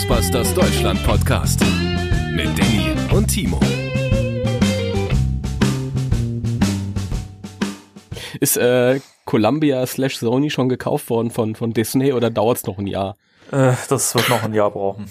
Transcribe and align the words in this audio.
Ghostbusters 0.00 0.54
Deutschland 0.54 1.04
Podcast 1.04 1.60
mit 2.32 2.46
Danny 2.58 2.96
und 3.12 3.26
Timo. 3.26 3.60
Ist 8.40 8.56
äh, 8.56 9.00
Columbia 9.26 9.84
slash 9.86 10.16
Sony 10.16 10.48
schon 10.48 10.70
gekauft 10.70 11.10
worden 11.10 11.30
von, 11.30 11.54
von 11.54 11.74
Disney 11.74 12.14
oder 12.14 12.30
dauert 12.30 12.56
es 12.56 12.66
noch 12.66 12.78
ein 12.78 12.86
Jahr? 12.86 13.18
Äh, 13.52 13.74
das 13.90 14.14
wird 14.14 14.30
noch 14.30 14.42
ein 14.42 14.54
Jahr 14.54 14.70
brauchen. 14.70 15.10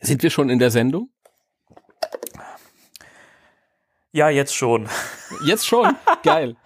Sind 0.00 0.20
wir 0.24 0.30
schon 0.30 0.50
in 0.50 0.58
der 0.58 0.72
Sendung? 0.72 1.10
Ja, 4.10 4.30
jetzt 4.30 4.56
schon. 4.56 4.88
Jetzt 5.44 5.64
schon? 5.64 5.94
Geil. 6.24 6.56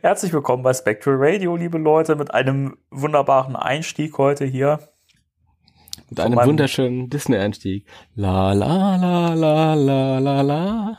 Herzlich 0.00 0.32
willkommen 0.32 0.62
bei 0.62 0.72
Spectral 0.72 1.16
Radio, 1.18 1.54
liebe 1.54 1.76
Leute, 1.76 2.16
mit 2.16 2.32
einem 2.32 2.78
wunderbaren 2.90 3.56
Einstieg 3.56 4.16
heute 4.16 4.46
hier. 4.46 4.91
Mit 6.12 6.20
einem 6.20 6.44
wunderschönen 6.44 7.08
Disney-Einstieg. 7.08 7.86
La 8.14 8.52
la 8.52 8.96
la 8.96 9.32
la 9.32 9.72
la 9.72 10.18
la 10.18 10.40
la. 10.42 10.98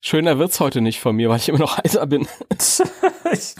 Schöner 0.00 0.38
wird's 0.38 0.58
heute 0.58 0.80
nicht 0.80 1.00
von 1.00 1.16
mir, 1.16 1.28
weil 1.28 1.36
ich 1.36 1.50
immer 1.50 1.58
noch 1.58 1.76
heiser 1.76 2.06
bin. 2.06 2.26
ich 3.30 3.56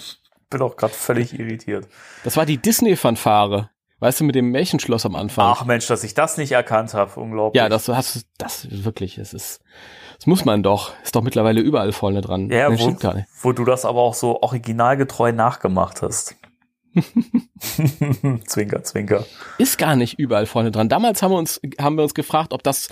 bin 0.49 0.63
auch 0.63 0.77
gerade 0.77 0.95
völlig 0.95 1.39
irritiert. 1.39 1.89
Das 2.25 2.39
war 2.39 2.47
die 2.47 2.57
Disney-Fanfare. 2.57 3.69
Weißt 3.99 4.21
du, 4.21 4.25
mit 4.25 4.35
dem 4.35 4.51
Märchenschloss 4.51 5.05
am 5.05 5.15
Anfang. 5.15 5.45
Ach 5.45 5.67
Mensch, 5.67 5.87
dass 5.89 6.05
ich 6.05 6.15
das 6.15 6.39
nicht 6.39 6.53
erkannt 6.53 6.95
habe. 6.95 7.21
Unglaublich. 7.21 7.61
Ja, 7.61 7.69
das 7.69 7.87
hast 7.89 8.27
das 8.39 8.67
wirklich, 8.71 9.19
es 9.19 9.35
ist, 9.35 9.61
das 10.17 10.27
muss 10.27 10.47
man 10.47 10.63
doch. 10.63 10.95
Ist 11.05 11.15
doch 11.17 11.23
mittlerweile 11.23 11.61
überall 11.61 11.93
vorne 11.93 12.23
dran. 12.23 12.49
Ja, 12.49 12.71
nee, 12.71 12.79
wo, 12.79 12.97
wo 13.43 13.53
du 13.53 13.67
das 13.67 13.85
aber 13.85 14.01
auch 14.01 14.15
so 14.15 14.41
originalgetreu 14.41 15.33
nachgemacht 15.33 16.01
hast. 16.01 16.37
zwinker, 18.47 18.83
zwinker. 18.83 19.25
Ist 19.59 19.79
gar 19.79 19.97
nicht 19.97 20.19
überall 20.19 20.47
vorne 20.47 20.71
dran. 20.71 20.89
Damals 20.89 21.23
haben 21.23 21.33
wir 21.33 21.39
uns, 21.39 21.61
haben 21.79 21.97
wir 21.97 22.03
uns 22.03 22.15
gefragt, 22.15 22.53
ob 22.53 22.63
das 22.63 22.89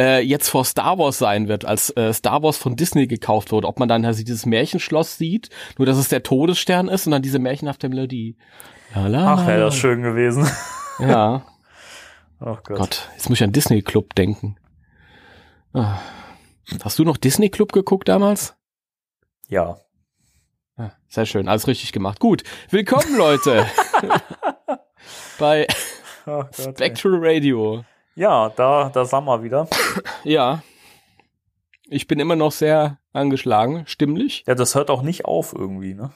äh, 0.00 0.20
jetzt 0.20 0.48
vor 0.48 0.64
Star 0.64 0.98
Wars 0.98 1.18
sein 1.18 1.48
wird, 1.48 1.64
als 1.64 1.94
äh, 1.96 2.12
Star 2.12 2.42
Wars 2.42 2.56
von 2.56 2.76
Disney 2.76 3.06
gekauft 3.06 3.52
wurde, 3.52 3.68
ob 3.68 3.78
man 3.78 3.88
dann 3.88 4.04
also 4.04 4.22
dieses 4.22 4.46
Märchenschloss 4.46 5.18
sieht, 5.18 5.50
nur 5.78 5.86
dass 5.86 5.98
es 5.98 6.08
der 6.08 6.22
Todesstern 6.22 6.88
ist 6.88 7.06
und 7.06 7.12
dann 7.12 7.22
diese 7.22 7.38
märchenhafte 7.38 7.88
Melodie. 7.88 8.36
Lala. 8.94 9.34
Ach, 9.34 9.46
wäre 9.46 9.60
das 9.60 9.76
schön 9.76 10.02
gewesen. 10.02 10.48
Ja. 10.98 11.42
oh 12.38 12.58
Gott. 12.62 12.76
Gott, 12.76 13.08
jetzt 13.14 13.28
muss 13.28 13.38
ich 13.38 13.42
an 13.42 13.50
Disney 13.50 13.80
Club 13.80 14.14
denken. 14.14 14.56
Ah. 15.72 15.98
Hast 16.84 16.98
du 16.98 17.04
noch 17.04 17.16
Disney 17.16 17.48
Club 17.48 17.72
geguckt 17.72 18.08
damals? 18.08 18.54
Ja. 19.48 19.78
Sehr 21.12 21.26
schön, 21.26 21.46
alles 21.46 21.66
richtig 21.66 21.92
gemacht. 21.92 22.20
Gut, 22.20 22.42
willkommen 22.70 23.18
Leute 23.18 23.66
bei 25.38 25.66
oh 26.24 26.44
Gott, 26.44 26.54
Spectral 26.54 27.18
Radio. 27.20 27.84
Ja, 28.14 28.48
da, 28.48 28.88
da 28.88 29.04
sind 29.04 29.26
wir 29.26 29.42
wieder. 29.42 29.68
Ja. 30.24 30.62
Ich 31.90 32.06
bin 32.06 32.18
immer 32.18 32.34
noch 32.34 32.52
sehr 32.52 32.96
angeschlagen, 33.12 33.82
stimmlich. 33.86 34.44
Ja, 34.46 34.54
das 34.54 34.74
hört 34.74 34.88
auch 34.88 35.02
nicht 35.02 35.26
auf 35.26 35.52
irgendwie, 35.52 35.92
ne? 35.92 36.12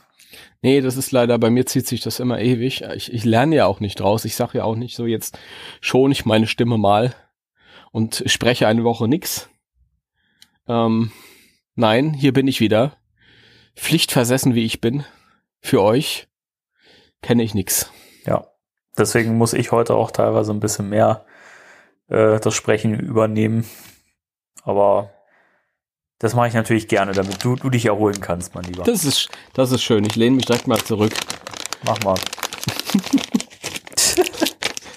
Nee, 0.63 0.81
das 0.81 0.97
ist 0.97 1.13
leider, 1.13 1.39
bei 1.39 1.51
mir 1.51 1.67
zieht 1.67 1.87
sich 1.87 2.01
das 2.01 2.19
immer 2.19 2.41
ewig. 2.41 2.81
Ich, 2.95 3.13
ich 3.13 3.25
lerne 3.27 3.57
ja 3.57 3.67
auch 3.67 3.81
nicht 3.81 4.01
draus. 4.01 4.25
Ich 4.25 4.35
sage 4.35 4.57
ja 4.57 4.65
auch 4.65 4.77
nicht 4.77 4.97
so, 4.97 5.05
jetzt 5.05 5.39
schon 5.83 6.11
ich 6.11 6.25
meine 6.25 6.47
Stimme 6.47 6.79
mal 6.79 7.15
und 7.93 8.23
spreche 8.25 8.67
eine 8.67 8.83
Woche 8.83 9.09
nix. 9.09 9.51
Ähm, 10.67 11.13
nein, 11.75 12.15
hier 12.15 12.33
bin 12.33 12.49
ich 12.49 12.61
wieder. 12.61 12.97
Pflichtversessen 13.77 14.55
wie 14.55 14.65
ich 14.65 14.81
bin. 14.81 15.05
Für 15.61 15.83
euch 15.83 16.29
kenne 17.23 17.43
ich 17.43 17.55
nix. 17.55 17.91
Ja, 18.25 18.47
deswegen 18.99 19.37
muss 19.37 19.53
ich 19.53 19.73
heute 19.73 19.95
auch 19.95 20.11
teilweise 20.11 20.53
ein 20.53 20.61
bisschen 20.61 20.89
mehr 20.89 21.25
äh, 22.09 22.41
das 22.41 22.55
Sprechen 22.55 22.95
übernehmen. 22.95 23.65
Aber 24.65 25.11
das 26.19 26.35
mache 26.35 26.49
ich 26.49 26.55
natürlich 26.55 26.89
gerne, 26.89 27.13
damit 27.13 27.45
du, 27.45 27.57
du 27.57 27.71
dich 27.71 27.87
erholen 27.87 28.21
kannst, 28.21 28.55
mein 28.55 28.65
Lieber. 28.65 28.85
Das 28.85 29.05
ist, 29.05 29.29
das 29.53 29.71
ist 29.71 29.83
schön. 29.83 30.05
Ich 30.05 30.17
lehne 30.17 30.37
mich 30.37 30.47
direkt 30.47 30.67
mal 30.67 30.79
zurück. 30.79 31.13
Mach 31.85 32.03
mal. 32.03 32.19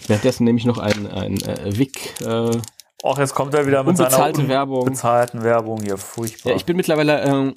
Währenddessen 0.08 0.44
nehme 0.46 0.58
ich 0.58 0.66
noch 0.66 0.80
ein, 0.80 1.06
ein 1.08 1.42
äh, 1.42 1.78
Wick. 1.78 2.20
Äh, 2.22 2.58
Och, 3.04 3.18
jetzt 3.18 3.34
kommt 3.34 3.54
er 3.54 3.66
wieder 3.66 3.84
mit 3.84 3.96
seiner 3.98 4.48
Werbung. 4.48 4.86
bezahlten 4.86 5.44
Werbung 5.44 5.82
hier. 5.82 5.98
Furchtbar. 5.98 6.52
Ja, 6.52 6.56
ich 6.58 6.66
bin 6.66 6.76
mittlerweile, 6.76 7.22
äh, 7.22 7.54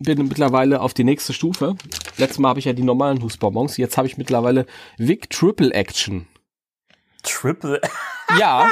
bin 0.00 0.26
mittlerweile 0.26 0.80
auf 0.80 0.94
die 0.94 1.04
nächste 1.04 1.32
Stufe. 1.32 1.76
Letztes 2.16 2.38
Mal 2.38 2.48
habe 2.48 2.58
ich 2.58 2.64
ja 2.64 2.72
die 2.72 2.82
normalen 2.82 3.22
Husbonbons. 3.22 3.76
Jetzt 3.76 3.96
habe 3.96 4.08
ich 4.08 4.16
mittlerweile 4.18 4.66
Wick 4.98 5.30
Triple 5.30 5.72
Action. 5.72 6.26
Triple? 7.22 7.80
Ja. 8.38 8.70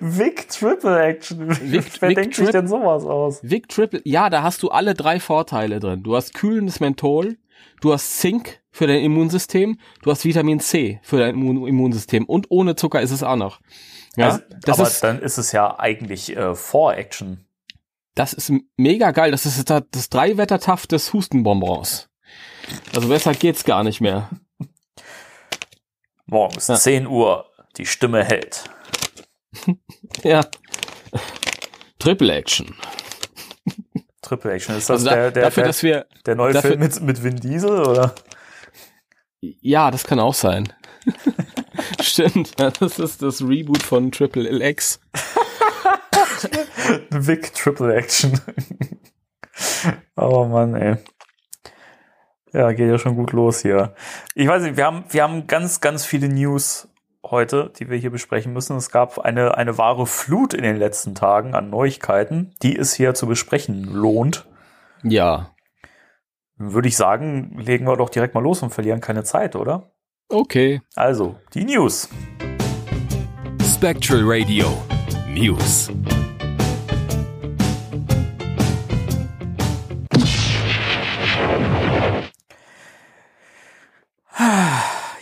Vic 0.00 0.48
Triple 0.48 1.00
Action. 1.00 1.48
Vic, 1.48 1.92
Wer 2.00 2.08
Vic 2.08 2.16
denkt 2.16 2.34
Tri 2.34 2.46
sich 2.46 2.50
denn 2.50 2.66
sowas 2.66 3.04
aus? 3.04 3.38
Vic 3.42 3.68
Triple, 3.68 4.00
ja, 4.04 4.28
da 4.28 4.42
hast 4.42 4.64
du 4.64 4.70
alle 4.70 4.94
drei 4.94 5.20
Vorteile 5.20 5.78
drin. 5.78 6.02
Du 6.02 6.16
hast 6.16 6.34
kühlendes 6.34 6.80
Menthol, 6.80 7.36
du 7.80 7.92
hast 7.92 8.18
Zink 8.18 8.60
für 8.72 8.88
dein 8.88 9.02
Immunsystem, 9.02 9.78
du 10.02 10.10
hast 10.10 10.24
Vitamin 10.24 10.58
C 10.58 10.98
für 11.04 11.18
dein 11.18 11.36
Immun 11.36 11.64
Immunsystem 11.68 12.24
und 12.24 12.46
ohne 12.50 12.74
Zucker 12.74 13.00
ist 13.00 13.12
es 13.12 13.22
auch 13.22 13.36
noch. 13.36 13.60
Ja, 14.16 14.30
also, 14.30 14.42
aber 14.66 14.88
ist, 14.88 15.04
dann 15.04 15.20
ist 15.20 15.38
es 15.38 15.52
ja 15.52 15.78
eigentlich 15.78 16.36
äh, 16.36 16.56
Vor-Action. 16.56 17.44
Das 18.14 18.32
ist 18.32 18.52
mega 18.76 19.12
geil. 19.12 19.30
Das 19.30 19.46
ist 19.46 19.70
das, 19.70 19.82
das 19.90 20.08
Dreiwettertaft 20.08 20.92
des 20.92 21.12
Hustenbonbons. 21.12 22.08
Also 22.94 23.08
besser 23.08 23.34
geht's 23.34 23.64
gar 23.64 23.84
nicht 23.84 24.00
mehr. 24.00 24.30
Morgens 26.26 26.68
ja. 26.68 26.76
10 26.76 27.06
Uhr, 27.06 27.46
die 27.76 27.86
Stimme 27.86 28.24
hält. 28.24 28.64
ja. 30.22 30.42
Triple 31.98 32.32
Action. 32.32 32.74
Triple 34.22 34.52
Action. 34.52 34.76
Ist 34.76 34.88
das 34.88 35.06
also 35.06 35.10
da, 35.10 35.14
der, 35.16 35.30
der, 35.32 35.42
dafür, 35.44 35.64
dass 35.64 35.82
wir, 35.82 36.06
der 36.26 36.36
neue 36.36 36.52
dafür, 36.52 36.70
Film 36.70 36.80
mit, 36.80 37.00
mit 37.00 37.22
Vin 37.22 37.36
Diesel, 37.36 37.80
oder? 37.80 38.14
Ja, 39.40 39.90
das 39.90 40.04
kann 40.04 40.20
auch 40.20 40.34
sein. 40.34 40.72
Stimmt, 42.00 42.60
das 42.60 42.98
ist 42.98 43.22
das 43.22 43.42
Reboot 43.42 43.82
von 43.82 44.12
Triple 44.12 44.48
LX. 44.48 45.00
Vic 47.10 47.54
Triple 47.54 47.94
Action. 47.94 48.40
oh 50.16 50.44
Mann, 50.46 50.74
ey. 50.74 50.96
Ja, 52.52 52.72
geht 52.72 52.88
ja 52.90 52.98
schon 52.98 53.16
gut 53.16 53.32
los 53.32 53.62
hier. 53.62 53.94
Ich 54.34 54.48
weiß 54.48 54.62
nicht, 54.62 54.76
wir 54.76 54.84
haben, 54.84 55.04
wir 55.08 55.22
haben 55.22 55.46
ganz, 55.46 55.80
ganz 55.80 56.04
viele 56.04 56.28
News 56.28 56.88
heute, 57.24 57.72
die 57.78 57.88
wir 57.88 57.96
hier 57.96 58.10
besprechen 58.10 58.52
müssen. 58.52 58.76
Es 58.76 58.90
gab 58.90 59.18
eine, 59.18 59.56
eine 59.56 59.78
wahre 59.78 60.06
Flut 60.06 60.54
in 60.54 60.62
den 60.62 60.76
letzten 60.76 61.14
Tagen 61.14 61.54
an 61.54 61.70
Neuigkeiten, 61.70 62.54
die 62.62 62.76
es 62.76 62.94
hier 62.94 63.14
zu 63.14 63.26
besprechen 63.26 63.84
lohnt. 63.84 64.46
Ja. 65.02 65.54
Würde 66.56 66.88
ich 66.88 66.96
sagen, 66.96 67.56
legen 67.58 67.86
wir 67.86 67.96
doch 67.96 68.10
direkt 68.10 68.34
mal 68.34 68.42
los 68.42 68.62
und 68.62 68.70
verlieren 68.70 69.00
keine 69.00 69.24
Zeit, 69.24 69.56
oder? 69.56 69.92
Okay. 70.28 70.82
Also, 70.94 71.36
die 71.54 71.64
News. 71.64 72.08
Spectral 73.62 74.20
Radio 74.24 74.66
News. 75.28 75.90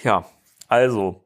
Ja, 0.02 0.24
also, 0.68 1.24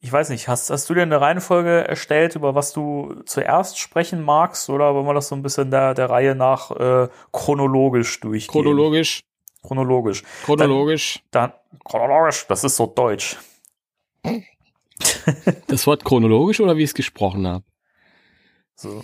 ich 0.00 0.12
weiß 0.12 0.28
nicht, 0.28 0.48
hast, 0.48 0.70
hast 0.70 0.88
du 0.90 0.94
dir 0.94 1.02
eine 1.02 1.20
Reihenfolge 1.20 1.88
erstellt, 1.88 2.36
über 2.36 2.54
was 2.54 2.72
du 2.72 3.22
zuerst 3.24 3.78
sprechen 3.78 4.22
magst, 4.22 4.68
oder 4.68 4.94
wollen 4.94 5.06
wir 5.06 5.14
das 5.14 5.28
so 5.28 5.34
ein 5.34 5.42
bisschen 5.42 5.70
der, 5.70 5.94
der 5.94 6.10
Reihe 6.10 6.34
nach 6.34 6.70
äh, 6.72 7.08
chronologisch 7.32 8.20
durchgehen? 8.20 8.52
Chronologisch. 8.52 9.22
Chronologisch. 9.62 10.22
Chronologisch. 10.44 11.22
Dann, 11.30 11.50
dann, 11.50 11.80
chronologisch, 11.84 12.46
das 12.48 12.64
ist 12.64 12.76
so 12.76 12.86
deutsch. 12.86 13.38
das 15.68 15.86
Wort 15.86 16.04
chronologisch 16.04 16.60
oder 16.60 16.76
wie 16.76 16.82
ich 16.82 16.90
es 16.90 16.94
gesprochen 16.94 17.46
habe? 17.46 17.64
So, 18.74 19.02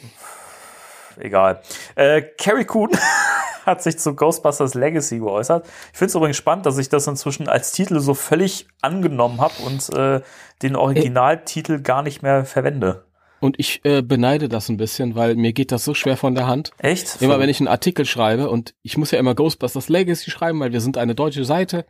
egal. 1.19 1.63
Äh, 1.95 2.23
Carrie 2.37 2.65
Coon 2.65 2.91
hat 3.71 3.83
sich 3.83 3.99
zu 3.99 4.15
Ghostbusters 4.15 4.75
Legacy 4.75 5.19
geäußert. 5.19 5.67
Ich 5.93 5.99
finde 5.99 6.11
es 6.11 6.15
übrigens 6.15 6.37
spannend, 6.37 6.67
dass 6.67 6.79
ich 6.79 6.89
das 6.89 7.07
inzwischen 7.07 7.49
als 7.49 7.73
Titel 7.73 8.01
so 8.01 8.15
völlig 8.15 8.67
angenommen 8.83 9.41
habe 9.41 9.55
und 9.65 9.93
äh, 9.95 10.21
den 10.63 10.77
Originaltitel 10.77 11.81
gar 11.81 12.03
nicht 12.03 12.23
mehr 12.23 12.45
verwende. 12.45 13.05
Und 13.41 13.59
ich 13.59 13.81
äh, 13.85 14.03
beneide 14.03 14.49
das 14.51 14.69
ein 14.69 14.77
bisschen, 14.77 15.15
weil 15.15 15.35
mir 15.35 15.55
geht 15.55 15.73
das 15.73 15.85
so 15.85 15.95
schwer 15.95 16.19
von 16.19 16.35
der 16.35 16.47
Hand. 16.47 16.73
Echt? 16.79 17.23
Immer 17.23 17.39
wenn 17.39 17.49
ich 17.49 17.59
einen 17.59 17.69
Artikel 17.69 18.05
schreibe 18.05 18.51
und 18.51 18.75
ich 18.83 18.99
muss 18.99 19.11
ja 19.11 19.19
immer 19.19 19.35
Ghostbusters 19.35 19.89
Legacy 19.89 20.31
schreiben, 20.31 20.61
weil 20.61 20.73
wir 20.73 20.83
sind 20.83 20.99
eine 20.99 21.15
deutsche 21.15 21.47
Seite. 21.47 21.87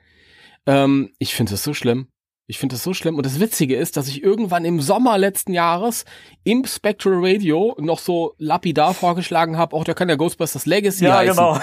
Ähm, 0.67 1.11
ich 1.19 1.35
finde 1.35 1.55
es 1.55 1.65
so 1.65 1.75
schlimm. 1.75 2.07
Ich 2.51 2.59
finde 2.59 2.75
es 2.75 2.83
so 2.83 2.93
schlimm. 2.95 3.17
Und 3.17 3.25
das 3.25 3.39
Witzige 3.39 3.77
ist, 3.77 3.97
dass 3.97 4.09
ich 4.09 4.25
irgendwann 4.25 4.65
im 4.65 4.81
Sommer 4.81 5.17
letzten 5.19 5.53
Jahres 5.53 6.05
im 6.43 6.65
Spectral 6.67 7.21
Radio 7.21 7.77
noch 7.79 8.01
so 8.01 8.35
lapidar 8.39 8.93
vorgeschlagen 8.93 9.57
habe, 9.57 9.77
auch 9.77 9.85
der 9.85 9.95
kann 9.95 10.09
ja 10.09 10.17
Ghostbusters 10.17 10.67
Legacy 10.67 11.05
ja, 11.05 11.19
heißen. 11.19 11.37
genau. 11.37 11.59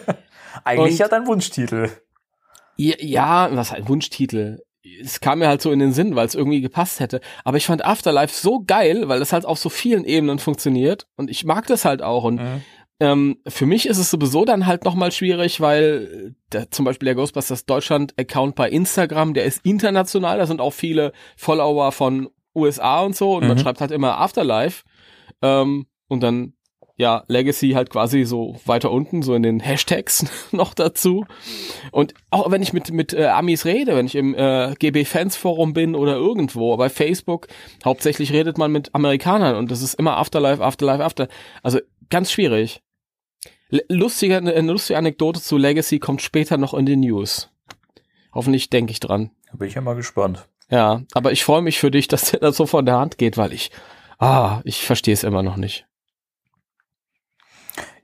Eigentlich 0.64 0.92
und, 0.92 0.98
ja 0.98 1.08
dein 1.08 1.26
Wunschtitel. 1.26 1.90
Ja, 2.76 2.94
ja, 3.00 3.48
was 3.52 3.72
ein 3.72 3.88
Wunschtitel. 3.88 4.60
es 5.02 5.20
kam 5.20 5.40
mir 5.40 5.48
halt 5.48 5.62
so 5.62 5.72
in 5.72 5.80
den 5.80 5.92
Sinn, 5.92 6.14
weil 6.14 6.26
es 6.26 6.36
irgendwie 6.36 6.60
gepasst 6.60 7.00
hätte. 7.00 7.20
Aber 7.44 7.56
ich 7.56 7.66
fand 7.66 7.84
Afterlife 7.84 8.32
so 8.32 8.62
geil, 8.64 9.08
weil 9.08 9.18
das 9.18 9.32
halt 9.32 9.44
auf 9.44 9.58
so 9.58 9.68
vielen 9.68 10.04
Ebenen 10.04 10.38
funktioniert 10.38 11.08
und 11.16 11.28
ich 11.28 11.44
mag 11.44 11.66
das 11.66 11.84
halt 11.84 12.02
auch 12.02 12.22
und 12.22 12.36
Mhm. 12.36 12.62
Ähm, 13.00 13.38
für 13.48 13.66
mich 13.66 13.86
ist 13.86 13.98
es 13.98 14.10
sowieso 14.10 14.44
dann 14.44 14.66
halt 14.66 14.84
nochmal 14.84 15.10
schwierig, 15.10 15.60
weil 15.60 16.34
der, 16.52 16.70
zum 16.70 16.84
Beispiel 16.84 17.06
der 17.06 17.14
Ghostbusters 17.14 17.64
Deutschland-Account 17.66 18.54
bei 18.54 18.68
Instagram, 18.70 19.34
der 19.34 19.44
ist 19.44 19.64
international, 19.64 20.38
da 20.38 20.46
sind 20.46 20.60
auch 20.60 20.72
viele 20.72 21.12
Follower 21.36 21.92
von 21.92 22.28
USA 22.54 23.00
und 23.00 23.16
so 23.16 23.36
und 23.36 23.46
man 23.46 23.56
Mhm. 23.56 23.62
schreibt 23.62 23.80
halt 23.80 23.90
immer 23.90 24.18
Afterlife 24.18 24.84
ähm, 25.42 25.86
und 26.08 26.22
dann 26.22 26.52
ja 26.96 27.24
Legacy 27.28 27.70
halt 27.70 27.88
quasi 27.88 28.24
so 28.24 28.56
weiter 28.66 28.90
unten, 28.90 29.22
so 29.22 29.34
in 29.34 29.42
den 29.42 29.60
Hashtags 29.60 30.26
noch 30.52 30.74
dazu. 30.74 31.24
Und 31.92 32.12
auch 32.30 32.50
wenn 32.50 32.60
ich 32.60 32.74
mit 32.74 32.90
mit 32.92 33.14
äh, 33.14 33.28
Amis 33.28 33.64
rede, 33.64 33.96
wenn 33.96 34.04
ich 34.04 34.14
im 34.14 34.34
äh, 34.34 34.74
GB 34.78 35.06
Fans 35.06 35.36
Forum 35.36 35.72
bin 35.72 35.94
oder 35.94 36.16
irgendwo, 36.16 36.76
bei 36.76 36.90
Facebook, 36.90 37.46
hauptsächlich 37.84 38.32
redet 38.34 38.58
man 38.58 38.70
mit 38.70 38.94
Amerikanern 38.94 39.56
und 39.56 39.70
das 39.70 39.80
ist 39.80 39.94
immer 39.94 40.18
Afterlife, 40.18 40.62
Afterlife, 40.62 41.02
After. 41.02 41.28
Also 41.62 41.78
ganz 42.10 42.30
schwierig. 42.30 42.82
Lustige, 43.88 44.36
eine 44.36 44.72
lustige 44.72 44.98
Anekdote 44.98 45.40
zu 45.40 45.56
Legacy 45.56 45.98
kommt 45.98 46.22
später 46.22 46.56
noch 46.56 46.74
in 46.74 46.86
den 46.86 47.00
News. 47.00 47.50
Hoffentlich 48.32 48.70
denke 48.70 48.92
ich 48.92 49.00
dran. 49.00 49.30
Da 49.50 49.56
bin 49.56 49.68
ich 49.68 49.74
ja 49.74 49.80
mal 49.80 49.94
gespannt. 49.94 50.48
Ja, 50.70 51.02
aber 51.12 51.32
ich 51.32 51.44
freue 51.44 51.62
mich 51.62 51.78
für 51.78 51.90
dich, 51.90 52.08
dass 52.08 52.30
der 52.30 52.40
das 52.40 52.56
so 52.56 52.66
von 52.66 52.86
der 52.86 52.98
Hand 52.98 53.18
geht, 53.18 53.36
weil 53.36 53.52
ich, 53.52 53.70
ah, 54.18 54.60
ich 54.64 54.86
verstehe 54.86 55.14
es 55.14 55.24
immer 55.24 55.42
noch 55.42 55.56
nicht. 55.56 55.86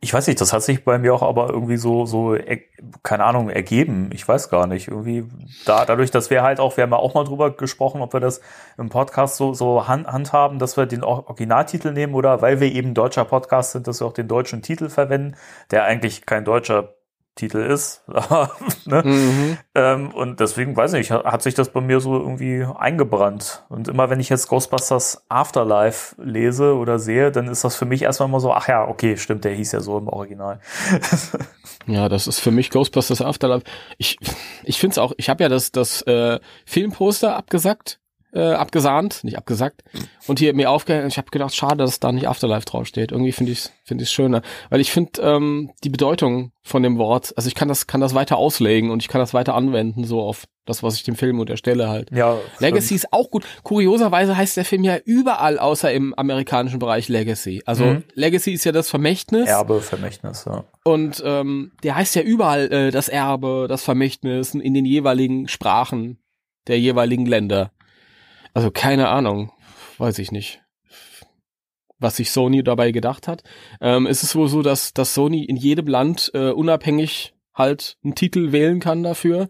Ich 0.01 0.13
weiß 0.13 0.27
nicht, 0.27 0.41
das 0.41 0.53
hat 0.53 0.63
sich 0.63 0.85
bei 0.85 0.99
mir 0.99 1.15
auch 1.15 1.23
aber 1.23 1.51
irgendwie 1.51 1.77
so, 1.79 2.07
so, 2.07 2.35
er- 2.35 2.59
keine 3.03 3.25
Ahnung, 3.25 3.49
ergeben. 3.51 4.11
Ich 4.13 4.27
weiß 4.29 4.51
gar 4.51 4.67
nicht. 4.67 4.89
Irgendwie 4.89 5.25
da, 5.65 5.85
dadurch, 5.85 6.11
dass 6.11 6.31
wir 6.31 6.43
halt 6.43 6.61
auch, 6.61 6.77
wir 6.77 6.83
haben 6.85 6.91
ja 6.93 6.99
auch 6.99 7.15
mal 7.15 7.25
drüber 7.25 7.51
gesprochen, 7.57 8.01
ob 8.03 8.13
wir 8.13 8.21
das 8.21 8.41
im 8.79 8.89
Podcast 8.91 9.37
so, 9.37 9.55
so 9.55 9.89
hand, 9.89 10.07
handhaben, 10.07 10.59
dass 10.59 10.77
wir 10.77 10.87
den 10.87 11.03
Or- 11.03 11.27
Originaltitel 11.29 11.93
nehmen 11.93 12.15
oder 12.15 12.43
weil 12.43 12.61
wir 12.61 12.71
eben 12.73 12.95
deutscher 12.95 13.25
Podcast 13.25 13.73
sind, 13.73 13.87
dass 13.89 14.01
wir 14.01 14.07
auch 14.07 14.13
den 14.13 14.29
deutschen 14.29 14.63
Titel 14.63 14.89
verwenden, 14.89 15.37
der 15.71 15.85
eigentlich 15.85 16.27
kein 16.27 16.45
deutscher 16.45 16.95
Titel 17.37 17.59
ist. 17.59 18.03
Aber, 18.09 18.50
ne? 18.87 19.03
Mhm. 19.05 19.59
Ähm, 19.75 20.11
und 20.11 20.41
deswegen 20.41 20.77
weiß 20.77 20.94
ich 20.94 20.99
nicht, 20.99 21.11
hat 21.12 21.25
hat 21.25 21.43
sich 21.43 21.55
das 21.55 21.71
bei 21.71 21.81
mir 21.81 22.00
so 22.00 22.15
irgendwie 22.19 22.67
eingebrannt. 22.77 23.65
Und 23.69 23.88
immer 23.88 24.11
wenn 24.11 24.21
ich 24.21 24.29
jetzt 24.29 24.49
Ghostbusters 24.49 25.25
Afterlife 25.29 26.17
lese 26.21 26.75
oder 26.75 26.99
sehe, 26.99 27.31
dann 27.31 27.47
ist 27.47 27.62
das 27.62 27.77
für 27.77 27.85
mich 27.85 28.03
erstmal 28.03 28.29
immer 28.29 28.41
so, 28.41 28.53
ach 28.53 28.69
ja, 28.69 28.88
okay, 28.88 29.17
stimmt, 29.17 29.44
der 29.44 29.53
hieß 29.53 29.73
ja 29.73 29.81
so 29.81 29.99
im 29.99 30.09
Original. 30.09 30.61
Ja, 31.88 32.09
das 32.09 32.27
ist 32.27 32.41
für 32.41 32.50
mich 32.50 32.71
Ghostbusters 32.71 33.23
Afterlife. 33.23 33.65
Ich, 33.97 34.19
ich 34.65 34.81
finde 34.81 34.94
es 34.94 34.99
auch, 34.99 35.12
ich 35.19 35.29
habe 35.29 35.44
ja 35.44 35.49
das, 35.49 35.71
das 35.71 36.03
äh, 36.03 36.41
Filmposter 36.65 37.37
abgesackt, 37.37 38.00
äh, 38.37 38.53
abgesahnt, 38.53 39.25
nicht 39.25 39.38
abgesackt. 39.38 39.83
Und 40.27 40.38
hier 40.38 40.55
mir 40.55 40.71
aufgehängt, 40.71 41.11
ich 41.11 41.19
habe 41.19 41.31
gedacht, 41.31 41.55
schade, 41.55 41.79
dass 41.79 42.00
da 42.00 42.12
nicht 42.12 42.29
Afterlife 42.29 42.67
draufsteht. 42.67 43.11
Irgendwie 43.12 43.33
finde 43.33 43.53
ich 43.53 43.59
es 43.61 43.73
find 43.85 44.03
ich's 44.03 44.12
schöner. 44.12 44.43
Weil 44.69 44.81
ich 44.81 44.91
finde 44.91 45.23
ähm, 45.23 45.71
die 45.85 45.88
Bedeutung 45.91 46.53
von 46.62 46.83
dem 46.83 46.99
Wort, 46.99 47.33
also 47.37 47.49
ich 47.49 47.55
kann 47.55 47.69
das, 47.69 47.87
kann 47.87 48.00
das 48.00 48.15
weiter 48.15 48.37
auslegen 48.37 48.91
und 48.91 49.03
ich 49.03 49.09
kann 49.09 49.21
das 49.21 49.33
weiter 49.33 49.55
anwenden, 49.55 50.05
so 50.05 50.21
auf 50.21 50.44
das, 50.67 50.83
was 50.83 50.97
ich 50.97 51.05
dem 51.05 51.15
Film 51.15 51.38
unterstelle 51.38 51.88
halt. 51.88 52.11
Ja, 52.11 52.37
Legacy 52.59 52.87
stimmt. 52.87 53.05
ist 53.05 53.12
auch 53.12 53.31
gut. 53.31 53.44
Kurioserweise 53.62 54.37
heißt 54.37 54.56
der 54.56 54.65
Film 54.65 54.83
ja 54.83 54.97
überall 55.05 55.61
außer 55.61 55.93
im 55.93 56.12
amerikanischen 56.15 56.81
Bereich 56.81 57.09
Legacy. 57.09 57.62
Also 57.65 57.85
Mhm. 57.85 58.05
Legacy 58.15 58.53
ist 58.53 58.65
ja 58.65 58.73
das 58.73 58.91
Vermächtnis. 58.91 59.49
Erbe, 59.49 59.81
Vermächtnis, 59.81 60.44
ja. 60.44 60.65
Und 60.85 61.23
ähm, 61.25 61.71
der 61.85 61.94
heißt 61.94 62.17
ja 62.17 62.23
überall 62.23 62.73
äh, 62.73 62.91
das 62.91 63.09
Erbe, 63.09 63.67
das 63.69 63.85
Vermächtnis 63.85 64.55
in 64.55 64.75
den 64.75 64.85
jeweiligen 64.85 65.47
Sprachen 65.47 66.19
der 66.67 66.81
jeweiligen 66.81 67.27
Länder. 67.27 67.71
Also 68.56 68.70
keine 68.70 69.08
Ahnung, 69.08 69.53
weiß 69.99 70.19
ich 70.19 70.32
nicht, 70.32 70.62
was 71.99 72.17
sich 72.17 72.31
Sony 72.31 72.64
dabei 72.64 72.91
gedacht 72.91 73.29
hat. 73.29 73.43
Ähm, 73.82 74.06
ist 74.06 74.23
es 74.23 74.35
wohl 74.35 74.49
so, 74.49 74.62
dass, 74.62 74.94
dass 74.94 75.12
Sony 75.12 75.44
in 75.44 75.56
jedem 75.56 75.87
Land 75.88 76.31
äh, 76.32 76.49
unabhängig 76.53 77.35
halt 77.55 77.99
einen 78.03 78.14
Titel 78.14 78.53
wählen 78.53 78.81
kann 78.81 79.03
dafür. 79.03 79.49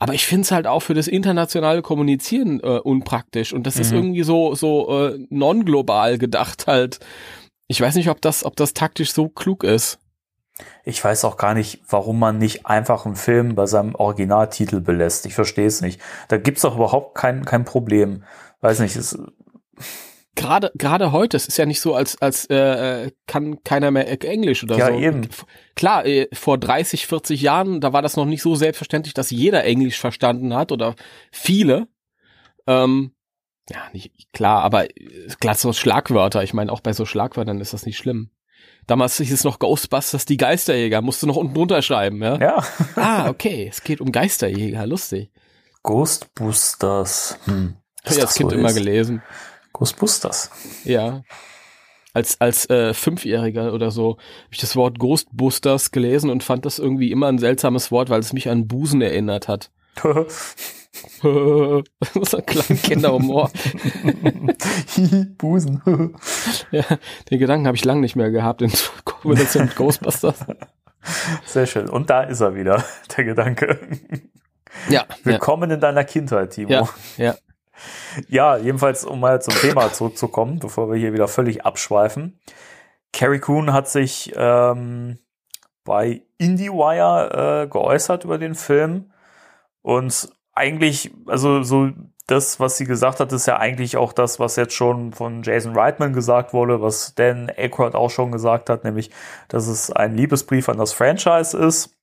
Aber 0.00 0.12
ich 0.12 0.26
finde 0.26 0.42
es 0.42 0.50
halt 0.50 0.66
auch 0.66 0.80
für 0.80 0.94
das 0.94 1.06
internationale 1.06 1.82
Kommunizieren 1.82 2.58
äh, 2.58 2.80
unpraktisch. 2.80 3.52
Und 3.52 3.64
das 3.64 3.78
ist 3.78 3.92
Mhm. 3.92 3.98
irgendwie 3.98 4.22
so, 4.24 4.56
so 4.56 5.06
äh, 5.06 5.24
non-global 5.30 6.18
gedacht 6.18 6.66
halt. 6.66 6.98
Ich 7.68 7.80
weiß 7.80 7.94
nicht, 7.94 8.10
ob 8.10 8.20
das, 8.20 8.44
ob 8.44 8.56
das 8.56 8.74
taktisch 8.74 9.12
so 9.12 9.28
klug 9.28 9.62
ist. 9.62 10.00
Ich 10.84 11.04
weiß 11.04 11.24
auch 11.24 11.36
gar 11.36 11.54
nicht, 11.54 11.82
warum 11.88 12.18
man 12.18 12.38
nicht 12.38 12.66
einfach 12.66 13.06
einen 13.06 13.14
Film 13.14 13.54
bei 13.54 13.66
seinem 13.66 13.94
Originaltitel 13.94 14.80
belässt. 14.80 15.24
Ich 15.26 15.34
verstehe 15.34 15.66
es 15.66 15.82
nicht. 15.82 16.00
Da 16.26 16.36
gibt's 16.36 16.62
doch 16.62 16.74
überhaupt 16.74 17.14
kein, 17.14 17.44
kein 17.44 17.64
Problem. 17.64 18.24
Weiß 18.60 18.80
nicht, 18.80 18.96
es, 18.96 19.16
gerade 20.34 20.70
gerade 20.76 21.12
heute, 21.12 21.36
es 21.36 21.46
ist 21.48 21.58
ja 21.58 21.66
nicht 21.66 21.80
so, 21.80 21.94
als 21.94 22.20
als 22.20 22.46
äh, 22.46 23.10
kann 23.26 23.62
keiner 23.64 23.90
mehr 23.90 24.08
Englisch 24.24 24.62
oder 24.64 24.76
Ja, 24.76 24.86
so. 24.88 24.98
eben. 24.98 25.24
F- 25.24 25.46
Klar, 25.76 26.06
äh, 26.06 26.28
vor 26.32 26.58
30, 26.58 27.06
40 27.06 27.40
Jahren, 27.40 27.80
da 27.80 27.92
war 27.92 28.02
das 28.02 28.16
noch 28.16 28.24
nicht 28.26 28.42
so 28.42 28.54
selbstverständlich, 28.56 29.14
dass 29.14 29.30
jeder 29.30 29.64
Englisch 29.64 29.98
verstanden 29.98 30.54
hat 30.54 30.72
oder 30.72 30.94
viele. 31.30 31.86
Ähm, 32.66 33.12
ja, 33.70 33.78
nicht 33.92 34.32
klar, 34.32 34.62
aber 34.62 34.90
äh, 34.90 35.28
klar 35.40 35.54
so 35.54 35.72
Schlagwörter. 35.72 36.42
Ich 36.42 36.54
meine, 36.54 36.72
auch 36.72 36.80
bei 36.80 36.92
so 36.92 37.04
Schlagwörtern 37.04 37.60
ist 37.60 37.72
das 37.72 37.86
nicht 37.86 37.98
schlimm. 37.98 38.30
Damals 38.88 39.18
hieß 39.18 39.32
es 39.32 39.44
noch 39.44 39.58
Ghostbusters, 39.58 40.24
die 40.24 40.36
Geisterjäger. 40.38 41.02
Musst 41.02 41.22
du 41.22 41.26
noch 41.26 41.36
unten 41.36 41.54
drunter 41.54 41.82
schreiben, 41.82 42.22
ja? 42.22 42.38
ja. 42.38 42.64
Ah, 42.96 43.28
okay. 43.28 43.68
Es 43.70 43.84
geht 43.84 44.00
um 44.00 44.10
Geisterjäger. 44.10 44.86
Lustig. 44.86 45.30
Ghostbusters. 45.82 47.38
Hm. 47.44 47.76
Ich 48.10 48.16
habe 48.16 48.22
als 48.22 48.34
Kind 48.34 48.52
immer 48.52 48.72
gelesen. 48.72 49.22
Ghostbusters. 49.72 50.50
Ja. 50.84 51.22
Als, 52.14 52.40
als 52.40 52.68
äh, 52.70 52.94
Fünfjähriger 52.94 53.72
oder 53.72 53.90
so 53.90 54.12
habe 54.12 54.52
ich 54.52 54.58
das 54.58 54.74
Wort 54.76 54.98
Ghostbusters 54.98 55.90
gelesen 55.90 56.30
und 56.30 56.42
fand 56.42 56.64
das 56.64 56.78
irgendwie 56.78 57.12
immer 57.12 57.28
ein 57.28 57.38
seltsames 57.38 57.92
Wort, 57.92 58.10
weil 58.10 58.20
es 58.20 58.32
mich 58.32 58.48
an 58.48 58.66
Busen 58.66 59.02
erinnert 59.02 59.46
hat. 59.46 59.70
das 61.22 62.16
ist 62.16 62.34
ein 62.34 62.46
kleiner 62.46 62.80
Kinderhumor. 62.80 63.50
Busen. 65.38 65.82
ja, 66.70 66.84
den 67.30 67.38
Gedanken 67.38 67.66
habe 67.66 67.76
ich 67.76 67.84
lange 67.84 68.00
nicht 68.00 68.16
mehr 68.16 68.30
gehabt 68.30 68.62
in 68.62 68.72
Kombination 69.04 69.66
mit 69.66 69.76
Ghostbusters. 69.76 70.44
Sehr 71.44 71.66
schön. 71.66 71.88
Und 71.88 72.10
da 72.10 72.22
ist 72.22 72.40
er 72.40 72.54
wieder, 72.54 72.84
der 73.16 73.24
Gedanke. 73.24 73.78
Ja, 74.88 75.04
ja, 75.06 75.06
Willkommen 75.24 75.70
in 75.70 75.80
deiner 75.80 76.04
Kindheit, 76.04 76.50
Timo. 76.50 76.70
ja, 76.70 76.88
ja. 77.16 77.34
Ja, 78.28 78.56
jedenfalls, 78.56 79.04
um 79.04 79.20
mal 79.20 79.40
zum 79.42 79.54
Thema 79.54 79.92
zurückzukommen, 79.92 80.58
bevor 80.58 80.90
wir 80.90 80.98
hier 80.98 81.12
wieder 81.12 81.28
völlig 81.28 81.64
abschweifen. 81.64 82.40
Carrie 83.12 83.38
Coon 83.38 83.72
hat 83.72 83.88
sich 83.88 84.32
ähm, 84.36 85.18
bei 85.84 86.22
IndieWire 86.38 87.64
äh, 87.64 87.68
geäußert 87.68 88.24
über 88.24 88.38
den 88.38 88.54
Film 88.54 89.12
und 89.82 90.30
eigentlich, 90.54 91.12
also 91.26 91.62
so 91.62 91.90
das, 92.28 92.60
was 92.60 92.76
sie 92.76 92.84
gesagt 92.84 93.20
hat, 93.20 93.32
ist 93.32 93.46
ja 93.46 93.56
eigentlich 93.56 93.96
auch 93.96 94.12
das, 94.12 94.38
was 94.38 94.56
jetzt 94.56 94.74
schon 94.74 95.12
von 95.12 95.42
Jason 95.42 95.74
Reitman 95.74 96.12
gesagt 96.12 96.52
wurde, 96.52 96.82
was 96.82 97.14
Dan 97.14 97.50
Aykroyd 97.56 97.94
auch 97.94 98.10
schon 98.10 98.32
gesagt 98.32 98.68
hat, 98.68 98.84
nämlich, 98.84 99.10
dass 99.48 99.66
es 99.66 99.90
ein 99.90 100.14
Liebesbrief 100.14 100.68
an 100.68 100.76
das 100.76 100.92
Franchise 100.92 101.56
ist. 101.56 101.97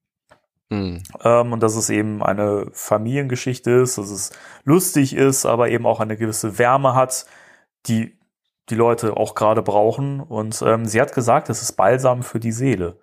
Hm. 0.71 1.03
Ähm, 1.23 1.53
und 1.53 1.61
dass 1.61 1.75
es 1.75 1.89
eben 1.89 2.23
eine 2.23 2.67
Familiengeschichte 2.71 3.71
ist, 3.71 3.97
dass 3.97 4.09
es 4.09 4.31
lustig 4.63 5.15
ist, 5.15 5.45
aber 5.45 5.69
eben 5.69 5.85
auch 5.85 5.99
eine 5.99 6.17
gewisse 6.17 6.57
Wärme 6.57 6.95
hat, 6.95 7.25
die 7.87 8.17
die 8.69 8.75
Leute 8.75 9.15
auch 9.15 9.35
gerade 9.35 9.61
brauchen. 9.61 10.19
Und 10.21 10.61
ähm, 10.65 10.85
sie 10.85 10.99
hat 10.99 11.13
gesagt, 11.13 11.49
es 11.49 11.61
ist 11.61 11.73
Balsam 11.73 12.23
für 12.23 12.39
die 12.39 12.51
Seele. 12.51 12.97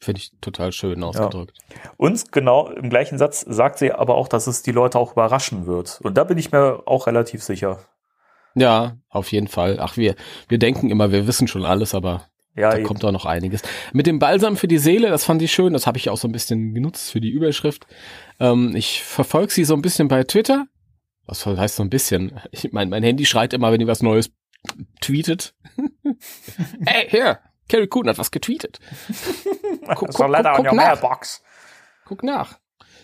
Finde 0.00 0.20
ich 0.20 0.32
total 0.40 0.72
schön 0.72 1.02
ausgedrückt. 1.02 1.56
Und 1.96 2.32
genau 2.32 2.68
im 2.68 2.90
gleichen 2.90 3.16
Satz 3.16 3.40
sagt 3.40 3.78
sie 3.78 3.92
aber 3.92 4.16
auch, 4.16 4.28
dass 4.28 4.46
es 4.46 4.62
die 4.62 4.72
Leute 4.72 4.98
auch 4.98 5.12
überraschen 5.12 5.66
wird. 5.66 6.00
Und 6.02 6.18
da 6.18 6.24
bin 6.24 6.36
ich 6.36 6.52
mir 6.52 6.82
auch 6.86 7.06
relativ 7.06 7.42
sicher. 7.42 7.78
Ja, 8.54 8.96
auf 9.08 9.32
jeden 9.32 9.48
Fall. 9.48 9.78
Ach, 9.80 9.96
wir, 9.96 10.14
wir 10.48 10.58
denken 10.58 10.90
immer, 10.90 11.10
wir 11.10 11.26
wissen 11.26 11.48
schon 11.48 11.64
alles, 11.64 11.94
aber 11.94 12.26
Ja, 12.56 12.70
da 12.70 12.76
eben. 12.78 12.86
kommt 12.86 13.02
doch 13.02 13.10
noch 13.12 13.24
einiges. 13.26 13.62
Mit 13.92 14.06
dem 14.06 14.18
Balsam 14.18 14.56
für 14.56 14.68
die 14.68 14.78
Seele, 14.78 15.08
das 15.08 15.24
fand 15.24 15.42
ich 15.42 15.52
schön, 15.52 15.72
das 15.72 15.86
habe 15.86 15.98
ich 15.98 16.08
auch 16.08 16.16
so 16.16 16.28
ein 16.28 16.32
bisschen 16.32 16.72
genutzt 16.74 17.10
für 17.10 17.20
die 17.20 17.30
Überschrift. 17.30 17.86
Ähm, 18.38 18.76
ich 18.76 19.02
verfolge 19.02 19.52
sie 19.52 19.64
so 19.64 19.74
ein 19.74 19.82
bisschen 19.82 20.08
bei 20.08 20.22
Twitter. 20.24 20.66
Was 21.26 21.44
heißt 21.44 21.76
so 21.76 21.82
ein 21.82 21.90
bisschen? 21.90 22.38
Ich 22.52 22.72
mein, 22.72 22.90
mein 22.90 23.02
Handy 23.02 23.26
schreit 23.26 23.52
immer, 23.54 23.72
wenn 23.72 23.80
ihr 23.80 23.86
was 23.86 24.02
Neues 24.02 24.30
tweetet. 25.00 25.54
Ey, 26.86 27.08
hier, 27.08 27.40
Carrie 27.68 27.86
Coon 27.86 28.08
hat 28.08 28.18
was 28.18 28.30
getweetet. 28.30 28.78
Guck, 29.96 30.12
so 30.12 30.24
guck, 30.24 30.32
guck, 30.32 30.44
guck 30.56 30.58
your 30.66 30.72
nach. 30.72 30.72
mailbox. 30.72 31.42
Guck 32.04 32.22
nach. 32.22 32.58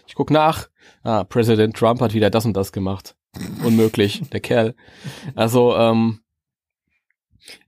Ich 0.06 0.14
guck 0.14 0.30
nach. 0.30 0.68
Ah, 1.02 1.24
Präsident 1.24 1.76
Trump 1.76 2.00
hat 2.00 2.14
wieder 2.14 2.30
das 2.30 2.44
und 2.44 2.56
das 2.56 2.72
gemacht. 2.72 3.16
Unmöglich, 3.64 4.22
der 4.30 4.40
Kerl. 4.40 4.74
Also, 5.34 5.76
ähm, 5.76 6.20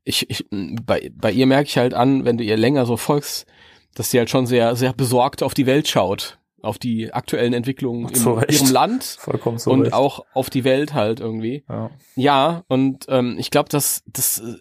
ich, 0.05 0.29
ich, 0.31 0.45
bei, 0.51 1.11
bei 1.15 1.31
ihr 1.33 1.47
merke 1.47 1.69
ich 1.69 1.79
halt 1.79 1.95
an, 1.95 2.25
wenn 2.25 2.39
du 2.39 2.45
ihr 2.45 2.57
länger 2.57 2.87
so 2.87 2.97
folgst, 2.97 3.47
dass 3.95 4.11
sie 4.11 4.19
halt 4.19 4.31
schon 4.31 4.47
sehr, 4.47 4.75
sehr 4.77 4.93
besorgt 4.93 5.43
auf 5.43 5.55
die 5.55 5.67
Welt 5.67 5.87
schaut. 5.89 6.39
auf 6.63 6.79
die 6.79 7.13
aktuellen 7.13 7.53
Entwicklungen 7.53 8.09
in 8.09 8.29
Recht. 8.29 8.53
ihrem 8.63 8.73
Land 8.73 9.05
Vollkommen 9.19 9.59
so. 9.59 9.71
und 9.71 9.93
auch 9.93 10.25
auf 10.33 10.49
die 10.49 10.65
Welt 10.65 10.95
halt 10.95 11.21
irgendwie. 11.21 11.65
ja. 11.69 11.91
Ja, 12.17 12.63
und 12.69 13.07
ähm, 13.09 13.37
ich 13.39 13.51
glaube, 13.51 13.69
das, 13.69 14.03
das 14.07 14.39
äh, 14.39 14.55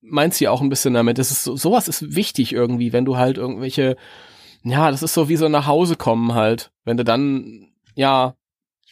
meint 0.00 0.34
sie 0.34 0.48
auch 0.48 0.60
ein 0.60 0.68
bisschen 0.68 0.94
damit. 0.94 1.18
Das 1.18 1.30
ist 1.30 1.44
so, 1.44 1.56
sowas 1.56 1.88
ist 1.88 2.14
wichtig 2.16 2.52
irgendwie, 2.52 2.92
wenn 2.92 3.04
du 3.04 3.16
halt 3.16 3.38
irgendwelche, 3.38 3.96
ja, 4.64 4.90
das 4.90 5.02
ist 5.02 5.14
so 5.14 5.28
wie 5.28 5.36
so 5.36 5.48
nach 5.48 5.66
Hause 5.66 5.96
kommen 5.96 6.34
halt, 6.34 6.70
wenn 6.84 6.96
du 6.96 7.04
dann 7.04 7.68
ja 7.94 8.34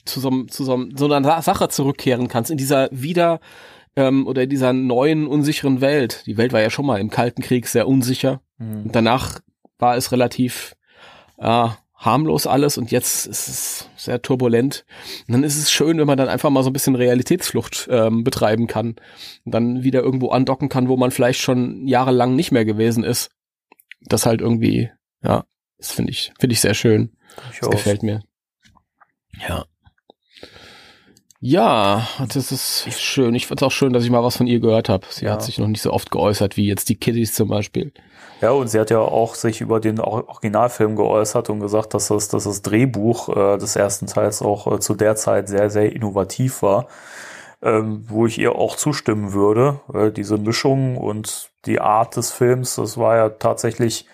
zu 0.04 0.20
so, 0.20 0.28
einem- 0.30 0.48
zu 0.48 0.64
so, 0.64 0.84
so 0.94 1.06
einer 1.12 1.24
Sa- 1.24 1.42
Sache 1.42 1.68
zurückkehren 1.68 2.28
kannst 2.28 2.50
in 2.50 2.56
dieser 2.58 2.88
wieder 2.92 3.40
ähm, 3.96 4.26
oder 4.26 4.42
in 4.42 4.50
dieser 4.50 4.72
neuen 4.72 5.26
unsicheren 5.26 5.80
Welt. 5.80 6.24
Die 6.26 6.36
Welt 6.36 6.52
war 6.52 6.60
ja 6.60 6.70
schon 6.70 6.86
mal 6.86 7.00
im 7.00 7.10
Kalten 7.10 7.42
Krieg 7.42 7.66
sehr 7.68 7.88
unsicher. 7.88 8.40
Mhm. 8.58 8.84
Und 8.84 8.96
danach 8.96 9.40
war 9.78 9.96
es 9.96 10.12
relativ 10.12 10.76
äh, 11.38 11.68
harmlos 11.96 12.46
alles 12.46 12.76
und 12.76 12.90
jetzt 12.90 13.26
ist 13.26 13.48
es 13.48 13.90
sehr 13.96 14.20
turbulent. 14.20 14.84
Und 15.26 15.32
dann 15.32 15.44
ist 15.44 15.56
es 15.56 15.72
schön, 15.72 15.98
wenn 15.98 16.06
man 16.06 16.18
dann 16.18 16.28
einfach 16.28 16.50
mal 16.50 16.62
so 16.62 16.70
ein 16.70 16.72
bisschen 16.72 16.96
Realitätsflucht 16.96 17.88
ähm, 17.90 18.24
betreiben 18.24 18.66
kann 18.66 18.96
und 19.44 19.54
dann 19.54 19.82
wieder 19.82 20.02
irgendwo 20.02 20.28
andocken 20.28 20.68
kann, 20.68 20.88
wo 20.88 20.96
man 20.96 21.10
vielleicht 21.10 21.40
schon 21.40 21.86
jahrelang 21.86 22.36
nicht 22.36 22.52
mehr 22.52 22.64
gewesen 22.64 23.04
ist. 23.04 23.30
Das 24.00 24.26
halt 24.26 24.42
irgendwie, 24.42 24.90
ja, 25.22 25.44
das 25.78 25.92
finde 25.92 26.12
ich, 26.12 26.32
finde 26.38 26.52
ich 26.52 26.60
sehr 26.60 26.74
schön. 26.74 27.16
Das 27.36 27.60
Durchaus. 27.60 27.70
gefällt 27.70 28.02
mir. 28.02 28.22
Ja. 29.48 29.64
Ja, 31.46 32.08
das 32.32 32.50
ist 32.52 32.86
schön. 33.02 33.34
Ich 33.34 33.46
fand 33.48 33.60
es 33.60 33.66
auch 33.66 33.70
schön, 33.70 33.92
dass 33.92 34.02
ich 34.02 34.08
mal 34.08 34.24
was 34.24 34.38
von 34.38 34.46
ihr 34.46 34.60
gehört 34.60 34.88
habe. 34.88 35.06
Sie 35.10 35.26
Ja. 35.26 35.32
hat 35.32 35.42
sich 35.42 35.58
noch 35.58 35.66
nicht 35.66 35.82
so 35.82 35.92
oft 35.92 36.10
geäußert 36.10 36.56
wie 36.56 36.66
jetzt 36.66 36.88
die 36.88 36.96
Kiddies 36.96 37.34
zum 37.34 37.48
Beispiel. 37.48 37.92
Ja, 38.40 38.52
und 38.52 38.68
sie 38.68 38.80
hat 38.80 38.88
ja 38.88 39.00
auch 39.00 39.34
sich 39.34 39.60
über 39.60 39.78
den 39.78 40.00
Or- 40.00 40.26
Originalfilm 40.26 40.96
geäußert 40.96 41.50
und 41.50 41.60
gesagt, 41.60 41.92
dass 41.92 42.08
das, 42.08 42.28
dass 42.28 42.44
das 42.44 42.62
Drehbuch 42.62 43.28
äh, 43.28 43.58
des 43.58 43.76
ersten 43.76 44.06
Teils 44.06 44.40
auch 44.40 44.72
äh, 44.72 44.80
zu 44.80 44.94
der 44.94 45.16
Zeit 45.16 45.48
sehr, 45.48 45.68
sehr 45.68 45.92
innovativ 45.94 46.62
war, 46.62 46.86
ähm, 47.60 48.06
wo 48.08 48.24
ich 48.24 48.38
ihr 48.38 48.54
auch 48.54 48.76
zustimmen 48.76 49.34
würde. 49.34 49.80
Äh, 49.92 50.12
diese 50.12 50.38
Mischung 50.38 50.96
und 50.96 51.50
die 51.66 51.78
Art 51.78 52.16
des 52.16 52.32
Films, 52.32 52.76
das 52.76 52.96
war 52.96 53.16
ja 53.16 53.28
tatsächlich 53.28 54.06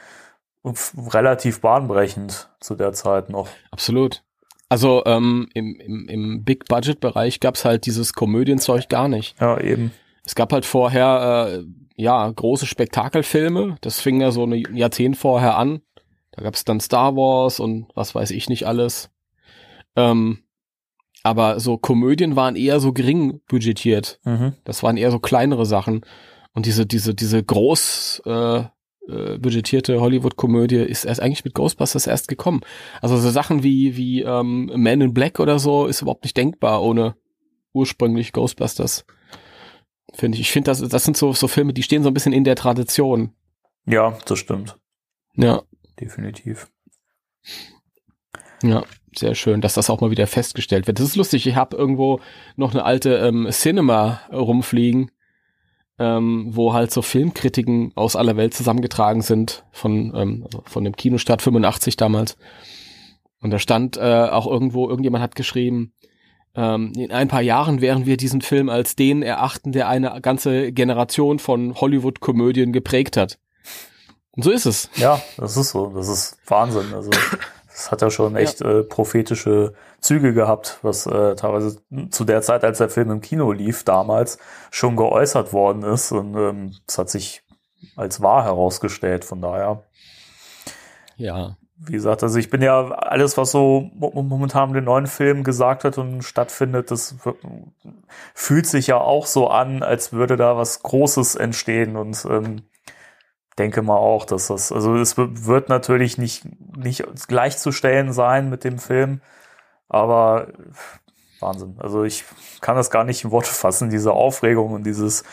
f- 0.65 0.95
relativ 1.13 1.61
bahnbrechend 1.61 2.49
zu 2.59 2.75
der 2.75 2.93
Zeit 2.93 3.31
noch. 3.31 3.47
Absolut. 3.71 4.25
Also 4.71 5.03
ähm, 5.05 5.49
im, 5.53 5.75
im, 5.81 6.09
im 6.09 6.45
Big-Budget-Bereich 6.45 7.41
gab's 7.41 7.65
halt 7.65 7.87
dieses 7.87 8.13
Komödienzeug 8.13 8.89
gar 8.89 9.09
nicht. 9.09 9.39
Ja, 9.41 9.61
eben. 9.61 9.91
Es 10.25 10.37
gab 10.37 10.53
halt 10.53 10.65
vorher 10.65 11.61
äh, 11.61 11.65
ja 11.97 12.31
große 12.31 12.67
Spektakelfilme. 12.67 13.77
Das 13.81 14.01
fing 14.01 14.21
ja 14.21 14.31
so 14.31 14.45
ein 14.45 14.77
Jahrzehnt 14.77 15.17
vorher 15.17 15.59
an. 15.59 15.83
Da 16.31 16.43
gab's 16.45 16.65
dann 16.65 16.79
Star 16.79 17.17
Wars 17.17 17.59
und 17.59 17.89
was 17.97 18.15
weiß 18.15 18.31
ich 18.31 18.49
nicht 18.49 18.69
alles. 18.69 19.11
Ähm, 19.97 20.39
aber 21.25 21.59
so 21.59 21.77
Komödien 21.77 22.37
waren 22.37 22.55
eher 22.55 22.79
so 22.79 22.93
gering 22.93 23.41
budgetiert. 23.49 24.21
Mhm. 24.25 24.55
Das 24.63 24.85
waren 24.85 24.97
eher 24.97 25.11
so 25.11 25.19
kleinere 25.19 25.67
Sachen. 25.67 26.03
Und 26.55 26.67
diese, 26.67 26.87
diese, 26.87 27.13
diese 27.13 27.43
groß 27.43 28.23
äh, 28.25 28.63
äh, 29.09 29.39
budgetierte 29.39 30.01
Hollywood-Komödie 30.01 30.77
ist 30.77 31.05
erst 31.05 31.21
eigentlich 31.21 31.45
mit 31.45 31.55
Ghostbusters 31.55 32.07
erst 32.07 32.29
gekommen. 32.29 32.61
Also 33.01 33.17
so 33.17 33.31
Sachen 33.31 33.63
wie, 33.63 33.97
wie 33.97 34.23
ähm, 34.23 34.71
Man 34.75 35.01
in 35.01 35.15
Black 35.15 35.41
oder 35.41 35.59
so 35.59 35.87
ist 35.87 36.03
überhaupt 36.03 36.25
nicht 36.25 36.37
denkbar 36.37 36.83
ohne 36.83 37.17
ursprünglich 37.73 38.33
Ghostbusters. 38.33 39.05
Finde 40.13 40.37
ich. 40.37 40.43
Ich 40.43 40.51
finde, 40.51 40.71
das, 40.71 40.81
das 40.81 41.05
sind 41.05 41.17
so, 41.17 41.33
so 41.33 41.49
Filme, 41.49 41.73
die 41.73 41.83
stehen 41.83 42.03
so 42.03 42.11
ein 42.11 42.15
bisschen 42.15 42.33
in 42.33 42.45
der 42.45 42.57
Tradition. 42.57 43.33
Ja, 43.87 44.19
das 44.27 44.39
stimmt. 44.39 44.77
Ja, 45.37 45.63
Definitiv. 46.01 46.69
ja, 48.63 48.83
sehr 49.15 49.35
schön, 49.35 49.61
dass 49.61 49.75
das 49.75 49.91
auch 49.91 50.01
mal 50.01 50.11
wieder 50.11 50.27
festgestellt 50.27 50.87
wird. 50.87 50.99
Das 50.99 51.07
ist 51.07 51.17
lustig, 51.17 51.47
ich 51.47 51.57
habe 51.57 51.77
irgendwo 51.77 52.21
noch 52.57 52.73
eine 52.73 52.85
alte 52.85 53.17
ähm, 53.17 53.47
Cinema 53.51 54.23
rumfliegen, 54.33 55.11
ähm, 56.01 56.47
wo 56.49 56.73
halt 56.73 56.91
so 56.91 57.03
Filmkritiken 57.03 57.93
aus 57.95 58.17
aller 58.17 58.37
Welt 58.39 58.55
zusammengetragen 58.55 59.21
sind 59.21 59.65
von, 59.71 60.15
ähm, 60.17 60.43
also 60.47 60.63
von 60.65 60.83
dem 60.83 60.97
Kinostart 60.97 61.43
85 61.43 61.97
damals. 61.97 62.39
Und 63.43 63.51
da 63.51 63.59
stand 63.59 63.99
äh, 63.99 64.01
auch 64.31 64.47
irgendwo, 64.47 64.89
irgendjemand 64.89 65.23
hat 65.23 65.35
geschrieben, 65.35 65.93
ähm, 66.55 66.93
in 66.97 67.13
ein 67.13 67.29
paar 67.29 67.43
Jahren 67.43 67.83
werden 67.83 68.07
wir 68.07 68.17
diesen 68.17 68.41
Film 68.41 68.71
als 68.71 68.97
den 68.97 69.23
erachten, 69.23 69.73
der 69.73 69.89
eine 69.89 70.21
ganze 70.23 70.73
Generation 70.73 71.39
von 71.39 71.75
Hollywood-Komödien 71.75 72.73
geprägt 72.73 73.19
hat. 73.19 73.39
Und 74.33 74.43
so 74.43 74.51
ist 74.51 74.65
es. 74.65 74.89
Ja, 74.97 75.21
das 75.37 75.57
ist 75.59 75.71
so. 75.71 75.93
Das 75.95 76.09
ist 76.09 76.39
Wahnsinn. 76.47 76.95
Also, 76.95 77.11
das 77.67 77.91
hat 77.91 78.01
ja 78.01 78.11
schon 78.11 78.37
echt 78.37 78.63
äh, 78.63 78.83
prophetische 78.85 79.75
Züge 80.01 80.33
gehabt, 80.33 80.79
was 80.83 81.07
äh, 81.07 81.35
teilweise 81.37 81.81
zu 82.11 82.25
der 82.25 82.43
Zeit, 82.43 82.65
als 82.65 82.79
der 82.79 82.89
Film 82.89 83.11
im 83.11 83.21
Kino 83.21 83.53
lief, 83.53 83.85
damals 83.85 84.39
schon 84.71 84.97
geäußert 84.97 85.53
worden 85.53 85.83
ist. 85.83 86.13
Und 86.13 86.35
ähm, 86.37 86.73
das 86.87 86.99
hat 86.99 87.11
sich 87.11 87.43
als 87.97 88.21
wahr 88.21 88.45
herausgestellt. 88.45 89.25
Von 89.25 89.41
daher, 89.41 89.85
Ja. 91.17 91.57
wie 91.77 91.93
gesagt, 91.93 92.23
also 92.23 92.39
ich 92.39 92.51
bin 92.51 92.63
ja 92.63 92.91
alles, 92.91 93.37
was 93.37 93.51
so 93.51 93.91
mo- 93.95 94.23
momentan 94.23 94.71
mit 94.71 94.77
den 94.77 94.85
neuen 94.85 95.07
Filmen 95.07 95.45
gesagt 95.45 95.85
wird 95.85 95.99
und 95.99 96.23
stattfindet, 96.23 96.91
das 96.91 97.17
fühlt 98.35 98.67
sich 98.67 98.87
ja 98.89 98.99
auch 98.99 99.27
so 99.27 99.49
an, 99.49 99.83
als 99.83 100.13
würde 100.13 100.37
da 100.37 100.57
was 100.57 100.83
Großes 100.83 101.37
entstehen 101.37 101.97
und 101.97 102.27
ähm, 102.29 102.63
denke 103.59 103.83
mal 103.83 103.97
auch, 103.97 104.25
dass 104.25 104.47
das, 104.49 104.73
also 104.73 104.97
es 104.97 105.19
wird 105.19 105.69
natürlich 105.69 106.17
nicht, 106.17 106.45
nicht 106.77 107.05
gleichzustellen 107.29 108.13
sein 108.13 108.49
mit 108.49 108.65
dem 108.65 108.79
Film, 108.79 109.21
aber 109.91 110.49
Wahnsinn. 111.41 111.77
Also 111.79 112.05
ich 112.05 112.25
kann 112.61 112.77
das 112.77 112.91
gar 112.91 113.05
nicht 113.05 113.25
in 113.25 113.31
Worte 113.31 113.51
fassen, 113.51 113.91
diese 113.91 114.13
Aufregung 114.13 114.73
und 114.73 114.85
dieses, 114.85 115.25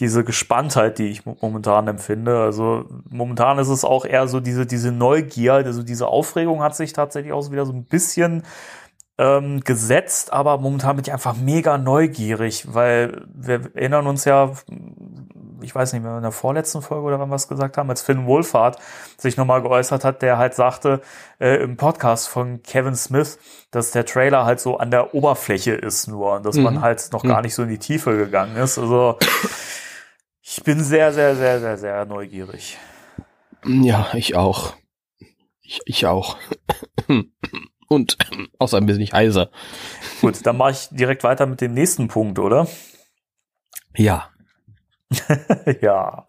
diese 0.00 0.24
Gespanntheit, 0.24 0.98
die 0.98 1.08
ich 1.08 1.24
mo- 1.24 1.36
momentan 1.40 1.86
empfinde. 1.88 2.40
Also 2.42 2.86
momentan 3.08 3.58
ist 3.58 3.68
es 3.68 3.84
auch 3.84 4.04
eher 4.04 4.26
so 4.26 4.40
diese, 4.40 4.66
diese 4.66 4.90
Neugier, 4.92 5.54
also 5.54 5.82
diese 5.82 6.08
Aufregung 6.08 6.62
hat 6.62 6.76
sich 6.76 6.92
tatsächlich 6.92 7.32
auch 7.32 7.50
wieder 7.50 7.66
so 7.66 7.72
ein 7.72 7.84
bisschen 7.84 8.42
ähm, 9.18 9.60
gesetzt, 9.60 10.32
aber 10.32 10.58
momentan 10.58 10.96
bin 10.96 11.04
ich 11.04 11.12
einfach 11.12 11.36
mega 11.36 11.78
neugierig, 11.78 12.74
weil 12.74 13.24
wir 13.32 13.70
erinnern 13.74 14.06
uns 14.08 14.24
ja, 14.24 14.50
ich 15.64 15.74
weiß 15.74 15.92
nicht 15.92 16.02
mehr, 16.02 16.16
in 16.16 16.22
der 16.22 16.30
vorletzten 16.32 16.82
Folge 16.82 17.06
oder 17.06 17.18
wann 17.18 17.28
wir 17.30 17.34
es 17.36 17.48
gesagt 17.48 17.76
haben, 17.76 17.90
als 17.90 18.02
Finn 18.02 18.26
Wohlfahrt 18.26 18.78
sich 19.18 19.36
nochmal 19.36 19.62
geäußert 19.62 20.04
hat, 20.04 20.22
der 20.22 20.38
halt 20.38 20.54
sagte 20.54 21.00
äh, 21.40 21.56
im 21.62 21.76
Podcast 21.76 22.28
von 22.28 22.62
Kevin 22.62 22.94
Smith, 22.94 23.38
dass 23.70 23.90
der 23.90 24.04
Trailer 24.06 24.44
halt 24.44 24.60
so 24.60 24.76
an 24.78 24.90
der 24.90 25.14
Oberfläche 25.14 25.72
ist 25.74 26.06
nur 26.06 26.34
und 26.36 26.46
dass 26.46 26.56
man 26.56 26.74
Mhm. 26.74 26.80
halt 26.82 27.08
noch 27.12 27.22
gar 27.22 27.38
Mhm. 27.38 27.42
nicht 27.42 27.54
so 27.54 27.62
in 27.64 27.68
die 27.70 27.78
Tiefe 27.78 28.16
gegangen 28.16 28.56
ist. 28.56 28.78
Also 28.78 29.18
ich 30.42 30.62
bin 30.62 30.82
sehr, 30.82 31.12
sehr, 31.12 31.34
sehr, 31.36 31.58
sehr, 31.60 31.78
sehr 31.78 32.04
neugierig. 32.04 32.78
Ja, 33.66 34.08
ich 34.14 34.36
auch. 34.36 34.74
Ich, 35.62 35.80
ich 35.86 36.06
auch. 36.06 36.36
Und 37.88 38.16
außerdem 38.58 38.86
bin 38.86 39.00
ich 39.00 39.12
heiser. 39.12 39.50
Gut, 40.20 40.44
dann 40.46 40.56
mache 40.58 40.72
ich 40.72 40.88
direkt 40.90 41.24
weiter 41.24 41.46
mit 41.46 41.60
dem 41.60 41.72
nächsten 41.74 42.08
Punkt, 42.08 42.38
oder? 42.38 42.66
Ja. 43.96 44.28
ja. 45.80 46.26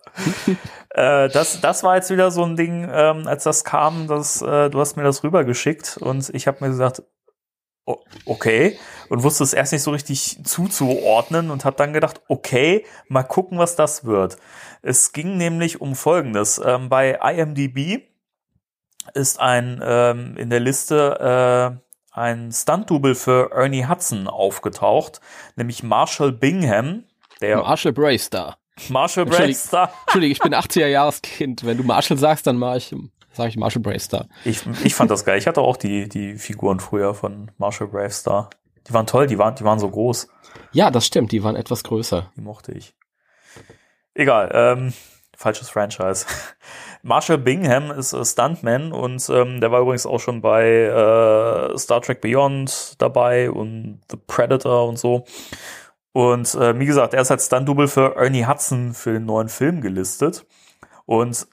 äh, 0.89 1.29
das, 1.29 1.61
das 1.61 1.83
war 1.83 1.95
jetzt 1.95 2.09
wieder 2.09 2.31
so 2.31 2.43
ein 2.43 2.55
Ding, 2.55 2.87
ähm, 2.91 3.27
als 3.27 3.43
das 3.43 3.63
kam, 3.63 4.07
dass, 4.07 4.41
äh, 4.41 4.69
du 4.69 4.79
hast 4.79 4.95
mir 4.95 5.03
das 5.03 5.23
rübergeschickt 5.23 5.97
und 5.97 6.29
ich 6.33 6.47
habe 6.47 6.57
mir 6.63 6.69
gesagt, 6.69 7.03
o- 7.85 8.03
okay, 8.25 8.77
und 9.09 9.23
wusste 9.23 9.43
es 9.43 9.53
erst 9.53 9.73
nicht 9.73 9.83
so 9.83 9.91
richtig 9.91 10.39
zuzuordnen 10.43 11.51
und 11.51 11.65
habe 11.65 11.75
dann 11.77 11.93
gedacht, 11.93 12.21
okay, 12.27 12.85
mal 13.07 13.23
gucken, 13.23 13.57
was 13.57 13.75
das 13.75 14.05
wird. 14.05 14.37
Es 14.81 15.11
ging 15.13 15.37
nämlich 15.37 15.81
um 15.81 15.95
Folgendes. 15.95 16.61
Ähm, 16.63 16.89
bei 16.89 17.19
IMDb 17.23 18.03
ist 19.13 19.39
ein 19.39 19.81
ähm, 19.83 20.35
in 20.37 20.49
der 20.49 20.59
Liste 20.59 21.77
äh, 21.79 21.85
ein 22.11 22.51
Stunt-Double 22.51 23.13
für 23.13 23.51
Ernie 23.51 23.87
Hudson 23.87 24.27
aufgetaucht, 24.27 25.19
nämlich 25.55 25.83
Marshall 25.83 26.31
Bingham, 26.31 27.03
der 27.41 27.57
Marshall 27.57 27.91
Braystar. 27.93 28.57
Marshall 28.89 29.23
Entschuldigung. 29.23 29.37
Braystar. 29.37 29.93
Entschuldige, 30.05 30.31
ich 30.33 30.39
bin 30.39 30.53
80er 30.53 30.87
Jahreskind. 30.87 31.65
Wenn 31.65 31.77
du 31.77 31.83
Marshall 31.83 32.17
sagst, 32.17 32.45
dann 32.47 32.57
mach 32.57 32.75
ich, 32.75 32.93
sag 33.33 33.49
ich 33.49 33.57
Marshall 33.57 33.81
Braystar. 33.81 34.27
Ich, 34.43 34.61
ich 34.83 34.95
fand 34.95 35.11
das 35.11 35.25
geil. 35.25 35.37
Ich 35.37 35.47
hatte 35.47 35.61
auch 35.61 35.77
die, 35.77 36.09
die 36.09 36.35
Figuren 36.35 36.79
früher 36.79 37.13
von 37.13 37.51
Marshall 37.57 37.87
Bravestar. 37.87 38.49
Die 38.87 38.93
waren 38.93 39.07
toll, 39.07 39.27
die 39.27 39.37
waren, 39.37 39.55
die 39.55 39.63
waren 39.63 39.79
so 39.79 39.89
groß. 39.89 40.27
Ja, 40.71 40.91
das 40.91 41.05
stimmt. 41.05 41.31
Die 41.31 41.43
waren 41.43 41.55
etwas 41.55 41.83
größer. 41.83 42.31
Die 42.35 42.41
mochte 42.41 42.71
ich. 42.73 42.93
Egal, 44.13 44.51
ähm, 44.53 44.93
falsches 45.35 45.69
Franchise. 45.69 46.25
Marshall 47.03 47.37
Bingham 47.37 47.91
ist 47.91 48.15
Stuntman 48.25 48.91
und 48.91 49.27
ähm, 49.29 49.61
der 49.61 49.71
war 49.71 49.81
übrigens 49.81 50.05
auch 50.05 50.19
schon 50.19 50.41
bei 50.41 50.65
äh, 50.65 51.77
Star 51.77 52.01
Trek 52.01 52.21
Beyond 52.21 52.95
dabei 52.99 53.51
und 53.51 54.01
The 54.09 54.17
Predator 54.25 54.87
und 54.87 54.97
so. 54.97 55.25
Und 56.15 56.55
äh, 56.55 56.79
wie 56.79 56.85
gesagt, 56.85 57.13
er 57.13 57.23
ist 57.23 57.31
als 57.31 57.47
Stunt-Double 57.47 57.89
für 57.89 58.15
Ernie 58.15 58.45
Hudson 58.45 58.93
für 58.93 59.11
den 59.11 59.25
neuen 59.25 59.49
Film 59.49 59.81
gelistet. 59.81 60.45
Und 61.05 61.45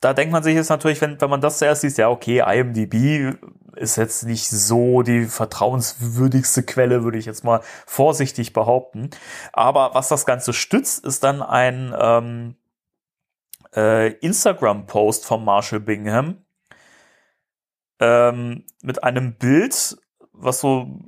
da 0.00 0.12
denkt 0.12 0.32
man 0.32 0.42
sich 0.42 0.56
jetzt 0.56 0.68
natürlich, 0.68 1.00
wenn, 1.00 1.20
wenn 1.20 1.30
man 1.30 1.40
das 1.40 1.58
zuerst 1.58 1.82
sieht, 1.82 1.96
ja, 1.96 2.08
okay, 2.08 2.42
IMDb 2.44 3.36
ist 3.76 3.94
jetzt 3.94 4.24
nicht 4.24 4.48
so 4.48 5.02
die 5.02 5.26
vertrauenswürdigste 5.26 6.64
Quelle, 6.64 7.04
würde 7.04 7.18
ich 7.18 7.24
jetzt 7.24 7.44
mal 7.44 7.60
vorsichtig 7.86 8.52
behaupten. 8.52 9.10
Aber 9.52 9.94
was 9.94 10.08
das 10.08 10.26
Ganze 10.26 10.54
stützt, 10.54 11.04
ist 11.04 11.22
dann 11.22 11.40
ein 11.40 11.94
ähm, 11.96 12.56
äh, 13.76 14.08
Instagram-Post 14.14 15.24
von 15.24 15.44
Marshall 15.44 15.78
Bingham 15.78 16.38
ähm, 18.00 18.64
mit 18.82 19.04
einem 19.04 19.34
Bild, 19.34 19.96
was 20.32 20.58
so 20.58 20.98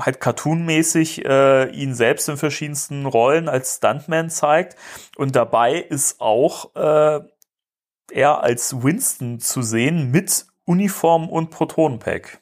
halt 0.00 0.20
cartoonmäßig 0.20 1.24
äh, 1.24 1.70
ihn 1.70 1.94
selbst 1.94 2.28
in 2.28 2.36
verschiedensten 2.36 3.06
Rollen 3.06 3.48
als 3.48 3.76
Stuntman 3.76 4.30
zeigt. 4.30 4.76
Und 5.16 5.36
dabei 5.36 5.76
ist 5.76 6.20
auch 6.20 6.74
äh, 6.74 7.20
er 8.12 8.42
als 8.42 8.82
Winston 8.82 9.40
zu 9.40 9.62
sehen 9.62 10.10
mit 10.10 10.46
Uniform 10.64 11.28
und 11.28 11.50
Protonenpack. 11.50 12.40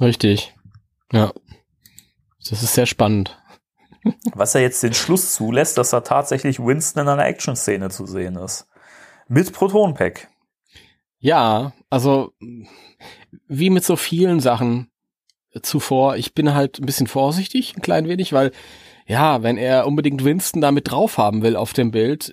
Richtig. 0.00 0.54
Ja. 1.12 1.32
Das 2.48 2.62
ist 2.62 2.74
sehr 2.74 2.86
spannend. 2.86 3.36
Was 4.34 4.54
er 4.54 4.62
jetzt 4.62 4.82
den 4.82 4.94
Schluss 4.94 5.34
zulässt, 5.34 5.76
dass 5.76 5.92
er 5.92 6.04
tatsächlich 6.04 6.58
Winston 6.58 7.02
in 7.02 7.08
einer 7.08 7.26
Action-Szene 7.26 7.90
zu 7.90 8.06
sehen 8.06 8.36
ist. 8.36 8.66
Mit 9.28 9.52
Protonenpack. 9.52 10.28
Ja, 11.18 11.72
also 11.90 12.32
wie 13.46 13.68
mit 13.68 13.84
so 13.84 13.96
vielen 13.96 14.40
Sachen 14.40 14.90
zuvor, 15.62 16.16
ich 16.16 16.34
bin 16.34 16.54
halt 16.54 16.78
ein 16.78 16.86
bisschen 16.86 17.06
vorsichtig, 17.06 17.74
ein 17.76 17.82
klein 17.82 18.08
wenig, 18.08 18.32
weil 18.32 18.52
ja, 19.06 19.42
wenn 19.42 19.56
er 19.56 19.86
unbedingt 19.86 20.24
Winston 20.24 20.60
damit 20.60 20.90
drauf 20.90 21.18
haben 21.18 21.42
will 21.42 21.56
auf 21.56 21.72
dem 21.72 21.90
Bild, 21.90 22.32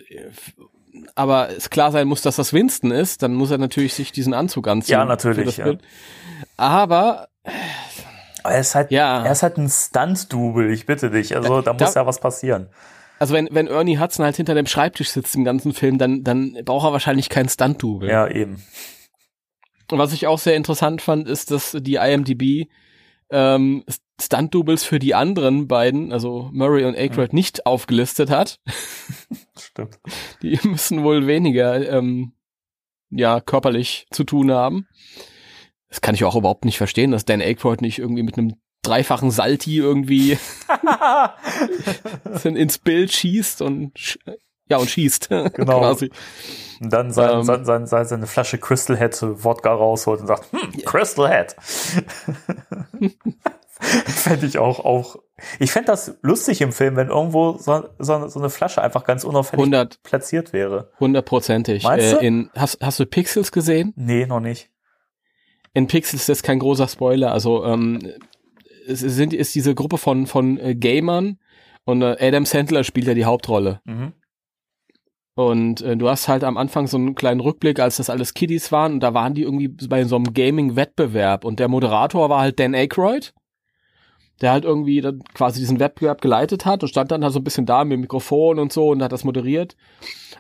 aber 1.15 1.49
es 1.49 1.69
klar 1.69 1.91
sein 1.91 2.07
muss, 2.07 2.21
dass 2.21 2.35
das 2.35 2.53
Winston 2.53 2.91
ist, 2.91 3.23
dann 3.23 3.33
muss 3.33 3.49
er 3.49 3.57
natürlich 3.57 3.95
sich 3.95 4.11
diesen 4.11 4.33
Anzug 4.33 4.67
anziehen. 4.67 4.93
Ja, 4.93 5.05
natürlich. 5.05 5.57
Ja. 5.57 5.73
Aber 6.57 7.29
er 8.43 8.59
ist 8.59 8.75
halt, 8.75 8.91
ja. 8.91 9.23
er 9.23 9.31
ist 9.31 9.43
halt 9.43 9.57
ein 9.57 9.69
Stunt-Double, 9.69 10.71
ich 10.71 10.85
bitte 10.85 11.09
dich. 11.09 11.35
Also 11.35 11.61
da, 11.61 11.73
da 11.73 11.85
muss 11.85 11.95
ja 11.95 12.05
was 12.05 12.19
passieren. 12.19 12.69
Also 13.19 13.33
wenn, 13.33 13.47
wenn 13.51 13.67
Ernie 13.67 13.97
Hudson 13.97 14.23
halt 14.23 14.35
hinter 14.35 14.53
dem 14.53 14.67
Schreibtisch 14.67 15.09
sitzt 15.09 15.35
im 15.35 15.43
ganzen 15.43 15.73
Film, 15.73 15.97
dann, 15.97 16.23
dann 16.23 16.55
braucht 16.63 16.85
er 16.85 16.93
wahrscheinlich 16.93 17.29
keinen 17.29 17.49
Stunt-Double. 17.49 18.09
Ja, 18.09 18.27
eben. 18.27 18.63
Und 19.91 19.97
was 19.97 20.13
ich 20.13 20.27
auch 20.27 20.37
sehr 20.37 20.55
interessant 20.55 21.01
fand, 21.01 21.27
ist, 21.27 21.49
dass 21.49 21.75
die 21.79 21.95
IMDb 21.95 22.69
ähm, 23.29 23.83
Stunt-Doubles 24.19 24.83
für 24.83 24.99
die 24.99 25.13
anderen 25.13 25.67
beiden, 25.67 26.11
also 26.11 26.49
Murray 26.51 26.85
und 26.85 26.95
Aykroyd, 26.95 27.33
mhm. 27.33 27.37
nicht 27.37 27.65
aufgelistet 27.65 28.29
hat. 28.29 28.59
Stimmt. 29.59 29.99
Die 30.41 30.59
müssen 30.63 31.03
wohl 31.03 31.27
weniger 31.27 31.87
ähm, 31.89 32.33
ja 33.09 33.39
körperlich 33.39 34.07
zu 34.11 34.23
tun 34.23 34.51
haben. 34.51 34.87
Das 35.89 36.01
kann 36.01 36.15
ich 36.15 36.23
auch 36.23 36.35
überhaupt 36.35 36.65
nicht 36.65 36.77
verstehen, 36.77 37.11
dass 37.11 37.25
Dan 37.25 37.41
Aykroyd 37.41 37.81
nicht 37.81 37.99
irgendwie 37.99 38.23
mit 38.23 38.37
einem 38.37 38.55
dreifachen 38.81 39.31
Salti 39.31 39.77
irgendwie 39.77 40.37
ins 42.43 42.77
Bild 42.79 43.11
schießt 43.11 43.61
und 43.61 44.17
ja 44.69 44.77
und 44.77 44.89
schießt 44.89 45.29
genau. 45.53 45.79
quasi. 45.79 46.11
Und 46.79 46.93
dann 46.93 47.11
sein, 47.11 47.39
ähm, 47.39 47.43
sein, 47.43 47.65
sein, 47.65 47.87
sein, 47.87 48.05
seine 48.05 48.27
Flasche 48.27 48.57
Crystal 48.57 48.97
Head 48.97 49.19
Wodka 49.21 49.73
rausholt 49.73 50.21
und 50.21 50.27
sagt, 50.27 50.51
hm, 50.51 50.83
Crystal 50.85 51.29
Head. 51.29 51.55
Fände 53.79 54.47
ich 54.47 54.57
auch, 54.57 54.79
auch. 54.79 55.17
Ich 55.59 55.71
fände 55.71 55.87
das 55.87 56.17
lustig 56.21 56.61
im 56.61 56.71
Film, 56.71 56.95
wenn 56.95 57.09
irgendwo 57.09 57.57
so, 57.59 57.87
so, 57.99 58.27
so 58.27 58.39
eine 58.39 58.49
Flasche 58.49 58.81
einfach 58.81 59.03
ganz 59.03 59.23
unauffällig 59.23 59.61
100, 59.61 60.01
platziert 60.01 60.51
wäre. 60.51 60.91
Hundertprozentig. 60.99 61.83
Meinst 61.83 62.13
du? 62.13 62.17
Äh, 62.17 62.25
in, 62.25 62.49
hast, 62.55 62.79
hast 62.81 62.99
du 62.99 63.05
Pixels 63.05 63.51
gesehen? 63.51 63.93
Nee, 63.95 64.25
noch 64.25 64.39
nicht. 64.39 64.71
In 65.73 65.85
Pixels 65.85 66.23
ist 66.23 66.29
das 66.29 66.41
kein 66.43 66.57
großer 66.57 66.87
Spoiler. 66.87 67.31
Also 67.31 67.63
ähm, 67.65 67.99
es 68.87 68.99
sind, 69.01 69.33
ist 69.33 69.53
diese 69.53 69.75
Gruppe 69.75 69.99
von, 69.99 70.25
von 70.25 70.57
äh, 70.57 70.73
Gamern 70.73 71.37
und 71.85 72.01
äh, 72.01 72.17
Adam 72.19 72.45
Sandler 72.45 72.83
spielt 72.83 73.05
ja 73.05 73.13
die 73.13 73.25
Hauptrolle. 73.25 73.81
Mhm. 73.85 74.13
Und 75.37 75.81
äh, 75.81 75.95
du 75.95 76.09
hast 76.09 76.27
halt 76.27 76.43
am 76.43 76.57
Anfang 76.57 76.87
so 76.87 76.97
einen 76.97 77.13
kleinen 77.13 77.41
Rückblick, 77.41 77.79
als 77.79 77.97
das 77.97 78.09
alles 78.09 78.33
Kiddies 78.33 78.71
waren 78.71 78.93
und 78.93 78.99
da 79.01 79.13
waren 79.13 79.35
die 79.35 79.43
irgendwie 79.43 79.67
bei 79.67 80.03
so 80.03 80.15
einem 80.15 80.33
Gaming-Wettbewerb 80.33 81.45
und 81.45 81.59
der 81.59 81.67
Moderator 81.67 82.27
war 82.29 82.41
halt 82.41 82.59
Dan 82.59 82.73
Aykroyd 82.73 83.33
der 84.41 84.51
halt 84.51 84.65
irgendwie 84.65 85.01
dann 85.01 85.23
quasi 85.33 85.59
diesen 85.59 85.79
Wettbewerb 85.79 86.21
geleitet 86.21 86.65
hat 86.65 86.83
und 86.83 86.89
stand 86.89 87.11
dann 87.11 87.23
halt 87.23 87.33
so 87.33 87.39
ein 87.39 87.43
bisschen 87.43 87.65
da 87.65 87.83
mit 87.83 87.93
dem 87.93 88.01
Mikrofon 88.01 88.59
und 88.59 88.71
so 88.71 88.89
und 88.89 89.01
hat 89.01 89.11
das 89.11 89.23
moderiert. 89.23 89.75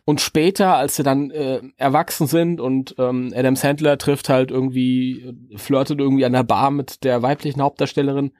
Und 0.05 0.21
später, 0.21 0.75
als 0.75 0.95
sie 0.95 1.03
dann 1.03 1.31
äh, 1.31 1.61
erwachsen 1.77 2.27
sind 2.27 2.61
und 2.61 2.95
ähm, 2.99 3.33
Adam 3.35 3.55
Sandler 3.55 3.97
trifft 3.97 4.29
halt 4.29 4.51
irgendwie, 4.51 5.33
flirtet 5.55 5.99
irgendwie 5.99 6.25
an 6.25 6.33
der 6.33 6.43
Bar 6.43 6.71
mit 6.71 7.03
der 7.03 7.21
weiblichen 7.23 7.61
Hauptdarstellerin 7.61 8.31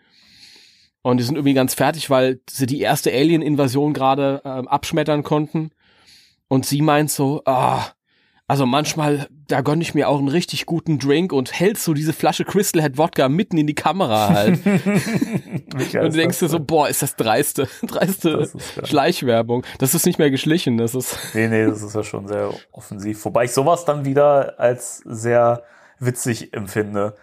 und 1.02 1.18
die 1.18 1.24
sind 1.24 1.36
irgendwie 1.36 1.54
ganz 1.54 1.74
fertig, 1.74 2.10
weil 2.10 2.42
sie 2.50 2.66
die 2.66 2.82
erste 2.82 3.12
Alien-Invasion 3.12 3.94
gerade 3.94 4.42
äh, 4.44 4.50
abschmettern 4.50 5.24
konnten. 5.24 5.72
Und 6.48 6.66
sie 6.66 6.82
meint 6.82 7.12
so, 7.12 7.42
ah, 7.46 7.88
also 8.50 8.66
manchmal, 8.66 9.28
da 9.48 9.60
gönne 9.60 9.82
ich 9.82 9.94
mir 9.94 10.08
auch 10.08 10.20
einen 10.20 10.30
richtig 10.30 10.66
guten 10.66 11.00
Drink 11.00 11.34
und 11.34 11.52
hältst 11.52 11.84
so 11.84 11.94
diese 11.94 12.14
Flasche 12.14 12.46
Crystal 12.46 12.82
Head 12.82 12.98
Wodka 12.98 13.28
mitten 13.28 13.58
in 13.58 13.68
die 13.68 13.76
Kamera 13.76 14.30
halt. 14.30 14.66
und 16.02 16.16
denkst 16.16 16.40
dir 16.40 16.48
so, 16.48 16.62
boah, 16.62 16.88
ist 16.88 17.02
das 17.02 17.18
dreiste, 17.18 17.68
dreiste 17.86 18.38
das 18.38 18.56
ist, 18.56 18.88
Schleichwerbung. 18.88 19.66
Das 19.80 19.94
ist 19.94 20.06
nicht 20.06 20.18
mehr 20.18 20.32
geschlichen, 20.32 20.78
das 20.78 20.96
ist. 20.96 21.18
Nee, 21.34 21.50
nee, 21.50 21.66
das 21.66 21.84
ist 21.84 21.94
ja 21.94 22.04
schon 22.04 22.28
sehr 22.28 22.52
offensiv. 22.72 23.26
Wobei 23.26 23.46
ich 23.46 23.52
sowas 23.52 23.84
dann 23.84 24.06
wieder 24.06 24.58
als 24.60 25.00
sehr 25.06 25.64
witzig 26.00 26.54
empfinde. 26.54 27.16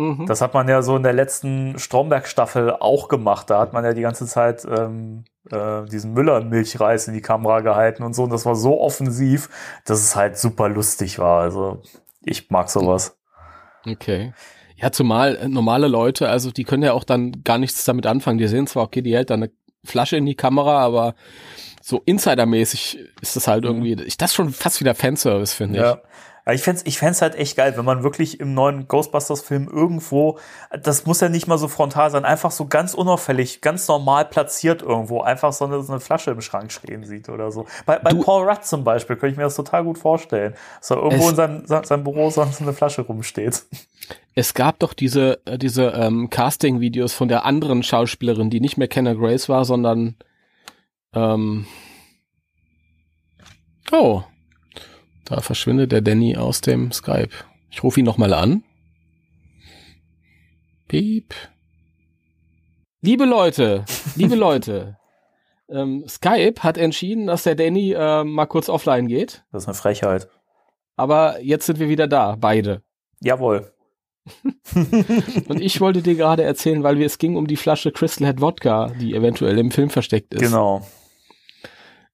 Mhm. 0.00 0.24
Das 0.26 0.40
hat 0.40 0.54
man 0.54 0.66
ja 0.66 0.80
so 0.80 0.96
in 0.96 1.02
der 1.02 1.12
letzten 1.12 1.78
Stromberg-Staffel 1.78 2.72
auch 2.80 3.08
gemacht. 3.08 3.50
Da 3.50 3.60
hat 3.60 3.74
man 3.74 3.84
ja 3.84 3.92
die 3.92 4.00
ganze 4.00 4.26
Zeit 4.26 4.64
ähm, 4.64 5.24
äh, 5.50 5.84
diesen 5.84 6.14
Müller-Milchreis 6.14 7.06
in 7.06 7.12
die 7.12 7.20
Kamera 7.20 7.60
gehalten 7.60 8.02
und 8.02 8.14
so. 8.14 8.22
Und 8.22 8.30
das 8.30 8.46
war 8.46 8.56
so 8.56 8.80
offensiv, 8.80 9.50
dass 9.84 10.00
es 10.00 10.16
halt 10.16 10.38
super 10.38 10.70
lustig 10.70 11.18
war. 11.18 11.42
Also 11.42 11.82
ich 12.24 12.50
mag 12.50 12.70
sowas. 12.70 13.18
Okay. 13.86 14.32
Ja, 14.76 14.90
zumal 14.90 15.36
äh, 15.36 15.48
normale 15.48 15.88
Leute, 15.88 16.30
also 16.30 16.50
die 16.50 16.64
können 16.64 16.82
ja 16.82 16.94
auch 16.94 17.04
dann 17.04 17.44
gar 17.44 17.58
nichts 17.58 17.84
damit 17.84 18.06
anfangen. 18.06 18.38
Die 18.38 18.48
sehen 18.48 18.66
zwar, 18.66 18.84
okay, 18.84 19.02
die 19.02 19.14
hält 19.14 19.28
da 19.28 19.34
eine 19.34 19.50
Flasche 19.84 20.16
in 20.16 20.24
die 20.24 20.34
Kamera, 20.34 20.78
aber 20.78 21.14
so 21.82 22.00
Insider-mäßig 22.06 22.98
ist 23.20 23.36
das 23.36 23.48
halt 23.48 23.64
mhm. 23.64 23.68
irgendwie, 23.68 24.02
ich 24.04 24.16
das 24.16 24.32
schon 24.32 24.50
fast 24.50 24.80
wieder 24.80 24.94
Fanservice, 24.94 25.52
finde 25.52 25.78
ich. 25.78 26.10
Aber 26.50 26.56
ich 26.56 26.62
fände 26.62 26.82
ich 26.84 26.98
fänd's 26.98 27.22
halt 27.22 27.36
echt 27.36 27.56
geil, 27.56 27.76
wenn 27.76 27.84
man 27.84 28.02
wirklich 28.02 28.40
im 28.40 28.54
neuen 28.54 28.88
Ghostbusters-Film 28.88 29.68
irgendwo, 29.72 30.40
das 30.82 31.06
muss 31.06 31.20
ja 31.20 31.28
nicht 31.28 31.46
mal 31.46 31.58
so 31.58 31.68
frontal 31.68 32.10
sein, 32.10 32.24
einfach 32.24 32.50
so 32.50 32.66
ganz 32.66 32.92
unauffällig, 32.92 33.60
ganz 33.60 33.86
normal 33.86 34.24
platziert 34.24 34.82
irgendwo, 34.82 35.20
einfach 35.20 35.52
so 35.52 35.66
eine, 35.66 35.80
so 35.84 35.92
eine 35.92 36.00
Flasche 36.00 36.32
im 36.32 36.40
Schrank 36.40 36.72
stehen 36.72 37.04
sieht 37.04 37.28
oder 37.28 37.52
so. 37.52 37.66
Bei, 37.86 38.00
bei 38.00 38.12
Paul 38.14 38.50
Rudd 38.50 38.64
zum 38.64 38.82
Beispiel 38.82 39.14
könnte 39.14 39.34
ich 39.34 39.36
mir 39.36 39.44
das 39.44 39.54
total 39.54 39.84
gut 39.84 39.98
vorstellen, 39.98 40.54
dass 40.80 40.90
er 40.90 40.96
irgendwo 40.96 41.28
in 41.28 41.36
seinem, 41.36 41.64
seinem 41.66 42.02
Büro 42.02 42.30
so 42.30 42.42
eine 42.42 42.72
Flasche 42.72 43.02
rumsteht. 43.02 43.62
Es 44.34 44.52
gab 44.52 44.80
doch 44.80 44.92
diese, 44.92 45.38
äh, 45.44 45.56
diese 45.56 45.90
ähm, 45.90 46.30
Casting-Videos 46.30 47.12
von 47.12 47.28
der 47.28 47.44
anderen 47.44 47.84
Schauspielerin, 47.84 48.50
die 48.50 48.60
nicht 48.60 48.76
mehr 48.76 48.88
Kenner 48.88 49.14
Grace 49.14 49.48
war, 49.48 49.64
sondern 49.64 50.16
ähm, 51.14 51.66
Oh, 53.92 54.22
da 55.30 55.40
verschwindet 55.40 55.92
der 55.92 56.00
Danny 56.00 56.36
aus 56.36 56.60
dem 56.60 56.90
Skype. 56.90 57.30
Ich 57.70 57.84
rufe 57.84 58.00
ihn 58.00 58.06
nochmal 58.06 58.34
an. 58.34 58.64
Piep. 60.88 61.34
Liebe 63.00 63.24
Leute, 63.24 63.84
liebe 64.16 64.34
Leute, 64.46 64.98
ähm, 65.68 66.04
Skype 66.08 66.62
hat 66.64 66.76
entschieden, 66.76 67.28
dass 67.28 67.44
der 67.44 67.54
Danny 67.54 67.92
äh, 67.92 68.24
mal 68.24 68.46
kurz 68.46 68.68
offline 68.68 69.06
geht. 69.06 69.44
Das 69.52 69.62
ist 69.62 69.68
eine 69.68 69.76
Frechheit. 69.76 70.28
Aber 70.96 71.40
jetzt 71.40 71.66
sind 71.66 71.78
wir 71.78 71.88
wieder 71.88 72.08
da, 72.08 72.36
beide. 72.38 72.82
Jawohl. 73.20 73.72
Und 75.48 75.60
ich 75.60 75.80
wollte 75.80 76.02
dir 76.02 76.16
gerade 76.16 76.42
erzählen, 76.42 76.82
weil 76.82 76.98
wir, 76.98 77.06
es 77.06 77.18
ging 77.18 77.36
um 77.36 77.46
die 77.46 77.56
Flasche 77.56 77.92
Crystal 77.92 78.26
Head 78.26 78.40
Wodka, 78.40 78.92
die 79.00 79.14
eventuell 79.14 79.58
im 79.58 79.70
Film 79.70 79.90
versteckt 79.90 80.34
ist. 80.34 80.40
Genau. 80.40 80.84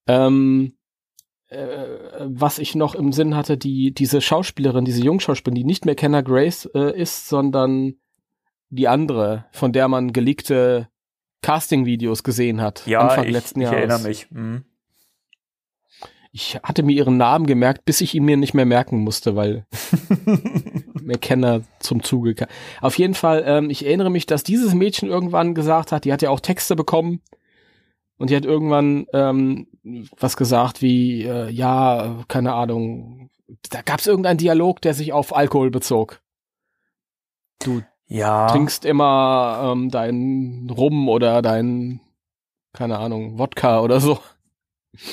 Ähm, 0.06 0.74
äh, 0.74 0.85
was 1.48 2.58
ich 2.58 2.74
noch 2.74 2.94
im 2.94 3.12
Sinn 3.12 3.36
hatte, 3.36 3.56
die 3.56 3.92
diese 3.92 4.20
Schauspielerin, 4.20 4.84
diese 4.84 5.02
Jungschauspielerin, 5.02 5.54
die 5.54 5.64
nicht 5.64 5.84
mehr 5.86 5.94
Kenner 5.94 6.22
Grace 6.22 6.68
äh, 6.74 6.98
ist, 6.98 7.28
sondern 7.28 7.94
die 8.68 8.88
andere, 8.88 9.44
von 9.52 9.72
der 9.72 9.86
man 9.88 10.12
geleakte 10.12 10.88
Casting-Videos 11.42 12.24
gesehen 12.24 12.60
hat. 12.60 12.84
Ja, 12.86 13.00
Anfang 13.00 13.26
ich, 13.26 13.32
letzten 13.32 13.60
Jahres. 13.60 13.76
ich 13.76 13.78
erinnere 13.78 14.08
mich. 14.08 14.30
Mhm. 14.30 14.64
Ich 16.32 16.58
hatte 16.62 16.82
mir 16.82 16.92
ihren 16.92 17.16
Namen 17.16 17.46
gemerkt, 17.46 17.84
bis 17.84 18.00
ich 18.00 18.14
ihn 18.14 18.24
mir 18.24 18.36
nicht 18.36 18.52
mehr 18.52 18.66
merken 18.66 18.98
musste, 18.98 19.36
weil 19.36 19.64
mehr 21.00 21.18
Kenner 21.18 21.62
zum 21.78 22.02
Zuge 22.02 22.34
kam. 22.34 22.48
Auf 22.80 22.98
jeden 22.98 23.14
Fall, 23.14 23.44
ähm, 23.46 23.70
ich 23.70 23.86
erinnere 23.86 24.10
mich, 24.10 24.26
dass 24.26 24.42
dieses 24.42 24.74
Mädchen 24.74 25.08
irgendwann 25.08 25.54
gesagt 25.54 25.92
hat, 25.92 26.04
die 26.04 26.12
hat 26.12 26.20
ja 26.22 26.30
auch 26.30 26.40
Texte 26.40 26.76
bekommen, 26.76 27.22
und 28.18 28.30
die 28.30 28.36
hat 28.36 28.44
irgendwann 28.44 29.06
ähm, 29.12 29.68
was 30.18 30.36
gesagt 30.36 30.82
wie, 30.82 31.22
äh, 31.24 31.50
ja, 31.50 32.24
keine 32.28 32.54
Ahnung, 32.54 33.30
da 33.70 33.82
gab 33.82 34.00
es 34.00 34.06
irgendeinen 34.06 34.38
Dialog, 34.38 34.80
der 34.82 34.94
sich 34.94 35.12
auf 35.12 35.34
Alkohol 35.36 35.70
bezog. 35.70 36.20
Du 37.62 37.82
Ja. 38.06 38.48
trinkst 38.48 38.84
immer 38.84 39.72
ähm, 39.72 39.90
deinen 39.90 40.68
Rum 40.70 41.08
oder 41.08 41.42
dein, 41.42 42.00
keine 42.72 42.98
Ahnung, 42.98 43.38
Wodka 43.38 43.80
oder 43.80 44.00
so. 44.00 44.18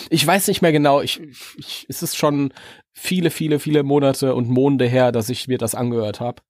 Ich 0.09 0.25
weiß 0.25 0.47
nicht 0.47 0.61
mehr 0.61 0.71
genau. 0.71 1.01
Ich, 1.01 1.19
ich, 1.57 1.85
es 1.89 2.01
ist 2.01 2.15
schon 2.15 2.53
viele, 2.93 3.29
viele, 3.29 3.59
viele 3.59 3.83
Monate 3.83 4.33
und 4.33 4.49
Monde 4.49 4.85
her, 4.85 5.11
dass 5.11 5.29
ich 5.29 5.47
mir 5.47 5.57
das 5.57 5.75
angehört 5.75 6.19
habe. 6.21 6.41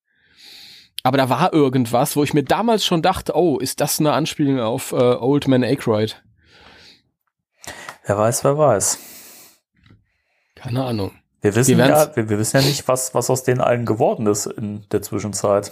Aber 1.04 1.18
da 1.18 1.30
war 1.30 1.52
irgendwas, 1.52 2.16
wo 2.16 2.24
ich 2.24 2.34
mir 2.34 2.44
damals 2.44 2.86
schon 2.86 3.02
dachte, 3.02 3.34
oh, 3.36 3.58
ist 3.58 3.82
das 3.82 4.00
eine 4.00 4.14
Anspielung 4.14 4.60
auf 4.60 4.92
äh, 4.92 4.96
Old 4.96 5.48
Man 5.48 5.64
Aykroyd? 5.64 6.24
Wer 8.06 8.18
weiß, 8.18 8.44
wer 8.44 8.58
weiß. 8.58 9.00
Keine 10.56 10.84
Ahnung. 10.84 11.12
Wir 11.42 11.56
wissen 11.56 11.78
Wir 11.78 11.88
ja, 11.88 12.16
wir, 12.16 12.30
wir 12.30 12.38
wissen 12.38 12.58
ja 12.58 12.68
nicht, 12.68 12.88
was, 12.88 13.14
was 13.14 13.30
aus 13.30 13.44
den 13.44 13.62
allen 13.62 13.86
geworden 13.86 14.28
ist 14.28 14.46
in 14.46 14.86
der 14.92 15.02
Zwischenzeit. 15.02 15.72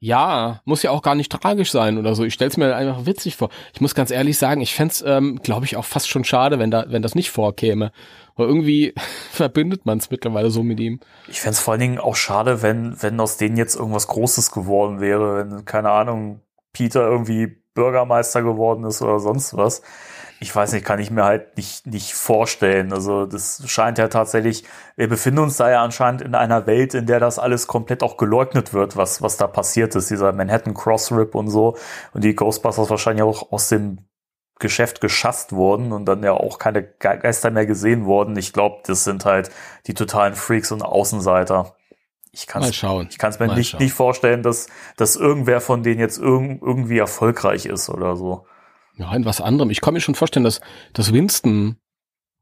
Ja, 0.00 0.60
muss 0.64 0.84
ja 0.84 0.92
auch 0.92 1.02
gar 1.02 1.16
nicht 1.16 1.32
tragisch 1.32 1.72
sein 1.72 1.98
oder 1.98 2.14
so. 2.14 2.22
Ich 2.22 2.34
stell's 2.34 2.56
mir 2.56 2.74
einfach 2.74 3.04
witzig 3.04 3.36
vor. 3.36 3.48
Ich 3.74 3.80
muss 3.80 3.96
ganz 3.96 4.12
ehrlich 4.12 4.38
sagen, 4.38 4.60
ich 4.60 4.74
fänd's, 4.74 5.02
ähm, 5.04 5.40
glaube 5.42 5.66
ich, 5.66 5.76
auch 5.76 5.84
fast 5.84 6.08
schon 6.08 6.22
schade, 6.22 6.60
wenn 6.60 6.70
da, 6.70 6.84
wenn 6.88 7.02
das 7.02 7.16
nicht 7.16 7.30
vorkäme. 7.30 7.90
Weil 8.36 8.46
irgendwie 8.46 8.94
verbindet 9.32 9.86
man's 9.86 10.10
mittlerweile 10.10 10.50
so 10.50 10.62
mit 10.62 10.78
ihm. 10.78 11.00
Ich 11.26 11.40
fänd's 11.40 11.58
vor 11.58 11.72
allen 11.72 11.80
Dingen 11.80 11.98
auch 11.98 12.14
schade, 12.14 12.62
wenn, 12.62 13.00
wenn 13.02 13.18
aus 13.18 13.38
denen 13.38 13.56
jetzt 13.56 13.74
irgendwas 13.74 14.06
Großes 14.06 14.52
geworden 14.52 15.00
wäre, 15.00 15.38
wenn, 15.38 15.64
keine 15.64 15.90
Ahnung, 15.90 16.42
Peter 16.72 17.02
irgendwie 17.02 17.56
Bürgermeister 17.74 18.42
geworden 18.42 18.84
ist 18.84 19.02
oder 19.02 19.18
sonst 19.18 19.56
was. 19.56 19.82
Ich 20.40 20.54
weiß 20.54 20.72
nicht, 20.72 20.84
kann 20.84 21.00
ich 21.00 21.10
mir 21.10 21.24
halt 21.24 21.56
nicht, 21.56 21.86
nicht 21.86 22.14
vorstellen. 22.14 22.92
Also 22.92 23.26
das 23.26 23.62
scheint 23.66 23.98
ja 23.98 24.06
tatsächlich, 24.06 24.64
wir 24.94 25.08
befinden 25.08 25.40
uns 25.40 25.56
da 25.56 25.68
ja 25.68 25.82
anscheinend 25.82 26.22
in 26.22 26.34
einer 26.36 26.66
Welt, 26.66 26.94
in 26.94 27.06
der 27.06 27.18
das 27.18 27.40
alles 27.40 27.66
komplett 27.66 28.04
auch 28.04 28.16
geleugnet 28.16 28.72
wird, 28.72 28.96
was, 28.96 29.20
was 29.20 29.36
da 29.36 29.48
passiert 29.48 29.96
ist, 29.96 30.10
dieser 30.10 30.32
Manhattan 30.32 30.74
Crossrip 30.74 31.34
und 31.34 31.48
so. 31.50 31.76
Und 32.12 32.22
die 32.22 32.36
Ghostbusters 32.36 32.88
wahrscheinlich 32.88 33.24
auch 33.24 33.50
aus 33.50 33.68
dem 33.68 33.98
Geschäft 34.60 35.00
geschasst 35.00 35.52
wurden 35.52 35.92
und 35.92 36.04
dann 36.06 36.22
ja 36.22 36.32
auch 36.32 36.58
keine 36.58 36.82
Ge- 36.82 37.18
Geister 37.18 37.50
mehr 37.50 37.66
gesehen 37.66 38.04
wurden. 38.04 38.36
Ich 38.36 38.52
glaube, 38.52 38.82
das 38.86 39.04
sind 39.04 39.24
halt 39.24 39.50
die 39.86 39.94
totalen 39.94 40.34
Freaks 40.34 40.72
und 40.72 40.82
Außenseiter. 40.82 41.76
Ich 42.30 42.46
kann 42.46 42.62
es 42.62 42.70
ich 43.10 43.18
kann's 43.18 43.38
mir 43.40 43.46
Mal 43.46 43.56
nicht, 43.56 43.70
schauen. 43.70 43.82
nicht 43.82 43.92
vorstellen, 43.94 44.42
dass, 44.42 44.68
dass 44.96 45.16
irgendwer 45.16 45.60
von 45.60 45.82
denen 45.82 46.00
jetzt 46.00 46.18
irg 46.18 46.60
irgendwie 46.62 46.98
erfolgreich 46.98 47.66
ist 47.66 47.88
oder 47.88 48.16
so. 48.16 48.46
Ja, 48.98 49.14
in 49.14 49.24
was 49.24 49.40
anderem. 49.40 49.70
Ich 49.70 49.80
kann 49.80 49.94
mir 49.94 50.00
schon 50.00 50.16
vorstellen, 50.16 50.44
dass, 50.44 50.60
dass 50.92 51.12
Winston 51.12 51.76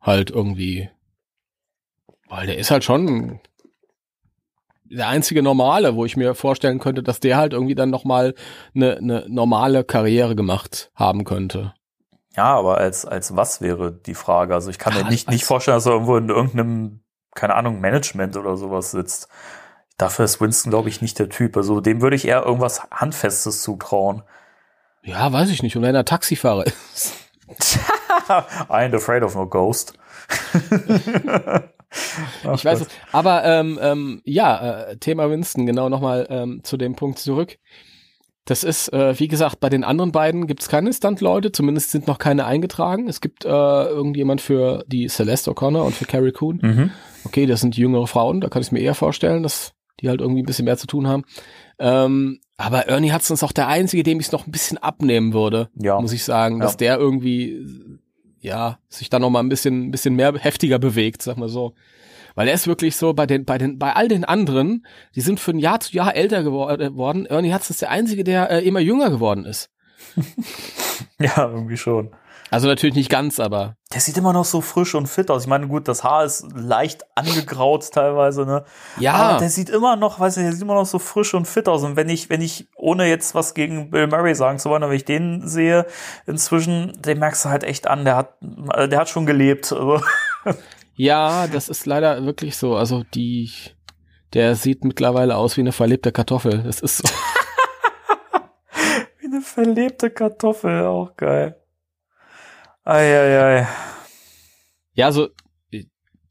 halt 0.01 0.31
irgendwie, 0.31 0.89
weil 2.29 2.47
der 2.47 2.59
ist 2.59 2.71
halt 2.71 2.83
schon 2.83 3.41
der 4.85 5.09
einzige 5.09 5.43
Normale, 5.43 5.97
wo 5.97 6.05
ich 6.05 6.17
mir 6.17 6.35
vorstellen 6.35 6.79
könnte, 6.79 7.03
dass 7.03 7.21
der 7.21 7.37
halt 7.37 7.53
irgendwie 7.53 7.75
dann 7.75 7.91
nochmal 7.91 8.35
eine, 8.75 8.97
eine 8.97 9.25
normale 9.29 9.85
Karriere 9.85 10.37
gemacht 10.37 10.91
haben 10.95 11.25
könnte. 11.25 11.75
Ja, 12.37 12.55
aber 12.55 12.79
als, 12.79 13.05
als 13.05 13.35
was 13.37 13.61
wäre 13.61 13.93
die 13.93 14.15
Frage? 14.15 14.55
Also 14.55 14.71
ich 14.71 14.79
kann 14.79 14.95
mir 14.95 15.05
nicht, 15.05 15.31
nicht 15.31 15.45
vorstellen, 15.45 15.77
dass 15.77 15.87
er 15.87 15.93
irgendwo 15.93 16.17
in 16.17 16.29
irgendeinem, 16.29 17.01
keine 17.35 17.55
Ahnung, 17.55 17.81
Management 17.81 18.37
oder 18.37 18.57
sowas 18.57 18.91
sitzt. 18.91 19.29
Dafür 19.97 20.27
ist 20.27 20.41
Winston, 20.41 20.71
glaube 20.71 20.91
ich, 20.91 21.01
nicht 21.01 21.19
der 21.19 21.31
Typ. 21.31 21.57
Also 21.57 21.81
dem 21.81 22.03
würde 22.03 22.17
ich 22.17 22.27
eher 22.27 22.45
irgendwas 22.45 22.83
Handfestes 22.91 23.63
zutrauen. 23.63 24.23
Ja, 25.07 25.33
weiß 25.33 25.51
ich 25.51 25.63
nicht. 25.63 25.77
Und 25.77 25.83
wenn 25.83 25.95
er 25.95 26.05
Taxifahrer 26.05 26.67
ist. 26.67 27.15
I 28.29 28.43
ain't 28.69 28.95
afraid 28.95 29.23
of 29.23 29.37
no 29.37 29.47
ghost. 29.47 29.95
Ach 30.29 31.63
Ich 32.55 32.65
weiß 32.65 32.81
es. 32.81 32.89
Aber 33.13 33.45
ähm, 33.45 33.79
ähm, 33.81 34.21
ja, 34.25 34.89
äh, 34.89 34.97
Thema 34.97 35.31
Winston, 35.31 35.65
genau 35.65 35.89
nochmal 35.89 36.27
ähm, 36.29 36.61
zu 36.65 36.77
dem 36.77 36.97
Punkt 36.97 37.21
zurück. 37.21 37.59
Das 38.45 38.65
ist, 38.65 38.93
äh, 38.93 39.19
wie 39.19 39.29
gesagt, 39.29 39.61
bei 39.61 39.69
den 39.69 39.85
anderen 39.85 40.13
beiden 40.13 40.47
gibt 40.47 40.63
es 40.63 40.69
keine 40.69 40.93
Stunt-Leute, 40.93 41.53
zumindest 41.53 41.93
sind 41.93 42.07
noch 42.07 42.19
keine 42.19 42.45
eingetragen. 42.45 43.09
Es 43.09 43.21
gibt 43.21 43.45
äh, 43.45 43.49
irgendjemand 43.49 44.41
für 44.41 44.85
die 44.89 45.09
Celeste 45.09 45.53
O'Connor 45.53 45.83
und 45.83 45.95
für 45.95 46.05
Carrie 46.05 46.33
Coon. 46.33 46.59
Mhm. 46.63 46.91
Okay, 47.25 47.47
das 47.47 47.61
sind 47.61 47.77
jüngere 47.77 48.07
Frauen, 48.07 48.41
da 48.41 48.49
kann 48.49 48.63
ich 48.63 48.71
mir 48.71 48.81
eher 48.81 48.95
vorstellen, 48.95 49.43
dass 49.43 49.73
die 50.01 50.09
halt 50.09 50.21
irgendwie 50.21 50.43
ein 50.43 50.47
bisschen 50.47 50.65
mehr 50.65 50.77
zu 50.77 50.87
tun 50.87 51.09
haben. 51.09 51.25
Ähm, 51.79 52.41
aber 52.57 52.89
Ernie 52.89 53.13
Hudson 53.13 53.35
ist 53.35 53.43
auch 53.43 53.53
der 53.53 53.69
Einzige, 53.69 54.03
dem 54.03 54.19
ich 54.21 54.27
es 54.27 54.33
noch 54.33 54.47
ein 54.47 54.53
bisschen 54.53 54.79
abnehmen 54.79 55.33
würde, 55.33 55.69
Ja. 55.75 56.01
muss 56.01 56.13
ich 56.13 56.25
sagen, 56.25 56.61
dass 56.61 56.73
Ja. 56.73 56.77
der 56.79 56.99
irgendwie, 56.99 57.99
ja, 58.41 58.79
sich 58.89 59.11
da 59.11 59.19
noch 59.19 59.31
mal 59.31 59.41
ein 59.41 59.49
bisschen, 59.49 59.89
ein 59.89 59.91
bisschen 59.91 60.15
mehr 60.17 60.33
heftiger 60.39 60.79
bewegt, 60.79 61.23
sag 61.23 61.37
mal 61.37 61.49
so. 61.49 61.75
Weil 62.35 62.49
er 62.49 62.55
ist 62.55 62.67
wirklich 62.67 62.97
so 62.97 63.15
bei 63.15 63.27
den, 63.27 63.45
bei 63.47 63.57
den, 63.57 63.79
bei 63.79 63.95
all 63.95 64.09
den 64.09 64.25
anderen, 64.25 64.87
die 65.15 65.23
sind 65.23 65.41
von 65.41 65.59
Jahr 65.59 65.81
zu 65.81 65.95
Jahr 65.97 66.15
älter 66.15 66.41
gewor- 66.41 66.73
äh, 66.75 66.77
geworden. 66.91 67.25
Ernie 67.27 67.53
Hudson 67.55 67.73
ist 67.75 67.81
der 67.83 67.91
Einzige, 67.91 68.25
der 68.25 68.51
äh, 68.51 68.61
immer 68.67 68.81
jünger 68.81 69.11
geworden 69.11 69.45
ist. 69.45 69.71
Ja, 71.19 71.49
irgendwie 71.51 71.77
schon. 71.77 72.11
Also 72.51 72.69
natürlich 72.69 72.95
nicht 72.95 73.11
ganz, 73.11 73.41
aber 73.41 73.77
Der 73.93 74.01
sieht 74.01 74.17
immer 74.17 74.33
noch 74.33 74.45
so 74.45 74.61
frisch 74.61 74.95
und 74.95 75.09
fit 75.09 75.31
aus. 75.31 75.43
Ich 75.43 75.49
meine, 75.49 75.67
gut, 75.67 75.89
das 75.89 76.05
Haar 76.05 76.25
ist 76.25 76.47
leicht 76.55 77.05
angegraut 77.17 77.91
teilweise, 77.93 78.47
ne? 78.47 78.65
ja, 79.01 79.15
Aber 79.15 79.39
der 79.39 79.51
sieht 79.51 79.69
immer 79.69 79.97
noch, 79.97 80.21
weiß 80.21 80.37
nicht, 80.37 80.47
der 80.47 80.53
sieht 80.53 80.63
immer 80.63 80.75
noch 80.75 80.87
so 80.87 81.01
frisch 81.01 81.35
und 81.35 81.47
fit 81.47 81.69
aus. 81.69 81.83
Und 81.83 81.97
wenn 81.97 82.09
ich, 82.09 82.31
wenn 82.31 82.41
ich, 82.41 82.69
ohne 82.77 83.09
jetzt 83.09 83.35
was 83.35 83.55
gegen 83.55 83.91
Bill 83.91 84.07
Murray 84.07 84.35
sagen 84.35 84.59
zu 84.59 84.71
wollen, 84.71 84.85
aber 84.85 84.91
wenn 84.91 84.97
ich 84.97 85.05
den 85.05 85.49
sehe, 85.49 85.87
inzwischen, 86.27 86.93
den 87.03 87.19
merkst 87.19 87.45
du 87.45 87.49
halt 87.49 87.65
echt 87.65 87.89
an, 87.89 88.05
der 88.05 88.17
hat, 88.17 88.35
äh, 88.75 88.89
der 88.89 89.01
hat 89.01 89.09
schon 89.09 89.27
gelebt. 89.27 89.73
Also, 89.73 90.01
ja, 90.95 91.49
das 91.49 91.69
ist 91.69 91.85
leider 91.85 92.25
wirklich 92.25 92.57
so. 92.57 92.77
Also 92.77 93.03
die, 93.15 93.51
der 94.35 94.55
sieht 94.55 94.85
mittlerweile 94.85 95.37
aus 95.37 95.57
wie 95.57 95.63
eine 95.63 95.73
verlebte 95.73 96.13
Kartoffel. 96.13 96.63
Das 96.63 96.81
ist 96.81 96.99
so. 96.99 97.05
wie 99.19 99.27
eine 99.27 99.41
verlebte 99.41 100.11
Kartoffel, 100.11 100.85
auch 100.85 101.17
geil. 101.17 101.57
Eieiei. 102.87 103.67
Ja, 104.95 105.07
also 105.07 105.29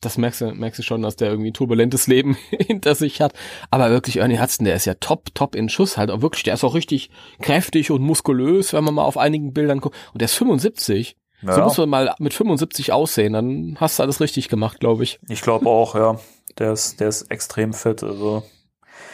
das 0.01 0.17
merkst 0.17 0.41
du, 0.41 0.51
merkst 0.53 0.79
du 0.79 0.83
schon, 0.83 1.01
dass 1.01 1.15
der 1.15 1.29
irgendwie 1.29 1.49
ein 1.49 1.53
turbulentes 1.53 2.07
Leben 2.07 2.37
hinter 2.49 2.95
sich 2.95 3.21
hat. 3.21 3.33
Aber 3.71 3.89
wirklich, 3.89 4.17
Ernie 4.17 4.39
Hudson, 4.39 4.65
der 4.65 4.75
ist 4.75 4.85
ja 4.85 4.93
top, 4.95 5.33
top 5.33 5.55
in 5.55 5.69
Schuss 5.69 5.97
halt. 5.97 6.11
Auch 6.11 6.21
wirklich, 6.21 6.43
der 6.43 6.53
ist 6.53 6.63
auch 6.63 6.75
richtig 6.75 7.09
kräftig 7.41 7.91
und 7.91 8.01
muskulös, 8.01 8.73
wenn 8.73 8.83
man 8.83 8.93
mal 8.93 9.03
auf 9.03 9.17
einigen 9.17 9.53
Bildern 9.53 9.81
guckt. 9.81 9.97
Und 10.13 10.21
der 10.21 10.27
ist 10.27 10.35
75. 10.35 11.17
So 11.41 11.47
Ja, 11.49 11.63
muss 11.63 11.77
man 11.77 11.89
mal 11.89 12.15
mit 12.19 12.33
75 12.33 12.93
aussehen, 12.93 13.33
dann 13.33 13.77
hast 13.79 13.99
du 13.99 14.03
alles 14.03 14.21
richtig 14.21 14.47
gemacht, 14.47 14.79
glaube 14.79 15.03
ich. 15.03 15.19
ich 15.27 15.41
glaube 15.41 15.67
auch, 15.67 15.93
ja. 15.93 16.17
Der 16.57 16.71
ist, 16.71 17.01
der 17.01 17.09
ist 17.09 17.23
extrem 17.23 17.73
fit, 17.73 18.01
also. 18.01 18.43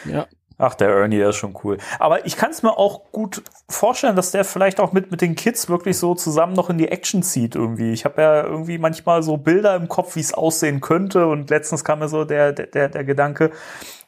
Ja. 0.04 0.28
Ach, 0.62 0.76
der 0.76 0.90
Ernie, 0.90 1.18
der 1.18 1.30
ist 1.30 1.36
schon 1.36 1.58
cool. 1.64 1.78
Aber 1.98 2.24
ich 2.24 2.36
kann 2.36 2.52
es 2.52 2.62
mir 2.62 2.78
auch 2.78 3.10
gut 3.10 3.42
vorstellen, 3.68 4.14
dass 4.14 4.30
der 4.30 4.44
vielleicht 4.44 4.78
auch 4.78 4.92
mit, 4.92 5.10
mit 5.10 5.20
den 5.20 5.34
Kids 5.34 5.68
wirklich 5.68 5.98
so 5.98 6.14
zusammen 6.14 6.52
noch 6.52 6.70
in 6.70 6.78
die 6.78 6.86
Action 6.86 7.24
zieht 7.24 7.56
irgendwie. 7.56 7.92
Ich 7.92 8.04
habe 8.04 8.22
ja 8.22 8.44
irgendwie 8.44 8.78
manchmal 8.78 9.24
so 9.24 9.38
Bilder 9.38 9.74
im 9.74 9.88
Kopf, 9.88 10.14
wie 10.14 10.20
es 10.20 10.32
aussehen 10.32 10.80
könnte. 10.80 11.26
Und 11.26 11.50
letztens 11.50 11.82
kam 11.82 11.98
mir 11.98 12.08
so 12.08 12.24
der, 12.24 12.52
der, 12.52 12.88
der, 12.88 13.02
Gedanke, 13.02 13.50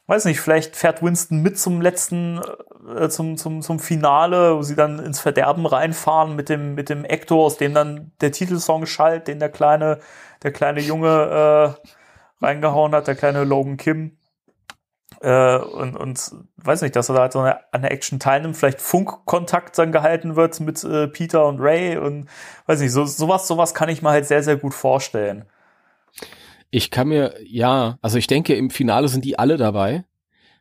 weiß 0.07 0.23
nicht, 0.23 0.39
vielleicht 0.39 0.77
fährt 0.77 1.03
Winston 1.03 1.41
mit 1.41 1.59
zum 1.59 1.81
letzten, 1.81 2.39
äh, 2.97 3.09
zum, 3.09 3.35
zum, 3.35 3.61
zum 3.61 3.79
Finale, 3.79 4.55
wo 4.55 4.61
sie 4.61 4.77
dann 4.77 4.99
ins 4.99 5.19
Verderben 5.19 5.65
reinfahren 5.65 6.37
mit 6.37 6.47
dem, 6.47 6.73
mit 6.73 6.87
dem 6.87 7.03
Ecto, 7.03 7.43
aus 7.43 7.57
dem 7.57 7.73
dann 7.73 8.13
der 8.21 8.31
Titelsong 8.31 8.85
schallt, 8.85 9.27
den 9.27 9.39
der 9.39 9.49
kleine, 9.49 9.99
der 10.41 10.53
kleine 10.53 10.79
Junge 10.79 11.75
äh, 12.39 12.45
reingehauen 12.45 12.95
hat, 12.95 13.07
der 13.07 13.15
kleine 13.15 13.43
Logan 13.43 13.75
Kim. 13.75 14.17
Äh, 15.21 15.57
und, 15.57 15.95
und 15.95 16.31
weiß 16.57 16.81
nicht, 16.81 16.95
dass 16.95 17.09
er 17.09 17.15
da 17.15 17.21
halt 17.21 17.33
so 17.33 17.39
eine, 17.39 17.59
an 17.73 17.81
der 17.81 17.91
Action 17.91 18.19
teilnimmt, 18.19 18.57
vielleicht 18.57 18.81
Funkkontakt 18.81 19.77
dann 19.77 19.91
gehalten 19.91 20.35
wird 20.35 20.59
mit 20.59 20.83
äh, 20.83 21.07
Peter 21.07 21.45
und 21.47 21.59
Ray 21.59 21.97
und 21.97 22.27
weiß 22.65 22.81
nicht, 22.81 22.91
so, 22.91 23.05
sowas, 23.05 23.47
sowas 23.47 23.73
kann 23.73 23.89
ich 23.89 24.01
mir 24.01 24.09
halt 24.09 24.25
sehr, 24.25 24.43
sehr 24.43 24.57
gut 24.57 24.73
vorstellen. 24.73 25.45
Ich 26.71 26.91
kann 26.91 27.07
mir, 27.07 27.33
ja, 27.45 27.97
also 28.01 28.17
ich 28.17 28.27
denke, 28.27 28.55
im 28.55 28.69
Finale 28.69 29.07
sind 29.07 29.23
die 29.23 29.39
alle 29.39 29.57
dabei. 29.57 30.03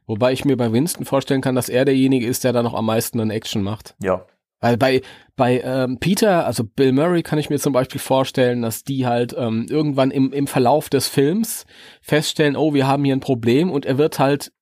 Wobei 0.07 0.33
ich 0.33 0.44
mir 0.44 0.57
bei 0.57 0.70
Winston 0.70 1.07
vorstellen 1.07 1.40
kann, 1.40 1.54
dass 1.54 1.70
er 1.70 1.87
derjenige 1.87 2.26
ist, 2.26 2.44
der 2.44 2.52
da 2.52 2.62
noch 2.62 2.74
am 2.74 2.87
meisten 2.87 3.20
an 3.20 3.30
Action 3.30 3.62
macht. 3.62 3.96
Ja. 4.02 4.26
Weil 4.64 4.79
bei, 4.79 5.03
bei 5.37 5.61
ähm, 5.61 5.98
Peter, 6.00 6.46
also 6.46 6.64
Bill 6.64 6.92
Murray, 6.92 7.22
kann 7.22 7.38
ich 7.38 7.50
mir 7.50 7.59
zum 7.59 7.74
Beispiel 7.74 8.00
vorstellen, 8.00 8.62
dass 8.62 8.83
die 8.83 9.05
halt 9.07 9.35
ähm, 9.37 9.66
irgendwann 9.68 10.11
im, 10.11 10.33
im 10.33 10.46
Verlauf 10.46 10.88
des 10.88 11.07
Films 11.07 11.66
feststellen, 12.00 12.57
oh, 12.57 12.72
wir 12.72 12.87
haben 12.87 13.05
hier 13.05 13.14
ein 13.14 13.20
Problem 13.20 13.70
und 13.70 13.85
er 13.85 13.98
wird 13.98 14.18
halt 14.18 14.53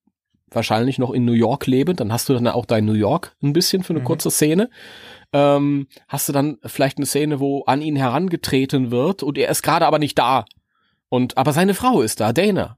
wahrscheinlich 0.50 0.98
noch 0.98 1.12
in 1.12 1.24
New 1.24 1.34
York 1.34 1.68
leben. 1.68 1.94
Dann 1.94 2.12
hast 2.12 2.28
du 2.28 2.34
dann 2.34 2.48
auch 2.48 2.66
dein 2.66 2.84
New 2.84 2.94
York 2.94 3.36
ein 3.44 3.52
bisschen 3.52 3.84
für 3.84 3.92
eine 3.92 4.00
Mhm. 4.00 4.04
kurze 4.06 4.32
Szene. 4.32 4.70
Ähm, 5.32 5.86
hast 6.08 6.28
du 6.28 6.32
dann 6.32 6.58
vielleicht 6.66 6.96
eine 6.96 7.06
Szene, 7.06 7.38
wo 7.38 7.62
an 7.66 7.80
ihn 7.80 7.94
herangetreten 7.94 8.90
wird 8.90 9.22
und 9.22 9.38
er 9.38 9.50
ist 9.50 9.62
gerade 9.62 9.86
aber 9.86 10.00
nicht 10.00 10.18
da. 10.18 10.46
Und 11.10 11.38
aber 11.38 11.52
seine 11.52 11.74
Frau 11.74 12.02
ist 12.02 12.18
da, 12.18 12.32
Dana. 12.32 12.76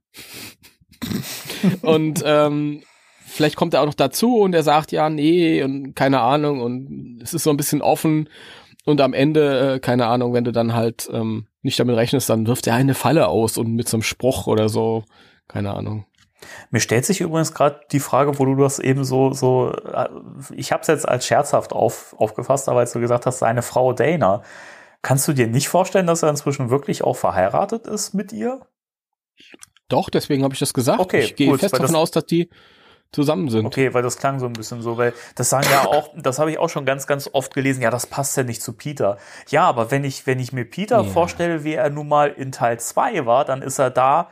und 1.81 2.23
ähm, 2.23 2.83
vielleicht 3.35 3.57
kommt 3.57 3.75
er 3.75 3.83
auch 3.83 3.87
noch 3.87 3.94
dazu 3.94 4.38
und 4.38 4.55
er 4.55 4.62
sagt 4.62 4.92
ja, 4.92 5.11
nee 5.11 5.62
und 5.62 5.94
keine 5.94 6.20
Ahnung 6.20 6.61
und 6.61 7.20
es 7.23 7.35
ist 7.35 7.42
so 7.42 7.51
ein 7.51 7.57
bisschen 7.57 7.83
offen 7.83 8.29
und 8.85 9.01
am 9.01 9.12
Ende, 9.12 9.75
äh, 9.75 9.81
keine 9.81 10.07
Ahnung, 10.07 10.33
wenn 10.35 10.44
du 10.44 10.53
dann 10.53 10.75
halt 10.75 11.09
ähm, 11.12 11.47
nicht 11.62 11.79
damit 11.79 11.97
rechnest, 11.97 12.29
dann 12.31 12.47
wirft 12.47 12.66
er 12.66 12.75
eine 12.75 12.94
Falle 12.94 13.29
aus 13.29 13.59
und 13.59 13.75
mit 13.75 13.88
so 13.88 13.97
einem 13.97 14.03
Spruch 14.03 14.47
oder 14.47 14.68
so, 14.68 15.05
keine 15.49 15.75
Ahnung. 15.75 16.07
Mir 16.70 16.81
stellt 16.81 17.07
sich 17.07 17.23
übrigens 17.23 17.55
gerade 17.55 17.81
die 17.90 18.01
Frage, 18.01 18.38
wo 18.38 18.44
du 18.44 18.55
das 18.55 18.79
eben 18.79 19.05
so, 19.05 19.33
so, 19.33 19.73
äh, 19.73 20.09
ich 20.55 20.73
habe 20.73 20.83
es 20.83 20.88
jetzt 20.88 21.09
als 21.09 21.27
scherzhaft 21.27 21.73
auf, 21.73 22.14
aufgefasst, 22.18 22.68
aber 22.68 22.81
als 22.81 22.92
du 22.92 23.01
gesagt 23.01 23.25
hast, 23.25 23.38
seine 23.38 23.62
Frau 23.62 23.94
Dana, 23.94 24.42
kannst 25.01 25.27
du 25.27 25.33
dir 25.33 25.47
nicht 25.47 25.68
vorstellen, 25.68 26.07
dass 26.07 26.23
er 26.23 26.31
inzwischen 26.31 26.70
wirklich 26.70 27.03
auch 27.03 27.16
verheiratet 27.16 27.87
ist 27.87 28.12
mit 28.12 28.33
ihr? 28.33 28.61
Doch, 29.88 30.11
deswegen 30.11 30.44
habe 30.44 30.55
ich 30.55 30.61
das 30.61 30.75
gesagt. 30.75 31.01
Okay, 31.01 31.20
ich 31.20 31.37
gehe 31.37 31.57
fest 31.57 31.75
davon 31.75 31.97
aus, 31.97 32.11
dass 32.11 32.27
die 32.27 32.51
zusammen 33.14 33.48
sind. 33.48 33.66
Okay, 33.66 33.94
weil 33.94 34.03
das 34.03 34.18
klang 34.18 34.38
so 34.40 34.46
ein 34.46 34.53
bisschen 34.53 34.83
so, 34.83 34.96
weil 34.96 35.12
das 35.35 35.50
sagen 35.50 35.66
ja 35.70 35.87
auch, 35.87 36.11
das 36.16 36.38
habe 36.38 36.50
ich 36.50 36.59
auch 36.59 36.68
schon 36.68 36.85
ganz, 36.85 37.07
ganz 37.07 37.29
oft 37.33 37.55
gelesen, 37.55 37.83
ja, 37.83 37.90
das 37.90 38.07
passt 38.07 38.37
ja 38.37 38.42
nicht 38.42 38.62
zu 38.62 38.72
Peter. 38.72 39.18
Ja, 39.48 39.64
aber 39.64 39.90
wenn 39.90 40.05
ich, 40.05 40.27
wenn 40.27 40.40
ich 40.40 40.53
mir 40.53 40.64
Peter 40.64 40.98
Ja. 40.98 41.05
vorstelle, 41.05 41.64
wie 41.64 41.74
er 41.74 41.90
nun 41.90 42.09
mal 42.09 42.29
in 42.29 42.53
Teil 42.53 42.79
2 42.81 43.27
war, 43.27 43.44
dann 43.44 43.62
ist 43.62 43.79
er 43.79 43.90
da, 43.90 44.29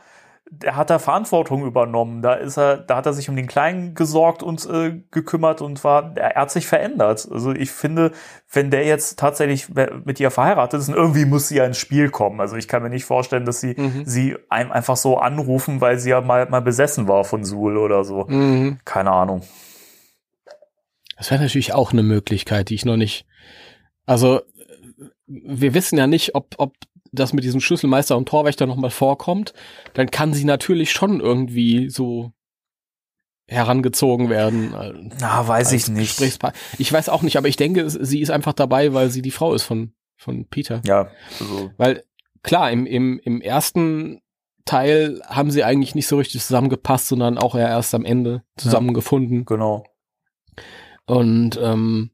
der 0.61 0.75
hat 0.75 0.89
da 0.89 0.99
Verantwortung 0.99 1.65
übernommen, 1.65 2.21
da 2.21 2.33
ist 2.35 2.57
er, 2.57 2.77
da 2.77 2.97
hat 2.97 3.05
er 3.05 3.13
sich 3.13 3.27
um 3.29 3.35
den 3.35 3.47
Kleinen 3.47 3.95
gesorgt 3.95 4.43
und 4.43 4.65
äh, 4.65 5.01
gekümmert 5.11 5.61
und 5.61 5.83
war, 5.83 6.15
er 6.15 6.35
hat 6.41 6.51
sich 6.51 6.67
verändert. 6.67 7.27
Also 7.31 7.51
ich 7.51 7.71
finde, 7.71 8.11
wenn 8.51 8.69
der 8.69 8.85
jetzt 8.85 9.19
tatsächlich 9.19 9.67
mit 10.05 10.19
ihr 10.19 10.31
verheiratet 10.31 10.79
ist, 10.79 10.89
und 10.89 10.95
irgendwie 10.95 11.25
muss 11.25 11.47
sie 11.47 11.57
ja 11.57 11.65
ins 11.65 11.77
Spiel 11.77 12.09
kommen. 12.09 12.39
Also 12.39 12.55
ich 12.55 12.67
kann 12.67 12.83
mir 12.83 12.89
nicht 12.89 13.05
vorstellen, 13.05 13.45
dass 13.45 13.59
sie 13.59 13.73
Mhm. 13.77 14.03
sie 14.05 14.35
einem 14.49 14.71
einfach 14.71 14.95
so 14.97 15.17
anrufen, 15.17 15.81
weil 15.81 15.97
sie 15.99 16.11
ja 16.11 16.21
mal, 16.21 16.47
mal 16.49 16.61
besessen 16.61 17.07
war 17.07 17.23
von 17.23 17.43
Suhl 17.43 17.77
oder 17.77 18.03
so. 18.03 18.25
Mhm. 18.27 18.79
Keine 18.85 19.11
Ahnung. 19.11 19.41
Das 21.17 21.31
wäre 21.31 21.41
natürlich 21.41 21.73
auch 21.73 21.91
eine 21.91 22.03
Möglichkeit, 22.03 22.69
die 22.69 22.75
ich 22.75 22.85
noch 22.85 22.97
nicht. 22.97 23.25
Also, 24.05 24.41
wir 25.27 25.73
wissen 25.73 25.97
ja 25.97 26.07
nicht, 26.07 26.35
ob, 26.35 26.55
ob 26.57 26.73
das 27.13 27.33
mit 27.33 27.43
diesem 27.43 27.61
Schlüsselmeister 27.61 28.17
und 28.17 28.27
Torwächter 28.27 28.65
nochmal 28.65 28.89
vorkommt. 28.89 29.53
Dann 29.93 30.11
kann 30.11 30.33
sie 30.33 30.45
natürlich 30.45 30.91
schon 30.91 31.19
irgendwie 31.19 31.89
so 31.89 32.33
herangezogen 33.47 34.29
werden. 34.29 35.11
Na, 35.19 35.47
weiß 35.47 35.73
ich 35.73 35.87
nicht. 35.89 36.19
Ich 36.77 36.93
weiß 36.93 37.09
auch 37.09 37.21
nicht, 37.21 37.37
aber 37.37 37.47
ich 37.47 37.57
denke, 37.57 37.89
sie 37.89 38.21
ist 38.21 38.31
einfach 38.31 38.53
dabei, 38.53 38.93
weil 38.93 39.09
sie 39.09 39.21
die 39.21 39.31
Frau 39.31 39.53
ist 39.53 39.63
von, 39.63 39.93
von 40.17 40.47
Peter. 40.47 40.81
Ja, 40.85 41.09
also, 41.39 41.71
Weil, 41.77 42.03
klar, 42.41 42.71
im, 42.71 42.85
im, 42.85 43.19
im 43.23 43.41
ersten 43.41 44.21
Teil 44.65 45.21
haben 45.27 45.51
sie 45.51 45.63
eigentlich 45.63 45.93
nicht 45.93 46.07
so 46.07 46.17
richtig 46.17 46.41
zusammengepasst, 46.41 47.07
sondern 47.07 47.37
auch 47.37 47.55
eher 47.55 47.67
erst 47.67 47.93
am 47.93 48.05
Ende 48.05 48.43
zusammengefunden. 48.57 49.45
genau. 49.45 49.83
Und 51.05 51.59
ähm, 51.61 52.11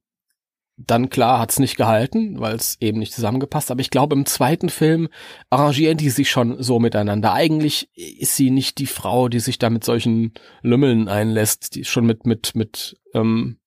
dann 0.87 1.09
klar 1.09 1.39
hat's 1.39 1.59
nicht 1.59 1.75
gehalten, 1.75 2.39
weil 2.39 2.55
es 2.55 2.77
eben 2.79 2.99
nicht 2.99 3.13
zusammengepasst. 3.13 3.69
Aber 3.69 3.81
ich 3.81 3.89
glaube, 3.89 4.15
im 4.15 4.25
zweiten 4.25 4.69
Film 4.69 5.09
arrangieren 5.49 5.97
die 5.97 6.09
sich 6.09 6.29
schon 6.29 6.61
so 6.63 6.79
miteinander. 6.79 7.33
Eigentlich 7.33 7.89
ist 7.95 8.35
sie 8.35 8.49
nicht 8.49 8.77
die 8.77 8.85
Frau, 8.85 9.27
die 9.27 9.39
sich 9.41 9.59
da 9.59 9.69
mit 9.69 9.83
solchen 9.83 10.33
Lümmeln 10.61 11.07
einlässt, 11.07 11.75
die 11.75 11.83
schon 11.85 12.05
mit 12.05 12.25
mit 12.25 12.55
mit 12.55 12.97
ähm, 13.13 13.57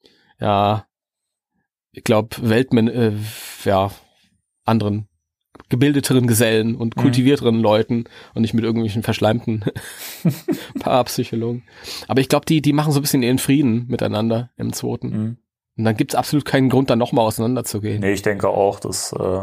ja, 0.40 0.86
ich 1.92 2.04
glaube 2.04 2.36
Weltmen 2.40 2.88
äh, 2.88 3.12
ja 3.64 3.90
anderen 4.64 5.06
gebildeteren 5.68 6.26
Gesellen 6.26 6.74
und 6.76 6.96
Mhm. 6.96 7.00
kultivierteren 7.02 7.60
Leuten 7.60 8.04
und 8.34 8.42
nicht 8.42 8.54
mit 8.54 8.64
irgendwelchen 8.64 9.02
verschleimten 9.02 9.64
Parapsychologen. 10.80 11.62
Aber 12.08 12.20
ich 12.20 12.28
glaube, 12.28 12.46
die, 12.46 12.62
die 12.62 12.72
machen 12.72 12.92
so 12.92 12.98
ein 12.98 13.02
bisschen 13.02 13.22
ihren 13.22 13.38
Frieden 13.38 13.86
miteinander 13.88 14.50
im 14.56 14.72
zweiten. 14.72 15.08
Mhm. 15.08 15.36
Und 15.78 15.84
dann 15.84 15.96
gibt's 15.96 16.14
absolut 16.14 16.44
keinen 16.44 16.68
Grund, 16.68 16.90
da 16.90 16.96
nochmal 16.96 17.24
auseinanderzugehen. 17.24 18.00
Nee, 18.00 18.12
ich 18.12 18.20
denke 18.20 18.48
auch, 18.48 18.78
dass, 18.78 19.12
äh, 19.14 19.40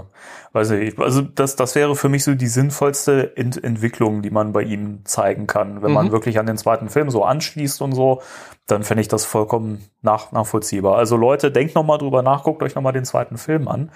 weiß 0.53 0.71
ich, 0.71 0.99
also 0.99 1.21
das, 1.21 1.55
das 1.55 1.73
wäre 1.73 1.95
für 1.95 2.07
mich 2.07 2.23
so 2.23 2.35
die 2.35 2.47
sinnvollste 2.47 3.35
Ent 3.35 3.63
Entwicklung, 3.63 4.21
die 4.21 4.29
man 4.29 4.53
bei 4.53 4.61
ihm 4.61 5.01
zeigen 5.05 5.47
kann. 5.47 5.81
Wenn 5.81 5.91
man 5.91 6.07
Mhm. 6.07 6.11
wirklich 6.11 6.37
an 6.37 6.45
den 6.45 6.57
zweiten 6.57 6.89
Film 6.89 7.09
so 7.09 7.23
anschließt 7.23 7.81
und 7.81 7.93
so, 7.93 8.21
dann 8.67 8.83
fände 8.83 9.01
ich 9.01 9.07
das 9.07 9.25
vollkommen 9.25 9.85
nach, 10.03 10.31
nachvollziehbar. 10.31 10.97
Also 10.97 11.15
Leute, 11.17 11.51
denkt 11.51 11.73
nochmal 11.73 11.97
drüber 11.97 12.21
nach, 12.21 12.43
guckt 12.43 12.61
euch 12.61 12.75
nochmal 12.75 12.93
den 12.93 13.05
zweiten 13.05 13.37
Film 13.39 13.67
an. 13.67 13.91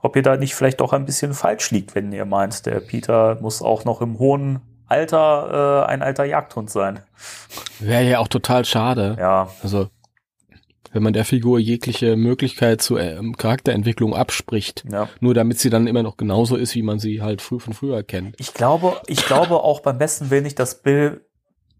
Ob 0.00 0.16
ihr 0.16 0.22
da 0.22 0.36
nicht 0.38 0.54
vielleicht 0.54 0.80
doch 0.80 0.94
ein 0.94 1.04
bisschen 1.04 1.34
falsch 1.34 1.70
liegt, 1.70 1.94
wenn 1.94 2.12
ihr 2.12 2.24
meint, 2.24 2.64
der 2.64 2.80
Peter 2.80 3.36
muss 3.42 3.60
auch 3.60 3.84
noch 3.84 4.00
im 4.00 4.18
hohen 4.18 4.60
Alter 4.86 5.84
äh, 5.86 5.90
ein 5.90 6.02
alter 6.02 6.24
Jagdhund 6.24 6.70
sein. 6.70 7.00
Wäre 7.80 8.04
ja 8.04 8.18
auch 8.20 8.28
total 8.28 8.64
schade. 8.64 9.16
Ja, 9.18 9.48
Also, 9.62 9.88
wenn 10.94 11.02
man 11.02 11.12
der 11.12 11.24
Figur 11.26 11.58
jegliche 11.58 12.16
Möglichkeit 12.16 12.80
zur 12.80 13.00
ähm, 13.00 13.36
Charakterentwicklung 13.36 14.14
abspricht, 14.14 14.84
ja. 14.90 15.08
nur 15.20 15.34
damit 15.34 15.58
sie 15.58 15.68
dann 15.68 15.86
immer 15.86 16.02
noch 16.02 16.16
genauso 16.16 16.56
ist, 16.56 16.74
wie 16.74 16.82
man 16.82 16.98
sie 16.98 17.20
halt 17.20 17.42
früh 17.42 17.58
von 17.60 17.74
früher 17.74 18.02
kennt. 18.02 18.36
Ich 18.38 18.54
glaube, 18.54 18.94
ich 19.08 19.26
glaube 19.26 19.56
auch 19.62 19.80
beim 19.80 19.98
besten 19.98 20.30
Willen 20.30 20.44
nicht, 20.44 20.58
dass 20.58 20.80
Bill 20.82 21.20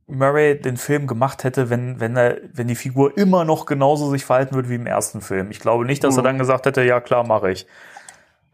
Murray 0.06 0.60
den 0.60 0.76
Film 0.76 1.06
gemacht 1.06 1.44
hätte, 1.44 1.70
wenn, 1.70 1.98
wenn 2.00 2.14
er, 2.16 2.36
wenn 2.52 2.68
die 2.68 2.74
Figur 2.74 3.16
immer 3.16 3.44
noch 3.46 3.64
genauso 3.64 4.10
sich 4.10 4.24
verhalten 4.24 4.54
würde 4.54 4.68
wie 4.68 4.74
im 4.74 4.86
ersten 4.86 5.22
Film. 5.22 5.50
Ich 5.50 5.60
glaube 5.60 5.86
nicht, 5.86 6.04
dass 6.04 6.16
er 6.16 6.20
Mhm. 6.22 6.24
dann 6.26 6.38
gesagt 6.38 6.66
hätte, 6.66 6.82
ja 6.82 7.00
klar, 7.00 7.26
mache 7.26 7.50
ich. 7.52 7.66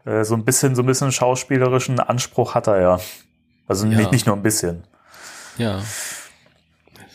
Äh, 0.05 0.23
so 0.23 0.35
ein 0.35 0.45
bisschen, 0.45 0.75
so 0.75 0.81
ein 0.83 0.85
bisschen 0.85 1.11
schauspielerischen 1.11 1.99
Anspruch 1.99 2.55
hat 2.55 2.67
er 2.67 2.79
ja. 2.81 2.99
Also 3.67 3.85
Ja. 3.87 3.97
nicht, 3.97 4.11
nicht 4.13 4.27
nur 4.27 4.35
ein 4.37 4.41
bisschen. 4.43 4.83
Ja. 5.57 5.81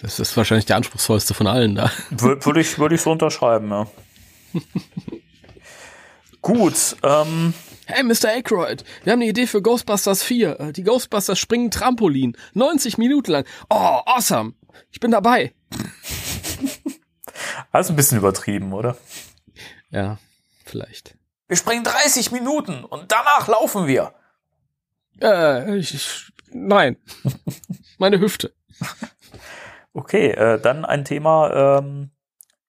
Das 0.07 0.21
ist 0.21 0.37
wahrscheinlich 0.37 0.67
der 0.67 0.77
anspruchsvollste 0.77 1.35
von 1.35 1.49
allen 1.49 1.75
da. 1.75 1.91
Wür- 2.13 2.47
Würde 2.47 2.61
ich, 2.61 2.79
würde 2.79 2.95
ich 2.95 3.01
so 3.01 3.11
unterschreiben, 3.11 3.69
ja. 3.71 3.89
Gut, 6.43 6.97
ähm, 7.03 7.53
Hey, 7.87 8.05
Mr. 8.05 8.29
Aykroyd, 8.37 8.85
wir 9.03 9.13
haben 9.13 9.21
eine 9.21 9.29
Idee 9.31 9.49
für 9.49 9.61
Ghostbusters 9.61 10.23
4. 10.23 10.61
Äh, 10.61 10.73
Die 10.73 10.85
Ghostbusters 10.85 11.41
springen 11.41 11.73
Trampolin. 11.73 12.37
90 12.55 12.99
Minuten 12.99 13.33
lang. 13.33 13.45
Oh, 13.69 13.99
awesome. 14.07 14.55
Ich 14.93 15.01
bin 15.01 15.11
dabei. 15.11 15.53
alles 17.73 17.91
ein 17.91 17.97
bisschen 17.97 18.19
übertrieben, 18.19 18.73
oder? 18.75 18.97
Ja, 19.91 20.19
vielleicht. 20.65 21.17
Wir 21.49 21.57
springen 21.57 21.83
30 21.83 22.31
Minuten 22.31 22.85
und 22.85 23.11
danach 23.11 23.49
laufen 23.49 23.89
wir. 23.89 24.15
Äh, 25.21 25.79
ich, 25.79 25.95
ich, 25.95 26.31
nein. 26.53 26.97
Meine 27.99 28.21
Hüfte. 28.21 28.55
Okay, 29.97 30.31
äh, 30.33 30.61
dann 30.61 30.85
ein 30.85 31.05
Thema. 31.07 31.79
Ähm, 31.79 32.11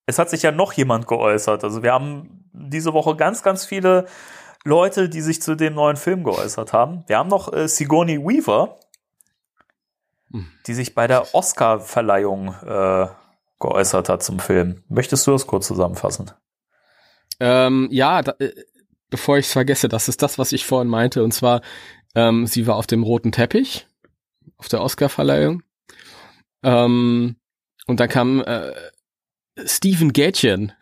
es 0.05 0.17
hat 0.17 0.29
sich 0.29 0.43
ja 0.43 0.51
noch 0.51 0.71
jemand 0.71 1.07
geäußert. 1.07 1.63
Also 1.63 1.83
wir 1.83 1.91
haben 1.91 2.49
diese 2.53 2.93
Woche 2.93 3.17
ganz, 3.17 3.43
ganz 3.43 3.65
viele 3.65 4.05
Leute, 4.63 5.09
die 5.09 5.19
sich 5.19 5.41
zu 5.41 5.55
dem 5.55 5.73
neuen 5.73 5.97
Film 5.97 6.23
geäußert 6.23 6.71
haben. 6.71 7.03
Wir 7.07 7.17
haben 7.17 7.29
noch 7.29 7.51
äh, 7.51 7.67
Sigourney 7.67 8.17
Weaver, 8.17 8.79
Hm. 10.31 10.47
die 10.67 10.73
sich 10.73 10.93
bei 10.95 11.07
der 11.07 11.33
Oscar-Verleihung 11.33 12.53
äh, 12.65 13.07
geäußert 13.59 14.09
hat 14.09 14.23
zum 14.23 14.39
Film. 14.39 14.83
Möchtest 14.87 15.25
du 15.27 15.31
das 15.31 15.47
kurz 15.47 15.67
zusammenfassen? 15.67 16.31
Ähm, 17.39 17.87
ja, 17.91 18.21
da, 18.21 18.35
äh, 18.39 18.53
bevor 19.09 19.37
ich 19.37 19.47
es 19.47 19.51
vergesse, 19.51 19.89
das 19.89 20.07
ist 20.07 20.21
das, 20.21 20.37
was 20.37 20.51
ich 20.51 20.65
vorhin 20.65 20.89
meinte. 20.89 21.23
Und 21.23 21.33
zwar, 21.33 21.61
ähm, 22.15 22.45
sie 22.47 22.67
war 22.67 22.75
auf 22.75 22.87
dem 22.87 23.03
roten 23.03 23.31
Teppich, 23.31 23.87
auf 24.57 24.67
der 24.67 24.81
Oscar-Verleihung. 24.81 25.63
Ähm, 26.67 27.37
und 27.87 27.99
dann 28.01 28.09
kam 28.09 28.41
äh, 28.41 28.73
Steven 29.65 30.11
Gätchen, 30.11 30.73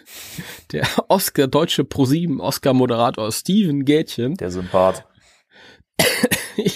der 0.72 0.86
Oscar, 1.08 1.48
deutsche 1.48 1.84
ProSieben 1.84 2.40
Oscar-Moderator 2.40 3.32
Steven 3.32 3.86
Gätchen. 3.86 4.36
Der 4.36 4.50
Sympath. 4.50 5.06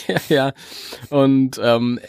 ja, 0.09 0.17
ja. 0.29 0.53
Und 1.11 1.61
ähm, 1.63 2.01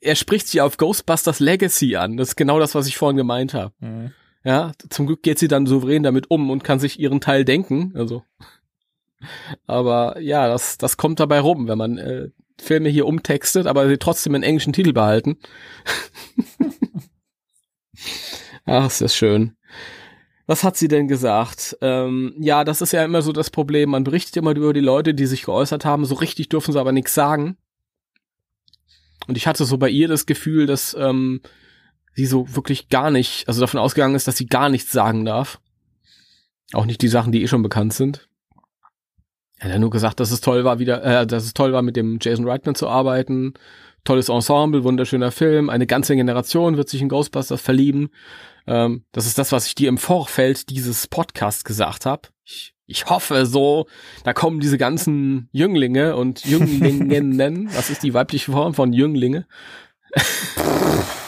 er 0.00 0.14
spricht 0.14 0.46
sie 0.46 0.60
auf 0.60 0.76
Ghostbusters 0.76 1.40
Legacy 1.40 1.96
an. 1.96 2.16
Das 2.16 2.28
ist 2.28 2.36
genau 2.36 2.60
das, 2.60 2.76
was 2.76 2.86
ich 2.86 2.96
vorhin 2.96 3.16
gemeint 3.16 3.52
habe. 3.52 3.74
Mhm. 3.80 4.12
Ja, 4.44 4.72
zum 4.90 5.08
Glück 5.08 5.24
geht 5.24 5.40
sie 5.40 5.48
dann 5.48 5.66
souverän 5.66 6.04
damit 6.04 6.30
um 6.30 6.50
und 6.50 6.62
kann 6.62 6.78
sich 6.78 7.00
ihren 7.00 7.20
Teil 7.20 7.44
denken. 7.44 7.92
Also, 7.96 8.22
aber 9.66 10.20
ja, 10.20 10.46
das 10.46 10.78
das 10.78 10.96
kommt 10.96 11.18
dabei 11.18 11.40
rum, 11.40 11.66
wenn 11.66 11.78
man 11.78 11.98
äh, 11.98 12.28
Filme 12.60 12.88
hier 12.88 13.06
umtextet, 13.06 13.66
aber 13.66 13.88
sie 13.88 13.98
trotzdem 13.98 14.34
einen 14.34 14.44
englischen 14.44 14.72
Titel 14.72 14.92
behalten. 14.92 15.38
Ach, 18.64 18.86
ist 18.86 19.00
das 19.00 19.14
schön. 19.14 19.56
Was 20.46 20.62
hat 20.62 20.76
sie 20.76 20.88
denn 20.88 21.08
gesagt? 21.08 21.76
Ähm, 21.80 22.34
ja, 22.38 22.64
das 22.64 22.80
ist 22.80 22.92
ja 22.92 23.04
immer 23.04 23.22
so 23.22 23.32
das 23.32 23.50
Problem. 23.50 23.90
Man 23.90 24.04
berichtet 24.04 24.36
immer 24.36 24.54
über 24.54 24.72
die 24.72 24.80
Leute, 24.80 25.12
die 25.12 25.26
sich 25.26 25.42
geäußert 25.42 25.84
haben. 25.84 26.04
So 26.04 26.14
richtig 26.14 26.48
dürfen 26.48 26.72
sie 26.72 26.80
aber 26.80 26.92
nichts 26.92 27.14
sagen. 27.14 27.56
Und 29.26 29.36
ich 29.36 29.46
hatte 29.46 29.64
so 29.64 29.76
bei 29.76 29.88
ihr 29.88 30.06
das 30.06 30.26
Gefühl, 30.26 30.66
dass 30.66 30.94
ähm, 30.98 31.40
sie 32.14 32.26
so 32.26 32.54
wirklich 32.54 32.88
gar 32.88 33.10
nicht, 33.10 33.48
also 33.48 33.60
davon 33.60 33.80
ausgegangen 33.80 34.14
ist, 34.14 34.28
dass 34.28 34.36
sie 34.36 34.46
gar 34.46 34.68
nichts 34.68 34.92
sagen 34.92 35.24
darf. 35.24 35.60
Auch 36.72 36.86
nicht 36.86 37.02
die 37.02 37.08
Sachen, 37.08 37.32
die 37.32 37.42
eh 37.42 37.48
schon 37.48 37.62
bekannt 37.62 37.92
sind. 37.92 38.28
Er 39.58 39.66
hat 39.66 39.72
ja 39.72 39.78
nur 39.78 39.90
gesagt, 39.90 40.20
dass 40.20 40.30
es 40.30 40.40
toll 40.40 40.64
war, 40.64 40.78
wieder, 40.78 41.02
äh, 41.02 41.26
dass 41.26 41.44
es 41.44 41.54
toll 41.54 41.72
war, 41.72 41.82
mit 41.82 41.96
dem 41.96 42.18
Jason 42.20 42.48
Reitman 42.48 42.74
zu 42.74 42.88
arbeiten. 42.88 43.54
Tolles 44.04 44.28
Ensemble, 44.28 44.84
wunderschöner 44.84 45.32
Film. 45.32 45.70
Eine 45.70 45.86
ganze 45.86 46.14
Generation 46.14 46.76
wird 46.76 46.88
sich 46.88 47.00
in 47.00 47.08
Ghostbusters 47.08 47.60
verlieben. 47.60 48.10
Ähm, 48.66 49.04
das 49.12 49.26
ist 49.26 49.38
das, 49.38 49.52
was 49.52 49.66
ich 49.66 49.74
dir 49.74 49.88
im 49.88 49.98
Vorfeld 49.98 50.68
dieses 50.68 51.06
Podcasts 51.06 51.64
gesagt 51.64 52.06
habe. 52.06 52.28
Ich, 52.44 52.74
ich 52.86 53.06
hoffe 53.06 53.46
so, 53.46 53.86
da 54.24 54.32
kommen 54.32 54.60
diese 54.60 54.78
ganzen 54.78 55.48
Jünglinge 55.52 56.16
und 56.16 56.44
Jünglingen. 56.44 57.68
was 57.74 57.90
ist 57.90 58.02
die 58.02 58.14
weibliche 58.14 58.52
Form 58.52 58.74
von 58.74 58.92
Jünglinge? 58.92 59.46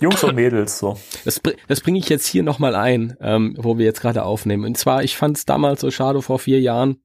Jungs 0.00 0.22
und 0.24 0.34
Mädels, 0.34 0.78
so. 0.78 0.98
Das, 1.24 1.40
das 1.68 1.80
bringe 1.80 1.98
ich 1.98 2.08
jetzt 2.08 2.26
hier 2.26 2.42
nochmal 2.42 2.74
ein, 2.74 3.16
ähm, 3.20 3.54
wo 3.58 3.78
wir 3.78 3.84
jetzt 3.84 4.00
gerade 4.00 4.24
aufnehmen. 4.24 4.64
Und 4.64 4.78
zwar, 4.78 5.02
ich 5.02 5.16
fand 5.16 5.36
es 5.36 5.44
damals 5.44 5.80
so 5.80 5.90
schade 5.90 6.22
vor 6.22 6.38
vier 6.38 6.60
Jahren, 6.60 7.02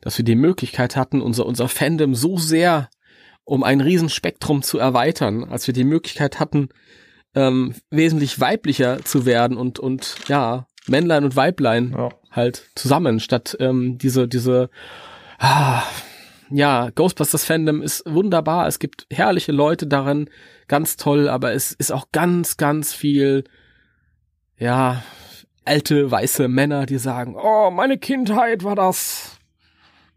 dass 0.00 0.18
wir 0.18 0.24
die 0.24 0.34
Möglichkeit 0.34 0.96
hatten, 0.96 1.20
unser, 1.20 1.46
unser 1.46 1.68
Fandom 1.68 2.14
so 2.14 2.36
sehr 2.36 2.88
um 3.44 3.62
ein 3.62 3.80
Riesenspektrum 3.80 4.62
zu 4.62 4.78
erweitern, 4.78 5.44
als 5.44 5.66
wir 5.66 5.74
die 5.74 5.84
Möglichkeit 5.84 6.40
hatten, 6.40 6.70
ähm, 7.34 7.74
wesentlich 7.90 8.40
weiblicher 8.40 9.04
zu 9.04 9.26
werden 9.26 9.56
und, 9.56 9.78
und 9.78 10.16
ja, 10.28 10.66
Männlein 10.86 11.24
und 11.24 11.36
Weiblein 11.36 11.94
ja. 11.96 12.10
halt 12.30 12.70
zusammen, 12.74 13.20
statt 13.20 13.56
ähm, 13.60 13.98
diese, 13.98 14.28
diese, 14.28 14.70
ah, 15.38 15.82
ja, 16.50 16.90
Ghostbusters 16.90 17.44
Fandom 17.44 17.82
ist 17.82 18.02
wunderbar. 18.06 18.66
Es 18.66 18.78
gibt 18.78 19.06
herrliche 19.10 19.52
Leute 19.52 19.86
darin, 19.86 20.28
ganz 20.68 20.96
toll, 20.96 21.28
aber 21.28 21.52
es 21.52 21.72
ist 21.72 21.92
auch 21.92 22.08
ganz, 22.12 22.56
ganz 22.56 22.92
viel, 22.92 23.44
ja, 24.58 25.02
alte 25.64 26.10
weiße 26.10 26.48
Männer, 26.48 26.86
die 26.86 26.98
sagen, 26.98 27.36
oh, 27.36 27.70
meine 27.70 27.98
Kindheit 27.98 28.64
war 28.64 28.76
das. 28.76 29.38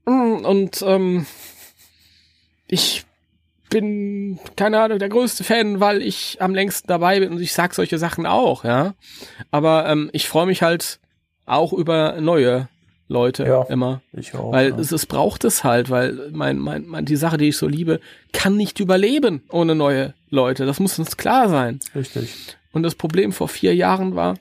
Mm, 0.05 0.45
und 0.45 0.81
ähm, 0.85 1.25
ich 2.67 3.05
bin, 3.69 4.39
keine 4.55 4.81
Ahnung, 4.81 4.99
der 4.99 5.09
größte 5.09 5.43
Fan, 5.43 5.79
weil 5.79 6.01
ich 6.01 6.37
am 6.41 6.55
längsten 6.55 6.87
dabei 6.87 7.19
bin 7.19 7.31
und 7.31 7.41
ich 7.41 7.53
sag 7.53 7.73
solche 7.73 7.97
Sachen 7.97 8.25
auch, 8.25 8.63
ja. 8.63 8.93
Aber 9.51 9.87
ähm, 9.89 10.09
ich 10.13 10.27
freue 10.27 10.45
mich 10.45 10.61
halt 10.61 10.99
auch 11.45 11.73
über 11.73 12.19
neue 12.19 12.67
Leute 13.07 13.45
ja, 13.45 13.63
immer. 13.63 14.01
Ich 14.13 14.33
auch. 14.35 14.51
Weil 14.51 14.71
ja. 14.71 14.77
es, 14.77 14.91
es 14.91 15.05
braucht 15.05 15.45
es 15.45 15.63
halt, 15.63 15.89
weil 15.89 16.29
mein, 16.31 16.59
mein, 16.59 16.85
mein, 16.85 17.05
die 17.05 17.15
Sache, 17.15 17.37
die 17.37 17.49
ich 17.49 17.57
so 17.57 17.67
liebe, 17.67 17.99
kann 18.33 18.57
nicht 18.57 18.79
überleben 18.79 19.43
ohne 19.49 19.75
neue 19.75 20.13
Leute. 20.29 20.65
Das 20.65 20.79
muss 20.79 20.99
uns 20.99 21.15
klar 21.15 21.47
sein. 21.47 21.79
Richtig. 21.95 22.57
Und 22.71 22.83
das 22.83 22.95
Problem 22.95 23.31
vor 23.31 23.47
vier 23.47 23.73
Jahren 23.73 24.15
war, 24.15 24.35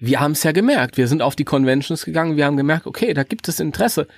wir 0.00 0.20
haben 0.20 0.32
es 0.32 0.42
ja 0.42 0.52
gemerkt. 0.52 0.96
Wir 0.96 1.06
sind 1.06 1.22
auf 1.22 1.36
die 1.36 1.44
Conventions 1.44 2.04
gegangen, 2.04 2.36
wir 2.36 2.44
haben 2.44 2.56
gemerkt, 2.56 2.86
okay, 2.86 3.14
da 3.14 3.22
gibt 3.22 3.48
es 3.48 3.60
Interesse. 3.60 4.08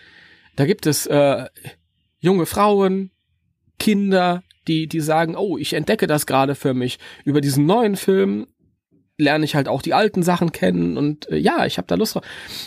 Da 0.56 0.64
gibt 0.64 0.86
es 0.86 1.06
äh, 1.06 1.46
junge 2.18 2.46
Frauen, 2.46 3.10
Kinder, 3.78 4.42
die, 4.66 4.88
die 4.88 5.00
sagen, 5.00 5.36
oh, 5.36 5.58
ich 5.58 5.74
entdecke 5.74 6.06
das 6.06 6.26
gerade 6.26 6.54
für 6.54 6.74
mich. 6.74 6.98
Über 7.24 7.40
diesen 7.40 7.66
neuen 7.66 7.96
Film 7.96 8.46
lerne 9.18 9.44
ich 9.44 9.54
halt 9.54 9.68
auch 9.68 9.82
die 9.82 9.94
alten 9.94 10.22
Sachen 10.22 10.52
kennen 10.52 10.96
und 10.96 11.28
äh, 11.30 11.36
ja, 11.36 11.66
ich 11.66 11.78
habe 11.78 11.86
da 11.86 11.94
Lust 11.94 12.14
drauf. 12.14 12.24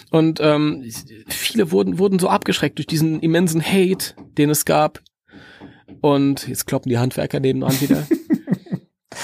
Und 0.10 0.40
ähm, 0.42 0.84
viele 1.28 1.72
wurden, 1.72 2.00
wurden 2.00 2.20
so 2.20 2.30
abgeschreckt 2.30 2.78
durch 2.78 2.88
diesen 2.88 3.20
immensen 3.20 3.62
Hate, 3.62 4.16
den 4.38 4.50
es 4.50 4.66
gab. 4.66 5.02
Und 6.02 6.48
jetzt 6.48 6.66
kloppen 6.66 6.90
die 6.90 6.98
Handwerker 6.98 7.40
nebenan 7.40 7.80
wieder. 7.82 8.08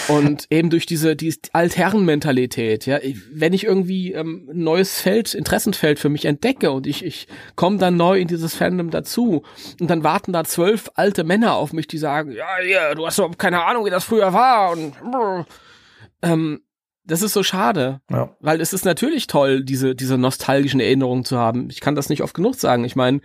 Und 0.08 0.48
eben 0.50 0.70
durch 0.70 0.86
diese 0.86 1.16
die 1.16 1.34
Altherrenmentalität, 1.54 2.86
ja, 2.86 3.00
wenn 3.32 3.54
ich 3.54 3.64
irgendwie 3.64 4.14
ähm, 4.14 4.48
ein 4.52 4.64
neues 4.64 5.00
Feld, 5.00 5.34
Interessenfeld 5.34 6.00
für 6.00 6.10
mich 6.10 6.26
entdecke 6.26 6.72
und 6.72 6.86
ich, 6.86 7.04
ich 7.04 7.28
komme 7.56 7.78
dann 7.78 7.96
neu 7.96 8.20
in 8.20 8.28
dieses 8.28 8.56
Fandom 8.56 8.90
dazu 8.90 9.44
und 9.80 9.90
dann 9.90 10.04
warten 10.04 10.34
da 10.34 10.44
zwölf 10.44 10.92
alte 10.96 11.24
Männer 11.24 11.56
auf 11.56 11.74
mich, 11.74 11.88
die 11.88 11.98
sagen, 11.98 12.32
ja, 12.32 12.62
ja, 12.62 12.94
du 12.94 13.06
hast 13.06 13.18
überhaupt 13.18 13.40
keine 13.40 13.64
Ahnung, 13.64 13.86
wie 13.86 13.90
das 13.90 14.04
früher 14.04 14.34
war 14.34 14.72
und 14.72 14.94
ähm, 16.22 16.62
das 17.06 17.22
ist 17.22 17.34
so 17.34 17.44
schade, 17.44 18.02
ja. 18.10 18.36
weil 18.40 18.62
es 18.62 18.74
ist 18.74 18.86
natürlich 18.86 19.28
toll, 19.28 19.64
diese 19.64 19.96
diese 19.96 20.18
nostalgischen 20.18 20.80
Erinnerungen 20.80 21.26
zu 21.26 21.38
haben. 21.38 21.70
Ich 21.70 21.82
kann 21.82 21.96
das 21.96 22.10
nicht 22.10 22.24
oft 22.24 22.34
genug 22.34 22.56
sagen. 22.56 22.84
Ich 22.84 22.96
meine, 22.96 23.22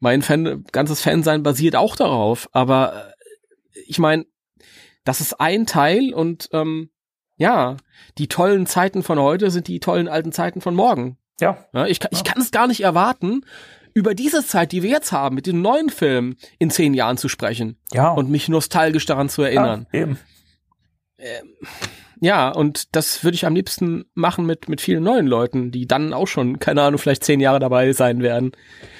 mein 0.00 0.22
Fan, 0.22 0.64
ganzes 0.72 1.00
Fansein 1.00 1.42
basiert 1.42 1.76
auch 1.76 1.96
darauf, 1.96 2.48
aber 2.52 3.12
äh, 3.74 3.80
ich 3.86 3.98
meine, 3.98 4.26
das 5.04 5.20
ist 5.20 5.40
ein 5.40 5.66
Teil 5.66 6.12
und 6.12 6.48
ähm, 6.52 6.90
ja, 7.36 7.76
die 8.18 8.28
tollen 8.28 8.66
Zeiten 8.66 9.02
von 9.02 9.18
heute 9.18 9.50
sind 9.50 9.68
die 9.68 9.80
tollen 9.80 10.08
alten 10.08 10.32
Zeiten 10.32 10.60
von 10.60 10.74
morgen. 10.74 11.18
Ja. 11.40 11.58
ja 11.72 11.86
ich, 11.86 12.00
ich 12.10 12.24
kann 12.24 12.40
es 12.40 12.50
gar 12.50 12.66
nicht 12.66 12.80
erwarten, 12.80 13.42
über 13.94 14.14
diese 14.14 14.44
Zeit, 14.44 14.72
die 14.72 14.82
wir 14.82 14.90
jetzt 14.90 15.12
haben, 15.12 15.34
mit 15.34 15.46
den 15.46 15.62
neuen 15.62 15.88
Filmen 15.88 16.36
in 16.58 16.70
zehn 16.70 16.92
Jahren 16.92 17.16
zu 17.16 17.28
sprechen. 17.28 17.78
Ja. 17.92 18.10
Und 18.10 18.28
mich 18.30 18.48
nostalgisch 18.48 19.06
daran 19.06 19.28
zu 19.28 19.42
erinnern. 19.42 19.86
Ja, 19.92 20.00
eben. 20.00 20.18
Ähm, 21.18 21.54
ja, 22.20 22.48
und 22.48 22.94
das 22.96 23.24
würde 23.24 23.34
ich 23.34 23.46
am 23.46 23.54
liebsten 23.54 24.06
machen 24.14 24.46
mit, 24.46 24.68
mit 24.68 24.80
vielen 24.80 25.04
neuen 25.04 25.26
Leuten, 25.26 25.70
die 25.70 25.86
dann 25.86 26.12
auch 26.12 26.26
schon, 26.26 26.58
keine 26.58 26.82
Ahnung, 26.82 26.98
vielleicht 26.98 27.24
zehn 27.24 27.40
Jahre 27.40 27.58
dabei 27.58 27.92
sein 27.92 28.22
werden. 28.22 28.52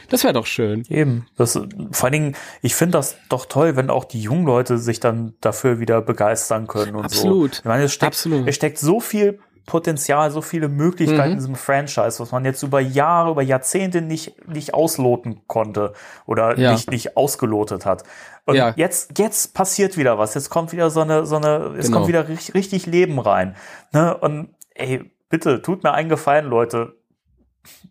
Das 0.09 0.23
wäre 0.23 0.35
doch 0.35 0.47
schön. 0.47 0.85
Eben. 0.89 1.27
Das, 1.37 1.55
vor 1.55 2.05
allen 2.05 2.13
Dingen, 2.13 2.37
ich 2.63 2.75
finde 2.75 2.93
das 2.99 3.17
doch 3.29 3.47
toll, 3.47 3.77
wenn 3.77 3.91
auch 3.91 4.05
die 4.05 4.21
jungen 4.21 4.47
Leute 4.47 4.79
sich 4.79 5.01
dann 5.01 5.35
dafür 5.41 5.81
wieder 5.81 6.03
begeistern 6.03 6.67
können 6.67 6.95
und 6.95 7.05
Absolut. 7.05 7.25
so. 7.25 7.29
Absolut. 7.29 7.59
Ich 7.59 7.65
meine, 7.65 7.85
es 7.85 7.93
steckt, 7.93 8.13
Absolut. 8.13 8.49
es 8.49 8.55
steckt 8.55 8.79
so 8.79 9.01
viel 9.01 9.39
Potenzial, 9.67 10.31
so 10.31 10.41
viele 10.43 10.69
Möglichkeiten 10.69 11.29
mhm. 11.29 11.33
in 11.33 11.39
diesem 11.39 11.55
Franchise, 11.57 12.21
was 12.21 12.31
man 12.31 12.45
jetzt 12.45 12.63
über 12.63 12.81
Jahre, 12.81 13.33
über 13.33 13.43
Jahrzehnte 13.43 14.01
nicht, 14.01 14.49
nicht 14.49 14.73
ausloten 14.75 15.43
konnte 15.49 15.93
oder 16.25 16.59
ja. 16.59 16.73
nicht, 16.73 16.91
nicht 16.91 17.17
ausgelotet 17.17 17.85
hat. 17.85 18.05
Und 18.45 18.55
ja. 18.55 18.73
jetzt, 18.77 19.19
jetzt 19.19 19.55
passiert 19.55 19.97
wieder 19.97 20.19
was. 20.19 20.35
Jetzt 20.35 20.51
kommt 20.51 20.73
wieder 20.73 20.89
so 20.89 21.01
eine, 21.01 21.27
so 21.27 21.37
eine, 21.37 21.75
es 21.77 21.87
genau. 21.87 21.99
kommt 21.99 22.09
wieder 22.09 22.29
richtig, 22.29 22.55
richtig 22.55 22.87
Leben 22.87 23.19
rein. 23.19 23.57
Ne? 23.93 24.17
Und 24.17 24.55
ey, 24.75 25.11
bitte, 25.29 25.61
tut 25.63 25.83
mir 25.83 25.93
einen 25.93 26.09
Gefallen, 26.09 26.47
Leute 26.47 26.95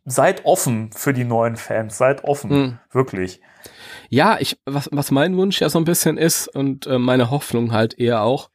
seid 0.06 0.46
offen 0.46 0.92
für 0.94 1.14
die 1.14 1.26
neuen 1.26 1.58
Fans, 1.58 1.98
seid 1.98 2.24
offen, 2.24 2.50
mhm. 2.52 2.80
wirklich. 2.92 3.42
Ja, 4.10 4.38
ich, 4.40 4.58
was, 4.66 4.90
was 4.92 5.12
mein 5.12 5.36
Wunsch 5.36 5.60
ja 5.60 5.70
so 5.70 5.80
ein 5.80 5.86
bisschen 5.86 6.18
ist 6.18 6.48
und 6.48 6.88
äh, 6.88 7.00
meine 7.00 7.32
Hoffnung 7.32 7.74
halt 7.74 8.00
eher 8.00 8.22
auch, 8.22 8.50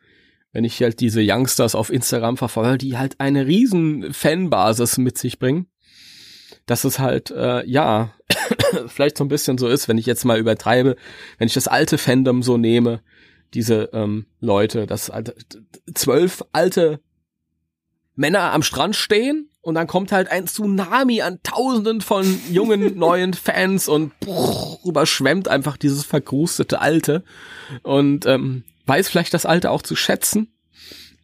wenn 0.52 0.64
ich 0.64 0.80
halt 0.82 1.00
diese 1.00 1.22
Youngsters 1.22 1.74
auf 1.74 1.90
Instagram 1.90 2.36
verfolge, 2.36 2.78
die 2.78 2.98
halt 2.98 3.20
eine 3.20 3.46
riesen 3.46 4.12
Fanbasis 4.12 4.98
mit 4.98 5.18
sich 5.18 5.38
bringen, 5.38 5.66
dass 6.66 6.84
es 6.84 6.98
halt, 6.98 7.30
äh, 7.30 7.64
ja, 7.66 8.14
vielleicht 8.86 9.16
so 9.16 9.24
ein 9.24 9.28
bisschen 9.28 9.58
so 9.58 9.68
ist, 9.68 9.88
wenn 9.88 9.98
ich 9.98 10.06
jetzt 10.06 10.24
mal 10.24 10.38
übertreibe, 10.38 10.96
wenn 11.38 11.48
ich 11.48 11.54
das 11.54 11.68
alte 11.68 11.98
Fandom 11.98 12.42
so 12.42 12.56
nehme, 12.56 13.02
diese 13.54 13.90
ähm, 13.92 14.26
Leute, 14.40 14.86
dass 14.86 15.10
alte, 15.10 15.34
zwölf 15.94 16.44
alte 16.52 17.00
Männer 18.14 18.52
am 18.52 18.62
Strand 18.62 18.96
stehen 18.96 19.50
und 19.62 19.74
dann 19.74 19.86
kommt 19.86 20.12
halt 20.12 20.30
ein 20.30 20.46
Tsunami 20.46 21.22
an 21.22 21.40
Tausenden 21.42 22.00
von 22.00 22.40
jungen 22.50 22.98
neuen 22.98 23.34
Fans 23.34 23.88
und 23.88 24.18
bruch, 24.20 24.84
überschwemmt 24.84 25.48
einfach 25.48 25.76
dieses 25.76 26.04
verkrustete 26.04 26.80
Alte. 26.80 27.24
Und 27.82 28.26
ähm, 28.26 28.64
weiß 28.90 29.08
vielleicht 29.08 29.32
das 29.32 29.46
Alte 29.46 29.70
auch 29.70 29.82
zu 29.82 29.94
schätzen, 29.94 30.52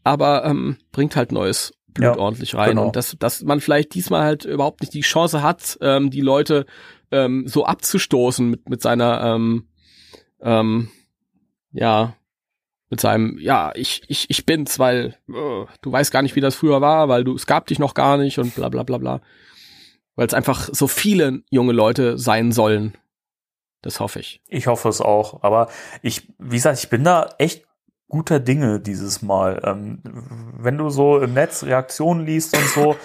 aber 0.05 0.45
ähm, 0.45 0.79
bringt 0.93 1.17
halt 1.17 1.33
neues 1.33 1.75
Blut 1.89 2.05
ja, 2.05 2.19
ordentlich 2.19 2.55
rein 2.55 2.71
genau. 2.71 2.87
und 2.87 2.97
dass 2.97 3.17
dass 3.19 3.43
man 3.43 3.61
vielleicht 3.61 3.95
diesmal 3.95 4.23
halt 4.23 4.45
überhaupt 4.45 4.81
nicht 4.81 4.95
die 4.95 5.01
Chance 5.01 5.43
hat, 5.43 5.77
ähm, 5.81 6.11
die 6.11 6.21
Leute 6.21 6.65
ähm, 7.11 7.49
so 7.49 7.67
abzustoßen 7.67 8.49
mit 8.49 8.69
mit 8.69 8.83
seiner 8.83 9.35
ähm, 9.35 9.67
ähm, 10.41 10.91
ja 11.73 12.15
mit 12.89 13.01
seinem, 13.01 13.39
ja, 13.39 13.73
ich, 13.75 14.03
ich, 14.09 14.31
ich 14.31 14.47
bin's, 14.47 14.79
weil 14.79 15.17
uh, 15.29 15.67
du 15.83 15.93
weißt 15.93 16.13
gar 16.13 16.23
nicht, 16.23 16.37
wie 16.37 16.41
das 16.41 16.55
früher 16.55 16.81
war, 16.81 17.09
weil 17.09 17.25
du, 17.25 17.35
es 17.35 17.47
gab 17.47 17.67
dich 17.67 17.79
noch 17.79 17.95
gar 17.95 18.17
nicht 18.17 18.39
und 18.39 18.55
bla 18.55 18.69
bla 18.69 18.85
bla 18.85 18.99
bla. 18.99 19.21
Weil 20.15 20.27
es 20.27 20.35
einfach 20.35 20.69
so 20.73 20.87
viele 20.87 21.43
junge 21.51 21.73
Leute 21.73 22.17
sein 22.17 22.53
sollen. 22.53 22.97
Das 23.83 24.01
hoffe 24.01 24.21
ich. 24.21 24.41
Ich 24.49 24.67
hoffe 24.67 24.89
es 24.89 25.01
auch. 25.01 25.43
Aber 25.43 25.69
ich, 26.03 26.29
wie 26.39 26.57
gesagt, 26.57 26.79
ich 26.79 26.89
bin 26.89 27.05
da 27.05 27.35
echt 27.39 27.66
guter 28.09 28.41
Dinge 28.41 28.81
dieses 28.81 29.23
Mal. 29.23 29.61
Ähm, 29.65 30.01
wenn 30.59 30.79
du 30.79 30.91
so 30.91 31.21
im 31.21 31.35
Netz 31.35 31.65
Reaktionen 31.65 32.25
liest 32.25 32.57
und 32.57 32.67
so, 32.69 32.97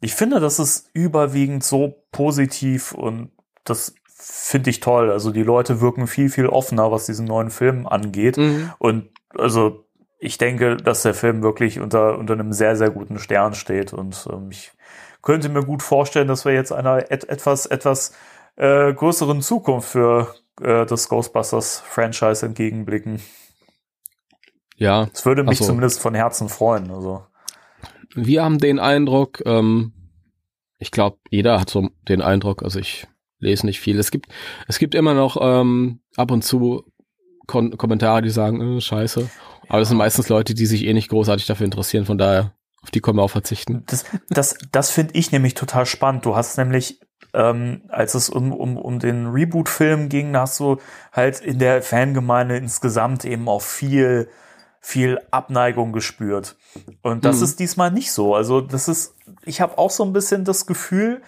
ich 0.00 0.14
finde, 0.14 0.40
das 0.40 0.58
ist 0.58 0.90
überwiegend 0.92 1.64
so 1.64 2.02
positiv 2.12 2.92
und 2.92 3.30
das 3.64 3.94
finde 4.14 4.70
ich 4.70 4.80
toll. 4.80 5.10
Also 5.10 5.30
die 5.30 5.42
Leute 5.42 5.80
wirken 5.80 6.06
viel, 6.06 6.28
viel 6.28 6.46
offener, 6.46 6.90
was 6.90 7.06
diesen 7.06 7.26
neuen 7.26 7.50
Film 7.50 7.86
angeht. 7.86 8.36
Mhm. 8.36 8.72
Und 8.78 9.08
also 9.36 9.84
ich 10.18 10.38
denke, 10.38 10.76
dass 10.76 11.02
der 11.02 11.14
Film 11.14 11.42
wirklich 11.42 11.80
unter, 11.80 12.18
unter 12.18 12.34
einem 12.34 12.52
sehr, 12.52 12.76
sehr 12.76 12.90
guten 12.90 13.18
Stern 13.18 13.54
steht 13.54 13.92
und 13.92 14.26
ähm, 14.32 14.48
ich 14.50 14.72
könnte 15.26 15.48
mir 15.48 15.64
gut 15.64 15.82
vorstellen, 15.82 16.28
dass 16.28 16.44
wir 16.44 16.52
jetzt 16.52 16.72
einer 16.72 17.10
et 17.10 17.28
etwas, 17.28 17.66
etwas 17.66 18.12
äh, 18.54 18.94
größeren 18.94 19.42
Zukunft 19.42 19.88
für 19.88 20.34
äh, 20.62 20.86
das 20.86 21.08
Ghostbusters-Franchise 21.08 22.46
entgegenblicken. 22.46 23.20
Ja. 24.76 25.08
Es 25.12 25.24
würde 25.26 25.42
mich 25.42 25.58
so. 25.58 25.66
zumindest 25.66 26.00
von 26.00 26.14
Herzen 26.14 26.48
freuen. 26.48 26.90
Also. 26.90 27.24
Wir 28.14 28.44
haben 28.44 28.58
den 28.58 28.78
Eindruck, 28.78 29.42
ähm, 29.46 29.92
ich 30.78 30.90
glaube, 30.90 31.18
jeder 31.30 31.60
hat 31.60 31.70
so 31.70 31.88
den 32.08 32.22
Eindruck, 32.22 32.62
also 32.62 32.78
ich 32.78 33.06
lese 33.38 33.66
nicht 33.66 33.80
viel. 33.80 33.98
Es 33.98 34.10
gibt, 34.10 34.28
es 34.68 34.78
gibt 34.78 34.94
immer 34.94 35.14
noch 35.14 35.36
ähm, 35.40 36.00
ab 36.16 36.30
und 36.30 36.42
zu 36.42 36.84
Kon 37.46 37.76
Kommentare, 37.76 38.22
die 38.22 38.30
sagen, 38.30 38.76
äh, 38.76 38.80
scheiße. 38.80 39.30
Aber 39.68 39.78
das 39.78 39.88
sind 39.88 39.98
meistens 39.98 40.28
Leute, 40.28 40.54
die 40.54 40.66
sich 40.66 40.84
eh 40.84 40.92
nicht 40.92 41.08
großartig 41.08 41.46
dafür 41.46 41.64
interessieren, 41.64 42.04
von 42.04 42.18
daher, 42.18 42.52
auf 42.82 42.90
die 42.90 43.00
können 43.00 43.18
wir 43.18 43.22
auch 43.22 43.30
verzichten. 43.30 43.84
Das, 43.86 44.04
das, 44.28 44.56
das 44.72 44.90
finde 44.90 45.14
ich 45.14 45.32
nämlich 45.32 45.54
total 45.54 45.86
spannend. 45.86 46.24
Du 46.24 46.36
hast 46.36 46.56
nämlich, 46.58 47.00
ähm, 47.34 47.82
als 47.88 48.14
es 48.14 48.28
um, 48.28 48.52
um, 48.52 48.76
um 48.76 48.98
den 48.98 49.26
Reboot-Film 49.26 50.08
ging, 50.08 50.36
hast 50.36 50.60
du 50.60 50.78
halt 51.12 51.40
in 51.40 51.58
der 51.58 51.82
Fangemeinde 51.82 52.56
insgesamt 52.56 53.24
eben 53.24 53.48
auch 53.48 53.62
viel 53.62 54.28
viel 54.86 55.18
Abneigung 55.32 55.92
gespürt. 55.92 56.54
Und 57.02 57.24
das 57.24 57.38
mhm. 57.38 57.42
ist 57.42 57.58
diesmal 57.58 57.90
nicht 57.90 58.12
so. 58.12 58.36
Also 58.36 58.60
das 58.60 58.86
ist, 58.86 59.16
ich 59.44 59.60
habe 59.60 59.78
auch 59.78 59.90
so 59.90 60.04
ein 60.04 60.12
bisschen 60.12 60.44
das 60.44 60.64
Gefühl, 60.64 61.22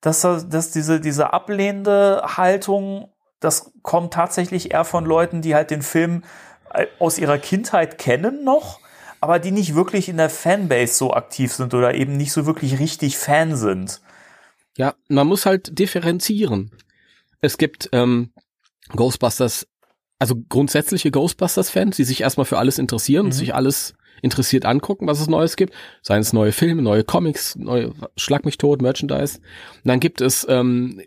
dass, 0.00 0.22
dass 0.22 0.70
diese, 0.70 0.98
diese 0.98 1.34
ablehnende 1.34 2.22
Haltung, 2.38 3.12
das 3.38 3.70
kommt 3.82 4.14
tatsächlich 4.14 4.70
eher 4.70 4.86
von 4.86 5.04
Leuten, 5.04 5.42
die 5.42 5.54
halt 5.54 5.70
den 5.70 5.82
Film 5.82 6.24
äh, 6.72 6.86
aus 6.98 7.18
ihrer 7.18 7.36
Kindheit 7.36 7.98
kennen 7.98 8.44
noch, 8.44 8.80
aber 9.20 9.38
die 9.38 9.50
nicht 9.50 9.74
wirklich 9.74 10.08
in 10.08 10.16
der 10.16 10.30
Fanbase 10.30 10.94
so 10.94 11.12
aktiv 11.12 11.52
sind 11.52 11.74
oder 11.74 11.94
eben 11.94 12.16
nicht 12.16 12.32
so 12.32 12.46
wirklich 12.46 12.78
richtig 12.78 13.18
Fan 13.18 13.56
sind. 13.56 14.00
Ja, 14.78 14.94
man 15.08 15.26
muss 15.26 15.44
halt 15.44 15.78
differenzieren. 15.78 16.70
Es 17.42 17.58
gibt 17.58 17.90
ähm, 17.92 18.32
Ghostbusters, 18.96 19.66
also 20.22 20.36
grundsätzliche 20.48 21.10
Ghostbusters-Fans, 21.10 21.96
die 21.96 22.04
sich 22.04 22.20
erstmal 22.20 22.46
für 22.46 22.58
alles 22.58 22.78
interessieren 22.78 23.24
mhm. 23.24 23.26
und 23.26 23.32
sich 23.32 23.56
alles 23.56 23.94
interessiert 24.22 24.64
angucken, 24.64 25.08
was 25.08 25.20
es 25.20 25.26
Neues 25.26 25.56
gibt. 25.56 25.74
Seien 26.00 26.20
es 26.20 26.32
neue 26.32 26.52
Filme, 26.52 26.80
neue 26.80 27.02
Comics, 27.02 27.56
neue 27.56 27.92
Schlag 28.16 28.44
mich 28.44 28.56
tot, 28.56 28.82
Merchandise. 28.82 29.38
Und 29.38 29.88
dann 29.88 29.98
gibt 29.98 30.20
es 30.20 30.46
ähm, 30.48 31.02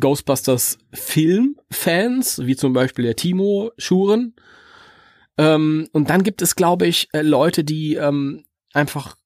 Ghostbusters 0.00 0.78
Film-Fans, 0.94 2.46
wie 2.46 2.56
zum 2.56 2.72
Beispiel 2.72 3.04
der 3.04 3.16
Timo 3.16 3.72
Schuren. 3.76 4.34
Ähm, 5.36 5.90
und 5.92 6.08
dann 6.08 6.22
gibt 6.22 6.40
es, 6.40 6.56
glaube 6.56 6.86
ich, 6.86 7.08
äh, 7.12 7.20
Leute, 7.20 7.64
die 7.64 7.96
ähm, 7.96 8.46
einfach 8.72 9.16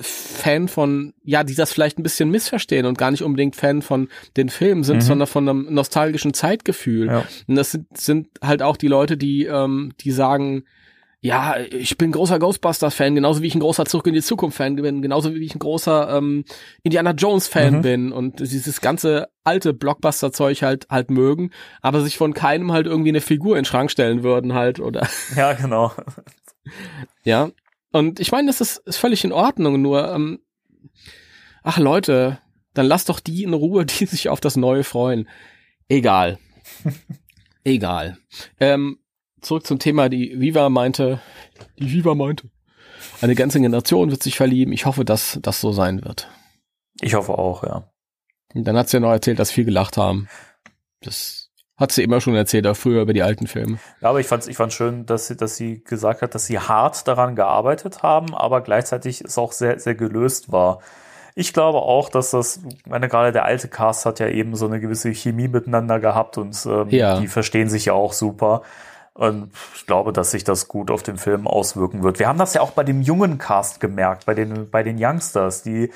Fan 0.00 0.68
von, 0.68 1.14
ja, 1.24 1.44
die 1.44 1.54
das 1.54 1.72
vielleicht 1.72 1.98
ein 1.98 2.02
bisschen 2.02 2.30
missverstehen 2.30 2.86
und 2.86 2.98
gar 2.98 3.10
nicht 3.10 3.22
unbedingt 3.22 3.56
Fan 3.56 3.82
von 3.82 4.08
den 4.36 4.48
Filmen 4.48 4.84
sind, 4.84 4.96
mhm. 4.96 5.02
sondern 5.02 5.28
von 5.28 5.48
einem 5.48 5.72
nostalgischen 5.72 6.34
Zeitgefühl. 6.34 7.06
Ja. 7.06 7.24
Und 7.46 7.54
das 7.56 7.72
sind, 7.72 7.96
sind 7.96 8.28
halt 8.42 8.62
auch 8.62 8.76
die 8.76 8.88
Leute, 8.88 9.16
die, 9.16 9.46
ähm, 9.46 9.92
die 10.00 10.10
sagen, 10.10 10.64
ja, 11.20 11.56
ich 11.58 11.98
bin 11.98 12.12
großer 12.12 12.38
Ghostbusters-Fan, 12.38 13.16
genauso 13.16 13.42
wie 13.42 13.48
ich 13.48 13.54
ein 13.54 13.60
großer 13.60 13.86
Zurück 13.86 14.06
in 14.06 14.14
die 14.14 14.22
Zukunft-Fan 14.22 14.76
bin, 14.76 15.02
genauso 15.02 15.34
wie 15.34 15.44
ich 15.44 15.54
ein 15.54 15.58
großer 15.58 16.16
ähm, 16.16 16.44
Indiana 16.84 17.10
Jones-Fan 17.10 17.78
mhm. 17.78 17.82
bin 17.82 18.12
und 18.12 18.38
dieses 18.38 18.80
ganze 18.80 19.28
alte 19.42 19.74
Blockbuster-Zeug 19.74 20.62
halt 20.62 20.86
halt 20.90 21.10
mögen, 21.10 21.50
aber 21.82 22.02
sich 22.02 22.16
von 22.16 22.34
keinem 22.34 22.70
halt 22.72 22.86
irgendwie 22.86 23.08
eine 23.08 23.20
Figur 23.20 23.56
in 23.56 23.62
den 23.62 23.64
Schrank 23.64 23.90
stellen 23.90 24.22
würden 24.22 24.54
halt, 24.54 24.78
oder? 24.78 25.08
Ja, 25.34 25.54
genau. 25.54 25.92
ja, 27.24 27.50
und 27.92 28.20
ich 28.20 28.32
meine, 28.32 28.48
das 28.48 28.60
ist, 28.60 28.78
ist 28.78 28.96
völlig 28.96 29.24
in 29.24 29.32
Ordnung, 29.32 29.80
nur, 29.80 30.12
ähm, 30.12 30.40
ach 31.62 31.78
Leute, 31.78 32.38
dann 32.74 32.86
lasst 32.86 33.08
doch 33.08 33.20
die 33.20 33.42
in 33.42 33.54
Ruhe, 33.54 33.86
die 33.86 34.06
sich 34.06 34.28
auf 34.28 34.40
das 34.40 34.56
Neue 34.56 34.84
freuen. 34.84 35.28
Egal. 35.88 36.38
Egal. 37.64 38.18
Ähm, 38.60 38.98
zurück 39.40 39.66
zum 39.66 39.78
Thema, 39.78 40.08
die 40.08 40.40
Viva 40.40 40.68
meinte, 40.68 41.20
die 41.78 41.92
Viva 41.92 42.14
meinte, 42.14 42.50
eine 43.20 43.34
ganze 43.34 43.60
Generation 43.60 44.10
wird 44.10 44.22
sich 44.22 44.36
verlieben. 44.36 44.72
Ich 44.72 44.86
hoffe, 44.86 45.04
dass 45.04 45.38
das 45.42 45.60
so 45.60 45.72
sein 45.72 46.04
wird. 46.04 46.28
Ich 47.00 47.14
hoffe 47.14 47.38
auch, 47.38 47.62
ja. 47.62 47.90
Und 48.54 48.64
dann 48.64 48.76
hat 48.76 48.88
sie 48.88 48.96
ja 48.96 49.00
noch 49.00 49.10
erzählt, 49.10 49.38
dass 49.38 49.52
viele 49.52 49.66
gelacht 49.66 49.96
haben. 49.96 50.28
Das 51.00 51.37
hat 51.78 51.92
sie 51.92 52.02
immer 52.02 52.20
schon 52.20 52.34
erzählt, 52.34 52.66
auch 52.66 52.76
früher 52.76 53.02
über 53.02 53.12
die 53.12 53.22
alten 53.22 53.46
Filme. 53.46 53.78
Ja, 54.00 54.10
aber 54.10 54.20
ich 54.20 54.26
fand 54.26 54.46
ich 54.48 54.56
fand's 54.56 54.74
schön, 54.74 55.06
dass 55.06 55.28
sie, 55.28 55.36
dass 55.36 55.56
sie 55.56 55.82
gesagt 55.84 56.22
hat, 56.22 56.34
dass 56.34 56.46
sie 56.46 56.58
hart 56.58 57.06
daran 57.06 57.36
gearbeitet 57.36 58.02
haben, 58.02 58.34
aber 58.34 58.60
gleichzeitig 58.60 59.20
es 59.20 59.38
auch 59.38 59.52
sehr, 59.52 59.78
sehr 59.78 59.94
gelöst 59.94 60.50
war. 60.50 60.80
Ich 61.36 61.52
glaube 61.52 61.78
auch, 61.78 62.08
dass 62.08 62.32
das, 62.32 62.60
meine 62.84 63.08
gerade 63.08 63.30
der 63.30 63.44
alte 63.44 63.68
Cast 63.68 64.06
hat 64.06 64.18
ja 64.18 64.26
eben 64.26 64.56
so 64.56 64.66
eine 64.66 64.80
gewisse 64.80 65.10
Chemie 65.14 65.46
miteinander 65.46 66.00
gehabt 66.00 66.36
und 66.36 66.66
ähm, 66.66 66.88
ja. 66.90 67.20
die 67.20 67.28
verstehen 67.28 67.68
sich 67.68 67.84
ja 67.84 67.92
auch 67.92 68.12
super. 68.12 68.62
Und 69.14 69.52
ich 69.76 69.86
glaube, 69.86 70.12
dass 70.12 70.32
sich 70.32 70.42
das 70.42 70.66
gut 70.66 70.90
auf 70.90 71.04
den 71.04 71.16
Film 71.16 71.46
auswirken 71.46 72.02
wird. 72.02 72.18
Wir 72.18 72.28
haben 72.28 72.38
das 72.38 72.54
ja 72.54 72.60
auch 72.60 72.72
bei 72.72 72.82
dem 72.84 73.02
jungen 73.02 73.38
Cast 73.38 73.80
gemerkt, 73.80 74.26
bei 74.26 74.34
den, 74.34 74.68
bei 74.70 74.82
den 74.82 74.96
Youngsters, 74.98 75.62
die 75.62 75.90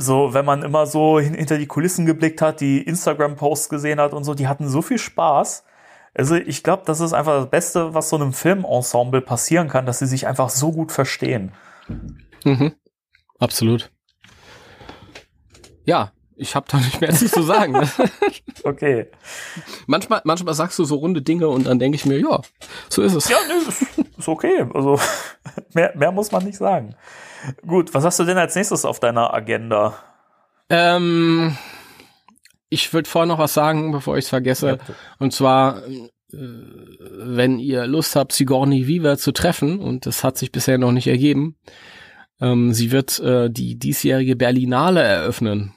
so, 0.00 0.32
wenn 0.32 0.44
man 0.44 0.62
immer 0.62 0.86
so 0.86 1.18
hinter 1.18 1.58
die 1.58 1.66
Kulissen 1.66 2.06
geblickt 2.06 2.40
hat, 2.40 2.60
die 2.60 2.80
Instagram-Posts 2.80 3.68
gesehen 3.68 4.00
hat 4.00 4.14
und 4.14 4.22
so, 4.22 4.32
die 4.34 4.46
hatten 4.46 4.68
so 4.68 4.80
viel 4.80 4.98
Spaß. 4.98 5.64
Also 6.14 6.36
ich 6.36 6.62
glaube, 6.62 6.84
das 6.86 7.00
ist 7.00 7.12
einfach 7.12 7.40
das 7.40 7.50
Beste, 7.50 7.94
was 7.94 8.08
so 8.08 8.16
einem 8.16 8.32
Filmensemble 8.32 9.20
passieren 9.20 9.68
kann, 9.68 9.86
dass 9.86 9.98
sie 9.98 10.06
sich 10.06 10.28
einfach 10.28 10.50
so 10.50 10.70
gut 10.70 10.92
verstehen. 10.92 11.52
Mhm. 12.44 12.74
Absolut. 13.40 13.90
Ja, 15.84 16.12
ich 16.36 16.54
habe 16.54 16.66
da 16.70 16.76
nicht 16.78 17.00
mehr 17.00 17.12
zu 17.12 17.42
sagen. 17.42 17.72
Ne? 17.72 17.90
okay. 18.62 19.08
Manchmal, 19.88 20.20
manchmal 20.22 20.54
sagst 20.54 20.78
du 20.78 20.84
so 20.84 20.94
runde 20.94 21.22
Dinge 21.22 21.48
und 21.48 21.66
dann 21.66 21.80
denke 21.80 21.96
ich 21.96 22.06
mir, 22.06 22.20
ja, 22.20 22.40
so 22.88 23.02
ist 23.02 23.14
es. 23.14 23.28
Ja, 23.28 23.38
nee, 23.48 24.04
ist 24.16 24.28
okay. 24.28 24.64
Also 24.72 25.00
mehr, 25.74 25.92
mehr 25.96 26.12
muss 26.12 26.30
man 26.30 26.44
nicht 26.44 26.56
sagen. 26.56 26.94
Gut, 27.66 27.94
was 27.94 28.04
hast 28.04 28.18
du 28.18 28.24
denn 28.24 28.38
als 28.38 28.54
nächstes 28.54 28.84
auf 28.84 29.00
deiner 29.00 29.32
Agenda? 29.32 29.94
Ähm, 30.70 31.56
ich 32.68 32.92
würde 32.92 33.08
vorher 33.08 33.26
noch 33.26 33.38
was 33.38 33.54
sagen, 33.54 33.92
bevor 33.92 34.16
ich 34.16 34.24
es 34.24 34.28
vergesse. 34.28 34.78
Ja, 34.86 34.94
und 35.18 35.32
zwar, 35.32 35.86
äh, 35.86 36.08
wenn 36.30 37.58
ihr 37.58 37.86
Lust 37.86 38.16
habt, 38.16 38.32
Sigourney 38.32 38.86
Weaver 38.86 39.16
zu 39.18 39.32
treffen, 39.32 39.80
und 39.80 40.06
das 40.06 40.24
hat 40.24 40.36
sich 40.36 40.52
bisher 40.52 40.78
noch 40.78 40.92
nicht 40.92 41.06
ergeben, 41.06 41.56
ähm, 42.40 42.72
sie 42.72 42.90
wird 42.90 43.18
äh, 43.20 43.50
die 43.50 43.78
diesjährige 43.78 44.36
Berlinale 44.36 45.02
eröffnen. 45.02 45.74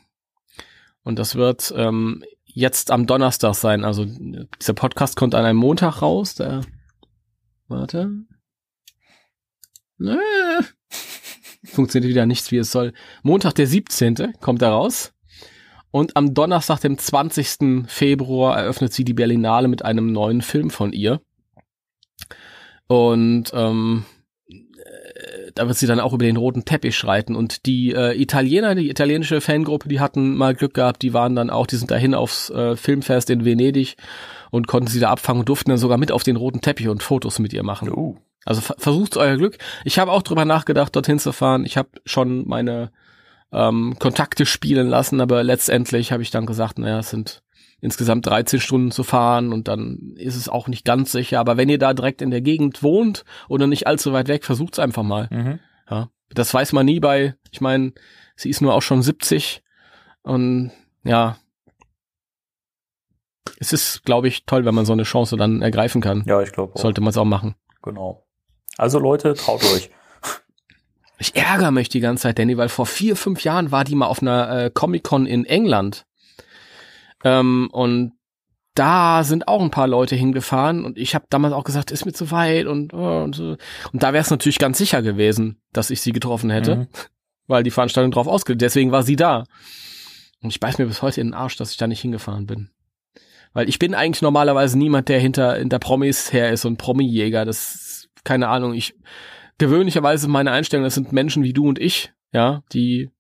Und 1.04 1.18
das 1.18 1.36
wird 1.36 1.74
ähm, 1.76 2.24
jetzt 2.46 2.92
am 2.92 3.08
Donnerstag 3.08 3.56
sein. 3.56 3.84
Also 3.84 4.06
dieser 4.06 4.74
Podcast 4.74 5.16
kommt 5.16 5.34
an 5.34 5.46
einem 5.46 5.58
Montag 5.58 6.02
raus. 6.02 6.36
Der, 6.36 6.62
warte. 7.68 8.12
Äh, 10.00 10.64
funktioniert 11.66 12.10
wieder 12.10 12.26
nichts, 12.26 12.52
wie 12.52 12.58
es 12.58 12.72
soll. 12.72 12.94
Montag, 13.24 13.54
der 13.56 13.68
17. 13.68 14.34
kommt 14.40 14.62
er 14.62 14.70
raus. 14.70 15.14
Und 15.92 16.16
am 16.16 16.34
Donnerstag, 16.34 16.80
dem 16.80 16.98
20. 16.98 17.88
Februar, 17.88 18.58
eröffnet 18.58 18.94
sie 18.94 19.04
die 19.04 19.14
Berlinale 19.14 19.68
mit 19.68 19.84
einem 19.84 20.12
neuen 20.12 20.42
Film 20.42 20.70
von 20.70 20.94
ihr. 20.94 21.22
Und 22.88 23.52
ähm, 23.54 24.06
äh, 24.50 25.52
da 25.54 25.68
wird 25.68 25.78
sie 25.78 25.88
dann 25.88 26.00
auch 26.00 26.14
über 26.14 26.26
den 26.26 26.38
roten 26.38 26.64
Teppich 26.64 26.96
schreiten. 26.96 27.36
Und 27.36 27.66
die 27.66 27.92
äh, 27.92 28.20
Italiener, 28.20 28.74
die 28.74 28.90
italienische 28.90 29.42
Fangruppe, 29.42 29.90
die 29.90 30.00
hatten 30.00 30.36
mal 30.36 30.56
Glück 30.56 30.74
gehabt, 30.74 31.02
die 31.02 31.14
waren 31.14 31.36
dann 31.36 31.50
auch, 31.50 31.68
die 31.68 31.76
sind 31.76 31.92
dahin 31.92 32.16
aufs 32.16 32.50
äh, 32.50 32.78
Filmfest 32.78 33.30
in 33.30 33.44
Venedig 33.44 33.98
und 34.50 34.68
konnten 34.68 34.90
sie 34.90 35.00
da 35.02 35.10
abfangen 35.10 35.42
und 35.42 35.50
durften 35.50 35.72
dann 35.72 35.78
sogar 35.78 35.98
mit 35.98 36.12
auf 36.12 36.24
den 36.24 36.38
roten 36.38 36.62
Teppich 36.62 36.88
und 36.88 37.04
Fotos 37.04 37.40
mit 37.40 37.52
ihr 37.52 37.64
machen. 37.64 37.92
Uh. 37.92 38.18
Also 38.46 38.62
versucht 38.62 39.18
euer 39.18 39.38
Glück. 39.38 39.58
Ich 39.84 40.00
habe 40.00 40.12
auch 40.12 40.24
drüber 40.24 40.46
nachgedacht, 40.46 40.96
dorthin 40.96 41.20
zu 41.20 41.32
fahren. 41.32 41.66
Ich 41.66 41.78
habe 41.78 41.90
schon 42.06 42.48
meine 42.48 42.92
ähm, 43.52 43.96
Kontakte 44.00 44.46
spielen 44.46 44.88
lassen, 44.88 45.22
aber 45.22 45.44
letztendlich 45.44 46.12
habe 46.12 46.24
ich 46.24 46.32
dann 46.32 46.46
gesagt, 46.46 46.80
naja, 46.80 47.00
es 47.00 47.12
sind 47.12 47.44
insgesamt 47.82 48.26
13 48.28 48.60
Stunden 48.60 48.92
zu 48.92 49.04
fahren 49.04 49.52
und 49.52 49.68
dann 49.68 50.14
ist 50.16 50.36
es 50.36 50.50
auch 50.50 50.68
nicht 50.68 50.86
ganz 50.86 51.12
sicher. 51.12 51.40
Aber 51.40 51.58
wenn 51.58 51.70
ihr 51.70 51.80
da 51.80 51.94
direkt 51.94 52.22
in 52.22 52.32
der 52.32 52.42
Gegend 52.42 52.84
wohnt 52.84 53.26
oder 53.48 53.68
nicht 53.68 53.88
allzu 53.88 54.14
weit 54.14 54.28
weg, 54.28 54.46
versucht's 54.46 54.80
einfach 54.80 55.04
mal. 55.04 55.28
Mhm. 55.32 55.60
Ja, 55.90 56.10
das 56.30 56.54
weiß 56.54 56.74
man 56.74 56.86
nie 56.86 57.00
bei, 57.00 57.36
ich 57.52 57.62
meine, 57.62 57.94
sie 58.36 58.50
ist 58.50 58.62
nur 58.62 58.74
auch 58.74 58.82
schon 58.82 59.02
70 59.02 59.64
und 60.24 60.72
ja, 61.04 61.38
es 63.60 63.74
ist, 63.74 64.04
glaube 64.06 64.28
ich, 64.28 64.46
toll, 64.46 64.66
wenn 64.66 64.76
man 64.76 64.86
so 64.86 64.94
eine 64.94 65.04
Chance 65.04 65.38
dann 65.38 65.62
ergreifen 65.62 66.02
kann. 66.02 66.24
Ja, 66.26 66.42
ich 66.42 66.52
glaube. 66.52 66.80
Sollte 66.80 67.02
man 67.02 67.10
es 67.10 67.18
auch 67.18 67.26
machen. 67.26 67.56
Genau. 67.82 68.24
Also 68.78 69.00
Leute, 69.00 69.34
traut 69.34 69.64
euch. 69.64 69.90
Ich 71.20 71.36
ärgere 71.36 71.72
mich 71.72 71.88
die 71.90 72.00
ganze 72.00 72.24
Zeit, 72.24 72.40
Danny, 72.40 72.58
weil 72.58 72.70
vor 72.70 72.88
vier, 72.88 73.16
fünf 73.16 73.44
Jahren 73.44 73.72
war 73.72 73.84
die 73.84 73.96
mal 73.96 74.08
auf 74.08 74.22
einer 74.22 74.50
äh, 74.50 74.72
Comic-Con 74.74 75.28
in 75.28 75.46
England. 75.46 76.06
Ähm, 77.24 77.70
und 77.72 78.14
da 78.74 79.24
sind 79.24 79.48
auch 79.48 79.62
ein 79.62 79.70
paar 79.70 79.88
Leute 79.88 80.16
hingefahren 80.16 80.86
und 80.86 80.98
ich 80.98 81.14
habe 81.14 81.26
damals 81.30 81.54
auch 81.54 81.66
gesagt, 81.66 81.92
ist 81.92 82.06
mir 82.06 82.14
zu 82.14 82.32
weit 82.32 82.68
und, 82.68 82.94
oh, 82.94 83.24
und 83.24 83.36
so. 83.36 83.58
Und 83.92 84.02
da 84.02 84.14
wäre 84.14 84.22
es 84.22 84.32
natürlich 84.32 84.60
ganz 84.60 84.78
sicher 84.78 85.02
gewesen, 85.02 85.62
dass 85.74 85.90
ich 85.90 86.02
sie 86.02 86.14
getroffen 86.14 86.50
hätte, 86.50 86.76
mhm. 86.76 86.88
weil 87.48 87.64
die 87.64 87.72
Veranstaltung 87.72 88.12
drauf 88.12 88.28
ausgelegt. 88.28 88.62
Deswegen 88.62 88.92
war 88.92 89.04
sie 89.04 89.18
da. 89.18 89.44
Und 90.42 90.50
ich 90.50 90.60
beiß 90.60 90.78
mir 90.78 90.88
bis 90.88 91.02
heute 91.02 91.22
in 91.22 91.28
den 91.28 91.34
Arsch, 91.34 91.58
dass 91.58 91.72
ich 91.72 91.78
da 91.78 91.86
nicht 91.86 92.02
hingefahren 92.02 92.48
bin. 92.48 92.72
Weil 93.54 93.68
ich 93.68 93.78
bin 93.78 93.94
eigentlich 93.94 94.22
normalerweise 94.22 94.78
niemand, 94.78 95.10
der 95.10 95.20
hinter, 95.20 95.56
hinter 95.56 95.78
Promis 95.78 96.32
her 96.32 96.52
ist 96.52 96.64
und 96.66 96.78
Promi-Jäger. 96.78 97.44
Das, 97.46 97.91
keine 98.24 98.50
Ahnung, 98.50 98.74
ich, 98.74 98.96
gewöhnlicherweise 99.58 100.28
meine 100.28 100.52
Einstellung, 100.52 100.84
das 100.84 100.96
sind 100.96 101.12
Menschen 101.12 101.44
wie 101.44 101.54
du 101.54 101.68
und 101.68 101.80
ich, 101.80 102.14
ja, 102.32 102.64
die 102.74 103.12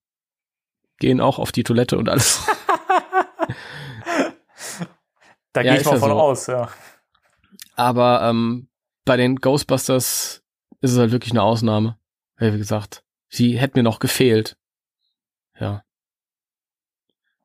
gehen 1.00 1.22
auch 1.22 1.40
auf 1.40 1.52
die 1.52 1.64
Toilette 1.64 1.98
und 1.98 2.10
alles. 2.10 2.46
da 5.54 5.62
ja, 5.62 5.74
gehe 5.74 5.82
ich 5.82 5.86
mal 5.86 6.00
von 6.00 6.10
so. 6.10 6.20
aus, 6.20 6.48
ja. 6.48 6.70
Aber 7.76 8.22
ähm, 8.24 8.70
bei 9.06 9.18
den 9.18 9.38
Ghostbusters 9.38 10.44
ist 10.82 10.92
es 10.92 10.98
halt 10.98 11.12
wirklich 11.12 11.32
eine 11.32 11.44
Ausnahme. 11.44 11.98
Wie 12.38 12.58
gesagt, 12.58 13.04
sie 13.30 13.60
hätte 13.60 13.78
mir 13.78 13.84
noch 13.84 14.00
gefehlt. 14.00 14.58
Ja. 15.60 15.84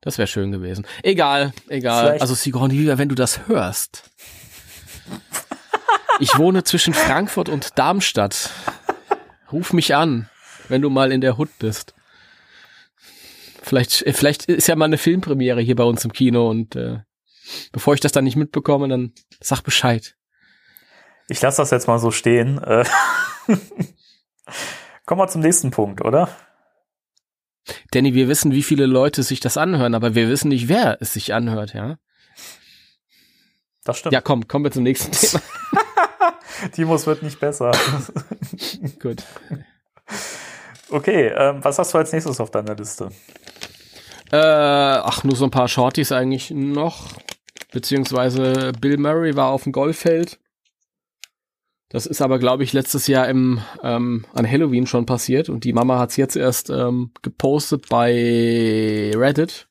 Das 0.01 0.17
wäre 0.17 0.27
schön 0.27 0.51
gewesen. 0.51 0.87
Egal, 1.03 1.53
egal. 1.67 2.05
Vielleicht. 2.05 2.21
Also 2.21 2.33
Sigourney 2.33 2.97
wenn 2.97 3.09
du 3.09 3.15
das 3.15 3.47
hörst. 3.47 4.09
Ich 6.19 6.37
wohne 6.37 6.63
zwischen 6.63 6.93
Frankfurt 6.93 7.47
und 7.49 7.77
Darmstadt. 7.77 8.49
Ruf 9.51 9.71
mich 9.73 9.95
an, 9.95 10.29
wenn 10.67 10.81
du 10.81 10.89
mal 10.89 11.11
in 11.11 11.21
der 11.21 11.37
Hut 11.37 11.49
bist. 11.59 11.93
Vielleicht, 13.61 14.01
äh, 14.03 14.13
vielleicht 14.13 14.45
ist 14.45 14.67
ja 14.67 14.75
mal 14.75 14.85
eine 14.85 14.97
Filmpremiere 14.97 15.61
hier 15.61 15.75
bei 15.75 15.83
uns 15.83 16.03
im 16.05 16.13
Kino 16.13 16.49
und 16.49 16.75
äh, 16.75 16.99
bevor 17.71 17.93
ich 17.93 17.99
das 17.99 18.11
dann 18.11 18.23
nicht 18.23 18.35
mitbekomme, 18.35 18.87
dann 18.87 19.13
sag 19.39 19.61
Bescheid. 19.61 20.15
Ich 21.27 21.41
lasse 21.41 21.61
das 21.61 21.71
jetzt 21.71 21.87
mal 21.87 21.99
so 21.99 22.11
stehen. 22.11 22.57
Äh, 22.63 22.85
Kommen 25.05 25.21
wir 25.21 25.27
zum 25.27 25.41
nächsten 25.41 25.71
Punkt, 25.71 26.03
oder? 26.03 26.29
Danny, 27.91 28.13
wir 28.13 28.27
wissen, 28.27 28.53
wie 28.53 28.63
viele 28.63 28.85
Leute 28.85 29.23
sich 29.23 29.39
das 29.39 29.57
anhören, 29.57 29.93
aber 29.93 30.15
wir 30.15 30.29
wissen 30.29 30.49
nicht, 30.49 30.67
wer 30.67 30.97
es 31.01 31.13
sich 31.13 31.33
anhört, 31.33 31.73
ja? 31.73 31.97
Das 33.83 33.99
stimmt. 33.99 34.13
Ja, 34.13 34.21
komm, 34.21 34.47
kommen 34.47 34.65
wir 34.65 34.71
zum 34.71 34.83
nächsten 34.83 35.11
Thema. 35.13 35.41
Timos 36.73 37.07
wird 37.07 37.23
nicht 37.23 37.39
besser. 37.39 37.71
Gut. 38.99 39.23
Okay, 40.89 41.27
ähm, 41.35 41.63
was 41.63 41.79
hast 41.79 41.93
du 41.93 41.97
als 41.97 42.13
nächstes 42.13 42.39
auf 42.39 42.51
deiner 42.51 42.75
Liste? 42.75 43.09
Äh, 44.31 44.37
ach, 44.37 45.23
nur 45.23 45.35
so 45.35 45.45
ein 45.45 45.51
paar 45.51 45.67
Shorties 45.67 46.11
eigentlich 46.11 46.51
noch. 46.51 47.07
Beziehungsweise 47.71 48.71
Bill 48.79 48.97
Murray 48.97 49.35
war 49.35 49.49
auf 49.49 49.63
dem 49.63 49.71
Golffeld. 49.71 50.39
Das 51.89 52.05
ist 52.05 52.21
aber, 52.21 52.37
glaube 52.37 52.63
ich, 52.63 52.73
letztes 52.73 53.07
Jahr 53.07 53.29
im, 53.29 53.61
ähm, 53.81 54.25
an 54.33 54.49
Halloween 54.49 54.87
schon 54.87 55.05
passiert 55.05 55.47
und 55.47 55.63
die 55.63 55.71
Mama 55.71 55.99
hat 55.99 56.09
es 56.09 56.17
jetzt 56.17 56.35
erst 56.35 56.69
ähm, 56.69 57.11
gepostet 57.21 57.87
bei 57.89 59.11
Reddit. 59.15 59.69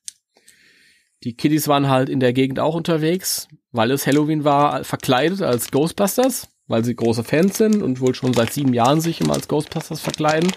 Die 1.23 1.35
Kiddies 1.35 1.67
waren 1.67 1.89
halt 1.89 2.09
in 2.09 2.19
der 2.19 2.33
Gegend 2.33 2.59
auch 2.59 2.73
unterwegs, 2.73 3.47
weil 3.71 3.91
es 3.91 4.07
Halloween 4.07 4.43
war, 4.43 4.83
verkleidet 4.83 5.43
als 5.43 5.69
Ghostbusters, 5.69 6.47
weil 6.67 6.83
sie 6.83 6.95
große 6.95 7.23
Fans 7.23 7.57
sind 7.57 7.81
und 7.81 8.01
wohl 8.01 8.13
schon 8.13 8.33
seit 8.33 8.51
sieben 8.51 8.73
Jahren 8.73 9.01
sich 9.01 9.21
immer 9.21 9.33
als 9.33 9.47
Ghostbusters 9.47 10.01
verkleiden. 10.01 10.51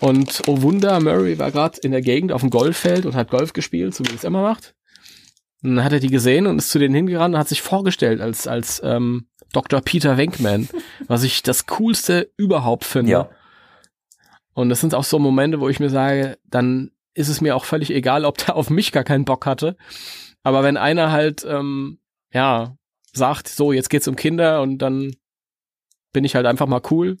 Und 0.00 0.42
oh 0.46 0.62
Wunder, 0.62 1.00
Murray 1.00 1.38
war 1.38 1.50
gerade 1.50 1.78
in 1.82 1.90
der 1.90 2.00
Gegend 2.00 2.32
auf 2.32 2.42
dem 2.42 2.50
Golffeld 2.50 3.06
und 3.06 3.14
hat 3.14 3.30
Golf 3.30 3.52
gespielt, 3.52 3.94
so 3.94 4.04
wie 4.04 4.14
es 4.14 4.24
immer 4.24 4.42
macht. 4.42 4.74
Und 5.62 5.76
dann 5.76 5.84
hat 5.84 5.92
er 5.92 6.00
die 6.00 6.10
gesehen 6.10 6.46
und 6.46 6.58
ist 6.58 6.70
zu 6.70 6.78
denen 6.78 6.94
hingerannt 6.94 7.34
und 7.34 7.40
hat 7.40 7.48
sich 7.48 7.62
vorgestellt 7.62 8.20
als, 8.20 8.46
als 8.46 8.80
ähm, 8.84 9.26
Dr. 9.52 9.80
Peter 9.80 10.16
Wenkman, 10.16 10.68
was 11.08 11.24
ich 11.24 11.42
das 11.42 11.66
Coolste 11.66 12.30
überhaupt 12.36 12.84
finde. 12.84 13.10
Ja. 13.10 13.30
Und 14.54 14.68
das 14.68 14.80
sind 14.80 14.94
auch 14.94 15.04
so 15.04 15.18
Momente, 15.18 15.60
wo 15.60 15.68
ich 15.68 15.80
mir 15.80 15.90
sage, 15.90 16.38
dann 16.44 16.92
ist 17.14 17.28
es 17.28 17.40
mir 17.40 17.56
auch 17.56 17.64
völlig 17.64 17.90
egal, 17.90 18.24
ob 18.24 18.38
der 18.38 18.54
auf 18.56 18.70
mich 18.70 18.92
gar 18.92 19.04
keinen 19.04 19.24
Bock 19.24 19.46
hatte. 19.46 19.76
Aber 20.44 20.62
wenn 20.62 20.76
einer 20.76 21.10
halt, 21.10 21.44
ähm, 21.48 21.98
ja, 22.32 22.76
sagt, 23.12 23.48
so, 23.48 23.72
jetzt 23.72 23.90
geht's 23.90 24.06
um 24.06 24.16
Kinder 24.16 24.62
und 24.62 24.78
dann 24.78 25.16
bin 26.12 26.24
ich 26.24 26.34
halt 26.34 26.46
einfach 26.46 26.66
mal 26.66 26.82
cool. 26.90 27.18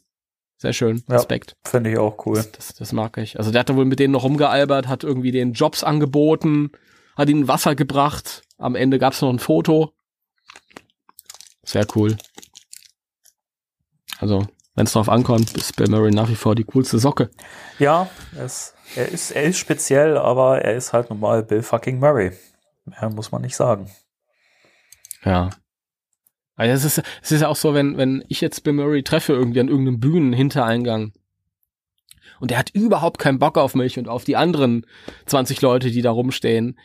Sehr 0.56 0.72
schön. 0.72 1.04
Ja. 1.08 1.16
Respekt. 1.16 1.56
Finde 1.64 1.90
ich 1.90 1.98
auch 1.98 2.26
cool. 2.26 2.36
Das, 2.36 2.50
das, 2.50 2.74
das 2.74 2.92
mag 2.92 3.16
ich. 3.18 3.38
Also 3.38 3.52
der 3.52 3.60
hat 3.60 3.68
da 3.68 3.76
wohl 3.76 3.84
mit 3.84 4.00
denen 4.00 4.12
noch 4.12 4.24
rumgealbert, 4.24 4.88
hat 4.88 5.04
irgendwie 5.04 5.30
den 5.30 5.52
Jobs 5.52 5.84
angeboten, 5.84 6.72
hat 7.16 7.28
ihnen 7.28 7.46
Wasser 7.46 7.76
gebracht. 7.76 8.42
Am 8.58 8.74
Ende 8.74 8.98
gab's 8.98 9.22
noch 9.22 9.30
ein 9.30 9.38
Foto. 9.38 9.92
Sehr 11.62 11.86
cool. 11.94 12.16
Also, 14.18 14.46
wenn 14.74 14.86
es 14.86 14.92
drauf 14.92 15.08
ankommt, 15.08 15.56
ist 15.56 15.76
Bill 15.76 15.88
Murray 15.88 16.10
nach 16.10 16.28
wie 16.28 16.34
vor 16.34 16.54
die 16.54 16.64
coolste 16.64 16.98
Socke. 16.98 17.30
Ja, 17.78 18.08
es, 18.36 18.74
er, 18.96 19.08
ist, 19.08 19.30
er 19.30 19.44
ist 19.44 19.58
speziell, 19.58 20.16
aber 20.16 20.62
er 20.62 20.74
ist 20.74 20.92
halt 20.92 21.10
normal 21.10 21.44
Bill 21.44 21.62
fucking 21.62 22.00
Murray. 22.00 22.32
Mehr 22.84 23.10
muss 23.10 23.30
man 23.30 23.42
nicht 23.42 23.54
sagen. 23.54 23.90
Ja. 25.24 25.50
Also 26.58 26.74
es 26.74 26.98
ist, 26.98 27.06
es 27.22 27.32
ist 27.32 27.40
ja 27.40 27.48
auch 27.48 27.56
so, 27.56 27.72
wenn, 27.72 27.96
wenn 27.96 28.24
ich 28.28 28.40
jetzt 28.40 28.64
Bill 28.64 28.72
Murray 28.72 29.02
treffe 29.02 29.32
irgendwie 29.32 29.60
an 29.60 29.68
irgendeinem 29.68 30.00
Bühnenhintereingang 30.00 31.12
und 32.40 32.50
der 32.50 32.58
hat 32.58 32.70
überhaupt 32.70 33.20
keinen 33.20 33.38
Bock 33.38 33.56
auf 33.56 33.74
mich 33.76 33.98
und 33.98 34.08
auf 34.08 34.24
die 34.24 34.36
anderen 34.36 34.84
20 35.26 35.62
Leute, 35.62 35.90
die 35.90 36.02
da 36.02 36.10
rumstehen, 36.10 36.76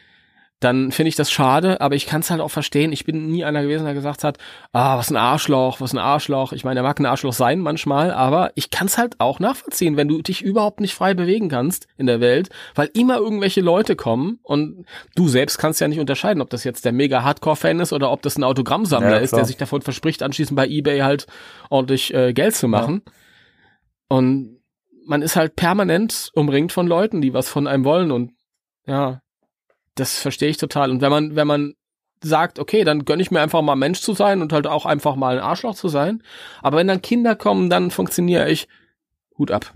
dann 0.64 0.92
finde 0.92 1.10
ich 1.10 1.16
das 1.16 1.32
schade, 1.32 1.82
aber 1.82 1.96
ich 1.96 2.06
kann 2.06 2.22
es 2.22 2.30
halt 2.30 2.42
auch 2.42 2.50
verstehen. 2.50 2.92
Ich 2.92 3.06
bin 3.06 3.28
nie 3.28 3.44
einer 3.44 3.62
gewesen, 3.62 3.86
der 3.86 3.94
gesagt 3.94 4.24
hat, 4.24 4.38
ah, 4.72 4.98
was 4.98 5.10
ein 5.10 5.18
Arschloch, 5.18 5.82
was 5.82 5.94
ein 5.94 5.98
Arschloch. 5.98 6.54
Ich 6.54 6.64
meine, 6.64 6.80
er 6.80 6.84
mag 6.84 7.00
ein 7.00 7.06
Arschloch 7.06 7.34
sein 7.34 7.60
manchmal, 7.60 8.12
aber 8.12 8.52
ich 8.56 8.70
kann 8.70 8.88
es 8.88 8.98
halt 8.98 9.20
auch 9.20 9.40
nachvollziehen, 9.40 9.98
wenn 9.98 10.08
du 10.08 10.22
dich 10.22 10.42
überhaupt 10.42 10.80
nicht 10.80 10.94
frei 10.94 11.14
bewegen 11.14 11.50
kannst 11.50 11.88
in 11.98 12.06
der 12.06 12.20
Welt, 12.22 12.50
weil 12.76 12.90
immer 12.94 13.18
irgendwelche 13.18 13.62
Leute 13.62 13.96
kommen 13.96 14.40
und 14.44 14.86
du 15.16 15.28
selbst 15.28 15.58
kannst 15.58 15.82
ja 15.82 15.88
nicht 15.88 16.00
unterscheiden, 16.00 16.42
ob 16.42 16.50
das 16.50 16.64
jetzt 16.64 16.86
der 16.86 16.92
mega 16.92 17.24
Hardcore-Fan 17.24 17.80
ist 17.80 17.94
oder 17.94 18.12
ob 18.12 18.22
das 18.22 18.38
ein 18.38 18.44
Autogrammsammler 18.44 19.18
Ja, 19.18 19.18
ist, 19.18 19.36
der 19.36 19.46
sich 19.46 19.58
davon 19.58 19.82
verspricht, 19.82 20.24
anschließend 20.24 20.56
bei 20.56 20.68
eBay 20.68 21.00
halt 21.00 21.28
ordentlich 21.70 22.14
äh, 22.14 22.34
Geld 22.34 22.56
zu 22.56 22.68
machen. 22.68 23.02
Und 24.08 24.60
man 25.06 25.22
ist 25.22 25.36
halt 25.36 25.56
permanent 25.56 26.30
umringt 26.34 26.72
von 26.72 26.88
Leuten, 26.88 27.22
die 27.22 27.34
was 27.34 27.50
von 27.50 27.68
einem 27.68 27.84
wollen 27.84 28.12
und 28.12 28.32
ja, 28.86 29.23
das 29.96 30.18
verstehe 30.18 30.50
ich 30.50 30.58
total. 30.58 30.92
Und 30.92 31.02
wenn 31.02 31.12
man, 31.12 31.36
wenn 31.36 31.48
man 31.48 31.74
sagt, 32.24 32.60
okay, 32.60 32.84
dann 32.84 33.06
gönne 33.06 33.22
ich 33.22 33.32
mir 33.32 33.42
einfach 33.42 33.62
mal 33.62 33.76
Mensch 33.76 34.02
zu 34.02 34.14
sein 34.14 34.42
und 34.42 34.54
halt 34.54 34.68
auch 34.68 34.86
einfach 34.86 35.16
mal 35.16 35.38
ein 35.38 35.44
Arschloch 35.44 35.76
zu 35.76 35.90
sein. 35.90 36.24
Aber 36.62 36.78
wenn 36.78 36.88
dann 36.88 37.02
Kinder 37.02 37.36
kommen, 37.36 37.70
dann 37.70 37.92
funktioniere 37.92 38.50
ich. 38.50 38.68
Hut 39.38 39.52
ab. 39.52 39.74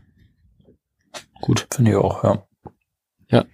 Gut. 1.41 1.67
Finde 1.73 1.91
ich 1.91 1.97
auch, 1.97 2.23
ja. 2.23 2.47
Ja. 3.29 3.45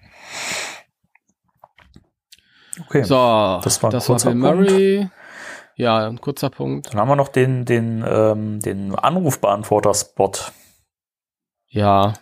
Okay. 2.88 3.04
So, 3.04 3.16
Das 3.64 3.82
war 3.82 3.90
ein 3.90 3.92
das 3.92 4.06
kurzer 4.06 4.32
Bill 4.32 4.40
Murray. 4.40 5.10
Ja, 5.76 6.08
ein 6.08 6.22
kurzer 6.22 6.50
Punkt. 6.50 6.94
Dann 6.94 7.00
haben 7.00 7.10
wir 7.10 7.16
noch 7.16 7.30
den, 7.30 7.66
den, 7.66 8.04
ähm, 8.08 8.60
den 8.60 8.96
Anrufbeantworter-Spot. 8.96 10.34
Ja, 11.70 12.14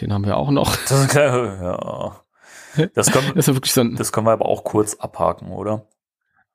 den 0.00 0.12
haben 0.12 0.26
wir 0.26 0.36
auch 0.36 0.50
noch. 0.50 0.76
Das, 0.88 1.14
ja. 1.14 2.21
Das, 2.94 3.10
können, 3.10 3.32
Das 3.34 3.46
so 3.46 3.80
ein, 3.80 3.96
das 3.96 4.12
können 4.12 4.26
wir 4.26 4.32
aber 4.32 4.46
auch 4.46 4.64
kurz 4.64 4.94
abhaken, 4.94 5.52
oder? 5.52 5.86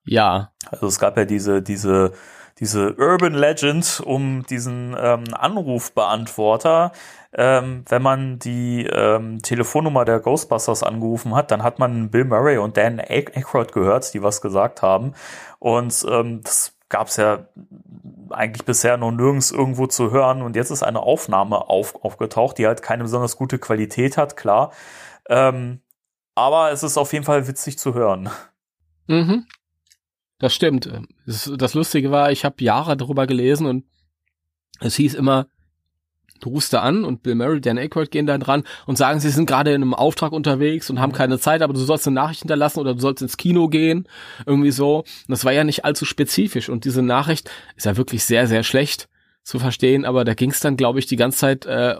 ja, 0.07 0.51
Also 0.71 0.87
es 0.87 0.99
gab 0.99 1.17
ja 1.17 1.25
diese, 1.25 1.61
diese, 1.61 2.13
diese 2.59 2.95
Urban 2.95 3.33
Legend 3.33 4.01
um 4.05 4.43
diesen 4.49 4.95
ähm, 4.99 5.25
Anrufbeantworter. 5.33 6.91
Ähm, 7.33 7.83
wenn 7.87 8.01
man 8.01 8.39
die 8.39 8.87
ähm, 8.87 9.41
Telefonnummer 9.41 10.05
der 10.05 10.19
Ghostbusters 10.19 10.81
angerufen 10.81 11.35
hat, 11.35 11.51
dann 11.51 11.61
hat 11.61 11.77
man 11.77 12.09
Bill 12.09 12.25
Murray 12.25 12.57
und 12.57 12.77
Dan 12.77 12.99
Aykroyd 12.99 13.73
gehört, 13.73 14.13
die 14.13 14.23
was 14.23 14.41
gesagt 14.41 14.81
haben. 14.81 15.13
Und 15.59 16.05
ähm, 16.09 16.41
das 16.41 16.73
gab 16.89 17.07
es 17.07 17.17
ja 17.17 17.47
eigentlich 18.29 18.65
bisher 18.65 18.97
noch 18.97 19.11
nirgends 19.11 19.51
irgendwo 19.51 19.87
zu 19.87 20.11
hören. 20.11 20.41
Und 20.41 20.55
jetzt 20.55 20.71
ist 20.71 20.83
eine 20.83 21.01
Aufnahme 21.01 21.69
auf, 21.69 22.03
aufgetaucht, 22.03 22.57
die 22.57 22.65
halt 22.65 22.81
keine 22.81 23.03
besonders 23.03 23.35
gute 23.35 23.59
Qualität 23.59 24.17
hat, 24.17 24.37
klar. 24.37 24.71
Ähm, 25.29 25.81
aber 26.37 26.71
es 26.71 26.83
ist 26.83 26.97
auf 26.97 27.13
jeden 27.13 27.25
Fall 27.25 27.47
witzig 27.47 27.79
zu 27.79 27.95
hören. 27.95 28.29
Mhm. 29.07 29.47
Das 30.37 30.53
stimmt. 30.53 30.87
Das, 31.25 31.73
Lustige 31.73 32.11
war, 32.11 32.31
ich 32.31 32.45
habe 32.45 32.63
Jahre 32.63 32.95
darüber 32.95 33.25
gelesen 33.25 33.65
und 33.65 33.85
es 34.79 34.95
hieß 34.97 35.15
immer, 35.15 35.47
du 36.39 36.49
rufst 36.49 36.73
da 36.73 36.81
an 36.81 37.05
und 37.05 37.23
Bill 37.23 37.33
Murray, 37.33 37.59
Dan 37.59 37.79
Aykroyd 37.79 38.11
gehen 38.11 38.27
da 38.27 38.37
dran 38.37 38.63
und 38.85 38.99
sagen, 38.99 39.19
sie 39.19 39.31
sind 39.31 39.47
gerade 39.47 39.73
in 39.73 39.81
einem 39.81 39.95
Auftrag 39.95 40.31
unterwegs 40.31 40.91
und 40.91 40.99
haben 40.99 41.11
keine 41.11 41.39
Zeit, 41.39 41.63
aber 41.63 41.73
du 41.73 41.79
sollst 41.79 42.05
eine 42.05 42.13
Nachricht 42.13 42.41
hinterlassen 42.41 42.81
oder 42.81 42.93
du 42.93 42.99
sollst 42.99 43.23
ins 43.23 43.37
Kino 43.37 43.67
gehen, 43.67 44.07
irgendwie 44.45 44.69
so. 44.69 44.97
Und 44.99 45.29
das 45.29 45.43
war 45.43 45.53
ja 45.53 45.63
nicht 45.63 45.85
allzu 45.85 46.05
spezifisch 46.05 46.69
und 46.69 46.85
diese 46.85 47.01
Nachricht 47.01 47.49
ist 47.75 47.87
ja 47.87 47.97
wirklich 47.97 48.23
sehr, 48.23 48.45
sehr 48.45 48.61
schlecht 48.61 49.09
zu 49.41 49.57
verstehen, 49.57 50.05
aber 50.05 50.23
da 50.23 50.35
ging 50.35 50.51
es 50.51 50.59
dann, 50.59 50.77
glaube 50.77 50.99
ich, 50.99 51.07
die 51.07 51.15
ganze 51.15 51.39
Zeit, 51.39 51.65
äh, 51.65 51.95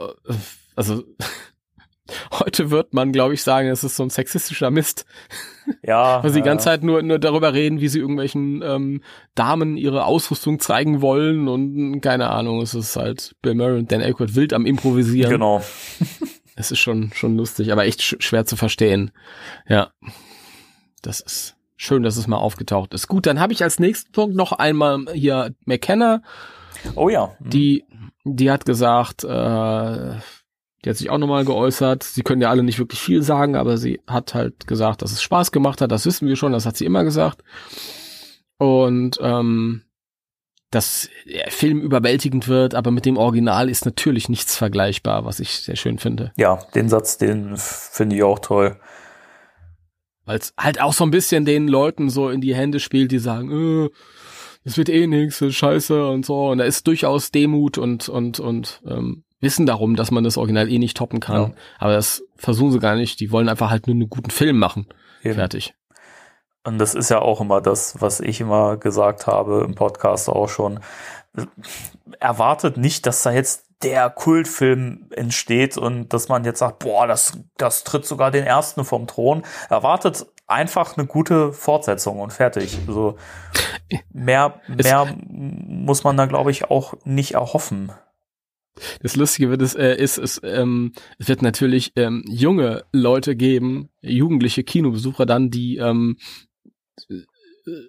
also 0.76 1.04
heute 2.32 2.72
wird 2.72 2.94
man, 2.94 3.12
glaube 3.12 3.34
ich, 3.34 3.44
sagen, 3.44 3.68
es 3.68 3.84
ist 3.84 3.96
so 3.96 4.04
ein 4.04 4.10
sexistischer 4.10 4.72
Mist. 4.72 5.06
Ja. 5.84 6.22
Weil 6.24 6.32
sie 6.32 6.40
die 6.42 6.46
ganze 6.46 6.66
Zeit 6.66 6.84
nur, 6.84 7.02
nur 7.02 7.20
darüber 7.20 7.54
reden, 7.54 7.82
wie 7.82 7.88
sie 7.88 8.00
irgendwelchen 8.00 8.62
ähm, 8.64 9.02
Damen 9.36 9.78
ihre 9.78 10.06
Ausrüstung 10.06 10.60
zeigen 10.60 11.02
wollen 11.02 11.48
und 11.48 12.02
keine 12.02 12.30
Ahnung, 12.30 12.62
es 12.62 12.74
ist 12.74 12.96
halt 12.96 13.36
Bill 13.42 13.56
Murray 13.56 13.78
und 13.80 13.92
Dan 13.92 14.02
Aykroyd 14.02 14.36
wild 14.36 14.54
am 14.54 14.66
Improvisieren. 14.66 15.32
Genau. 15.32 15.62
Es 16.60 16.72
ist 16.72 16.80
schon, 16.80 17.12
schon 17.14 17.38
lustig, 17.38 17.72
aber 17.72 17.86
echt 17.86 18.02
sch 18.02 18.16
schwer 18.18 18.48
zu 18.48 18.56
verstehen. 18.56 19.12
Ja. 19.70 19.92
Das 21.04 21.20
ist 21.20 21.56
schön, 21.76 22.02
dass 22.02 22.18
es 22.18 22.26
mal 22.26 22.38
aufgetaucht 22.38 22.96
ist. 22.96 23.08
Gut, 23.08 23.28
dann 23.28 23.40
habe 23.40 23.54
ich 23.54 23.62
als 23.62 23.78
nächsten 23.78 24.12
Punkt 24.12 24.36
noch 24.36 24.54
einmal 24.54 25.06
hier 25.14 25.54
McKenna, 25.66 26.24
Oh 26.96 27.10
ja. 27.10 27.36
Mhm. 27.40 27.50
die, 27.50 27.86
die 28.24 28.52
hat 28.52 28.66
gesagt, 28.66 29.24
äh, 29.24 30.16
die 30.84 30.90
hat 30.90 30.98
sich 30.98 31.10
auch 31.10 31.18
nochmal 31.18 31.46
geäußert. 31.46 32.04
Sie 32.04 32.22
können 32.22 32.42
ja 32.42 32.50
alle 32.50 32.64
nicht 32.64 32.80
wirklich 32.80 33.00
viel 33.00 33.24
sagen, 33.24 33.56
aber 33.56 33.78
sie 33.78 34.00
hat 34.08 34.34
halt 34.34 34.68
gesagt, 34.68 35.02
dass 35.02 35.12
es 35.12 35.22
Spaß 35.22 35.52
gemacht 35.52 35.82
hat. 35.82 35.92
Das 35.92 36.06
wissen 36.06 36.28
wir 36.28 36.36
schon, 36.36 36.52
das 36.52 36.66
hat 36.66 36.78
sie 36.78 36.86
immer 36.86 37.04
gesagt. 37.04 37.44
Und 38.58 39.18
ähm, 39.22 39.84
dass 40.72 41.10
der 41.26 41.50
Film 41.50 41.80
überwältigend 41.80 42.48
wird, 42.48 42.76
aber 42.76 42.92
mit 42.92 43.06
dem 43.06 43.18
Original 43.18 43.70
ist 43.70 43.86
natürlich 43.86 44.28
nichts 44.28 44.58
vergleichbar, 44.58 45.26
was 45.26 45.40
ich 45.40 45.52
sehr 45.60 45.78
schön 45.78 45.98
finde. 45.98 46.34
Ja, 46.36 46.60
den 46.76 46.90
Satz, 46.90 47.18
den 47.18 47.56
finde 47.56 48.18
ich 48.18 48.24
auch 48.24 48.40
toll. 48.40 48.78
Weil 50.26 50.40
es 50.40 50.54
halt 50.60 50.82
auch 50.82 50.92
so 50.92 51.06
ein 51.06 51.12
bisschen 51.12 51.46
den 51.46 51.70
Leuten 51.70 52.10
so 52.10 52.30
in 52.30 52.42
die 52.42 52.54
Hände 52.54 52.82
spielt, 52.82 53.12
die 53.14 53.20
sagen, 53.20 53.86
äh, 53.86 53.90
es 54.66 54.78
wird 54.78 54.90
eh 54.90 55.08
nichts, 55.08 55.42
scheiße 55.42 56.06
und 56.10 56.26
so. 56.26 56.50
Und 56.50 56.58
da 56.58 56.66
ist 56.66 56.86
durchaus 56.86 57.32
Demut 57.32 57.78
und, 57.78 58.10
und, 58.10 58.42
und 58.42 58.82
ähm, 58.86 59.24
Wissen 59.40 59.66
darum, 59.66 59.96
dass 59.96 60.12
man 60.12 60.24
das 60.24 60.38
Original 60.38 60.70
eh 60.70 60.80
nicht 60.80 60.98
toppen 60.98 61.20
kann. 61.20 61.42
Ja. 61.42 61.52
Aber 61.80 61.94
das 61.94 62.24
versuchen 62.36 62.72
sie 62.72 62.80
gar 62.80 62.96
nicht. 62.96 63.20
Die 63.20 63.32
wollen 63.32 63.50
einfach 63.50 63.70
halt 63.70 63.88
nur 63.88 63.96
einen 63.96 64.10
guten 64.10 64.32
Film 64.32 64.58
machen. 64.58 64.88
Eben. 65.24 65.36
Fertig. 65.36 65.76
Und 66.64 66.80
das 66.80 66.96
ist 66.96 67.10
ja 67.10 67.20
auch 67.20 67.40
immer 67.40 67.62
das, 67.62 68.02
was 68.02 68.20
ich 68.20 68.42
immer 68.42 68.78
gesagt 68.78 69.28
habe 69.28 69.64
im 69.66 69.76
Podcast 69.76 70.28
auch 70.28 70.50
schon. 70.50 70.80
Erwartet 72.20 72.78
nicht, 72.78 73.06
dass 73.06 73.24
da 73.24 73.32
jetzt 73.32 73.68
der 73.84 74.10
Kultfilm 74.10 75.08
entsteht 75.12 75.78
und 75.78 76.10
dass 76.14 76.30
man 76.30 76.44
jetzt 76.44 76.60
sagt, 76.60 76.80
boah, 76.80 77.06
das, 77.06 77.38
das 77.58 77.84
tritt 77.84 78.06
sogar 78.06 78.32
den 78.32 78.44
ersten 78.44 78.84
vom 78.86 79.08
Thron. 79.08 79.44
Erwartet 79.70 80.26
einfach 80.48 80.98
eine 80.98 81.06
gute 81.06 81.54
Fortsetzung 81.54 82.20
und 82.20 82.34
fertig. 82.34 82.78
Also 82.88 83.18
mehr, 84.12 84.60
mehr 84.68 85.16
muss 85.28 86.04
man 86.04 86.18
da, 86.18 86.26
glaube 86.26 86.52
ich, 86.52 86.72
auch 86.72 86.96
nicht 87.04 87.36
erhoffen. 87.36 87.92
Das 89.02 89.16
Lustige 89.16 89.50
wird 89.50 89.62
es, 89.62 89.76
äh, 89.76 89.96
ist, 89.96 90.18
es, 90.18 90.42
ähm, 90.44 90.94
es 91.20 91.28
wird 91.28 91.42
natürlich 91.42 91.94
ähm, 91.96 92.24
junge 92.28 92.84
Leute 92.92 93.36
geben, 93.36 93.90
jugendliche 94.02 94.64
Kinobesucher 94.64 95.26
dann, 95.26 95.50
die 95.50 95.78
ähm, 95.78 96.18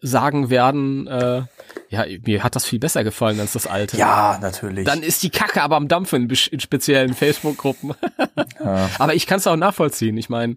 sagen 0.02 0.50
werden, 0.50 1.06
äh, 1.06 1.42
ja, 1.88 2.04
mir 2.26 2.42
hat 2.42 2.56
das 2.56 2.64
viel 2.64 2.78
besser 2.78 3.04
gefallen 3.04 3.38
als 3.40 3.52
das 3.52 3.66
alte. 3.66 3.96
Ja, 3.96 4.38
natürlich. 4.40 4.84
Dann 4.84 5.02
ist 5.02 5.22
die 5.22 5.30
Kacke 5.30 5.62
aber 5.62 5.76
am 5.76 5.88
Dampfen 5.88 6.28
in, 6.28 6.36
in 6.50 6.60
speziellen 6.60 7.14
Facebook-Gruppen. 7.14 7.94
ja. 8.60 8.90
Aber 8.98 9.14
ich 9.14 9.26
kann 9.26 9.38
es 9.38 9.46
auch 9.46 9.56
nachvollziehen. 9.56 10.16
Ich 10.16 10.28
meine, 10.28 10.56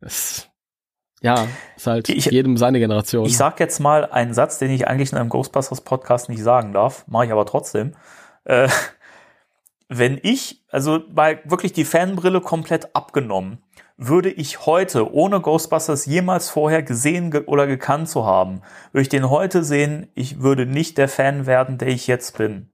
es 0.00 0.48
ja, 1.20 1.48
ist 1.76 1.86
halt 1.86 2.08
ich, 2.08 2.26
jedem 2.26 2.56
seine 2.56 2.78
Generation. 2.78 3.26
Ich 3.26 3.36
sag 3.36 3.58
jetzt 3.58 3.80
mal 3.80 4.04
einen 4.04 4.34
Satz, 4.34 4.58
den 4.58 4.70
ich 4.70 4.86
eigentlich 4.86 5.12
in 5.12 5.18
einem 5.18 5.30
Ghostbusters 5.30 5.80
Podcast 5.80 6.28
nicht 6.28 6.42
sagen 6.42 6.72
darf, 6.72 7.06
mache 7.08 7.26
ich 7.26 7.32
aber 7.32 7.46
trotzdem. 7.46 7.94
Äh, 8.44 8.68
wenn 9.88 10.18
ich, 10.22 10.64
also 10.70 11.00
mal 11.14 11.40
wirklich 11.44 11.72
die 11.72 11.84
Fanbrille 11.84 12.40
komplett 12.40 12.94
abgenommen, 12.94 13.62
würde 13.96 14.30
ich 14.30 14.64
heute, 14.64 15.12
ohne 15.12 15.40
Ghostbusters 15.40 16.06
jemals 16.06 16.50
vorher 16.50 16.82
gesehen 16.82 17.30
ge 17.32 17.44
oder 17.46 17.66
gekannt 17.66 18.08
zu 18.08 18.24
haben, 18.24 18.62
würde 18.92 19.02
ich 19.02 19.08
den 19.08 19.28
heute 19.28 19.64
sehen, 19.64 20.08
ich 20.14 20.40
würde 20.40 20.66
nicht 20.66 20.98
der 20.98 21.08
Fan 21.08 21.46
werden, 21.46 21.78
der 21.78 21.88
ich 21.88 22.06
jetzt 22.06 22.38
bin. 22.38 22.70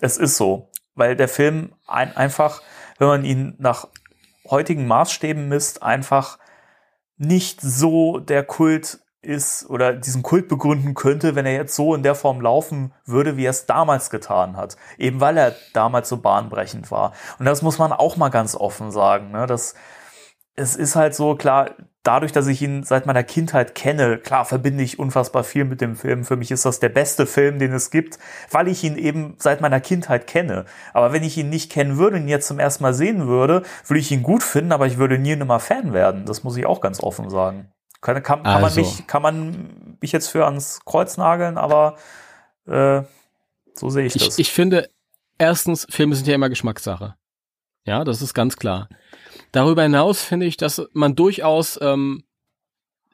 Es 0.00 0.16
ist 0.16 0.36
so, 0.36 0.70
weil 0.94 1.16
der 1.16 1.28
Film 1.28 1.74
ein, 1.86 2.16
einfach, 2.16 2.62
wenn 2.98 3.08
man 3.08 3.24
ihn 3.24 3.54
nach 3.58 3.88
heutigen 4.48 4.86
Maßstäben 4.86 5.48
misst, 5.48 5.82
einfach 5.82 6.38
nicht 7.16 7.60
so 7.60 8.18
der 8.18 8.42
Kult 8.42 9.00
ist 9.24 9.68
oder 9.68 9.92
diesen 9.92 10.22
Kult 10.22 10.48
begründen 10.48 10.94
könnte, 10.94 11.34
wenn 11.34 11.46
er 11.46 11.54
jetzt 11.54 11.74
so 11.74 11.94
in 11.94 12.02
der 12.02 12.14
Form 12.14 12.40
laufen 12.40 12.92
würde, 13.04 13.36
wie 13.36 13.46
er 13.46 13.50
es 13.50 13.66
damals 13.66 14.10
getan 14.10 14.56
hat. 14.56 14.76
Eben 14.98 15.20
weil 15.20 15.36
er 15.36 15.54
damals 15.72 16.08
so 16.08 16.18
bahnbrechend 16.18 16.90
war. 16.90 17.12
Und 17.38 17.46
das 17.46 17.62
muss 17.62 17.78
man 17.78 17.92
auch 17.92 18.16
mal 18.16 18.30
ganz 18.30 18.54
offen 18.54 18.90
sagen. 18.90 19.30
Ne? 19.30 19.46
Das, 19.46 19.74
es 20.56 20.76
ist 20.76 20.96
halt 20.96 21.14
so, 21.14 21.34
klar, 21.34 21.70
dadurch, 22.04 22.32
dass 22.32 22.46
ich 22.46 22.62
ihn 22.62 22.84
seit 22.84 23.06
meiner 23.06 23.24
Kindheit 23.24 23.74
kenne, 23.74 24.18
klar 24.18 24.44
verbinde 24.44 24.84
ich 24.84 24.98
unfassbar 24.98 25.42
viel 25.42 25.64
mit 25.64 25.80
dem 25.80 25.96
Film. 25.96 26.24
Für 26.24 26.36
mich 26.36 26.50
ist 26.50 26.64
das 26.64 26.78
der 26.78 26.90
beste 26.90 27.26
Film, 27.26 27.58
den 27.58 27.72
es 27.72 27.90
gibt, 27.90 28.18
weil 28.50 28.68
ich 28.68 28.84
ihn 28.84 28.96
eben 28.96 29.34
seit 29.38 29.60
meiner 29.60 29.80
Kindheit 29.80 30.26
kenne. 30.26 30.66
Aber 30.92 31.12
wenn 31.12 31.24
ich 31.24 31.36
ihn 31.36 31.48
nicht 31.48 31.72
kennen 31.72 31.96
würde 31.98 32.16
und 32.16 32.22
ihn 32.22 32.28
jetzt 32.28 32.46
zum 32.46 32.60
ersten 32.60 32.84
Mal 32.84 32.94
sehen 32.94 33.26
würde, 33.26 33.62
würde 33.86 34.00
ich 34.00 34.12
ihn 34.12 34.22
gut 34.22 34.42
finden, 34.42 34.72
aber 34.72 34.86
ich 34.86 34.98
würde 34.98 35.18
nie 35.18 35.32
und 35.32 35.40
nimmer 35.40 35.60
Fan 35.60 35.92
werden. 35.92 36.26
Das 36.26 36.44
muss 36.44 36.56
ich 36.56 36.66
auch 36.66 36.80
ganz 36.80 37.02
offen 37.02 37.30
sagen. 37.30 37.73
Kann, 38.04 38.22
kann, 38.22 38.42
kann 38.42 38.62
also. 38.62 38.82
man 38.82 38.90
mich, 38.90 39.06
kann 39.06 39.22
man 39.22 39.96
mich 40.02 40.12
jetzt 40.12 40.28
für 40.28 40.44
ans 40.44 40.80
Kreuz 40.84 41.16
nageln, 41.16 41.56
aber 41.56 41.96
äh, 42.66 43.02
so 43.72 43.88
sehe 43.88 44.04
ich, 44.04 44.14
ich 44.14 44.26
das. 44.26 44.38
Ich 44.38 44.52
finde, 44.52 44.90
erstens, 45.38 45.86
Filme 45.88 46.14
sind 46.14 46.28
ja 46.28 46.34
immer 46.34 46.50
Geschmackssache. 46.50 47.14
Ja, 47.86 48.04
das 48.04 48.20
ist 48.20 48.34
ganz 48.34 48.56
klar. 48.56 48.90
Darüber 49.52 49.84
hinaus 49.84 50.22
finde 50.22 50.44
ich, 50.44 50.58
dass 50.58 50.82
man 50.92 51.16
durchaus 51.16 51.78
ähm, 51.80 52.24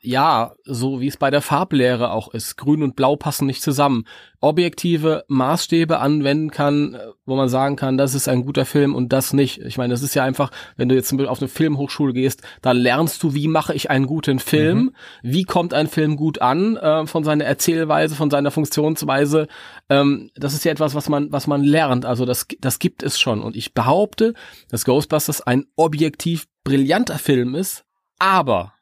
ja, 0.03 0.55
so 0.65 1.01
wie 1.01 1.09
es 1.09 1.19
bei 1.19 1.31
der 1.31 1.43
Farblehre 1.43 2.11
auch 2.11 2.33
ist. 2.33 2.57
Grün 2.57 2.83
und 2.83 2.97
Blau 2.97 3.17
passen 3.17 3.47
nicht 3.47 3.63
zusammen. 3.63 4.05
Objektive 4.41 5.25
Maßstäbe 5.29 5.99
anwenden 5.99 6.51
kann, 6.51 6.95
äh, 6.95 6.99
wo 7.27 7.37
man 7.37 7.51
sagen 7.51 7.77
kann, 7.77 7.99
das 7.99 8.15
ist 8.15 8.27
ein 8.27 8.45
guter 8.47 8.65
Film 8.65 8.95
und 8.95 9.13
das 9.13 9.35
nicht. 9.35 9.59
Ich 9.59 9.77
meine, 9.77 9.93
das 9.93 10.03
ist 10.03 10.15
ja 10.15 10.25
einfach, 10.25 10.51
wenn 10.77 10.89
du 10.89 10.95
jetzt 10.95 11.13
auf 11.13 11.41
eine 11.41 11.49
Filmhochschule 11.49 12.15
gehst, 12.15 12.43
da 12.63 12.73
lernst 12.73 13.23
du, 13.23 13.35
wie 13.35 13.47
mache 13.47 13.75
ich 13.75 13.91
einen 13.91 14.07
guten 14.07 14.39
Film, 14.39 14.79
mhm. 14.79 14.93
wie 15.23 15.45
kommt 15.45 15.75
ein 15.75 15.87
Film 15.87 16.17
gut 16.17 16.41
an, 16.41 16.77
äh, 16.77 17.07
von 17.07 17.23
seiner 17.23 17.45
Erzählweise, 17.45 18.15
von 18.15 18.31
seiner 18.31 18.51
Funktionsweise. 18.51 19.49
Ähm, 19.91 20.31
das 20.35 20.55
ist 20.55 20.65
ja 20.65 20.73
etwas, 20.73 20.95
was 20.95 21.11
man, 21.11 21.31
was 21.31 21.47
man 21.47 21.63
lernt. 21.63 22.07
Also 22.07 22.25
das, 22.25 22.47
das 22.61 22.79
gibt 22.79 23.03
es 23.03 23.21
schon. 23.21 23.43
Und 23.43 23.55
ich 23.55 23.75
behaupte, 23.75 24.33
dass 24.71 24.87
Ghostbusters 24.87 25.43
ein 25.43 25.67
objektiv 25.77 26.47
brillanter 26.65 27.19
Film 27.19 27.55
ist, 27.55 27.85
aber 28.19 28.73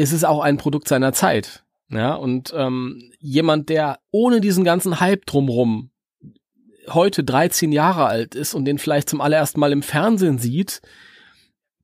ist 0.00 0.12
es 0.12 0.24
auch 0.24 0.40
ein 0.40 0.56
Produkt 0.56 0.88
seiner 0.88 1.12
Zeit. 1.12 1.64
Ja, 1.88 2.14
und 2.14 2.52
ähm, 2.56 3.12
jemand, 3.18 3.68
der 3.68 3.98
ohne 4.10 4.40
diesen 4.40 4.64
ganzen 4.64 5.00
Hype 5.00 5.26
drumrum 5.26 5.90
heute 6.88 7.24
13 7.24 7.72
Jahre 7.72 8.06
alt 8.06 8.34
ist 8.34 8.54
und 8.54 8.64
den 8.64 8.78
vielleicht 8.78 9.08
zum 9.08 9.20
allerersten 9.20 9.60
Mal 9.60 9.72
im 9.72 9.82
Fernsehen 9.82 10.38
sieht, 10.38 10.80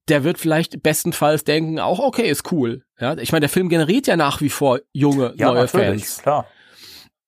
der 0.09 0.25
wird 0.25 0.39
vielleicht 0.39 0.83
bestenfalls 0.83 1.45
denken, 1.45 1.81
auch 1.81 1.99
okay, 1.99 2.31
ist 2.31 2.51
cool. 2.53 2.85
Ja, 3.01 3.17
ich 3.19 3.33
meine, 3.33 3.41
der 3.41 3.49
Film 3.49 3.69
generiert 3.69 4.07
ja 4.07 4.17
nach 4.17 4.41
wie 4.41 4.49
vor 4.49 4.81
junge, 4.93 5.35
ja, 5.37 5.49
neue 5.49 5.69
Fans. 5.69 6.19
Klar. 6.23 6.47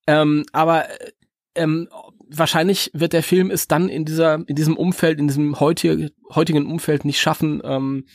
Ähm, 0.06 0.46
aber 0.52 0.86
ähm, 1.56 1.88
wahrscheinlich 2.28 2.90
wird 2.94 3.12
der 3.12 3.24
Film 3.24 3.50
es 3.50 3.66
dann 3.66 3.88
in 3.88 4.04
dieser, 4.04 4.34
in 4.46 4.54
diesem 4.54 4.76
Umfeld, 4.76 5.18
in 5.18 5.26
diesem 5.26 5.58
heutige, 5.58 6.12
heutigen 6.32 6.70
Umfeld 6.70 7.04
nicht 7.04 7.20
schaffen, 7.20 7.60
ähm, 7.64 8.06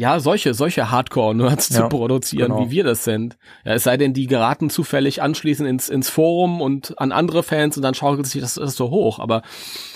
ja, 0.00 0.18
solche, 0.18 0.54
solche 0.54 0.90
Hardcore-Nerds 0.90 1.68
ja, 1.68 1.82
zu 1.82 1.88
produzieren, 1.90 2.52
genau. 2.52 2.64
wie 2.64 2.70
wir 2.70 2.84
das 2.84 3.04
sind. 3.04 3.36
Ja, 3.66 3.74
es 3.74 3.82
sei 3.82 3.98
denn, 3.98 4.14
die 4.14 4.26
geraten 4.26 4.70
zufällig 4.70 5.20
anschließend 5.20 5.68
ins, 5.68 5.90
ins 5.90 6.08
Forum 6.08 6.62
und 6.62 6.98
an 6.98 7.12
andere 7.12 7.42
Fans 7.42 7.76
und 7.76 7.82
dann 7.82 7.92
schaukelt 7.92 8.26
sich 8.26 8.40
das, 8.40 8.54
das 8.54 8.76
so 8.76 8.88
hoch. 8.88 9.18
Aber 9.18 9.42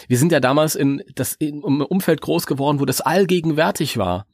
wir 0.06 0.18
sind 0.18 0.30
ja 0.30 0.40
damals 0.40 0.74
in 0.74 1.02
das 1.14 1.36
im 1.38 1.62
Umfeld 1.62 2.20
groß 2.20 2.44
geworden, 2.44 2.80
wo 2.80 2.84
das 2.84 3.00
allgegenwärtig 3.00 3.96
war. 3.96 4.26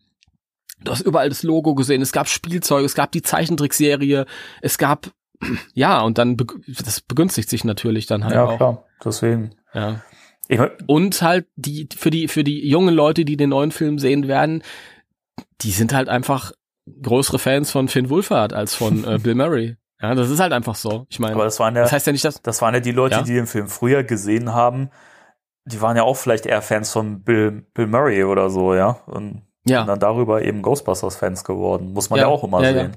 Du 0.83 0.91
hast 0.91 1.03
überall 1.03 1.29
das 1.29 1.45
Logo 1.45 1.77
gesehen, 1.77 2.03
es 2.03 2.11
gab 2.11 2.27
Spielzeug, 2.27 2.85
es 2.85 2.97
gab 2.97 3.13
die 3.13 3.23
Zeichentrickserie, 3.23 4.27
es 4.63 4.77
gab, 4.77 5.13
ja, 5.75 6.01
und 6.01 6.19
dann, 6.19 6.37
das 6.67 7.01
begünstigt 7.01 7.49
sich 7.49 7.63
natürlich 7.63 8.07
dann 8.07 8.25
halt 8.25 8.35
ja, 8.35 8.45
auch. 8.45 8.51
Ja, 8.51 8.57
klar, 8.57 8.85
deswegen. 9.05 9.55
Ja. 9.73 10.03
und 10.89 11.23
halt 11.23 11.47
die, 11.55 11.89
für 11.97 12.11
die, 12.11 12.27
für 12.27 12.43
die 12.43 12.69
jungen 12.69 12.93
Leute, 12.93 13.25
die 13.25 13.37
den 13.37 13.51
neuen 13.51 13.71
Film 13.71 14.01
sehen 14.01 14.27
werden, 14.27 14.65
die 15.63 15.71
sind 15.71 15.93
halt 15.93 16.09
einfach 16.09 16.53
größere 17.03 17.39
Fans 17.39 17.71
von 17.71 17.89
Finn 17.89 18.11
Wolfhard 18.11 18.53
als 18.53 18.75
von 18.75 19.05
äh, 19.05 19.19
Bill 19.23 19.35
Murray. 19.35 19.77
Ja, 20.01 20.15
das 20.15 20.31
ist 20.31 20.41
halt 20.41 20.53
einfach 20.53 20.77
so. 20.77 21.07
Ich 21.11 21.19
meine, 21.19 21.35
aber 21.35 21.45
das 21.45 21.61
waren 21.61 21.77
ja, 21.77 21.83
das 21.83 21.93
heißt 21.93 22.07
ja 22.07 22.13
nicht, 22.13 22.25
dass 22.25 22.41
das 22.41 22.63
waren 22.63 22.75
ja 22.75 22.81
die 22.81 22.93
Leute, 22.93 23.17
ja? 23.17 23.23
die 23.23 23.35
den 23.35 23.47
Film 23.47 23.69
früher 23.69 24.03
gesehen 24.03 24.55
haben. 24.55 24.91
Die 25.67 25.81
waren 25.83 25.97
ja 25.97 26.05
auch 26.05 26.17
vielleicht 26.17 26.47
eher 26.47 26.63
Fans 26.63 26.91
von 26.91 27.23
Bill, 27.23 27.67
Bill 27.75 27.87
Murray 27.87 28.25
oder 28.25 28.49
so, 28.49 28.75
ja. 28.75 28.99
Und, 29.07 29.43
ja. 29.67 29.83
und 29.83 29.89
dann 29.89 30.01
darüber 30.01 30.43
eben 30.43 30.63
Ghostbusters-Fans 30.63 31.45
geworden. 31.45 31.93
Muss 31.93 32.09
man 32.09 32.19
ja, 32.19 32.27
ja 32.27 32.33
auch 32.33 32.43
immer 32.43 32.61
sehen. 32.61 32.97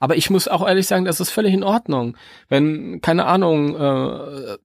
Aber 0.00 0.16
ich 0.16 0.30
muss 0.30 0.48
auch 0.48 0.66
ehrlich 0.66 0.88
sagen, 0.88 1.04
das 1.04 1.20
ist 1.20 1.30
völlig 1.30 1.54
in 1.54 1.62
Ordnung. 1.62 2.16
Wenn, 2.48 3.00
keine 3.00 3.26
Ahnung, 3.26 3.76
äh, 3.76 4.56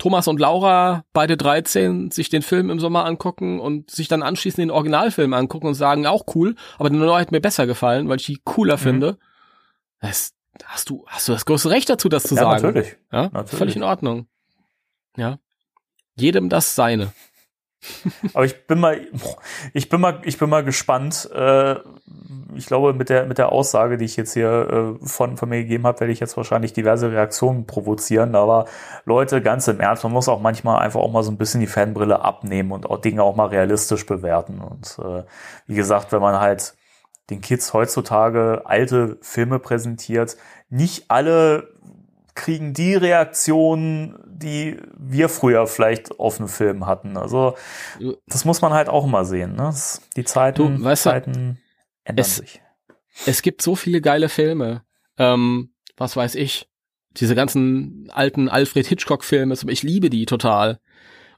Thomas 0.00 0.28
und 0.28 0.40
Laura, 0.40 1.04
beide 1.12 1.36
13, 1.36 2.10
sich 2.10 2.30
den 2.30 2.40
Film 2.40 2.70
im 2.70 2.80
Sommer 2.80 3.04
angucken 3.04 3.60
und 3.60 3.90
sich 3.90 4.08
dann 4.08 4.22
anschließend 4.22 4.58
den 4.58 4.70
Originalfilm 4.70 5.34
angucken 5.34 5.66
und 5.66 5.74
sagen, 5.74 6.06
auch 6.06 6.24
cool, 6.34 6.56
aber 6.78 6.88
der 6.88 6.98
neue 6.98 7.20
hat 7.20 7.32
mir 7.32 7.40
besser 7.40 7.66
gefallen, 7.66 8.08
weil 8.08 8.16
ich 8.16 8.24
die 8.24 8.40
cooler 8.42 8.76
mhm. 8.76 8.80
finde. 8.80 9.18
Das, 10.00 10.32
hast 10.64 10.88
du, 10.88 11.04
hast 11.06 11.28
du 11.28 11.32
das 11.32 11.44
größte 11.44 11.68
Recht 11.68 11.90
dazu, 11.90 12.08
das 12.08 12.22
zu 12.22 12.34
ja, 12.34 12.40
sagen. 12.40 12.62
Natürlich. 12.62 12.96
Ja, 13.12 13.24
natürlich. 13.24 13.50
völlig 13.50 13.76
in 13.76 13.82
Ordnung. 13.82 14.26
Ja. 15.18 15.38
Jedem 16.14 16.48
das 16.48 16.74
seine. 16.74 17.12
Aber 18.34 18.44
ich 18.44 18.66
bin 18.66 18.78
mal, 18.78 19.00
ich 19.72 19.88
bin 19.88 20.00
mal, 20.00 20.20
ich 20.24 20.38
bin 20.38 20.50
mal 20.50 20.64
gespannt. 20.64 21.28
Äh, 21.34 21.76
ich 22.54 22.66
glaube, 22.66 22.92
mit 22.92 23.08
der, 23.08 23.26
mit 23.26 23.38
der 23.38 23.52
Aussage, 23.52 23.96
die 23.96 24.04
ich 24.04 24.16
jetzt 24.16 24.34
hier 24.34 24.98
äh, 25.02 25.06
von, 25.06 25.36
von 25.36 25.48
mir 25.48 25.62
gegeben 25.62 25.86
habe, 25.86 26.00
werde 26.00 26.12
ich 26.12 26.20
jetzt 26.20 26.36
wahrscheinlich 26.36 26.72
diverse 26.72 27.10
Reaktionen 27.10 27.66
provozieren. 27.66 28.34
Aber 28.34 28.66
Leute, 29.04 29.40
ganz 29.40 29.68
im 29.68 29.80
Ernst, 29.80 30.04
man 30.04 30.12
muss 30.12 30.28
auch 30.28 30.40
manchmal 30.40 30.80
einfach 30.80 31.00
auch 31.00 31.12
mal 31.12 31.22
so 31.22 31.30
ein 31.30 31.38
bisschen 31.38 31.60
die 31.60 31.66
Fanbrille 31.66 32.22
abnehmen 32.22 32.72
und 32.72 32.88
auch 32.88 32.98
Dinge 33.00 33.22
auch 33.22 33.36
mal 33.36 33.46
realistisch 33.46 34.04
bewerten. 34.06 34.60
Und 34.60 34.98
äh, 35.02 35.24
wie 35.66 35.74
gesagt, 35.74 36.12
wenn 36.12 36.20
man 36.20 36.40
halt 36.40 36.74
den 37.30 37.40
Kids 37.40 37.72
heutzutage 37.72 38.62
alte 38.64 39.18
Filme 39.22 39.58
präsentiert, 39.58 40.36
nicht 40.68 41.10
alle 41.10 41.68
kriegen 42.40 42.72
die 42.72 42.94
Reaktionen, 42.94 44.16
die 44.26 44.78
wir 44.96 45.28
früher 45.28 45.66
vielleicht 45.66 46.18
auf 46.18 46.38
einem 46.38 46.48
Film 46.48 46.86
hatten. 46.86 47.18
Also 47.18 47.54
das 48.26 48.46
muss 48.46 48.62
man 48.62 48.72
halt 48.72 48.88
auch 48.88 49.06
mal 49.06 49.26
sehen. 49.26 49.54
Ne? 49.56 49.74
Die 50.16 50.24
Zeiten, 50.24 50.78
du, 50.78 50.84
weißt 50.84 51.02
Zeiten 51.02 51.58
ändern 52.04 52.24
es, 52.26 52.36
sich. 52.36 52.62
Es 53.26 53.42
gibt 53.42 53.60
so 53.60 53.76
viele 53.76 54.00
geile 54.00 54.30
Filme. 54.30 54.82
Ähm, 55.18 55.74
was 55.98 56.16
weiß 56.16 56.34
ich, 56.36 56.70
diese 57.10 57.34
ganzen 57.34 58.08
alten 58.10 58.48
Alfred 58.48 58.86
Hitchcock-Filme, 58.86 59.54
ich 59.68 59.82
liebe 59.82 60.08
die 60.08 60.24
total. 60.24 60.80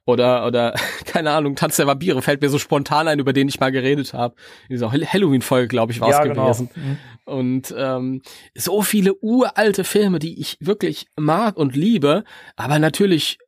Oder, 0.04 0.46
oder, 0.46 0.74
keine 1.06 1.30
Ahnung, 1.30 1.54
Tanz 1.54 1.76
der 1.76 1.86
Vampire 1.86 2.22
fällt 2.22 2.42
mir 2.42 2.48
so 2.48 2.58
spontan 2.58 3.08
ein, 3.08 3.18
über 3.18 3.32
den 3.32 3.48
ich 3.48 3.60
mal 3.60 3.70
geredet 3.70 4.14
habe. 4.14 4.34
In 4.68 4.74
dieser 4.74 4.92
Halloween-Folge, 4.92 5.68
glaube 5.68 5.92
ich, 5.92 6.00
war 6.00 6.08
es 6.08 6.16
ja, 6.16 6.24
genau. 6.24 6.44
gewesen. 6.44 6.70
Genau. 6.74 6.96
Und 7.24 7.74
ähm, 7.76 8.22
so 8.54 8.82
viele 8.82 9.14
uralte 9.20 9.84
Filme, 9.84 10.18
die 10.18 10.40
ich 10.40 10.56
wirklich 10.60 11.06
mag 11.16 11.56
und 11.56 11.76
liebe, 11.76 12.24
aber 12.56 12.78
natürlich 12.78 13.38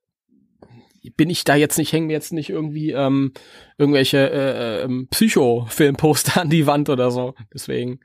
bin 1.16 1.28
ich 1.28 1.44
da 1.44 1.54
jetzt 1.54 1.76
nicht, 1.76 1.92
hängen 1.92 2.06
mir 2.06 2.14
jetzt 2.14 2.32
nicht 2.32 2.50
irgendwie 2.50 2.92
ähm, 2.92 3.32
irgendwelche 3.76 4.30
äh, 4.30 4.82
äh, 4.84 5.06
Psycho-Filmposter 5.10 6.40
an 6.40 6.50
die 6.50 6.66
Wand 6.66 6.88
oder 6.88 7.10
so. 7.10 7.34
Deswegen. 7.52 8.00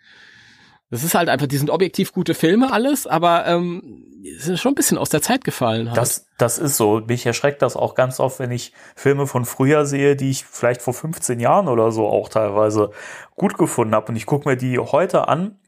Das 0.91 1.03
ist 1.03 1.13
halt 1.13 1.29
einfach, 1.29 1.47
die 1.47 1.57
sind 1.57 1.69
objektiv 1.69 2.13
gute 2.13 2.33
Filme 2.33 2.71
alles, 2.71 3.05
aber 3.05 3.45
ähm, 3.45 4.05
sind 4.37 4.59
schon 4.59 4.71
ein 4.71 4.75
bisschen 4.75 4.97
aus 4.97 5.09
der 5.09 5.21
Zeit 5.21 5.43
gefallen. 5.43 5.89
Halt. 5.89 5.97
Das, 5.97 6.25
das 6.37 6.57
ist 6.57 6.77
so. 6.77 7.01
Mich 7.07 7.25
erschreckt 7.25 7.61
das 7.61 7.75
auch 7.75 7.93
ganz 7.93 8.19
oft, 8.19 8.39
wenn 8.39 8.51
ich 8.51 8.73
Filme 8.95 9.27
von 9.27 9.45
früher 9.45 9.85
sehe, 9.85 10.15
die 10.15 10.31
ich 10.31 10.45
vielleicht 10.45 10.81
vor 10.81 10.93
15 10.93 11.39
Jahren 11.39 11.67
oder 11.67 11.91
so 11.91 12.07
auch 12.07 12.27
teilweise 12.27 12.91
gut 13.35 13.57
gefunden 13.57 13.93
habe. 13.93 14.07
Und 14.07 14.15
ich 14.15 14.25
gucke 14.25 14.49
mir 14.49 14.57
die 14.57 14.79
heute 14.79 15.27
an. 15.27 15.59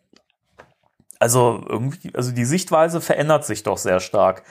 Also 1.20 1.64
irgendwie, 1.70 2.16
also 2.16 2.32
die 2.32 2.46
Sichtweise 2.46 3.00
verändert 3.00 3.46
sich 3.46 3.62
doch 3.62 3.78
sehr 3.78 4.00
stark. 4.00 4.42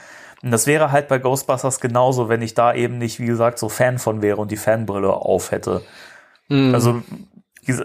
Und 0.43 0.53
das 0.53 0.67
wäre 0.67 0.93
halt 0.93 1.09
bei 1.09 1.19
Ghostbusters 1.19 1.81
genauso, 1.81 2.29
wenn 2.29 2.43
ich 2.43 2.55
da 2.55 2.73
eben 2.73 2.99
nicht, 2.99 3.19
wie 3.19 3.27
gesagt, 3.27 3.59
so 3.59 3.69
Fan 3.69 3.99
von 3.99 4.23
wäre 4.23 4.37
und 4.37 4.51
die 4.51 4.57
Fanbrille 4.57 5.13
auf 5.13 5.51
hätte. 5.51 5.83
Mhm. 6.49 6.75
Also, 6.75 7.03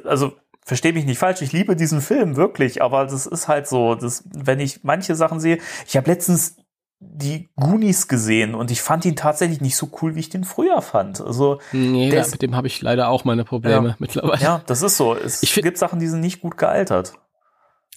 also 0.06 0.34
verstehe 0.66 0.94
mich 0.94 1.06
nicht 1.06 1.20
falsch, 1.20 1.42
ich 1.42 1.54
liebe 1.54 1.76
diesen 1.76 2.02
Film 2.02 2.36
wirklich, 2.36 2.82
aber 2.82 3.06
das 3.06 3.28
ist 3.28 3.48
halt 3.48 3.68
so, 3.68 3.96
dass, 3.96 4.24
wenn 4.34 4.60
ich 4.60 4.84
manche 4.84 5.16
Sachen 5.16 5.40
sehe, 5.40 5.60
ich 5.88 5.96
habe 5.96 6.10
letztens 6.10 6.58
die 7.00 7.50
Goonies 7.56 8.08
gesehen 8.08 8.56
und 8.56 8.72
ich 8.72 8.82
fand 8.82 9.06
ihn 9.06 9.16
tatsächlich 9.16 9.62
nicht 9.62 9.76
so 9.76 9.90
cool, 10.02 10.16
wie 10.16 10.22
ich 10.22 10.30
den 10.30 10.44
früher 10.44 10.82
fand. 10.82 11.22
Also 11.22 11.60
nee, 11.72 12.10
ja, 12.10 12.26
mit 12.28 12.42
dem 12.42 12.56
habe 12.56 12.68
ich 12.68 12.82
leider 12.82 13.10
auch 13.10 13.26
meine 13.26 13.44
Probleme 13.44 13.90
ja, 13.90 13.96
mittlerweile. 14.00 14.42
Ja, 14.42 14.62
das 14.66 14.82
ist 14.82 14.98
so. 14.98 15.14
Es 15.14 15.44
ich 15.44 15.54
gibt 15.54 15.78
Sachen, 15.78 16.00
die 16.00 16.08
sind 16.08 16.22
nicht 16.22 16.42
gut 16.42 16.58
gealtert. 16.58 17.14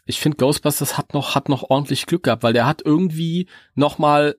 Ich 0.05 0.21
finde 0.21 0.37
Ghostbusters 0.37 0.99
hat 0.99 1.14
noch 1.14 1.35
hat 1.35 1.49
noch 1.49 1.71
ordentlich 1.71 2.07
Glück 2.07 2.25
gehabt, 2.25 2.43
weil 2.43 2.53
der 2.53 2.66
hat 2.66 2.83
irgendwie 2.85 3.49
noch 3.75 3.99
mal 3.99 4.37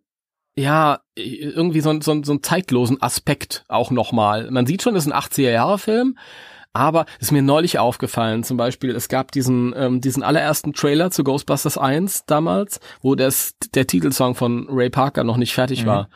ja, 0.55 0.99
irgendwie 1.15 1.79
so, 1.79 1.93
so, 2.01 2.21
so 2.23 2.31
einen 2.33 2.43
zeitlosen 2.43 3.01
Aspekt 3.01 3.63
auch 3.69 3.91
nochmal. 3.91 4.51
Man 4.51 4.65
sieht 4.65 4.81
schon, 4.81 4.93
das 4.93 5.05
ist 5.05 5.11
ein 5.11 5.17
80er-Jahre-Film, 5.17 6.17
aber 6.73 7.05
ist 7.19 7.31
mir 7.31 7.41
neulich 7.41 7.79
aufgefallen, 7.79 8.43
zum 8.43 8.57
Beispiel, 8.57 8.95
es 8.95 9.09
gab 9.09 9.31
diesen, 9.31 9.73
ähm, 9.75 10.01
diesen 10.01 10.21
allerersten 10.23 10.73
Trailer 10.73 11.09
zu 11.11 11.23
Ghostbusters 11.23 11.77
1 11.77 12.25
damals, 12.25 12.79
wo 13.01 13.13
das, 13.15 13.55
der 13.73 13.87
Titelsong 13.87 14.35
von 14.35 14.67
Ray 14.69 14.89
Parker 14.89 15.23
noch 15.23 15.37
nicht 15.37 15.53
fertig 15.53 15.83
mhm. 15.83 15.87
war. 15.87 16.09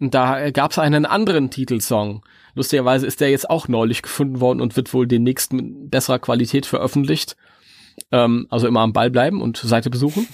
Und 0.00 0.14
da 0.14 0.50
gab 0.50 0.70
es 0.70 0.78
einen 0.78 1.06
anderen 1.06 1.50
Titelsong. 1.50 2.22
Lustigerweise 2.54 3.04
ist 3.06 3.20
der 3.20 3.30
jetzt 3.30 3.50
auch 3.50 3.66
neulich 3.68 4.02
gefunden 4.02 4.40
worden 4.40 4.60
und 4.60 4.76
wird 4.76 4.94
wohl 4.94 5.08
demnächst 5.08 5.52
mit 5.52 5.90
besserer 5.90 6.20
Qualität 6.20 6.66
veröffentlicht. 6.66 7.36
Ähm, 8.12 8.46
also 8.50 8.68
immer 8.68 8.80
am 8.80 8.92
Ball 8.92 9.10
bleiben 9.10 9.42
und 9.42 9.56
Seite 9.56 9.90
besuchen. 9.90 10.28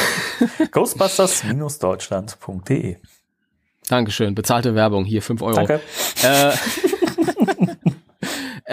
Ghostbusters-deutschland.de 0.70 2.96
Dankeschön. 3.88 4.34
Bezahlte 4.34 4.74
Werbung. 4.74 5.04
Hier 5.04 5.20
fünf 5.20 5.42
Euro. 5.42 5.56
Danke. 5.56 5.82
Äh, 6.22 6.52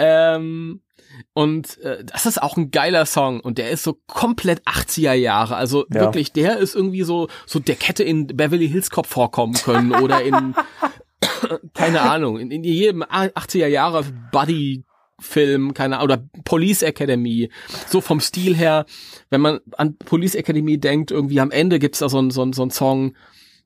Ähm, 0.02 0.80
und 1.34 1.78
äh, 1.78 2.04
das 2.04 2.26
ist 2.26 2.42
auch 2.42 2.56
ein 2.56 2.70
geiler 2.70 3.06
Song 3.06 3.40
und 3.40 3.58
der 3.58 3.70
ist 3.70 3.84
so 3.84 3.98
komplett 4.06 4.62
80er 4.66 5.12
Jahre. 5.12 5.56
Also 5.56 5.86
ja. 5.90 6.00
wirklich, 6.00 6.32
der 6.32 6.58
ist 6.58 6.74
irgendwie 6.74 7.02
so, 7.02 7.28
so 7.46 7.58
der 7.58 7.76
Kette 7.76 8.02
in 8.02 8.26
Beverly 8.26 8.68
Hills 8.68 8.90
Cop 8.90 9.06
vorkommen 9.06 9.54
können 9.54 9.94
oder 9.94 10.22
in, 10.22 10.54
keine 11.74 12.00
Ahnung, 12.00 12.38
in, 12.38 12.50
in 12.50 12.64
jedem 12.64 13.02
80er 13.02 13.66
Jahre 13.66 14.04
Buddy 14.32 14.84
Film, 15.20 15.72
keine 15.72 15.98
Ahnung, 15.98 16.12
oder 16.12 16.24
Police 16.44 16.82
Academy. 16.82 17.50
So 17.86 18.00
vom 18.00 18.18
Stil 18.18 18.56
her, 18.56 18.86
wenn 19.30 19.40
man 19.40 19.60
an 19.76 19.96
Police 19.96 20.34
Academy 20.34 20.78
denkt, 20.78 21.12
irgendwie 21.12 21.38
am 21.38 21.52
Ende 21.52 21.78
gibt's 21.78 22.00
da 22.00 22.08
so 22.08 22.18
einen 22.18 22.32
so, 22.32 22.50
so 22.52 22.62
einen 22.62 22.70
Song, 22.72 23.14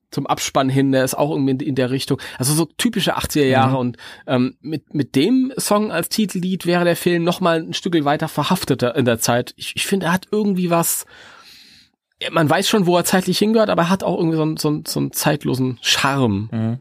zum 0.09 0.25
Abspann 0.25 0.69
hin, 0.69 0.91
der 0.91 1.03
ist 1.03 1.17
auch 1.17 1.31
irgendwie 1.31 1.65
in 1.65 1.75
der 1.75 1.91
Richtung. 1.91 2.21
Also 2.37 2.53
so 2.53 2.65
typische 2.65 3.17
80er 3.17 3.45
Jahre 3.45 3.71
mhm. 3.71 3.77
und 3.77 3.97
ähm, 4.25 4.57
mit, 4.61 4.93
mit 4.93 5.15
dem 5.15 5.51
Song 5.57 5.91
als 5.91 6.09
Titellied 6.09 6.65
wäre 6.65 6.85
der 6.85 6.95
Film 6.95 7.23
noch 7.23 7.41
mal 7.41 7.59
ein 7.59 7.73
Stück 7.73 7.93
weiter 8.05 8.27
verhafteter 8.27 8.95
in 8.95 9.05
der 9.05 9.19
Zeit. 9.19 9.53
Ich, 9.57 9.75
ich 9.75 9.85
finde, 9.85 10.07
er 10.07 10.13
hat 10.13 10.27
irgendwie 10.31 10.69
was, 10.69 11.05
man 12.31 12.49
weiß 12.49 12.69
schon, 12.69 12.85
wo 12.85 12.97
er 12.97 13.05
zeitlich 13.05 13.37
hingehört, 13.37 13.69
aber 13.69 13.83
er 13.83 13.89
hat 13.89 14.03
auch 14.03 14.17
irgendwie 14.17 14.37
so, 14.37 14.43
einen, 14.43 14.57
so, 14.57 14.67
einen, 14.69 14.85
so 14.85 14.99
einen 14.99 15.11
zeitlosen 15.11 15.77
Charme. 15.81 16.49
Mhm. 16.51 16.79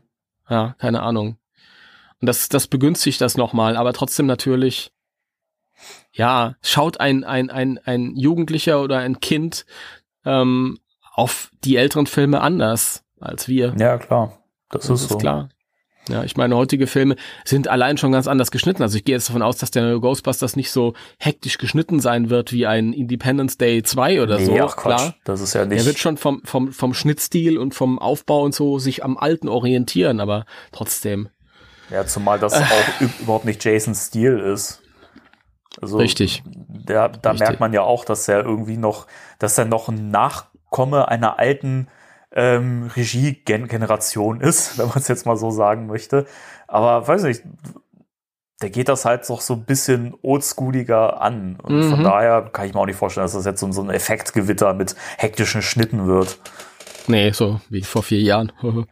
Ja, 0.48 0.76
keine 0.78 1.02
Ahnung. 1.02 1.36
Und 2.20 2.26
das, 2.26 2.48
das 2.48 2.68
begünstigt 2.68 3.20
das 3.20 3.36
nochmal, 3.36 3.76
aber 3.76 3.92
trotzdem 3.92 4.26
natürlich, 4.26 4.92
ja, 6.12 6.54
schaut 6.62 7.00
ein, 7.00 7.24
ein, 7.24 7.50
ein, 7.50 7.78
ein 7.84 8.16
Jugendlicher 8.16 8.80
oder 8.80 8.98
ein 8.98 9.20
Kind 9.20 9.66
ähm, 10.24 10.78
auf 11.12 11.50
die 11.64 11.76
älteren 11.76 12.06
Filme 12.06 12.40
anders 12.40 13.02
als 13.26 13.48
wir. 13.48 13.74
Ja, 13.78 13.98
klar. 13.98 14.38
Das, 14.70 14.82
das 14.82 14.90
ist, 14.90 15.02
ist 15.02 15.08
so. 15.10 15.18
klar. 15.18 15.48
Ja, 16.08 16.22
ich 16.22 16.36
meine, 16.36 16.56
heutige 16.56 16.86
Filme 16.86 17.16
sind 17.44 17.66
allein 17.66 17.98
schon 17.98 18.12
ganz 18.12 18.28
anders 18.28 18.52
geschnitten. 18.52 18.82
Also 18.82 18.96
ich 18.96 19.04
gehe 19.04 19.16
jetzt 19.16 19.28
davon 19.28 19.42
aus, 19.42 19.56
dass 19.56 19.72
der 19.72 19.82
neue 19.82 20.00
Ghostbusters 20.00 20.54
nicht 20.54 20.70
so 20.70 20.94
hektisch 21.18 21.58
geschnitten 21.58 21.98
sein 21.98 22.30
wird 22.30 22.52
wie 22.52 22.66
ein 22.66 22.92
Independence 22.92 23.58
Day 23.58 23.82
2 23.82 24.22
oder 24.22 24.38
nee, 24.38 24.44
so. 24.44 24.60
Ach, 24.60 24.76
klar. 24.76 25.14
Das 25.24 25.40
ist 25.40 25.54
ja 25.54 25.64
nicht. 25.64 25.80
Er 25.80 25.86
wird 25.86 25.98
schon 25.98 26.16
vom, 26.16 26.42
vom, 26.44 26.72
vom 26.72 26.94
Schnittstil 26.94 27.58
und 27.58 27.74
vom 27.74 27.98
Aufbau 27.98 28.42
und 28.42 28.54
so 28.54 28.78
sich 28.78 29.04
am 29.04 29.16
Alten 29.16 29.48
orientieren, 29.48 30.20
aber 30.20 30.46
trotzdem. 30.70 31.28
Ja, 31.90 32.06
zumal 32.06 32.38
das 32.38 32.54
auch 32.54 33.00
überhaupt 33.20 33.44
nicht 33.44 33.64
Jasons 33.64 34.06
Stil 34.06 34.38
ist. 34.38 34.82
Also, 35.80 35.98
Richtig. 35.98 36.42
Der, 36.46 37.08
da 37.08 37.30
Richtig. 37.30 37.48
merkt 37.48 37.60
man 37.60 37.72
ja 37.72 37.82
auch, 37.82 38.04
dass 38.04 38.28
er 38.28 38.44
irgendwie 38.44 38.76
noch, 38.76 39.06
dass 39.38 39.58
er 39.58 39.64
noch 39.64 39.88
ein 39.88 40.10
Nachkomme 40.10 41.08
einer 41.08 41.38
alten 41.38 41.88
ähm, 42.36 42.90
Regie-Generation 42.94 44.40
ist, 44.40 44.78
wenn 44.78 44.88
man 44.88 44.98
es 44.98 45.08
jetzt 45.08 45.26
mal 45.26 45.36
so 45.36 45.50
sagen 45.50 45.86
möchte. 45.86 46.26
Aber 46.68 47.08
weiß 47.08 47.24
nicht, 47.24 47.42
der 48.62 48.70
geht 48.70 48.88
das 48.88 49.04
halt 49.04 49.28
doch 49.28 49.40
so 49.40 49.54
ein 49.54 49.64
bisschen 49.64 50.14
oldschooliger 50.22 51.20
an. 51.20 51.58
Und 51.62 51.78
mhm. 51.78 51.90
von 51.90 52.04
daher 52.04 52.42
kann 52.52 52.66
ich 52.66 52.74
mir 52.74 52.80
auch 52.80 52.86
nicht 52.86 52.96
vorstellen, 52.96 53.24
dass 53.24 53.32
das 53.32 53.44
jetzt 53.44 53.60
so, 53.60 53.70
so 53.72 53.82
ein 53.82 53.90
Effektgewitter 53.90 54.72
mit 54.74 54.94
hektischen 55.18 55.62
Schnitten 55.62 56.06
wird. 56.06 56.38
Nee, 57.08 57.30
so 57.32 57.60
wie 57.68 57.82
vor 57.82 58.02
vier 58.02 58.20
Jahren. 58.20 58.52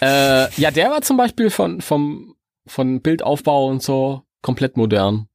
äh, 0.00 0.50
ja, 0.60 0.70
der 0.70 0.90
war 0.90 1.02
zum 1.02 1.16
Beispiel 1.16 1.50
von, 1.50 1.80
vom, 1.80 2.34
von 2.66 3.00
Bildaufbau 3.00 3.66
und 3.66 3.82
so 3.82 4.22
komplett 4.42 4.76
modern. 4.76 5.28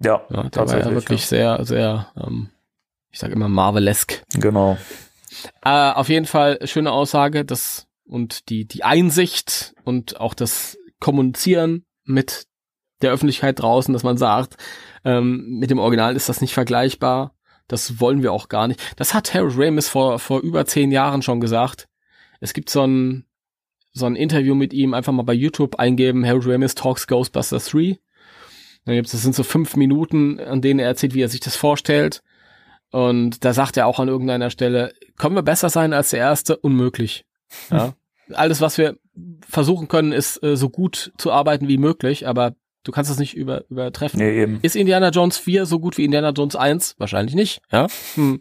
Ja, 0.00 0.22
ja 0.28 0.44
der 0.44 0.68
war 0.68 0.78
ja 0.78 0.90
wirklich 0.90 1.22
ja. 1.22 1.26
sehr, 1.26 1.64
sehr, 1.64 2.12
ähm, 2.16 2.50
ich 3.10 3.18
sage 3.18 3.32
immer 3.32 3.48
Marvelesk. 3.48 4.22
Genau. 4.34 4.76
Äh, 5.62 5.92
auf 5.92 6.08
jeden 6.08 6.26
Fall 6.26 6.58
schöne 6.66 6.92
Aussage, 6.92 7.44
das 7.44 7.86
und 8.04 8.48
die, 8.48 8.66
die 8.66 8.84
Einsicht 8.84 9.74
und 9.84 10.20
auch 10.20 10.34
das 10.34 10.78
Kommunizieren 11.00 11.84
mit 12.04 12.46
der 13.02 13.12
Öffentlichkeit 13.12 13.60
draußen, 13.60 13.92
dass 13.92 14.02
man 14.02 14.16
sagt, 14.16 14.56
ähm, 15.04 15.58
mit 15.58 15.70
dem 15.70 15.78
Original 15.78 16.16
ist 16.16 16.28
das 16.28 16.40
nicht 16.40 16.54
vergleichbar. 16.54 17.34
Das 17.68 18.00
wollen 18.00 18.22
wir 18.22 18.32
auch 18.32 18.48
gar 18.48 18.66
nicht. 18.66 18.80
Das 18.96 19.14
hat 19.14 19.34
Harold 19.34 19.54
Ramis 19.56 19.88
vor, 19.88 20.18
vor 20.18 20.40
über 20.40 20.64
zehn 20.64 20.90
Jahren 20.90 21.22
schon 21.22 21.40
gesagt. 21.40 21.86
Es 22.40 22.54
gibt 22.54 22.70
so 22.70 22.82
ein, 22.82 23.26
so 23.92 24.06
ein 24.06 24.16
Interview 24.16 24.54
mit 24.54 24.72
ihm, 24.72 24.94
einfach 24.94 25.12
mal 25.12 25.22
bei 25.22 25.34
YouTube 25.34 25.76
eingeben, 25.76 26.26
Harold 26.26 26.46
Ramis 26.46 26.74
Talks 26.74 27.06
Ghostbusters 27.06 27.68
3. 27.70 27.98
Dann 28.84 28.94
gibt's, 28.94 29.12
das 29.12 29.22
sind 29.22 29.34
so 29.34 29.42
fünf 29.42 29.76
Minuten, 29.76 30.40
an 30.40 30.62
denen 30.62 30.80
er 30.80 30.86
erzählt, 30.86 31.14
wie 31.14 31.22
er 31.22 31.28
sich 31.28 31.40
das 31.40 31.56
vorstellt. 31.56 32.22
Und 32.90 33.44
da 33.44 33.52
sagt 33.52 33.76
er 33.76 33.86
auch 33.86 34.00
an 34.00 34.08
irgendeiner 34.08 34.50
Stelle, 34.50 34.92
können 35.16 35.34
wir 35.34 35.42
besser 35.42 35.68
sein 35.68 35.92
als 35.92 36.10
der 36.10 36.20
erste? 36.20 36.56
Unmöglich. 36.56 37.24
Ja. 37.70 37.94
Alles, 38.34 38.60
was 38.60 38.76
wir 38.76 38.98
versuchen 39.48 39.88
können, 39.88 40.12
ist 40.12 40.42
äh, 40.42 40.54
so 40.54 40.68
gut 40.68 41.12
zu 41.16 41.32
arbeiten 41.32 41.66
wie 41.66 41.78
möglich, 41.78 42.28
aber 42.28 42.52
du 42.84 42.92
kannst 42.92 43.10
es 43.10 43.18
nicht 43.18 43.34
über, 43.34 43.64
übertreffen. 43.70 44.20
Nee, 44.20 44.42
eben. 44.42 44.58
Ist 44.60 44.76
Indiana 44.76 45.08
Jones 45.08 45.38
4 45.38 45.64
so 45.64 45.78
gut 45.78 45.96
wie 45.96 46.04
Indiana 46.04 46.30
Jones 46.30 46.54
1? 46.54 46.96
Wahrscheinlich 46.98 47.34
nicht, 47.34 47.62
ja? 47.72 47.86
Hm. 48.16 48.38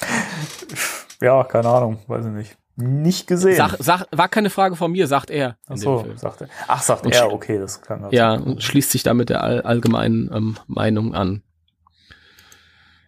ja, 1.20 1.44
keine 1.44 1.68
Ahnung, 1.68 1.98
weiß 2.06 2.24
ich 2.24 2.32
nicht. 2.32 2.56
Nicht 2.76 3.28
gesehen. 3.28 3.56
Sag, 3.56 3.76
sag, 3.78 4.06
war 4.10 4.28
keine 4.28 4.50
Frage 4.50 4.74
von 4.74 4.90
mir, 4.90 5.06
sagt 5.06 5.30
er. 5.30 5.56
Ach 5.68 5.76
so, 5.76 6.04
sagt 6.16 6.40
er. 6.40 6.48
Ach, 6.66 6.82
sagt 6.82 7.06
und 7.06 7.14
er, 7.14 7.32
okay, 7.32 7.58
das 7.58 7.82
kann 7.82 8.02
also 8.02 8.16
Ja, 8.16 8.34
und 8.34 8.62
schließt 8.62 8.90
sich 8.90 9.04
damit 9.04 9.28
der 9.28 9.44
all, 9.44 9.62
allgemeinen 9.62 10.28
ähm, 10.34 10.56
Meinung 10.66 11.14
an. 11.14 11.42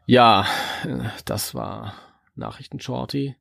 Ja, 0.07 0.47
das 1.25 1.55
war 1.55 1.95
Nachrichten 2.37 2.81
Shorty. 2.81 3.35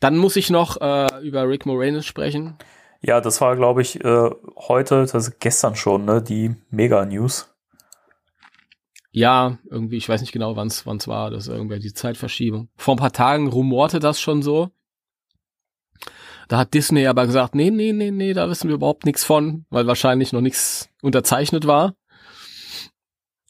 Dann 0.00 0.18
muss 0.18 0.36
ich 0.36 0.50
noch 0.50 0.80
äh, 0.80 1.22
über 1.22 1.48
Rick 1.48 1.64
Moranis 1.64 2.04
sprechen. 2.04 2.58
Ja, 3.02 3.20
das 3.20 3.40
war, 3.40 3.54
glaube 3.56 3.82
ich, 3.82 4.04
äh, 4.04 4.30
heute, 4.56 5.02
das 5.02 5.14
ist 5.14 5.38
gestern 5.38 5.76
schon, 5.76 6.04
ne, 6.04 6.20
die 6.20 6.56
Mega-News. 6.70 7.54
Ja, 9.12 9.58
irgendwie, 9.70 9.96
ich 9.96 10.08
weiß 10.08 10.20
nicht 10.20 10.32
genau, 10.32 10.56
wann 10.56 10.66
es 10.66 10.84
war, 10.84 11.30
das 11.30 11.46
ist 11.46 11.54
irgendwie 11.54 11.78
die 11.78 11.94
Zeitverschiebung. 11.94 12.68
Vor 12.76 12.94
ein 12.94 12.98
paar 12.98 13.12
Tagen 13.12 13.46
rumorte 13.46 14.00
das 14.00 14.20
schon 14.20 14.42
so. 14.42 14.70
Da 16.48 16.58
hat 16.58 16.74
Disney 16.74 17.06
aber 17.06 17.26
gesagt, 17.26 17.54
nee, 17.54 17.70
nee, 17.70 17.92
nee, 17.92 18.10
nee, 18.10 18.34
da 18.34 18.48
wissen 18.48 18.68
wir 18.68 18.74
überhaupt 18.74 19.06
nichts 19.06 19.24
von, 19.24 19.66
weil 19.70 19.86
wahrscheinlich 19.86 20.32
noch 20.32 20.40
nichts 20.40 20.90
unterzeichnet 21.00 21.66
war. 21.66 21.94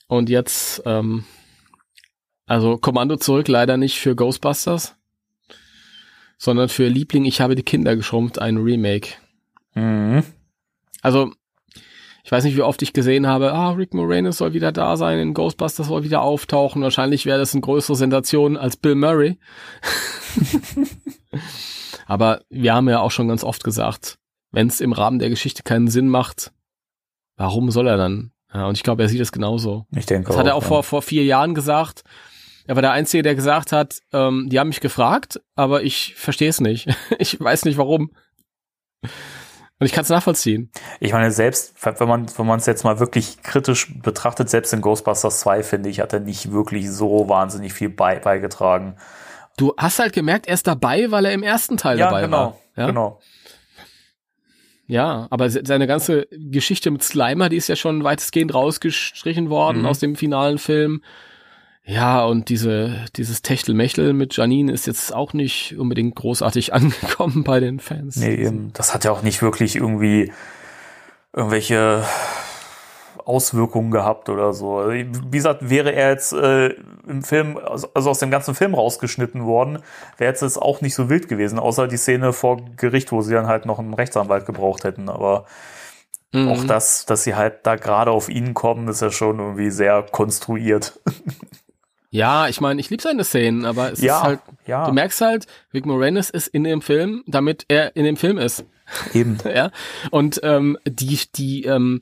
Und 0.06 0.28
jetzt, 0.28 0.82
ähm, 0.84 1.24
also 2.46 2.78
Kommando 2.78 3.16
zurück 3.16 3.48
leider 3.48 3.76
nicht 3.76 3.98
für 3.98 4.14
Ghostbusters, 4.14 4.96
sondern 6.38 6.68
für 6.68 6.88
Liebling, 6.88 7.24
ich 7.24 7.40
habe 7.40 7.54
die 7.54 7.62
Kinder 7.62 7.96
geschrumpft, 7.96 8.38
ein 8.38 8.56
Remake. 8.56 9.10
Mhm. 9.74 10.22
Also, 11.02 11.32
ich 12.24 12.32
weiß 12.32 12.44
nicht, 12.44 12.56
wie 12.56 12.62
oft 12.62 12.82
ich 12.82 12.92
gesehen 12.92 13.26
habe, 13.26 13.52
ah, 13.52 13.70
Rick 13.70 13.94
Moranis 13.94 14.38
soll 14.38 14.52
wieder 14.52 14.72
da 14.72 14.96
sein, 14.96 15.18
in 15.18 15.34
Ghostbusters 15.34 15.86
soll 15.86 16.04
wieder 16.04 16.22
auftauchen. 16.22 16.82
Wahrscheinlich 16.82 17.26
wäre 17.26 17.38
das 17.38 17.52
eine 17.52 17.60
größere 17.60 17.96
Sensation 17.96 18.56
als 18.56 18.76
Bill 18.76 18.94
Murray. 18.94 19.38
Aber 22.06 22.42
wir 22.48 22.74
haben 22.74 22.88
ja 22.88 23.00
auch 23.00 23.10
schon 23.10 23.28
ganz 23.28 23.44
oft 23.44 23.64
gesagt, 23.64 24.18
wenn 24.52 24.68
es 24.68 24.80
im 24.80 24.92
Rahmen 24.92 25.18
der 25.18 25.30
Geschichte 25.30 25.62
keinen 25.62 25.88
Sinn 25.88 26.08
macht, 26.08 26.52
warum 27.36 27.70
soll 27.70 27.88
er 27.88 27.96
dann? 27.96 28.32
Ja, 28.52 28.66
und 28.66 28.76
ich 28.76 28.82
glaube, 28.82 29.02
er 29.02 29.08
sieht 29.08 29.20
es 29.20 29.32
genauso. 29.32 29.86
Ich 29.94 30.06
denke 30.06 30.28
Das 30.28 30.36
auch. 30.36 30.40
hat 30.40 30.46
er 30.46 30.54
auch 30.54 30.62
ja. 30.62 30.68
vor, 30.68 30.82
vor 30.82 31.02
vier 31.02 31.24
Jahren 31.24 31.54
gesagt. 31.54 32.04
Er 32.66 32.74
war 32.74 32.82
der 32.82 32.92
Einzige, 32.92 33.22
der 33.22 33.34
gesagt 33.34 33.72
hat, 33.72 34.00
ähm, 34.12 34.48
die 34.50 34.58
haben 34.58 34.68
mich 34.68 34.80
gefragt, 34.80 35.40
aber 35.54 35.82
ich 35.82 36.14
verstehe 36.16 36.48
es 36.48 36.60
nicht. 36.60 36.88
ich 37.18 37.38
weiß 37.40 37.64
nicht 37.64 37.78
warum. 37.78 38.10
Und 39.78 39.84
ich 39.86 39.92
kann 39.92 40.02
es 40.04 40.08
nachvollziehen. 40.08 40.70
Ich 41.00 41.12
meine, 41.12 41.30
selbst 41.30 41.74
wenn 41.84 42.08
man 42.08 42.26
wenn 42.38 42.46
man 42.46 42.58
es 42.58 42.66
jetzt 42.66 42.82
mal 42.82 42.98
wirklich 42.98 43.42
kritisch 43.42 43.92
betrachtet, 44.00 44.48
selbst 44.48 44.72
in 44.72 44.80
Ghostbusters 44.80 45.40
2, 45.40 45.62
finde 45.62 45.90
ich, 45.90 46.00
hat 46.00 46.12
er 46.14 46.20
nicht 46.20 46.50
wirklich 46.50 46.90
so 46.90 47.28
wahnsinnig 47.28 47.74
viel 47.74 47.90
bei, 47.90 48.18
beigetragen. 48.18 48.96
Du 49.58 49.74
hast 49.76 49.98
halt 49.98 50.12
gemerkt, 50.14 50.46
er 50.46 50.54
ist 50.54 50.66
dabei, 50.66 51.10
weil 51.10 51.26
er 51.26 51.32
im 51.32 51.42
ersten 51.42 51.76
Teil 51.76 51.98
dabei 51.98 52.22
genau, 52.22 52.36
war. 52.36 52.58
Ja, 52.76 52.86
genau. 52.86 53.20
ja, 54.86 55.26
aber 55.30 55.50
se- 55.50 55.62
seine 55.66 55.86
ganze 55.86 56.26
Geschichte 56.30 56.90
mit 56.90 57.02
Slimer, 57.02 57.48
die 57.48 57.56
ist 57.56 57.68
ja 57.68 57.76
schon 57.76 58.02
weitestgehend 58.04 58.54
rausgestrichen 58.54 59.50
worden 59.50 59.80
Mhm. 59.82 59.86
aus 59.86 59.98
dem 59.98 60.16
finalen 60.16 60.58
Film. 60.58 61.02
Ja, 61.88 62.24
und 62.24 62.48
diese, 62.48 63.04
dieses 63.16 63.42
Techtelmechtel 63.42 64.12
mit 64.12 64.36
Janine 64.36 64.72
ist 64.72 64.86
jetzt 64.86 65.14
auch 65.14 65.32
nicht 65.32 65.78
unbedingt 65.78 66.16
großartig 66.16 66.74
angekommen 66.74 67.44
bei 67.44 67.60
den 67.60 67.78
Fans. 67.78 68.16
Nee, 68.16 68.34
eben, 68.34 68.72
das 68.72 68.92
hat 68.92 69.04
ja 69.04 69.12
auch 69.12 69.22
nicht 69.22 69.40
wirklich 69.40 69.76
irgendwie 69.76 70.32
irgendwelche 71.32 72.02
Auswirkungen 73.24 73.92
gehabt 73.92 74.28
oder 74.28 74.52
so. 74.52 74.78
Also, 74.78 74.90
Wie 74.92 75.36
gesagt, 75.36 75.68
wäre 75.70 75.92
er 75.92 76.10
jetzt 76.10 76.32
äh, 76.32 76.74
im 77.06 77.22
Film, 77.22 77.56
also 77.58 77.88
also 77.94 78.10
aus 78.10 78.18
dem 78.18 78.30
ganzen 78.30 78.54
Film 78.56 78.74
rausgeschnitten 78.74 79.44
worden, 79.44 79.78
wäre 80.16 80.30
jetzt 80.30 80.42
das 80.42 80.58
auch 80.58 80.80
nicht 80.80 80.94
so 80.94 81.08
wild 81.08 81.28
gewesen, 81.28 81.58
außer 81.58 81.86
die 81.88 81.96
Szene 81.96 82.32
vor 82.32 82.60
Gericht, 82.76 83.12
wo 83.12 83.22
sie 83.22 83.34
dann 83.34 83.46
halt 83.46 83.64
noch 83.66 83.78
einen 83.78 83.94
Rechtsanwalt 83.94 84.44
gebraucht 84.46 84.84
hätten. 84.84 85.08
Aber 85.08 85.46
Mhm. 86.32 86.48
auch 86.48 86.64
das, 86.64 87.06
dass 87.06 87.22
sie 87.22 87.36
halt 87.36 87.64
da 87.64 87.76
gerade 87.76 88.10
auf 88.10 88.28
ihn 88.28 88.52
kommen, 88.52 88.88
ist 88.88 89.00
ja 89.00 89.10
schon 89.12 89.38
irgendwie 89.38 89.70
sehr 89.70 90.02
konstruiert. 90.10 90.98
Ja, 92.16 92.48
ich 92.48 92.62
meine, 92.62 92.80
ich 92.80 92.88
liebe 92.88 93.02
seine 93.02 93.24
Szenen, 93.24 93.66
aber 93.66 93.92
es 93.92 94.00
Ja, 94.00 94.16
ist 94.16 94.22
halt, 94.22 94.40
ja. 94.66 94.86
du 94.86 94.92
merkst 94.92 95.20
halt, 95.20 95.46
Vic 95.70 95.84
Moranis 95.84 96.30
ist 96.30 96.48
in 96.48 96.64
dem 96.64 96.80
Film, 96.80 97.22
damit 97.26 97.66
er 97.68 97.94
in 97.94 98.04
dem 98.04 98.16
Film 98.16 98.38
ist. 98.38 98.64
Eben. 99.12 99.36
ja. 99.44 99.70
Und 100.10 100.40
ähm, 100.42 100.78
die, 100.86 101.20
die 101.34 101.64
ähm, 101.64 102.00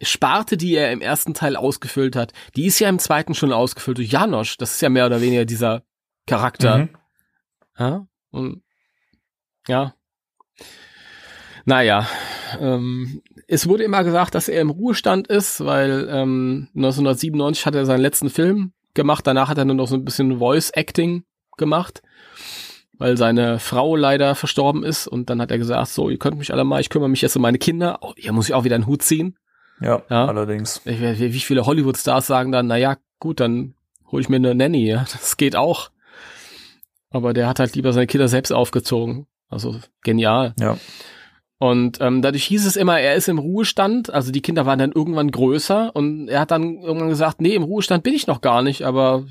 Sparte, 0.00 0.56
die 0.56 0.74
er 0.74 0.90
im 0.90 1.02
ersten 1.02 1.34
Teil 1.34 1.56
ausgefüllt 1.56 2.16
hat, 2.16 2.32
die 2.56 2.64
ist 2.64 2.78
ja 2.78 2.88
im 2.88 2.98
zweiten 2.98 3.34
schon 3.34 3.52
ausgefüllt 3.52 3.98
durch 3.98 4.10
Janosch. 4.10 4.56
Das 4.56 4.72
ist 4.72 4.80
ja 4.80 4.88
mehr 4.88 5.04
oder 5.04 5.20
weniger 5.20 5.44
dieser 5.44 5.82
Charakter. 6.26 6.78
Mhm. 6.78 6.88
Ja. 7.78 8.06
Und, 8.30 8.62
ja. 9.68 9.94
Naja. 11.66 12.08
Ähm, 12.58 13.20
es 13.48 13.68
wurde 13.68 13.84
immer 13.84 14.02
gesagt, 14.02 14.34
dass 14.34 14.48
er 14.48 14.62
im 14.62 14.70
Ruhestand 14.70 15.28
ist, 15.28 15.62
weil 15.62 16.08
ähm, 16.10 16.68
1997 16.74 17.66
hat 17.66 17.74
er 17.74 17.84
seinen 17.84 18.00
letzten 18.00 18.30
Film 18.30 18.72
gemacht. 18.96 19.24
Danach 19.26 19.48
hat 19.48 19.58
er 19.58 19.64
nur 19.64 19.76
noch 19.76 19.86
so 19.86 19.94
ein 19.94 20.04
bisschen 20.04 20.38
Voice 20.40 20.70
Acting 20.70 21.22
gemacht, 21.56 22.02
weil 22.98 23.16
seine 23.16 23.60
Frau 23.60 23.94
leider 23.94 24.34
verstorben 24.34 24.82
ist. 24.82 25.06
Und 25.06 25.30
dann 25.30 25.40
hat 25.40 25.52
er 25.52 25.58
gesagt, 25.58 25.88
so, 25.90 26.10
ihr 26.10 26.18
könnt 26.18 26.38
mich 26.38 26.52
alle 26.52 26.64
mal, 26.64 26.80
ich 26.80 26.88
kümmere 26.90 27.08
mich 27.08 27.22
jetzt 27.22 27.36
um 27.36 27.42
meine 27.42 27.58
Kinder. 27.58 27.98
Oh, 28.02 28.12
hier 28.16 28.32
muss 28.32 28.48
ich 28.48 28.54
auch 28.54 28.64
wieder 28.64 28.74
einen 28.74 28.86
Hut 28.86 29.02
ziehen. 29.02 29.38
Ja, 29.80 30.02
Ja. 30.10 30.26
allerdings. 30.26 30.80
Ich- 30.84 31.00
Wie 31.00 31.38
viele 31.40 31.66
Hollywood-Stars 31.66 32.26
sagen 32.26 32.50
dann, 32.50 32.66
na 32.66 32.76
ja, 32.76 32.96
gut, 33.20 33.38
dann 33.40 33.74
hole 34.10 34.22
ich 34.22 34.28
mir 34.28 34.36
eine 34.36 34.54
Nanny, 34.54 34.86
ja, 34.88 35.04
das 35.12 35.36
geht 35.36 35.54
auch. 35.54 35.90
Aber 37.10 37.32
der 37.32 37.46
hat 37.48 37.60
halt 37.60 37.74
lieber 37.76 37.92
seine 37.92 38.06
Kinder 38.06 38.28
selbst 38.28 38.52
aufgezogen. 38.52 39.26
Also 39.48 39.78
genial. 40.02 40.54
Ja. 40.58 40.76
Und 41.58 42.00
ähm, 42.02 42.20
dadurch 42.20 42.44
hieß 42.44 42.66
es 42.66 42.76
immer, 42.76 43.00
er 43.00 43.14
ist 43.14 43.28
im 43.28 43.38
Ruhestand. 43.38 44.12
Also 44.12 44.30
die 44.30 44.42
Kinder 44.42 44.66
waren 44.66 44.78
dann 44.78 44.92
irgendwann 44.92 45.30
größer 45.30 45.94
und 45.94 46.28
er 46.28 46.40
hat 46.40 46.50
dann 46.50 46.82
irgendwann 46.82 47.08
gesagt, 47.08 47.40
nee, 47.40 47.54
im 47.54 47.62
Ruhestand 47.62 48.02
bin 48.02 48.14
ich 48.14 48.26
noch 48.26 48.42
gar 48.42 48.62
nicht, 48.62 48.82
aber 48.82 49.24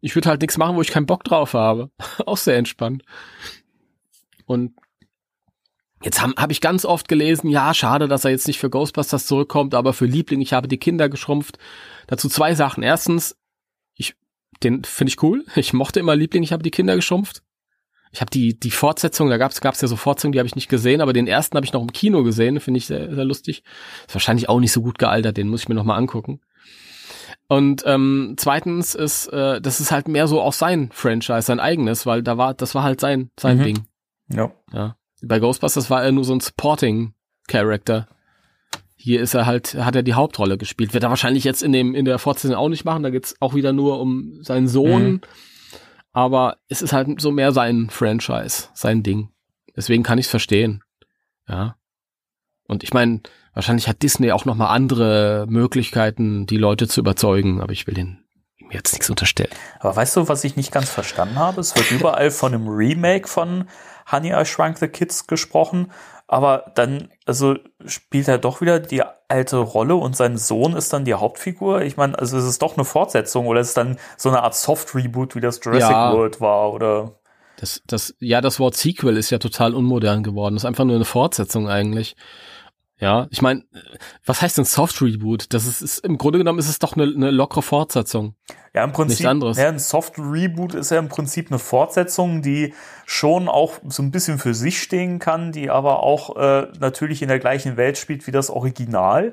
ich 0.00 0.14
würde 0.14 0.28
halt 0.28 0.40
nichts 0.40 0.58
machen, 0.58 0.76
wo 0.76 0.82
ich 0.82 0.90
keinen 0.90 1.06
Bock 1.06 1.24
drauf 1.24 1.54
habe. 1.54 1.90
Auch 2.26 2.36
sehr 2.36 2.56
entspannt. 2.56 3.02
Und 4.46 4.74
jetzt 6.02 6.22
habe 6.22 6.34
hab 6.36 6.52
ich 6.52 6.60
ganz 6.60 6.84
oft 6.84 7.08
gelesen, 7.08 7.50
ja, 7.50 7.74
schade, 7.74 8.06
dass 8.06 8.24
er 8.24 8.30
jetzt 8.30 8.46
nicht 8.46 8.60
für 8.60 8.70
Ghostbusters 8.70 9.26
zurückkommt, 9.26 9.74
aber 9.74 9.92
für 9.92 10.06
Liebling, 10.06 10.40
ich 10.40 10.52
habe 10.52 10.68
die 10.68 10.78
Kinder 10.78 11.08
geschrumpft. 11.08 11.58
Dazu 12.06 12.28
zwei 12.28 12.54
Sachen. 12.54 12.84
Erstens, 12.84 13.36
ich, 13.96 14.14
den 14.62 14.84
finde 14.84 15.10
ich 15.10 15.22
cool. 15.22 15.44
Ich 15.56 15.72
mochte 15.72 15.98
immer 15.98 16.14
Liebling, 16.14 16.44
ich 16.44 16.52
habe 16.52 16.62
die 16.62 16.70
Kinder 16.70 16.94
geschrumpft. 16.94 17.42
Ich 18.12 18.20
habe 18.20 18.30
die 18.30 18.58
die 18.58 18.70
Fortsetzung, 18.72 19.28
da 19.30 19.36
gab's 19.36 19.60
gab's 19.60 19.80
ja 19.80 19.88
so 19.88 19.96
Fortsetzungen, 19.96 20.32
die 20.32 20.38
habe 20.40 20.46
ich 20.48 20.56
nicht 20.56 20.68
gesehen, 20.68 21.00
aber 21.00 21.12
den 21.12 21.26
ersten 21.28 21.56
habe 21.56 21.64
ich 21.64 21.72
noch 21.72 21.82
im 21.82 21.92
Kino 21.92 22.22
gesehen, 22.24 22.58
finde 22.60 22.78
ich 22.78 22.86
sehr, 22.86 23.14
sehr 23.14 23.24
lustig. 23.24 23.62
Ist 24.06 24.14
wahrscheinlich 24.14 24.48
auch 24.48 24.58
nicht 24.60 24.72
so 24.72 24.82
gut 24.82 24.98
gealtert, 24.98 25.36
den 25.36 25.48
muss 25.48 25.62
ich 25.62 25.68
mir 25.68 25.76
noch 25.76 25.84
mal 25.84 25.96
angucken. 25.96 26.40
Und 27.46 27.82
ähm, 27.86 28.34
zweitens 28.36 28.94
ist, 28.94 29.26
äh, 29.28 29.60
das 29.60 29.80
ist 29.80 29.90
halt 29.90 30.06
mehr 30.08 30.26
so 30.28 30.40
auch 30.40 30.52
sein 30.52 30.90
Franchise, 30.92 31.42
sein 31.42 31.60
eigenes, 31.60 32.06
weil 32.06 32.22
da 32.22 32.38
war, 32.38 32.54
das 32.54 32.74
war 32.74 32.82
halt 32.82 33.00
sein 33.00 33.30
sein 33.38 33.58
Mhm. 33.58 33.62
Ding. 33.64 33.78
Ja. 34.32 34.52
Ja. 34.72 34.96
Bei 35.22 35.38
Ghostbusters 35.38 35.90
war 35.90 36.02
er 36.02 36.12
nur 36.12 36.24
so 36.24 36.32
ein 36.32 36.40
Supporting 36.40 37.14
Character. 37.48 38.08
Hier 38.96 39.20
ist 39.20 39.34
er 39.34 39.46
halt, 39.46 39.74
hat 39.74 39.96
er 39.96 40.02
die 40.02 40.14
Hauptrolle 40.14 40.58
gespielt. 40.58 40.94
Wird 40.94 41.04
er 41.04 41.10
wahrscheinlich 41.10 41.42
jetzt 41.44 41.62
in 41.62 41.72
dem 41.72 41.94
in 41.94 42.04
der 42.04 42.18
Fortsetzung 42.18 42.56
auch 42.56 42.68
nicht 42.68 42.84
machen. 42.84 43.02
Da 43.02 43.10
geht's 43.10 43.34
auch 43.40 43.54
wieder 43.54 43.72
nur 43.72 43.98
um 44.00 44.38
seinen 44.42 44.68
Sohn. 44.68 45.04
Mhm. 45.12 45.20
Aber 46.12 46.56
es 46.68 46.82
ist 46.82 46.92
halt 46.92 47.20
so 47.20 47.30
mehr 47.30 47.52
sein 47.52 47.88
Franchise, 47.90 48.68
sein 48.74 49.02
Ding. 49.02 49.30
Deswegen 49.76 50.02
kann 50.02 50.18
ich 50.18 50.26
es 50.26 50.30
verstehen. 50.30 50.82
Ja. 51.48 51.76
Und 52.66 52.82
ich 52.82 52.92
meine, 52.92 53.20
wahrscheinlich 53.54 53.88
hat 53.88 54.02
Disney 54.02 54.32
auch 54.32 54.44
noch 54.44 54.56
mal 54.56 54.70
andere 54.70 55.46
Möglichkeiten, 55.48 56.46
die 56.46 56.56
Leute 56.56 56.88
zu 56.88 57.00
überzeugen. 57.00 57.60
Aber 57.60 57.72
ich 57.72 57.86
will 57.86 57.94
den 57.94 58.24
ihm 58.58 58.70
jetzt 58.70 58.92
nichts 58.92 59.10
unterstellen. 59.10 59.50
Aber 59.78 59.94
weißt 59.94 60.16
du, 60.16 60.28
was 60.28 60.44
ich 60.44 60.56
nicht 60.56 60.72
ganz 60.72 60.88
verstanden 60.90 61.38
habe? 61.38 61.60
Es 61.60 61.74
wird 61.76 61.90
überall 61.90 62.30
von 62.30 62.54
einem 62.54 62.68
Remake 62.68 63.28
von 63.28 63.68
Honey, 64.10 64.32
I 64.32 64.44
Shrunk 64.44 64.78
the 64.78 64.88
Kids 64.88 65.26
gesprochen, 65.26 65.92
aber 66.32 66.70
dann, 66.76 67.10
also 67.26 67.56
spielt 67.86 68.28
er 68.28 68.38
doch 68.38 68.60
wieder 68.60 68.78
die 68.78 69.02
alte 69.26 69.56
Rolle 69.56 69.96
und 69.96 70.14
sein 70.16 70.38
Sohn 70.38 70.74
ist 70.76 70.92
dann 70.92 71.04
die 71.04 71.14
Hauptfigur. 71.14 71.82
Ich 71.82 71.96
meine, 71.96 72.16
also 72.16 72.38
ist 72.38 72.44
es 72.44 72.58
doch 72.58 72.76
eine 72.76 72.84
Fortsetzung 72.84 73.48
oder 73.48 73.60
ist 73.60 73.68
es 73.70 73.74
dann 73.74 73.98
so 74.16 74.28
eine 74.28 74.42
Art 74.44 74.54
Soft-Reboot, 74.54 75.34
wie 75.34 75.40
das 75.40 75.58
Jurassic 75.60 75.90
Ja. 75.90 76.12
World 76.12 76.40
war 76.40 76.72
oder 76.72 77.16
Das, 77.56 77.82
das, 77.86 78.14
ja, 78.20 78.40
das 78.40 78.60
Wort 78.60 78.76
Sequel 78.76 79.16
ist 79.16 79.30
ja 79.30 79.38
total 79.38 79.74
unmodern 79.74 80.22
geworden. 80.22 80.54
Das 80.54 80.62
ist 80.62 80.66
einfach 80.68 80.84
nur 80.84 80.94
eine 80.94 81.04
Fortsetzung 81.04 81.68
eigentlich. 81.68 82.14
Ja, 83.00 83.26
ich 83.30 83.40
meine, 83.40 83.64
was 84.26 84.42
heißt 84.42 84.58
denn 84.58 84.66
Soft 84.66 85.00
Reboot? 85.00 85.52
Das 85.54 85.66
ist, 85.66 85.80
ist 85.80 85.98
im 86.04 86.18
Grunde 86.18 86.38
genommen 86.38 86.58
ist 86.58 86.68
es 86.68 86.78
doch 86.78 86.94
eine, 86.96 87.04
eine 87.04 87.30
lockere 87.30 87.62
Fortsetzung. 87.62 88.34
Ja, 88.74 88.84
im 88.84 88.92
Prinzip, 88.92 89.20
Nichts 89.20 89.30
anderes. 89.30 89.56
Ja, 89.58 89.68
ein 89.68 89.78
Soft 89.78 90.18
Reboot 90.18 90.74
ist 90.74 90.90
ja 90.90 90.98
im 90.98 91.08
Prinzip 91.08 91.50
eine 91.50 91.58
Fortsetzung, 91.58 92.42
die 92.42 92.74
schon 93.06 93.48
auch 93.48 93.78
so 93.88 94.02
ein 94.02 94.10
bisschen 94.10 94.38
für 94.38 94.54
sich 94.54 94.82
stehen 94.82 95.18
kann, 95.18 95.50
die 95.50 95.70
aber 95.70 96.02
auch 96.02 96.36
äh, 96.36 96.68
natürlich 96.78 97.22
in 97.22 97.28
der 97.28 97.38
gleichen 97.38 97.76
Welt 97.78 97.96
spielt 97.96 98.26
wie 98.26 98.32
das 98.32 98.50
Original, 98.50 99.32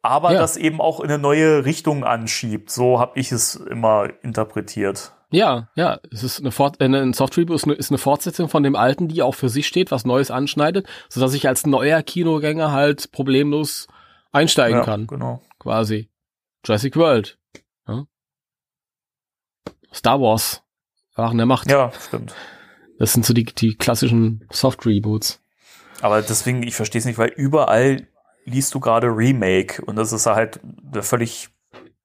aber 0.00 0.32
Ja. 0.32 0.38
das 0.38 0.56
eben 0.56 0.80
auch 0.80 1.00
in 1.00 1.10
eine 1.10 1.18
neue 1.18 1.64
Richtung 1.64 2.04
anschiebt. 2.04 2.70
So 2.70 3.00
habe 3.00 3.18
ich 3.18 3.32
es 3.32 3.56
immer 3.56 4.08
interpretiert. 4.22 5.12
Ja, 5.30 5.68
ja, 5.74 6.00
es 6.10 6.22
ist 6.22 6.40
eine 6.40 6.50
Fort, 6.50 6.80
äh, 6.80 6.86
ein 6.86 7.12
Soft 7.12 7.36
Reboot 7.36 7.56
ist 7.56 7.64
eine, 7.64 7.74
ist 7.74 7.90
eine 7.90 7.98
Fortsetzung 7.98 8.48
von 8.48 8.62
dem 8.62 8.74
alten, 8.76 9.08
die 9.08 9.22
auch 9.22 9.34
für 9.34 9.50
sich 9.50 9.66
steht, 9.66 9.90
was 9.90 10.04
Neues 10.06 10.30
anschneidet, 10.30 10.86
sodass 11.08 11.34
ich 11.34 11.46
als 11.46 11.66
neuer 11.66 12.02
Kinogänger 12.02 12.72
halt 12.72 13.12
problemlos 13.12 13.88
einsteigen 14.32 14.78
Ja, 14.78 14.84
kann, 14.84 15.06
genau. 15.06 15.42
quasi. 15.58 16.08
Jurassic 16.64 16.96
World. 16.96 17.38
Ja? 17.86 18.06
Star 19.92 20.20
Wars. 20.20 20.62
Waren 21.14 21.36
der 21.36 21.46
Macht. 21.46 21.68
Ja, 21.70 21.90
stimmt. 22.06 22.34
Das 22.98 23.12
sind 23.12 23.26
so 23.26 23.34
die, 23.34 23.44
die 23.44 23.74
klassischen 23.76 24.46
Soft 24.50 24.86
Reboots. 24.86 25.42
Aber 26.00 26.22
deswegen, 26.22 26.62
ich 26.62 26.76
verstehe 26.76 27.00
es 27.00 27.04
nicht, 27.04 27.18
weil 27.18 27.30
überall 27.30 28.06
liest 28.44 28.72
du 28.74 28.80
gerade 28.80 29.08
Remake 29.08 29.84
und 29.84 29.96
das 29.96 30.12
ist 30.12 30.26
halt 30.26 30.60
eine 30.92 31.02
völlig 31.02 31.48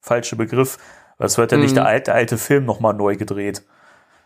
falsche 0.01 0.35
Begriff. 0.35 0.77
Es 1.23 1.37
wird 1.37 1.51
ja 1.51 1.57
nicht 1.57 1.71
Mhm. 1.71 1.75
der 1.75 1.85
alte, 1.85 2.13
alte 2.13 2.37
Film 2.37 2.65
nochmal 2.65 2.93
neu 2.93 3.15
gedreht. 3.15 3.63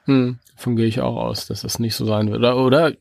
Hm, 0.06 0.39
davon 0.56 0.76
gehe 0.76 0.86
ich 0.86 1.02
auch 1.02 1.18
aus, 1.18 1.48
dass 1.48 1.62
das 1.62 1.80
nicht 1.80 1.95
so 1.95 2.06
sein 2.06 2.28
wird. 2.32 2.39
Oder, 2.39 2.58
oder 2.58 2.93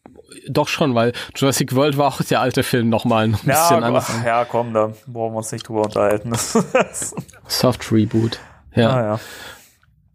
doch 0.49 0.66
schon, 0.68 0.94
weil 0.94 1.12
Jurassic 1.36 1.74
World 1.74 1.97
war 1.99 2.09
auch 2.09 2.20
der 2.22 2.40
alte 2.40 2.62
Film 2.64 2.88
nochmal 2.88 3.24
ein 3.24 3.32
bisschen 3.32 3.51
Ja, 3.51 3.68
anders. 3.68 4.07
ach, 4.11 4.24
ja, 4.24 4.44
komm, 4.44 4.74
da 4.74 4.88
brauchen 5.07 5.32
wir 5.34 5.38
uns 5.38 5.53
nicht 5.53 5.68
drüber 5.68 5.82
unterhalten. 5.84 6.32
Soft 7.47 7.92
Reboot. 7.92 8.38
Ja, 8.74 8.82
ja, 8.82 9.03
ja. 9.14 9.20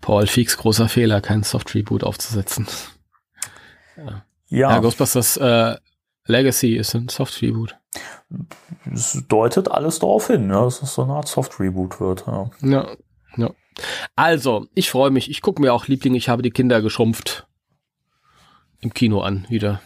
Paul 0.02 0.28
Feeks 0.28 0.58
großer 0.58 0.90
Fehler, 0.90 1.22
keinen 1.22 1.44
Soft 1.44 1.74
Reboot 1.76 2.04
aufzusetzen. 2.04 2.68
Ja, 3.98 4.24
Ja, 4.48 4.80
Ghostbusters 4.80 5.38
äh, 5.38 5.78
Legacy 6.26 6.76
ist 6.76 6.94
ein 6.96 7.08
Soft 7.08 7.42
Reboot. 7.42 7.78
es 8.94 9.24
deutet 9.28 9.72
alles 9.72 10.00
darauf 10.00 10.28
hin, 10.28 10.50
ja, 10.50 10.64
dass 10.64 10.82
es 10.82 10.94
so 10.94 11.04
eine 11.04 11.14
Art 11.14 11.28
Soft-Reboot 11.28 12.00
wird. 12.00 12.26
Ja. 12.28 12.50
Ja, 12.62 12.88
ja. 13.38 13.50
Also, 14.16 14.68
ich 14.76 14.90
freue 14.90 15.12
mich. 15.12 15.30
Ich 15.30 15.42
gucke 15.42 15.62
mir 15.62 15.74
auch 15.74 15.88
Liebling, 15.88 16.16
ich 16.16 16.30
habe 16.30 16.42
die 16.42 16.52
Kinder 16.52 16.82
geschrumpft 16.82 17.48
im 18.82 18.94
Kino 18.94 19.22
an 19.22 19.46
wieder. 19.50 19.82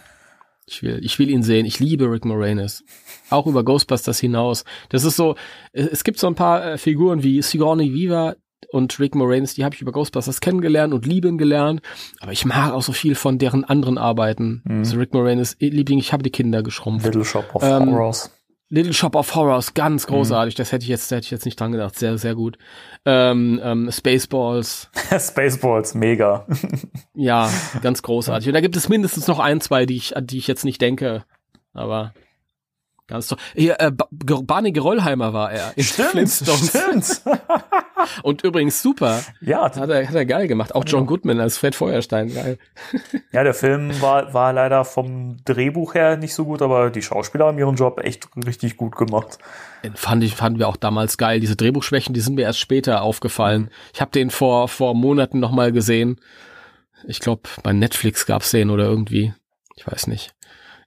Ich 0.67 0.81
will, 0.81 0.99
ich 1.03 1.19
will 1.19 1.29
ihn 1.29 1.43
sehen. 1.43 1.65
Ich 1.65 1.79
liebe 1.79 2.09
Rick 2.09 2.25
Moranis. 2.25 2.83
Auch 3.29 3.45
über 3.45 3.63
Ghostbusters 3.63 4.19
hinaus. 4.19 4.63
Das 4.89 5.03
ist 5.03 5.15
so, 5.15 5.35
es 5.73 5.87
es 5.87 6.03
gibt 6.03 6.17
so 6.17 6.27
ein 6.27 6.35
paar 6.35 6.65
äh, 6.65 6.77
Figuren 6.77 7.21
wie 7.21 7.41
Sigourney 7.41 7.93
Weaver 7.93 8.35
und 8.71 8.99
Rick 8.99 9.13
Moranis, 9.13 9.53
die 9.53 9.63
habe 9.63 9.75
ich 9.75 9.81
über 9.81 9.91
Ghostbusters 9.91 10.41
kennengelernt 10.41 10.93
und 10.93 11.05
lieben 11.05 11.37
gelernt. 11.37 11.81
Aber 12.19 12.31
ich 12.31 12.45
mag 12.45 12.73
auch 12.73 12.81
so 12.81 12.93
viel 12.93 13.13
von 13.13 13.37
deren 13.37 13.63
anderen 13.63 13.97
Arbeiten. 13.99 14.63
Mhm. 14.65 14.79
Also 14.79 14.97
Rick 14.97 15.13
Moranis, 15.13 15.55
eh, 15.59 15.69
Liebling, 15.69 15.99
ich 15.99 16.11
habe 16.13 16.23
die 16.23 16.31
Kinder 16.31 16.63
geschrumpft. 16.63 17.05
Little 17.05 17.25
Shop 17.25 17.53
of 17.53 17.61
Ähm, 17.63 17.91
Horrors. 17.91 18.31
Little 18.69 18.93
Shop 18.93 19.15
of 19.15 19.35
Horrors, 19.35 19.75
ganz 19.75 20.07
großartig. 20.07 20.55
Das 20.55 20.71
hätte 20.71 20.83
ich 20.83 20.89
jetzt, 20.89 21.11
hätte 21.11 21.25
ich 21.25 21.31
jetzt 21.31 21.45
nicht 21.45 21.59
dran 21.59 21.71
gedacht. 21.71 21.97
Sehr, 21.97 22.17
sehr 22.17 22.33
gut. 22.33 22.57
Ähm, 23.05 23.59
ähm, 23.63 23.91
Spaceballs, 23.91 24.89
Spaceballs, 25.19 25.93
mega. 25.93 26.47
ja, 27.13 27.49
ganz 27.83 28.01
großartig. 28.01 28.47
Und 28.47 28.53
da 28.53 28.61
gibt 28.61 28.75
es 28.75 28.89
mindestens 28.89 29.27
noch 29.27 29.39
ein, 29.39 29.61
zwei, 29.61 29.85
die 29.85 29.95
ich, 29.95 30.17
an 30.17 30.25
die 30.25 30.39
ich 30.39 30.47
jetzt 30.47 30.65
nicht 30.65 30.81
denke. 30.81 31.25
Aber 31.73 32.13
ganz 33.07 33.27
toll. 33.27 33.37
Hier, 33.55 33.79
äh, 33.79 33.91
Barney 33.91 34.71
Gerollheimer 34.71 35.33
war 35.33 35.51
er 35.51 35.73
in 35.75 35.83
Flintstones. 35.83 36.69
stimmt. 36.69 37.21
Und 38.23 38.43
übrigens 38.43 38.81
super. 38.81 39.21
ja, 39.41 39.63
Hat 39.63 39.89
er, 39.89 40.07
hat 40.07 40.15
er 40.15 40.25
geil 40.25 40.47
gemacht. 40.47 40.75
Auch 40.75 40.83
John 40.85 41.05
Goodman 41.05 41.39
als 41.39 41.57
Fred 41.57 41.75
Feuerstein. 41.75 42.33
Geil. 42.33 42.57
ja, 43.31 43.43
der 43.43 43.53
Film 43.53 44.01
war, 44.01 44.33
war 44.33 44.53
leider 44.53 44.85
vom 44.85 45.37
Drehbuch 45.45 45.93
her 45.93 46.17
nicht 46.17 46.33
so 46.33 46.45
gut, 46.45 46.61
aber 46.61 46.89
die 46.89 47.01
Schauspieler 47.01 47.45
haben 47.45 47.57
ihren 47.57 47.75
Job 47.75 47.99
echt 48.03 48.27
richtig 48.45 48.77
gut 48.77 48.95
gemacht. 48.95 49.37
Den 49.83 49.95
fand 49.95 50.23
ich, 50.23 50.35
fanden 50.35 50.59
wir 50.59 50.67
auch 50.67 50.77
damals 50.77 51.17
geil. 51.17 51.39
Diese 51.39 51.55
Drehbuchschwächen, 51.55 52.13
die 52.13 52.21
sind 52.21 52.35
mir 52.35 52.43
erst 52.43 52.59
später 52.59 53.01
aufgefallen. 53.01 53.69
Ich 53.93 54.01
habe 54.01 54.11
den 54.11 54.29
vor, 54.29 54.67
vor 54.67 54.95
Monaten 54.95 55.39
noch 55.39 55.51
mal 55.51 55.71
gesehen. 55.71 56.19
Ich 57.07 57.19
glaube, 57.19 57.43
bei 57.63 57.73
Netflix 57.73 58.25
gab's 58.25 58.51
den 58.51 58.69
oder 58.69 58.85
irgendwie. 58.85 59.33
Ich 59.75 59.85
weiß 59.85 60.07
nicht. 60.07 60.33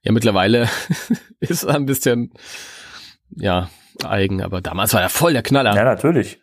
Ja, 0.02 0.12
mittlerweile 0.12 0.68
ist 1.40 1.64
er 1.64 1.74
ein 1.74 1.86
bisschen, 1.86 2.32
ja, 3.30 3.68
eigen, 4.04 4.42
aber 4.42 4.60
damals 4.60 4.94
war 4.94 5.02
er 5.02 5.08
voll 5.08 5.32
der 5.32 5.42
Knaller. 5.42 5.70
Ja, 5.70 5.78
Ja, 5.78 5.84
natürlich. 5.84 6.40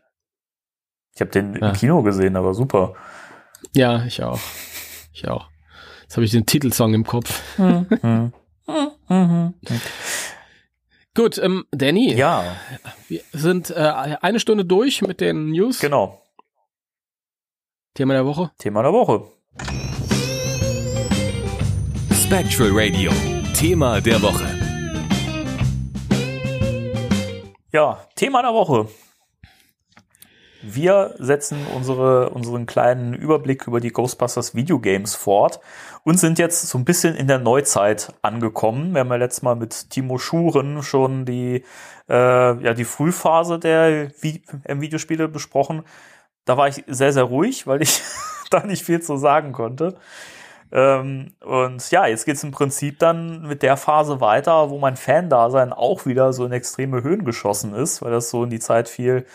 Ich 1.13 1.21
habe 1.21 1.31
den 1.31 1.55
Ja. 1.55 1.69
im 1.69 1.73
Kino 1.73 2.03
gesehen, 2.03 2.35
aber 2.35 2.53
super. 2.53 2.93
ich 3.73 4.21
auch. 4.23 4.39
Ich 5.13 5.27
auch. 5.29 5.49
Jetzt 6.03 6.17
habe 6.17 6.25
ich 6.25 6.31
den 6.31 6.45
Titelsong 6.45 6.93
im 6.93 7.05
Kopf. 7.05 7.41
Hm. 7.57 8.33
Gut, 11.15 11.37
ähm, 11.37 11.65
Danny, 11.71 12.13
Ja, 12.13 12.43
wir 13.07 13.21
sind 13.31 13.69
äh, 13.69 13.75
eine 14.21 14.39
Stunde 14.41 14.65
durch 14.65 15.01
mit 15.01 15.21
den 15.21 15.51
News. 15.51 15.79
genau. 15.79 16.21
Thema 17.93 18.13
der 18.15 18.25
Woche. 18.25 18.51
Thema 18.57 18.81
der 18.83 18.91
Woche. 18.91 19.23
Spectral 22.13 22.71
Radio. 22.73 23.11
Thema 23.55 24.01
der 24.01 24.21
Woche. 24.21 24.43
Ja, 27.71 28.05
Thema 28.15 28.41
der 28.41 28.53
Woche. 28.53 28.89
Wir 30.61 31.15
setzen 31.19 31.65
unsere, 31.73 32.31
unseren 32.31 32.65
kleinen 32.65 33.13
Überblick 33.13 33.65
über 33.65 33.79
die 33.79 33.91
Ghostbusters 33.93 34.55
Videogames 34.55 35.15
fort 35.15 35.61
und 36.03 36.19
sind 36.19 36.37
jetzt 36.37 36.67
so 36.67 36.77
ein 36.77 36.83
bisschen 36.83 37.15
in 37.15 37.27
der 37.27 37.39
Neuzeit 37.39 38.13
angekommen. 38.21 38.93
Wir 38.93 38.99
haben 38.99 39.09
ja 39.09 39.15
letztes 39.15 39.41
Mal 39.41 39.55
mit 39.55 39.89
Timo 39.89 40.17
Schuren 40.17 40.83
schon 40.83 41.23
die, 41.23 41.63
äh, 42.09 42.61
ja, 42.61 42.73
die 42.73 42.83
Frühphase 42.83 43.57
der 43.57 44.11
Vi 44.19 44.43
Videospiele 44.67 45.29
besprochen. 45.29 45.83
Da 46.43 46.57
war 46.57 46.67
ich 46.67 46.83
sehr, 46.87 47.13
sehr 47.13 47.23
ruhig, 47.23 47.67
weil 47.67 47.81
ich 47.81 48.01
da 48.49 48.65
nicht 48.65 48.83
viel 48.83 49.01
zu 49.01 49.15
sagen 49.15 49.53
konnte. 49.53 49.97
Ähm, 50.71 51.33
und 51.41 51.91
ja, 51.91 52.07
jetzt 52.07 52.25
geht's 52.25 52.43
im 52.43 52.51
Prinzip 52.51 52.99
dann 52.99 53.47
mit 53.47 53.61
der 53.61 53.77
Phase 53.77 54.19
weiter, 54.19 54.69
wo 54.69 54.79
mein 54.79 54.97
Fan-Dasein 54.97 55.73
auch 55.73 56.05
wieder 56.05 56.33
so 56.33 56.45
in 56.45 56.51
extreme 56.51 57.03
Höhen 57.03 57.23
geschossen 57.23 57.73
ist, 57.73 58.01
weil 58.01 58.11
das 58.11 58.29
so 58.29 58.43
in 58.43 58.49
die 58.49 58.59
Zeit 58.59 58.89
fiel, 58.89 59.25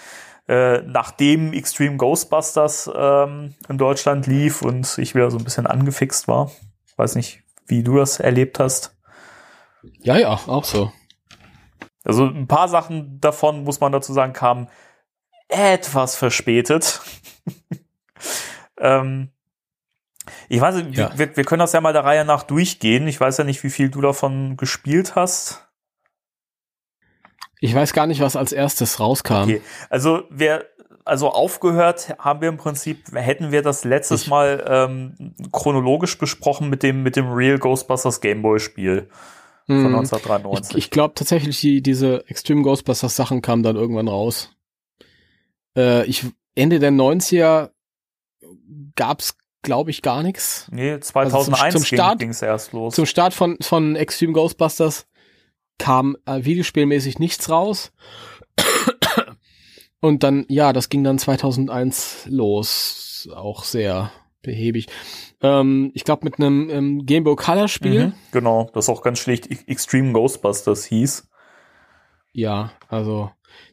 äh, 0.48 0.82
nachdem 0.82 1.52
Extreme 1.52 1.96
Ghostbusters 1.96 2.90
ähm, 2.94 3.54
in 3.68 3.78
Deutschland 3.78 4.26
lief 4.26 4.62
und 4.62 4.98
ich 4.98 5.14
wieder 5.14 5.30
so 5.30 5.38
ein 5.38 5.44
bisschen 5.44 5.66
angefixt 5.66 6.26
war. 6.26 6.50
Weiß 6.96 7.14
nicht, 7.14 7.42
wie 7.66 7.82
du 7.82 7.96
das 7.96 8.18
erlebt 8.18 8.58
hast. 8.58 8.96
Ja, 10.00 10.18
ja, 10.18 10.30
auch 10.30 10.64
so. 10.64 10.92
Also 12.04 12.26
ein 12.26 12.48
paar 12.48 12.68
Sachen 12.68 13.20
davon, 13.20 13.64
muss 13.64 13.80
man 13.80 13.92
dazu 13.92 14.12
sagen, 14.12 14.32
kamen 14.32 14.68
etwas 15.48 16.16
verspätet. 16.16 17.00
ähm, 18.78 19.30
ich 20.48 20.60
weiß 20.60 20.76
nicht, 20.76 20.96
Ja. 20.98 21.10
wir, 21.16 21.36
wir 21.36 21.44
können 21.44 21.60
das 21.60 21.72
ja 21.72 21.80
mal 21.80 21.92
der 21.92 22.04
Reihe 22.04 22.24
nach 22.24 22.42
durchgehen. 22.42 23.06
Ich 23.08 23.20
weiß 23.20 23.38
ja 23.38 23.44
nicht, 23.44 23.62
wie 23.64 23.70
viel 23.70 23.88
du 23.90 24.00
davon 24.00 24.56
gespielt 24.56 25.14
hast. 25.14 25.66
Ich 27.60 27.74
weiß 27.74 27.92
gar 27.92 28.06
nicht, 28.06 28.20
was 28.20 28.36
als 28.36 28.52
erstes 28.52 29.00
rauskam. 29.00 29.42
Okay. 29.42 29.62
Also 29.90 30.22
wir, 30.30 30.64
also 31.04 31.30
aufgehört 31.30 32.14
haben 32.18 32.40
wir 32.40 32.48
im 32.48 32.56
Prinzip, 32.56 33.12
hätten 33.14 33.52
wir 33.52 33.62
das 33.62 33.84
letztes 33.84 34.22
Ich- 34.22 34.28
Mal 34.28 34.64
ähm, 34.66 35.34
chronologisch 35.52 36.16
besprochen 36.18 36.70
mit 36.70 36.82
dem, 36.82 37.02
mit 37.02 37.16
dem 37.16 37.30
Real 37.30 37.58
Ghostbusters 37.58 38.20
Gameboy 38.20 38.58
Spiel 38.60 39.08
von 39.66 39.76
Hm. 39.76 39.86
1993. 39.94 40.76
Ich, 40.76 40.84
ich 40.86 40.90
glaube 40.90 41.14
tatsächlich, 41.14 41.60
die, 41.60 41.82
diese 41.82 42.26
Extreme 42.28 42.62
Ghostbusters 42.62 43.14
Sachen 43.14 43.42
kamen 43.42 43.62
dann 43.62 43.76
irgendwann 43.76 44.08
raus. 44.08 44.56
Äh, 45.76 46.06
ich, 46.06 46.26
Ende 46.54 46.78
der 46.80 46.90
90er 46.90 47.70
gab's, 48.96 49.36
glaube 49.62 49.90
ich, 49.90 50.02
gar 50.02 50.22
nichts. 50.22 50.68
nee, 50.70 50.98
2001 50.98 51.74
zum 51.74 51.84
Start- 51.84 52.18
ging 52.18 52.30
es 52.30 52.42
erst 52.42 52.72
los. 52.72 52.94
Zum 52.94 53.06
Start 53.06 53.34
von, 53.34 53.56
von 53.60 53.96
Extreme 53.96 54.32
Ghostbusters 54.32 55.06
kam 55.78 56.16
äh, 56.26 56.44
videospielmäßig 56.44 57.18
nichts 57.18 57.48
raus. 57.50 57.92
Und 60.00 60.22
dann, 60.22 60.46
ja, 60.48 60.72
das 60.72 60.88
ging 60.88 61.04
dann 61.04 61.18
2001 61.18 62.26
los. 62.28 63.28
Auch 63.34 63.64
sehr 63.64 64.10
behäbig. 64.42 64.86
Ähm, 65.42 65.90
ich 65.94 66.04
glaube, 66.04 66.24
mit 66.24 66.38
einem 66.38 66.70
ähm, 66.70 67.06
Game 67.06 67.24
Boy 67.24 67.36
Color 67.36 67.68
Spiel. 67.68 68.06
Mhm, 68.08 68.12
genau, 68.32 68.70
das 68.72 68.88
auch 68.88 69.02
ganz 69.02 69.18
schlicht 69.18 69.48
Extreme 69.68 70.12
Ghostbusters 70.12 70.84
hieß. 70.86 71.28
Ja, 72.32 72.72
also 72.88 73.30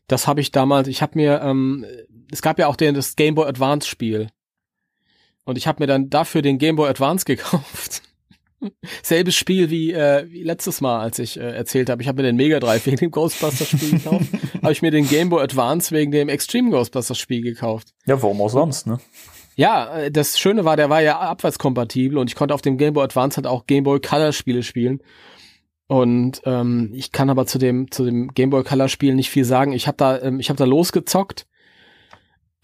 das 0.08 0.28
habe 0.28 0.42
ich 0.42 0.52
damals, 0.52 0.88
ich 0.88 1.02
habe 1.02 1.14
mir, 1.16 1.42
ähm, 1.42 1.86
es 2.32 2.42
gab 2.42 2.60
ja 2.60 2.68
auch 2.68 2.76
den, 2.76 2.96
das 2.96 3.16
Game 3.16 3.36
Boy 3.36 3.48
Advance 3.48 3.88
Spiel. 3.88 4.30
Und 5.48 5.58
ich 5.58 5.66
habe 5.66 5.82
mir 5.82 5.88
dann 5.88 6.10
dafür 6.10 6.42
den 6.42 6.58
Game 6.58 6.76
Boy 6.76 6.90
Advance 6.90 7.24
gekauft. 7.26 8.02
Selbes 9.02 9.36
Spiel 9.36 9.70
wie, 9.70 9.94
äh, 9.94 10.26
wie 10.30 10.44
letztes 10.44 10.82
Mal, 10.82 11.00
als 11.00 11.20
ich 11.20 11.40
äh, 11.40 11.56
erzählt 11.56 11.90
habe. 11.90 12.02
Ich 12.02 12.10
habe 12.10 12.22
mir 12.22 12.28
den 12.28 12.36
Mega 12.36 12.60
Drive 12.60 12.86
wegen 12.86 12.98
dem 12.98 13.12
Ghostbusters 13.12 13.70
Spiel 13.70 13.92
gekauft. 14.00 14.26
habe 14.62 14.72
ich 14.74 14.82
mir 14.82 14.92
den 14.92 15.08
Game 15.08 15.30
Boy 15.30 15.42
Advance 15.42 15.96
wegen 15.96 16.12
dem 16.12 16.28
Extreme 16.28 16.72
Ghostbusters 16.72 17.18
Spiel 17.18 17.42
gekauft. 17.42 17.94
Ja, 18.06 18.22
warum 18.22 18.42
auch 18.42 18.50
sonst, 18.50 18.88
ne? 18.88 19.00
Ja, 19.56 20.00
äh, 20.00 20.12
das 20.12 20.38
Schöne 20.38 20.66
war, 20.66 20.76
der 20.76 20.90
war 20.90 21.02
ja 21.02 21.18
abwärtskompatibel 21.18 22.18
und 22.18 22.30
ich 22.30 22.36
konnte 22.36 22.54
auf 22.54 22.62
dem 22.62 22.78
Game 22.78 22.94
Boy 22.94 23.06
Advance 23.06 23.38
halt 23.38 23.48
auch 23.48 23.68
Game 23.68 23.86
Boy 23.86 24.02
Color 24.02 24.34
Spiele 24.34 24.64
spielen. 24.64 25.02
Und 25.88 26.42
ähm, 26.44 26.92
ich 26.94 27.14
kann 27.14 27.30
aber 27.30 27.46
zu 27.46 27.58
dem 27.58 27.90
zu 27.90 28.04
dem 28.04 28.34
Game 28.34 28.50
Boy 28.50 28.66
Color 28.66 28.90
Spiel 28.90 29.16
nicht 29.16 29.30
viel 29.30 29.46
sagen. 29.46 29.72
Ich 29.72 29.88
habe 29.88 29.96
da 29.96 30.20
ähm, 30.20 30.42
ich 30.42 30.50
habe 30.50 30.58
da 30.58 30.66
losgezockt 30.66 31.48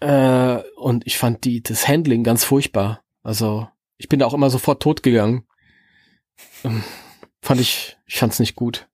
äh, 0.00 0.58
und 0.76 1.06
ich 1.06 1.18
fand 1.18 1.44
die 1.44 1.62
das 1.62 1.88
Handling 1.88 2.24
ganz 2.24 2.44
furchtbar. 2.44 3.00
Also 3.22 3.68
ich 3.96 4.08
bin 4.08 4.18
da 4.20 4.26
auch 4.26 4.34
immer 4.34 4.50
sofort 4.50 4.82
tot 4.82 5.02
gegangen. 5.02 5.46
Ähm, 6.64 6.82
fand 7.42 7.60
ich 7.60 7.96
ich 8.06 8.18
fand's 8.18 8.38
nicht 8.40 8.56
gut. 8.56 8.88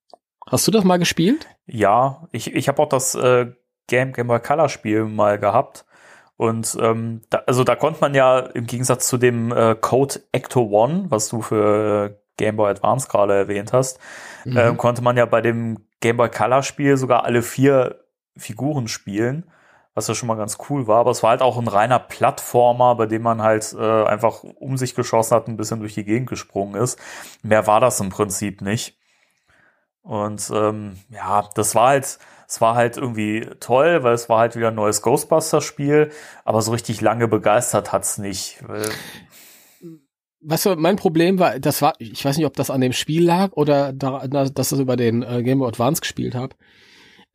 Hast 0.46 0.66
du 0.66 0.70
das 0.70 0.84
mal 0.84 0.98
gespielt? 0.98 1.46
Ja, 1.66 2.28
ich, 2.32 2.54
ich 2.54 2.68
habe 2.68 2.82
auch 2.82 2.88
das 2.88 3.14
äh, 3.14 3.52
Game, 3.86 4.12
Game 4.12 4.26
Boy 4.26 4.40
Color 4.40 4.68
Spiel 4.68 5.04
mal 5.04 5.38
gehabt. 5.38 5.84
Und 6.36 6.76
ähm, 6.80 7.20
da, 7.28 7.42
also 7.46 7.64
da 7.64 7.76
konnte 7.76 8.00
man 8.00 8.14
ja 8.14 8.38
im 8.40 8.66
Gegensatz 8.66 9.06
zu 9.08 9.18
dem 9.18 9.52
äh, 9.52 9.74
Code 9.78 10.22
Ecto 10.32 10.62
One, 10.70 11.06
was 11.08 11.28
du 11.28 11.42
für 11.42 12.10
äh, 12.10 12.16
Game 12.36 12.56
Boy 12.56 12.70
Advance 12.70 13.08
gerade 13.08 13.34
erwähnt 13.34 13.72
hast, 13.72 13.98
Mhm. 14.46 14.56
ähm, 14.56 14.76
konnte 14.78 15.02
man 15.02 15.18
ja 15.18 15.26
bei 15.26 15.42
dem 15.42 15.86
Game 16.00 16.16
Boy 16.16 16.30
Color 16.30 16.62
Spiel 16.62 16.96
sogar 16.96 17.24
alle 17.24 17.42
vier 17.42 18.00
Figuren 18.38 18.88
spielen. 18.88 19.50
Was 19.94 20.06
ja 20.06 20.14
schon 20.14 20.28
mal 20.28 20.36
ganz 20.36 20.58
cool 20.68 20.86
war. 20.86 21.00
Aber 21.00 21.10
es 21.10 21.22
war 21.22 21.30
halt 21.30 21.42
auch 21.42 21.58
ein 21.58 21.68
reiner 21.68 21.98
Plattformer, 21.98 22.94
bei 22.94 23.06
dem 23.06 23.22
man 23.22 23.42
halt 23.42 23.74
äh, 23.78 24.04
einfach 24.04 24.42
um 24.42 24.76
sich 24.76 24.94
geschossen 24.94 25.34
hat, 25.34 25.48
ein 25.48 25.56
bisschen 25.56 25.80
durch 25.80 25.94
die 25.94 26.04
Gegend 26.04 26.28
gesprungen 26.28 26.80
ist. 26.80 26.98
Mehr 27.42 27.66
war 27.66 27.80
das 27.80 28.00
im 28.00 28.10
Prinzip 28.10 28.62
nicht. 28.62 28.96
Und 30.02 30.50
ähm, 30.54 30.96
ja, 31.10 31.48
das 31.54 31.74
war 31.74 31.88
halt, 31.88 32.18
es 32.48 32.60
war 32.60 32.74
halt 32.74 32.96
irgendwie 32.96 33.46
toll, 33.60 34.02
weil 34.02 34.14
es 34.14 34.28
war 34.28 34.38
halt 34.38 34.56
wieder 34.56 34.68
ein 34.68 34.74
neues 34.74 35.02
Ghostbusters-Spiel, 35.02 36.10
aber 36.44 36.62
so 36.62 36.72
richtig 36.72 37.00
lange 37.00 37.28
begeistert 37.28 37.92
hat's 37.92 38.18
nicht. 38.18 38.62
Weißt 40.42 40.66
du, 40.66 40.76
mein 40.76 40.96
Problem 40.96 41.38
war, 41.38 41.60
das 41.60 41.82
war, 41.82 41.92
ich 41.98 42.24
weiß 42.24 42.38
nicht, 42.38 42.46
ob 42.46 42.56
das 42.56 42.70
an 42.70 42.80
dem 42.80 42.94
Spiel 42.94 43.24
lag 43.24 43.52
oder 43.52 43.92
da, 43.92 44.26
dass 44.26 44.72
ich 44.72 44.80
über 44.80 44.96
den 44.96 45.22
äh, 45.22 45.42
Game 45.42 45.58
Boy 45.58 45.68
Advance 45.68 46.00
gespielt 46.00 46.34
habe. 46.34 46.56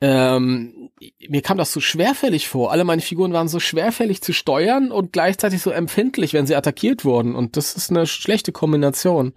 Ähm, 0.02 0.90
mir 1.30 1.42
kam 1.42 1.58
das 1.58 1.72
so 1.72 1.80
schwerfällig 1.80 2.50
vor. 2.50 2.72
Alle 2.72 2.84
meine 2.84 3.02
Figuren 3.02 3.34
waren 3.34 3.48
so 3.48 3.60
schwerfällig 3.60 4.22
zu 4.22 4.34
steuern 4.34 4.92
und 4.92 5.14
gleichzeitig 5.14 5.62
so 5.62 5.72
empfindlich, 5.72 6.34
wenn 6.34 6.46
sie 6.46 6.56
attackiert 6.56 7.06
wurden. 7.06 7.36
Und 7.36 7.58
das 7.58 7.76
ist 7.76 7.90
eine 7.90 8.06
schlechte 8.06 8.52
Kombination. 8.52 9.34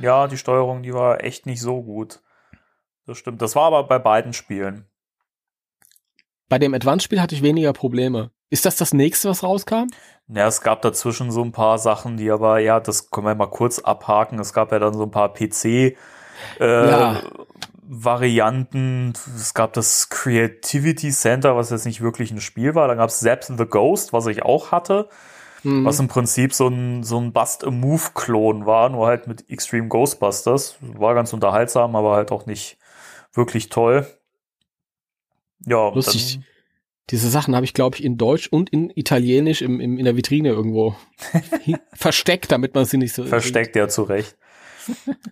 Ja, 0.00 0.28
die 0.28 0.36
Steuerung, 0.36 0.82
die 0.82 0.92
war 0.92 1.24
echt 1.24 1.46
nicht 1.46 1.60
so 1.60 1.82
gut. 1.82 2.20
Das 3.06 3.18
stimmt. 3.18 3.42
Das 3.42 3.56
war 3.56 3.64
aber 3.64 3.84
bei 3.84 3.98
beiden 3.98 4.32
Spielen. 4.32 4.86
Bei 6.48 6.58
dem 6.58 6.74
Advance-Spiel 6.74 7.20
hatte 7.20 7.34
ich 7.34 7.42
weniger 7.42 7.72
Probleme. 7.72 8.30
Ist 8.48 8.64
das 8.64 8.76
das 8.76 8.94
nächste, 8.94 9.28
was 9.28 9.42
rauskam? 9.42 9.88
Ja, 10.28 10.46
es 10.46 10.60
gab 10.60 10.82
dazwischen 10.82 11.32
so 11.32 11.42
ein 11.42 11.50
paar 11.50 11.78
Sachen, 11.78 12.16
die 12.16 12.30
aber, 12.30 12.58
ja, 12.58 12.78
das 12.78 13.10
können 13.10 13.26
wir 13.26 13.34
mal 13.34 13.50
kurz 13.50 13.80
abhaken. 13.80 14.38
Es 14.38 14.52
gab 14.52 14.70
ja 14.70 14.78
dann 14.78 14.94
so 14.94 15.02
ein 15.02 15.10
paar 15.10 15.32
PC 15.32 15.96
äh, 16.60 16.90
ja. 16.90 17.22
Varianten. 17.88 19.12
Es 19.36 19.54
gab 19.54 19.72
das 19.72 20.08
Creativity 20.08 21.10
Center, 21.10 21.56
was 21.56 21.70
jetzt 21.70 21.86
nicht 21.86 22.00
wirklich 22.00 22.30
ein 22.30 22.40
Spiel 22.40 22.74
war. 22.74 22.88
Dann 22.88 22.98
gab 22.98 23.10
es 23.10 23.20
Zaps 23.20 23.46
the 23.56 23.66
Ghost, 23.66 24.12
was 24.12 24.26
ich 24.26 24.42
auch 24.42 24.72
hatte. 24.72 25.08
Mhm. 25.62 25.84
Was 25.84 25.98
im 25.98 26.08
Prinzip 26.08 26.52
so 26.52 26.68
ein, 26.68 27.02
so 27.02 27.18
ein 27.18 27.32
Bust-a-Move-Klon 27.32 28.66
war, 28.66 28.88
nur 28.88 29.06
halt 29.06 29.26
mit 29.26 29.48
Extreme 29.50 29.88
Ghostbusters. 29.88 30.76
War 30.80 31.14
ganz 31.14 31.32
unterhaltsam, 31.32 31.96
aber 31.96 32.14
halt 32.14 32.30
auch 32.32 32.46
nicht 32.46 32.78
wirklich 33.32 33.68
toll. 33.68 34.06
Ja, 35.64 35.88
lustig. 35.88 36.40
Diese 37.10 37.28
Sachen 37.28 37.54
habe 37.54 37.64
ich, 37.64 37.72
glaube 37.72 37.96
ich, 37.96 38.04
in 38.04 38.18
Deutsch 38.18 38.48
und 38.48 38.70
in 38.70 38.90
Italienisch 38.90 39.62
im, 39.62 39.80
im, 39.80 39.96
in 39.98 40.04
der 40.04 40.16
Vitrine 40.16 40.48
irgendwo 40.48 40.96
versteckt, 41.92 42.50
damit 42.50 42.74
man 42.74 42.84
sie 42.84 42.98
nicht 42.98 43.14
so. 43.14 43.24
Versteckt, 43.24 43.76
ja, 43.76 43.88
zu 43.88 44.02
Recht. 44.02 44.36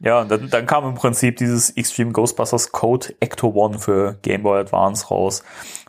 Ja, 0.01 0.21
und 0.21 0.31
dann, 0.31 0.51
dann 0.51 0.67
kam 0.67 0.87
im 0.87 0.95
Prinzip 0.95 1.37
dieses 1.37 1.71
Extreme 1.71 2.13
Ghostbusters 2.13 2.73
Code 2.73 3.15
Ecto 3.21 3.49
One 3.49 3.79
für 3.79 4.19
Game 4.23 4.43
Boy 4.43 4.61
Advance 4.61 5.09
raus. 5.09 5.43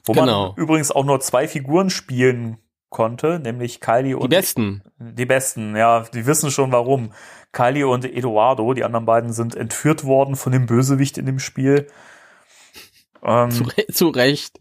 Wo 0.04 0.14
genau. 0.14 0.50
man 0.50 0.56
übrigens 0.58 0.92
auch 0.92 1.06
nur 1.06 1.20
zwei 1.20 1.48
Figuren 1.48 1.90
spielen 1.90 2.58
konnte, 2.90 3.40
nämlich 3.40 3.82
Kylie 3.82 4.16
und. 4.16 4.32
Die 4.32 4.36
besten. 4.36 4.84
Die 5.00 5.26
besten, 5.26 5.76
ja, 5.76 6.02
die 6.02 6.26
wissen 6.26 6.52
schon 6.52 6.72
warum. 6.72 7.12
Kylie 7.52 7.88
und 7.88 8.06
Eduardo, 8.06 8.74
die 8.74 8.84
anderen 8.84 9.06
beiden 9.06 9.32
sind 9.32 9.56
entführt 9.56 10.04
worden 10.04 10.36
von 10.36 10.52
dem 10.52 10.66
Bösewicht 10.66 11.18
in 11.18 11.26
dem 11.26 11.40
Spiel. 11.40 11.88
Ähm, 13.24 13.50
zu, 13.50 13.64
re 13.64 13.88
zu, 13.92 14.10
Recht. 14.10 14.60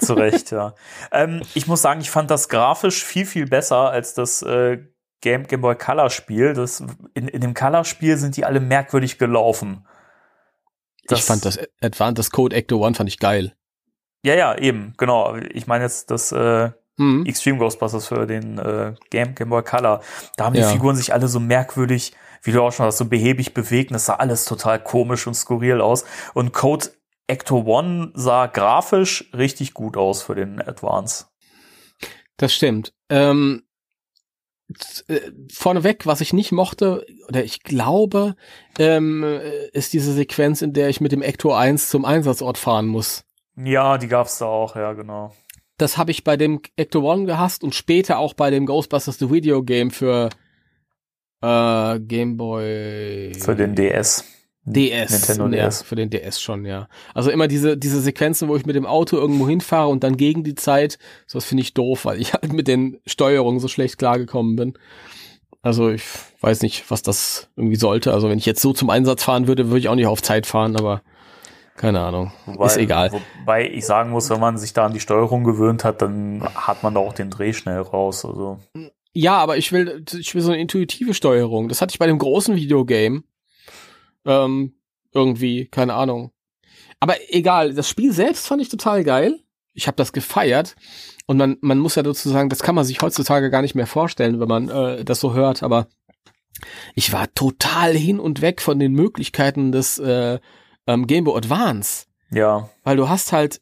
Zu 0.00 0.14
Recht, 0.14 0.52
ja. 0.52 0.74
ähm, 1.10 1.42
ich 1.54 1.66
muss 1.66 1.82
sagen, 1.82 2.00
ich 2.00 2.10
fand 2.10 2.30
das 2.30 2.48
grafisch 2.48 3.02
viel, 3.02 3.26
viel 3.26 3.46
besser 3.46 3.90
als 3.90 4.14
das 4.14 4.42
äh, 4.42 4.78
Game, 5.24 5.46
Game 5.46 5.62
Boy 5.62 5.74
Color 5.74 6.10
Spiel. 6.10 6.52
Das, 6.52 6.84
in, 7.14 7.28
in 7.28 7.40
dem 7.40 7.54
Color 7.54 7.84
Spiel 7.84 8.18
sind 8.18 8.36
die 8.36 8.44
alle 8.44 8.60
merkwürdig 8.60 9.18
gelaufen. 9.18 9.86
Das, 11.06 11.20
ich 11.20 11.24
fand 11.24 11.44
das 11.46 11.58
Advanced, 11.80 12.18
das 12.18 12.30
Code 12.30 12.54
Ecto 12.54 12.84
One 12.84 12.94
fand 12.94 13.08
ich 13.08 13.18
geil. 13.18 13.56
Ja, 14.22 14.34
ja, 14.34 14.56
eben, 14.56 14.92
genau. 14.98 15.36
Ich 15.36 15.66
meine 15.66 15.84
jetzt 15.84 16.10
das 16.10 16.30
äh, 16.30 16.70
mhm. 16.98 17.24
Extreme 17.24 17.58
Ghostbusters 17.58 18.06
für 18.06 18.26
den 18.26 18.58
äh, 18.58 18.94
Game, 19.08 19.34
Game 19.34 19.48
Boy 19.48 19.62
Color. 19.62 20.02
Da 20.36 20.44
haben 20.44 20.54
ja. 20.54 20.66
die 20.66 20.72
Figuren 20.74 20.94
sich 20.94 21.14
alle 21.14 21.28
so 21.28 21.40
merkwürdig, 21.40 22.12
wie 22.42 22.52
du 22.52 22.62
auch 22.62 22.72
schon 22.72 22.84
hast, 22.84 22.98
so 22.98 23.06
behäbig 23.06 23.54
bewegt. 23.54 23.92
Das 23.92 24.04
sah 24.04 24.16
alles 24.16 24.44
total 24.44 24.78
komisch 24.82 25.26
und 25.26 25.34
skurril 25.34 25.80
aus. 25.80 26.04
Und 26.34 26.52
Code 26.52 26.90
Ecto 27.26 27.64
One 27.64 28.12
sah 28.14 28.46
grafisch 28.46 29.30
richtig 29.32 29.72
gut 29.72 29.96
aus 29.96 30.22
für 30.22 30.34
den 30.34 30.60
Advance. 30.60 31.26
Das 32.36 32.52
stimmt. 32.52 32.92
Ähm, 33.08 33.62
äh, 35.08 35.20
vorneweg, 35.52 36.06
was 36.06 36.20
ich 36.20 36.32
nicht 36.32 36.52
mochte, 36.52 37.06
oder 37.28 37.44
ich 37.44 37.62
glaube, 37.62 38.36
ähm, 38.78 39.24
ist 39.72 39.92
diese 39.92 40.12
Sequenz, 40.12 40.62
in 40.62 40.72
der 40.72 40.88
ich 40.88 41.00
mit 41.00 41.12
dem 41.12 41.22
Ecto 41.22 41.52
1 41.52 41.88
zum 41.88 42.04
Einsatzort 42.04 42.58
fahren 42.58 42.86
muss. 42.86 43.24
Ja, 43.56 43.98
die 43.98 44.08
gab's 44.08 44.38
da 44.38 44.46
auch, 44.46 44.76
ja, 44.76 44.92
genau. 44.92 45.34
Das 45.76 45.98
habe 45.98 46.10
ich 46.10 46.24
bei 46.24 46.36
dem 46.36 46.60
Ecto 46.76 47.10
1 47.10 47.26
gehasst 47.26 47.64
und 47.64 47.74
später 47.74 48.18
auch 48.18 48.34
bei 48.34 48.50
dem 48.50 48.66
Ghostbusters 48.66 49.18
The 49.18 49.30
Video 49.30 49.62
Game 49.62 49.90
für 49.90 50.30
äh, 51.40 52.00
Game 52.00 52.36
Boy. 52.36 53.32
Für 53.34 53.54
den 53.54 53.74
DS. 53.74 54.24
DS. 54.66 55.10
Nintendo 55.10 55.56
ja, 55.56 55.66
DS. 55.66 55.82
Für 55.82 55.94
den 55.94 56.10
DS 56.10 56.40
schon, 56.40 56.64
ja. 56.64 56.88
Also 57.12 57.30
immer 57.30 57.48
diese, 57.48 57.76
diese 57.76 58.00
Sequenzen, 58.00 58.48
wo 58.48 58.56
ich 58.56 58.66
mit 58.66 58.76
dem 58.76 58.86
Auto 58.86 59.16
irgendwo 59.16 59.48
hinfahre 59.48 59.88
und 59.88 60.02
dann 60.04 60.16
gegen 60.16 60.42
die 60.42 60.54
Zeit, 60.54 60.98
sowas 61.26 61.44
finde 61.44 61.62
ich 61.62 61.74
doof, 61.74 62.04
weil 62.04 62.20
ich 62.20 62.32
halt 62.32 62.52
mit 62.52 62.68
den 62.68 62.98
Steuerungen 63.06 63.60
so 63.60 63.68
schlecht 63.68 63.98
klargekommen 63.98 64.56
bin. 64.56 64.74
Also 65.62 65.90
ich 65.90 66.04
weiß 66.40 66.62
nicht, 66.62 66.90
was 66.90 67.02
das 67.02 67.48
irgendwie 67.56 67.76
sollte. 67.76 68.12
Also 68.12 68.28
wenn 68.28 68.38
ich 68.38 68.46
jetzt 68.46 68.60
so 68.60 68.72
zum 68.72 68.90
Einsatz 68.90 69.22
fahren 69.22 69.46
würde, 69.46 69.68
würde 69.68 69.78
ich 69.78 69.88
auch 69.88 69.94
nicht 69.94 70.06
auf 70.06 70.22
Zeit 70.22 70.46
fahren, 70.46 70.76
aber 70.76 71.02
keine 71.76 72.00
Ahnung. 72.00 72.32
Wobei, 72.46 72.66
ist 72.66 72.76
egal. 72.76 73.12
Wobei 73.12 73.68
ich 73.68 73.84
sagen 73.84 74.10
muss, 74.10 74.30
wenn 74.30 74.40
man 74.40 74.58
sich 74.58 74.72
da 74.72 74.86
an 74.86 74.92
die 74.92 75.00
Steuerung 75.00 75.42
gewöhnt 75.42 75.84
hat, 75.84 76.02
dann 76.02 76.42
hat 76.54 76.82
man 76.82 76.94
da 76.94 77.00
auch 77.00 77.12
den 77.12 77.30
Dreh 77.30 77.52
schnell 77.52 77.80
raus. 77.80 78.24
Also. 78.24 78.58
Ja, 79.12 79.36
aber 79.38 79.56
ich 79.56 79.72
will, 79.72 80.04
ich 80.18 80.34
will 80.34 80.42
so 80.42 80.52
eine 80.52 80.60
intuitive 80.60 81.14
Steuerung. 81.14 81.68
Das 81.68 81.80
hatte 81.80 81.92
ich 81.92 81.98
bei 81.98 82.06
dem 82.06 82.18
großen 82.18 82.54
Videogame. 82.54 83.22
Ähm, 84.24 84.74
irgendwie, 85.12 85.66
keine 85.66 85.94
Ahnung. 85.94 86.32
Aber 87.00 87.16
egal, 87.28 87.74
das 87.74 87.88
Spiel 87.88 88.12
selbst 88.12 88.46
fand 88.46 88.62
ich 88.62 88.68
total 88.68 89.04
geil. 89.04 89.40
Ich 89.72 89.86
habe 89.86 89.96
das 89.96 90.12
gefeiert. 90.12 90.76
Und 91.26 91.36
man, 91.36 91.56
man 91.60 91.78
muss 91.78 91.94
ja 91.94 92.02
dazu 92.02 92.28
sagen, 92.28 92.48
das 92.48 92.62
kann 92.62 92.74
man 92.74 92.84
sich 92.84 93.00
heutzutage 93.00 93.50
gar 93.50 93.62
nicht 93.62 93.74
mehr 93.74 93.86
vorstellen, 93.86 94.40
wenn 94.40 94.48
man 94.48 94.68
äh, 94.68 95.04
das 95.04 95.20
so 95.20 95.34
hört. 95.34 95.62
Aber 95.62 95.88
ich 96.94 97.12
war 97.12 97.32
total 97.34 97.94
hin 97.94 98.20
und 98.20 98.40
weg 98.40 98.60
von 98.60 98.78
den 98.78 98.92
Möglichkeiten 98.92 99.72
des 99.72 99.98
äh, 99.98 100.38
ähm, 100.86 101.06
Game 101.06 101.24
Boy 101.24 101.36
Advance. 101.36 102.06
Ja. 102.30 102.70
Weil 102.82 102.96
du 102.96 103.08
hast 103.08 103.32
halt 103.32 103.60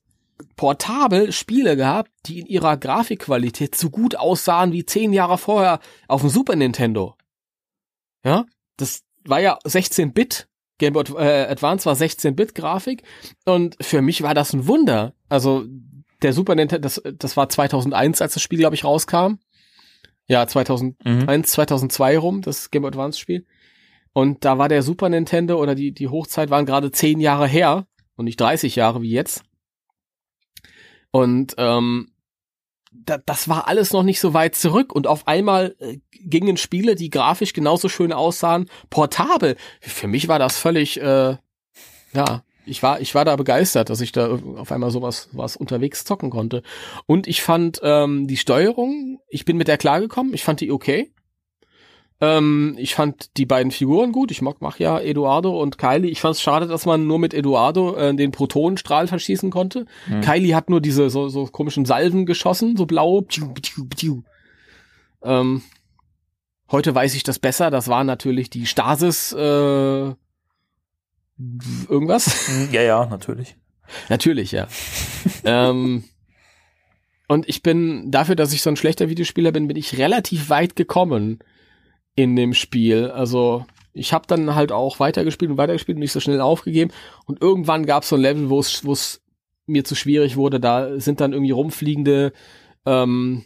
portabel 0.56 1.32
Spiele 1.32 1.76
gehabt, 1.76 2.10
die 2.26 2.40
in 2.40 2.47
ihrer 2.47 2.76
Grafikqualität 2.76 3.74
so 3.74 3.90
gut 3.90 4.16
aussahen 4.16 4.72
wie 4.72 4.84
zehn 4.84 5.12
Jahre 5.12 5.39
vorher 5.39 5.80
auf 6.09 6.22
dem 6.22 6.30
Super 6.30 6.56
Nintendo. 6.56 7.16
Ja, 8.24 8.44
das 8.76 9.02
war 9.24 9.40
ja 9.40 9.59
16-Bit. 9.59 10.48
Game 10.82 10.94
Boy 10.94 11.04
äh, 11.16 11.46
Advance 11.46 11.86
war 11.86 11.94
16-Bit-Grafik 11.94 13.04
und 13.44 13.76
für 13.80 14.02
mich 14.02 14.22
war 14.22 14.34
das 14.34 14.52
ein 14.52 14.66
Wunder. 14.66 15.14
Also 15.28 15.64
der 16.22 16.32
Super 16.32 16.56
Nintendo, 16.56 16.82
das, 16.82 17.00
das 17.18 17.36
war 17.36 17.48
2001, 17.48 18.20
als 18.20 18.34
das 18.34 18.42
Spiel, 18.42 18.59
glaube 18.59 18.74
ich, 18.74 18.82
rauskam. 18.82 19.34
Ja, 20.26 20.44
2001, 20.44 20.96
mhm. 21.04 21.44
2002 21.44 22.18
rum, 22.18 22.42
das 22.42 22.72
Game 22.72 22.82
Boy 22.82 22.88
Advance 22.88 23.20
Spiel. 23.20 23.46
Und 24.12 24.44
da 24.44 24.59
war 24.59 24.68
der 24.68 24.82
Super 24.82 25.09
Nintendo 25.09 25.62
oder 25.62 25.76
die, 25.76 25.92
die 25.92 26.09
Hochzeit 26.09 26.50
waren 26.50 26.66
gerade 26.66 26.90
zehn 26.90 27.20
Jahre 27.20 27.46
her 27.46 27.86
und 28.16 28.24
nicht 28.24 28.40
30 28.40 28.74
Jahre 28.74 29.02
wie 29.02 29.10
jetzt. 29.10 29.44
Und 31.12 31.54
ähm, 31.59 32.11
da, 32.93 33.19
das 33.19 33.48
war 33.48 33.69
alles 33.69 33.93
noch 33.93 34.02
nicht 34.02 34.20
so 34.20 34.35
weit 34.35 34.55
zurück 34.55 34.93
und 34.93 35.06
auf 35.06 35.27
einmal 35.27 35.74
äh, 35.78 35.98
gingen 36.10 36.56
Spiele, 36.56 36.94
die 36.94 37.10
grafisch 37.10 37.52
genauso 37.52 37.89
schön 37.89 38.12
aussahen, 38.12 38.69
portabel. 38.90 39.56
Für 39.81 40.06
mich 40.06 40.28
war 40.28 40.39
das 40.39 40.59
völlig, 40.59 41.01
äh, 41.01 41.36
ja, 42.14 42.43
ich 42.64 42.82
war, 42.82 43.01
ich 43.01 43.14
war 43.14 43.24
da 43.24 43.35
begeistert, 43.36 43.90
dass 43.90 44.01
ich 44.01 44.12
da 44.12 44.39
auf 44.56 44.70
einmal 44.70 44.90
sowas 44.90 45.28
was 45.32 45.56
unterwegs 45.56 46.05
zocken 46.05 46.31
konnte. 46.31 46.62
Und 47.06 47.27
ich 47.27 47.43
fand 47.43 47.81
ähm, 47.82 48.28
die 48.28 48.36
Steuerung, 48.36 49.19
ich 49.28 49.44
bin 49.44 49.56
mit 49.56 49.69
der 49.69 49.78
klargekommen, 49.78 50.32
ich 50.32 50.44
fand 50.44 50.60
die 50.60 50.70
okay. 50.70 51.12
Ähm, 52.23 52.77
ich 52.78 52.94
fand 52.94 53.36
die 53.36 53.47
beiden 53.47 53.73
Figuren 53.73 54.12
gut. 54.12 54.31
Ich 54.31 54.43
mag, 54.43 54.59
mach 54.61 54.78
ja 54.78 55.01
Eduardo 55.01 55.61
und 55.61 55.77
Kylie. 55.77 56.09
Ich 56.09 56.20
fand 56.20 56.36
es 56.36 56.40
schade, 56.40 56.69
dass 56.69 56.86
man 56.86 57.09
nur 57.09 57.19
mit 57.19 57.35
Eduardo 57.35 57.97
äh, 57.97 58.15
den 58.15 58.31
Protonenstrahl 58.31 59.09
verschießen 59.09 59.51
konnte. 59.51 59.86
Mhm. 60.07 60.20
Kylie 60.20 60.55
hat 60.55 60.70
nur 60.70 60.81
diese 60.81 61.11
so, 61.11 61.28
so 61.28 61.47
komischen 61.47 61.85
Salven 61.85 62.24
geschossen, 62.24 62.77
so 62.77 62.86
blau. 62.86 63.27
Ähm, 65.24 65.62
heute 66.70 66.94
weiß 66.94 67.16
ich 67.16 67.24
das 67.24 67.40
besser. 67.40 67.73
Das 67.73 67.89
war 67.89 68.05
natürlich 68.05 68.51
die 68.51 68.66
Stasis 68.66 69.32
äh, 69.32 70.15
irgendwas. 71.89 72.49
Mhm. 72.49 72.69
Ja, 72.70 72.82
ja, 72.82 73.07
natürlich. 73.07 73.57
Natürlich, 74.09 74.53
ja. 74.53 74.69
ähm, 75.44 76.05
und 77.27 77.49
ich 77.49 77.65
bin, 77.65 78.12
dafür, 78.12 78.36
dass 78.36 78.53
ich 78.53 78.62
so 78.62 78.70
ein 78.70 78.77
schlechter 78.77 79.09
Videospieler 79.09 79.51
bin, 79.51 79.66
bin 79.66 79.77
ich 79.77 79.99
relativ 79.99 80.51
weit 80.51 80.77
gekommen 80.77 81.40
in 82.14 82.36
dem 82.36 82.55
Spiel. 82.55 83.10
Also 83.10 83.64
ich 83.93 84.12
habe 84.12 84.26
dann 84.26 84.55
halt 84.55 84.72
auch 84.72 85.01
weitergespielt 85.01 85.51
und 85.51 85.56
weitergespielt 85.59 85.97
und 85.97 86.01
nicht 86.01 86.12
so 86.12 86.20
schnell 86.20 86.40
aufgegeben. 86.40 86.90
Und 87.26 87.40
irgendwann 87.43 87.86
gab 87.86 88.02
es 88.02 88.09
so 88.09 88.16
ein 88.16 88.22
Level, 88.22 88.48
wo 88.51 88.59
es 88.60 89.20
mir 89.66 89.84
zu 89.84 89.94
schwierig 89.94 90.36
wurde. 90.36 90.60
Da 90.60 90.98
sind 90.98 91.20
dann 91.20 91.32
irgendwie 91.32 91.52
rumfliegende 91.52 92.32
ähm, 92.86 93.44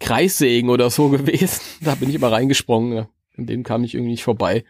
Kreissägen 0.00 0.70
oder 0.70 0.90
so 0.90 1.08
gewesen. 1.10 1.60
Da 1.82 1.94
bin 1.94 2.08
ich 2.08 2.14
immer 2.14 2.32
reingesprungen. 2.32 2.92
Ja. 2.96 3.08
In 3.36 3.46
denen 3.46 3.62
kam 3.62 3.84
ich 3.84 3.94
irgendwie 3.94 4.12
nicht 4.12 4.24
vorbei. 4.24 4.64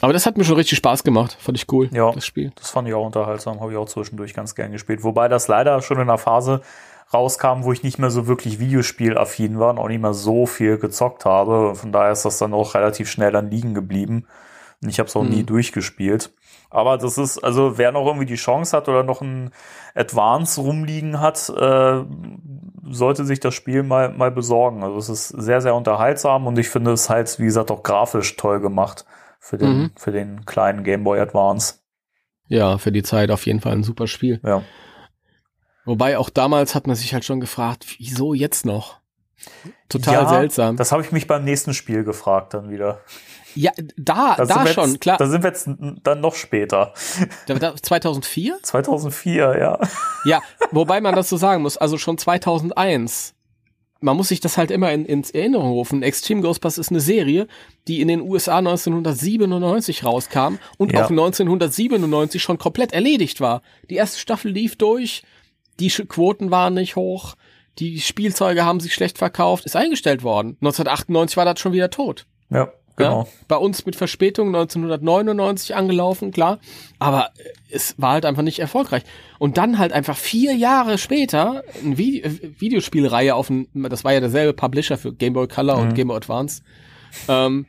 Aber 0.00 0.12
das 0.12 0.26
hat 0.26 0.36
mir 0.36 0.44
schon 0.44 0.56
richtig 0.56 0.78
Spaß 0.78 1.04
gemacht. 1.04 1.36
Fand 1.38 1.56
ich 1.56 1.70
cool, 1.72 1.88
Ja. 1.92 2.10
das 2.12 2.26
Spiel. 2.26 2.50
Das 2.56 2.70
fand 2.70 2.88
ich 2.88 2.94
auch 2.94 3.06
unterhaltsam, 3.06 3.60
habe 3.60 3.70
ich 3.70 3.78
auch 3.78 3.86
zwischendurch 3.86 4.34
ganz 4.34 4.54
gern 4.56 4.72
gespielt. 4.72 5.04
Wobei 5.04 5.28
das 5.28 5.46
leider 5.46 5.80
schon 5.80 5.96
in 5.98 6.02
einer 6.02 6.18
Phase 6.18 6.60
rauskam, 7.12 7.62
wo 7.64 7.72
ich 7.72 7.82
nicht 7.82 7.98
mehr 7.98 8.10
so 8.10 8.26
wirklich 8.26 8.58
Videospielaffin 8.60 9.58
war 9.58 9.70
und 9.70 9.78
auch 9.78 9.88
nicht 9.88 10.00
mehr 10.02 10.14
so 10.14 10.46
viel 10.46 10.78
gezockt 10.78 11.24
habe. 11.24 11.74
Von 11.74 11.92
daher 11.92 12.12
ist 12.12 12.24
das 12.24 12.38
dann 12.38 12.54
auch 12.54 12.74
relativ 12.74 13.10
schnell 13.10 13.32
dann 13.32 13.50
liegen 13.50 13.74
geblieben. 13.74 14.26
Und 14.82 14.88
ich 14.88 14.98
habe 14.98 15.08
es 15.08 15.16
auch 15.16 15.24
nie 15.24 15.42
Mhm. 15.42 15.46
durchgespielt. 15.46 16.32
Aber 16.70 16.96
das 16.98 17.18
ist, 17.18 17.38
also 17.38 17.76
wer 17.78 17.90
noch 17.92 18.06
irgendwie 18.06 18.26
die 18.26 18.36
Chance 18.36 18.76
hat 18.76 18.88
oder 18.88 19.02
noch 19.02 19.20
ein 19.20 19.50
Advance 19.94 20.60
rumliegen 20.60 21.20
hat, 21.20 21.48
äh, 21.50 22.04
sollte 22.88 23.24
sich 23.24 23.40
das 23.40 23.54
Spiel 23.54 23.82
mal, 23.82 24.10
mal 24.10 24.30
besorgen. 24.30 24.82
Also 24.84 24.96
es 24.98 25.08
ist 25.08 25.28
sehr, 25.28 25.60
sehr 25.60 25.74
unterhaltsam 25.74 26.46
und 26.46 26.58
ich 26.58 26.68
finde 26.68 26.92
es 26.92 27.10
halt, 27.10 27.38
wie 27.38 27.44
gesagt, 27.44 27.70
auch 27.70 27.82
grafisch 27.82 28.36
toll 28.36 28.60
gemacht 28.60 29.04
für 29.40 29.58
den, 29.58 29.78
Mhm. 29.78 29.90
für 29.96 30.12
den 30.12 30.44
kleinen 30.44 30.84
Game 30.84 31.02
Boy 31.04 31.18
Advance. 31.20 31.74
Ja, 32.46 32.78
für 32.78 32.92
die 32.92 33.02
Zeit 33.02 33.30
auf 33.30 33.46
jeden 33.46 33.60
Fall 33.60 33.72
ein 33.72 33.82
super 33.84 34.06
Spiel. 34.06 34.40
Ja. 34.44 34.62
Wobei 35.90 36.18
auch 36.18 36.30
damals 36.30 36.76
hat 36.76 36.86
man 36.86 36.94
sich 36.94 37.12
halt 37.14 37.24
schon 37.24 37.40
gefragt, 37.40 37.84
wieso 37.98 38.32
jetzt 38.32 38.64
noch? 38.64 39.00
Total 39.88 40.14
Ja, 40.14 40.28
seltsam. 40.28 40.76
Das 40.76 40.92
habe 40.92 41.02
ich 41.02 41.10
mich 41.10 41.26
beim 41.26 41.42
nächsten 41.42 41.74
Spiel 41.74 42.04
gefragt 42.04 42.54
dann 42.54 42.70
wieder. 42.70 43.00
ja, 43.56 43.72
da, 43.96 44.36
Da, 44.36 44.44
da 44.44 44.66
schon, 44.68 44.90
jetzt, 44.92 45.00
klar. 45.00 45.16
Da 45.18 45.26
sind 45.26 45.42
wir 45.42 45.50
jetzt 45.50 45.68
dann 46.04 46.20
noch 46.20 46.36
später. 46.36 46.94
Da, 47.48 47.54
da, 47.54 47.74
2004? 47.74 48.60
2004, 48.62 49.56
ja. 49.58 49.80
Ja, 50.24 50.40
wobei 50.70 51.00
man 51.00 51.16
das 51.16 51.28
so 51.28 51.36
sagen 51.36 51.62
muss, 51.62 51.76
also 51.76 51.98
schon 51.98 52.18
2001. 52.18 53.34
Man 54.00 54.16
muss 54.16 54.28
sich 54.28 54.38
das 54.38 54.56
halt 54.58 54.70
immer 54.70 54.92
in, 54.92 55.04
ins 55.04 55.32
Erinnerung 55.32 55.72
rufen. 55.72 56.04
Extreme 56.04 56.40
Ghostbusters 56.42 56.86
ist 56.86 56.90
eine 56.92 57.00
Serie, 57.00 57.48
die 57.88 58.00
in 58.00 58.06
den 58.06 58.20
USA 58.20 58.58
1997 58.58 60.04
rauskam 60.04 60.54
und 60.78 60.92
Ja. 60.92 61.04
auch 61.04 61.10
1997 61.10 62.40
schon 62.40 62.58
komplett 62.58 62.92
erledigt 62.92 63.40
war. 63.40 63.62
Die 63.90 63.96
erste 63.96 64.20
Staffel 64.20 64.52
lief 64.52 64.76
durch, 64.76 65.24
die 65.80 65.88
Quoten 65.88 66.50
waren 66.50 66.74
nicht 66.74 66.96
hoch, 66.96 67.34
die 67.78 68.00
Spielzeuge 68.00 68.64
haben 68.64 68.80
sich 68.80 68.94
schlecht 68.94 69.18
verkauft, 69.18 69.64
ist 69.64 69.76
eingestellt 69.76 70.22
worden. 70.22 70.56
1998 70.60 71.36
war 71.36 71.44
das 71.44 71.58
schon 71.60 71.72
wieder 71.72 71.88
tot. 71.90 72.26
Ja, 72.50 72.68
genau. 72.96 73.22
Ja? 73.22 73.26
Bei 73.48 73.56
uns 73.56 73.86
mit 73.86 73.96
Verspätung 73.96 74.48
1999 74.48 75.74
angelaufen, 75.74 76.30
klar. 76.32 76.58
Aber 76.98 77.30
äh, 77.38 77.48
es 77.70 77.94
war 77.98 78.12
halt 78.12 78.26
einfach 78.26 78.42
nicht 78.42 78.58
erfolgreich. 78.58 79.02
Und 79.38 79.56
dann 79.56 79.78
halt 79.78 79.92
einfach 79.92 80.16
vier 80.16 80.54
Jahre 80.54 80.98
später 80.98 81.62
eine 81.82 81.96
Vide 81.96 82.28
äh, 82.28 82.60
Videospielreihe 82.60 83.34
auf 83.34 83.46
dem, 83.46 83.68
das 83.74 84.04
war 84.04 84.12
ja 84.12 84.20
derselbe 84.20 84.52
Publisher 84.52 84.98
für 84.98 85.14
Game 85.14 85.32
Boy 85.32 85.48
Color 85.48 85.76
Mhm. 85.76 85.82
und 85.82 85.94
Game 85.94 86.08
Boy 86.08 86.16
Advance. 86.16 86.62
Ähm, 87.28 87.66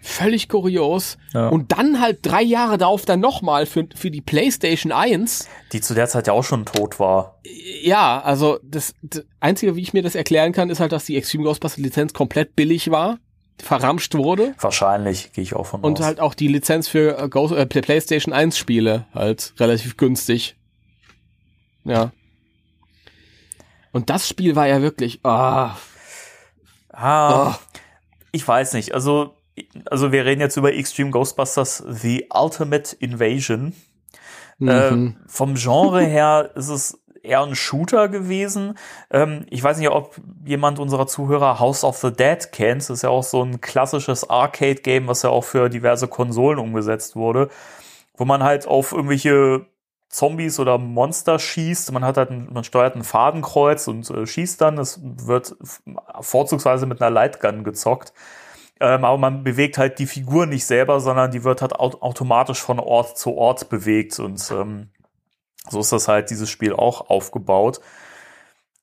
völlig 0.00 0.48
kurios. 0.48 1.18
Ja. 1.34 1.48
Und 1.48 1.72
dann 1.72 2.00
halt 2.00 2.20
drei 2.22 2.42
Jahre 2.42 2.78
darauf 2.78 3.04
dann 3.04 3.20
nochmal 3.20 3.66
für, 3.66 3.86
für 3.94 4.10
die 4.10 4.20
PlayStation 4.20 4.92
1. 4.92 5.48
Die 5.72 5.80
zu 5.80 5.94
der 5.94 6.06
Zeit 6.08 6.26
ja 6.26 6.32
auch 6.32 6.44
schon 6.44 6.64
tot 6.64 6.98
war. 7.00 7.38
Ja, 7.82 8.20
also 8.20 8.58
das, 8.62 8.94
das 9.02 9.24
Einzige, 9.40 9.76
wie 9.76 9.82
ich 9.82 9.92
mir 9.92 10.02
das 10.02 10.14
erklären 10.14 10.52
kann, 10.52 10.70
ist 10.70 10.80
halt, 10.80 10.92
dass 10.92 11.04
die 11.04 11.16
Extreme 11.16 11.44
Ghostbusters 11.44 11.78
Lizenz 11.78 12.12
komplett 12.12 12.54
billig 12.56 12.90
war, 12.90 13.18
verramscht 13.60 14.14
wurde. 14.14 14.54
Wahrscheinlich, 14.60 15.32
gehe 15.32 15.42
ich 15.42 15.54
auch 15.54 15.66
von 15.66 15.80
Und 15.80 15.98
aus. 15.98 16.04
halt 16.06 16.20
auch 16.20 16.34
die 16.34 16.48
Lizenz 16.48 16.88
für 16.88 17.18
äh, 17.18 17.28
Ghost, 17.28 17.54
äh, 17.54 17.66
Play- 17.66 17.82
PlayStation 17.82 18.32
1 18.32 18.56
Spiele 18.56 19.06
halt 19.14 19.52
relativ 19.58 19.96
günstig. 19.96 20.56
Ja. 21.84 22.12
Und 23.92 24.10
das 24.10 24.28
Spiel 24.28 24.54
war 24.54 24.68
ja 24.68 24.80
wirklich, 24.82 25.20
ah, 25.24 25.76
ah, 26.90 26.98
ah, 27.50 27.58
ich 28.32 28.46
weiß 28.46 28.74
nicht. 28.74 28.92
Also, 28.94 29.34
also 29.90 30.12
wir 30.12 30.24
reden 30.24 30.40
jetzt 30.40 30.56
über 30.56 30.74
Extreme 30.74 31.10
Ghostbusters 31.10 31.84
The 31.88 32.26
Ultimate 32.32 32.96
Invasion. 32.96 33.74
mhm. 34.58 34.68
Äh, 34.68 35.28
vom 35.28 35.54
Genre 35.54 36.02
her 36.02 36.50
ist 36.54 36.68
es 36.68 36.98
eher 37.22 37.42
ein 37.42 37.54
Shooter 37.54 38.08
gewesen. 38.08 38.78
Ähm, 39.10 39.46
ich 39.50 39.62
weiß 39.62 39.78
nicht, 39.78 39.90
ob 39.90 40.16
jemand 40.44 40.78
unserer 40.78 41.06
Zuhörer 41.06 41.58
House 41.58 41.84
of 41.84 41.98
the 41.98 42.12
Dead 42.12 42.50
kennt. 42.52 42.82
Das 42.82 42.90
ist 42.90 43.02
ja 43.02 43.10
auch 43.10 43.22
so 43.22 43.42
ein 43.42 43.60
klassisches 43.60 44.28
Arcade-Game, 44.28 45.06
was 45.06 45.22
ja 45.22 45.30
auch 45.30 45.44
für 45.44 45.68
diverse 45.68 46.08
Konsolen 46.08 46.58
umgesetzt 46.58 47.16
wurde, 47.16 47.48
wo 48.16 48.24
man 48.24 48.42
halt 48.42 48.66
auf 48.66 48.92
irgendwelche 48.92 49.66
Zombies 50.08 50.58
oder 50.58 50.78
Monster 50.78 51.38
schießt. 51.38 51.92
Man 51.92 52.04
hat 52.04 52.16
halt, 52.16 52.30
ein, 52.30 52.48
man 52.50 52.64
steuert 52.64 52.96
ein 52.96 53.04
Fadenkreuz 53.04 53.88
und 53.88 54.08
äh, 54.10 54.26
schießt 54.26 54.60
dann. 54.60 54.78
Es 54.78 55.00
wird 55.02 55.54
vorzugsweise 56.20 56.86
mit 56.86 57.02
einer 57.02 57.10
Lightgun 57.10 57.62
gezockt. 57.62 58.12
Ähm, 58.80 59.04
aber 59.04 59.18
man 59.18 59.44
bewegt 59.44 59.78
halt 59.78 59.98
die 59.98 60.06
Figur 60.06 60.46
nicht 60.46 60.66
selber, 60.66 61.00
sondern 61.00 61.30
die 61.30 61.44
wird 61.44 61.62
halt 61.62 61.74
au 61.78 61.90
automatisch 62.00 62.60
von 62.60 62.78
Ort 62.78 63.18
zu 63.18 63.36
Ort 63.36 63.68
bewegt. 63.68 64.18
Und 64.18 64.50
ähm, 64.50 64.90
so 65.68 65.80
ist 65.80 65.92
das 65.92 66.08
halt 66.08 66.30
dieses 66.30 66.48
Spiel 66.50 66.72
auch 66.72 67.10
aufgebaut. 67.10 67.80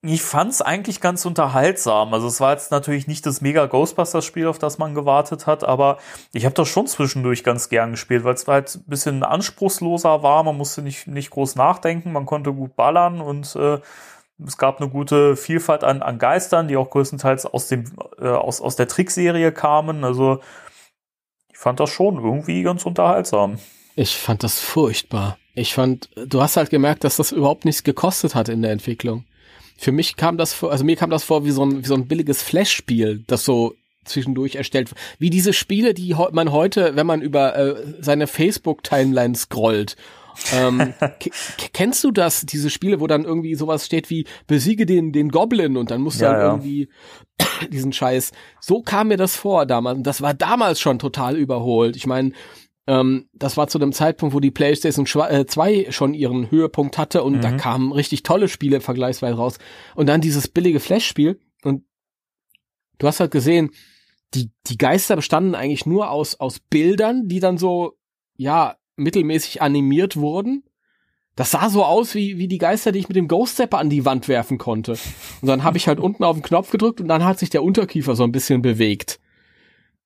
Ich 0.07 0.21
fand 0.21 0.51
es 0.51 0.61
eigentlich 0.61 1.01
ganz 1.01 1.25
unterhaltsam. 1.25 2.13
Also 2.13 2.27
es 2.27 2.39
war 2.39 2.51
jetzt 2.51 2.69
natürlich 2.69 3.07
nicht 3.07 3.25
das 3.25 3.41
mega 3.41 3.65
Ghostbusters-Spiel, 3.65 4.45
auf 4.47 4.59
das 4.59 4.77
man 4.77 4.93
gewartet 4.93 5.47
hat, 5.47 5.63
aber 5.63 5.97
ich 6.31 6.45
habe 6.45 6.53
das 6.53 6.67
schon 6.67 6.85
zwischendurch 6.85 7.43
ganz 7.43 7.69
gern 7.69 7.91
gespielt, 7.91 8.23
weil 8.23 8.35
es 8.35 8.47
halt 8.47 8.75
ein 8.75 8.83
bisschen 8.85 9.23
anspruchsloser 9.23 10.21
war. 10.21 10.43
Man 10.43 10.57
musste 10.57 10.83
nicht, 10.83 11.07
nicht 11.07 11.31
groß 11.31 11.55
nachdenken, 11.55 12.11
man 12.11 12.27
konnte 12.27 12.53
gut 12.53 12.75
ballern 12.75 13.19
und 13.19 13.55
äh, 13.55 13.79
es 14.43 14.57
gab 14.57 14.81
eine 14.81 14.89
gute 14.89 15.35
Vielfalt 15.35 15.83
an, 15.83 16.01
an 16.01 16.17
Geistern, 16.19 16.67
die 16.67 16.77
auch 16.77 16.89
größtenteils 16.89 17.45
aus, 17.45 17.67
dem, 17.67 17.85
äh, 18.19 18.27
aus, 18.27 18.61
aus 18.61 18.75
der 18.75 18.87
Trickserie 18.87 19.51
kamen. 19.51 20.03
Also 20.03 20.39
ich 21.51 21.57
fand 21.57 21.79
das 21.79 21.89
schon 21.89 22.15
irgendwie 22.15 22.63
ganz 22.63 22.85
unterhaltsam. 22.85 23.59
ich 23.95 24.17
fand 24.17 24.43
das 24.43 24.59
furchtbar. 24.59 25.37
Ich 25.53 25.73
fand, 25.73 26.09
du 26.15 26.41
hast 26.41 26.57
halt 26.57 26.69
gemerkt, 26.69 27.05
dass 27.05 27.15
das 27.15 27.31
überhaupt 27.31 27.63
nichts 27.63 27.83
gekostet 27.83 28.35
hat 28.35 28.49
in 28.49 28.61
der 28.61 28.71
Entwicklung. 28.71 29.25
Für 29.77 29.93
mich 29.93 30.17
kam 30.17 30.37
das 30.37 30.53
vor, 30.53 30.71
also 30.71 30.83
mir 30.83 30.97
kam 30.97 31.09
das 31.09 31.23
vor 31.23 31.45
wie 31.45 31.51
so 31.51 31.63
ein, 31.63 31.83
wie 31.83 31.87
so 31.87 31.95
ein 31.95 32.07
billiges 32.07 32.41
Flash-Spiel, 32.41 33.23
das 33.27 33.45
so 33.45 33.75
zwischendurch 34.03 34.55
erstellt, 34.55 34.93
wie 35.17 35.29
diese 35.29 35.53
Spiele, 35.53 35.93
die 35.93 36.15
man 36.31 36.51
heute, 36.51 36.95
wenn 36.95 37.07
man 37.07 37.21
über 37.21 37.55
äh, 37.55 37.93
seine 37.99 38.27
Facebook-Timeline 38.27 39.35
scrollt, 39.35 39.95
ähm, 40.53 40.93
kennst 41.73 42.03
du 42.03 42.11
das, 42.11 42.45
diese 42.45 42.69
Spiele, 42.69 42.99
wo 42.99 43.07
dann 43.07 43.25
irgendwie 43.25 43.55
sowas 43.55 43.85
steht 43.85 44.09
wie 44.09 44.25
besiege 44.47 44.85
den, 44.85 45.11
den 45.11 45.29
Goblin 45.29 45.77
und 45.77 45.91
dann 45.91 46.01
musst 46.01 46.19
du 46.21 46.25
Ja, 46.25 46.31
dann 46.33 46.41
ja. 46.41 46.47
irgendwie 46.53 46.89
diesen 47.71 47.93
Scheiß. 47.93 48.31
So 48.61 48.81
kam 48.81 49.09
mir 49.09 49.17
das 49.17 49.35
vor 49.35 49.65
damals. 49.65 49.97
Und 49.97 50.07
das 50.07 50.21
war 50.21 50.33
damals 50.33 50.79
schon 50.79 50.99
total 50.99 51.37
überholt. 51.37 51.95
Ich 51.95 52.07
meine, 52.07 52.31
ähm, 52.87 53.29
das 53.33 53.57
war 53.57 53.67
zu 53.67 53.79
dem 53.79 53.93
Zeitpunkt, 53.93 54.35
wo 54.35 54.39
die 54.39 54.51
PlayStation 54.51 55.05
2 55.07 55.87
schon 55.89 56.13
ihren 56.13 56.51
Höhepunkt 56.51 56.97
hatte 56.97 57.23
und 57.23 57.41
da 57.43 57.51
Mhm. 57.51 57.57
kamen 57.57 57.91
richtig 57.91 58.23
tolle 58.23 58.47
Spiele 58.47 58.79
vergleichsweise 58.81 59.37
raus. 59.37 59.57
Und 59.95 60.07
dann 60.07 60.21
dieses 60.21 60.47
billige 60.47 60.79
Flash-Spiel 60.79 61.39
und 61.63 61.83
du 62.99 63.07
hast 63.07 63.19
halt 63.19 63.31
gesehen, 63.31 63.71
die, 64.33 64.51
die 64.67 64.77
Geister 64.77 65.15
bestanden 65.15 65.55
eigentlich 65.55 65.85
nur 65.85 66.11
aus, 66.11 66.39
aus 66.39 66.59
Bildern, 66.59 67.27
die 67.27 67.39
dann 67.39 67.57
so, 67.57 67.93
ja, 68.37 68.75
mittelmäßig 68.95 69.61
animiert 69.61 70.17
wurden. 70.17 70.63
Das 71.35 71.51
sah 71.51 71.69
so 71.69 71.83
aus 71.83 72.15
wie, 72.15 72.37
wie 72.37 72.47
die 72.47 72.57
Geister, 72.57 72.91
die 72.91 72.99
ich 72.99 73.09
mit 73.09 73.17
dem 73.17 73.27
Ghost 73.27 73.55
Stepper 73.55 73.79
an 73.79 73.89
die 73.89 74.05
Wand 74.05 74.27
werfen 74.27 74.57
konnte. 74.57 74.93
Und 75.41 75.47
dann 75.47 75.63
habe 75.63 75.77
ich 75.77 75.87
halt 75.87 75.99
unten 75.99 76.23
auf 76.23 76.37
den 76.37 76.43
Knopf 76.43 76.71
gedrückt 76.71 77.01
und 77.01 77.09
dann 77.09 77.25
hat 77.25 77.39
sich 77.39 77.49
der 77.49 77.63
Unterkiefer 77.63 78.15
so 78.15 78.23
ein 78.23 78.31
bisschen 78.31 78.61
bewegt. 78.61 79.19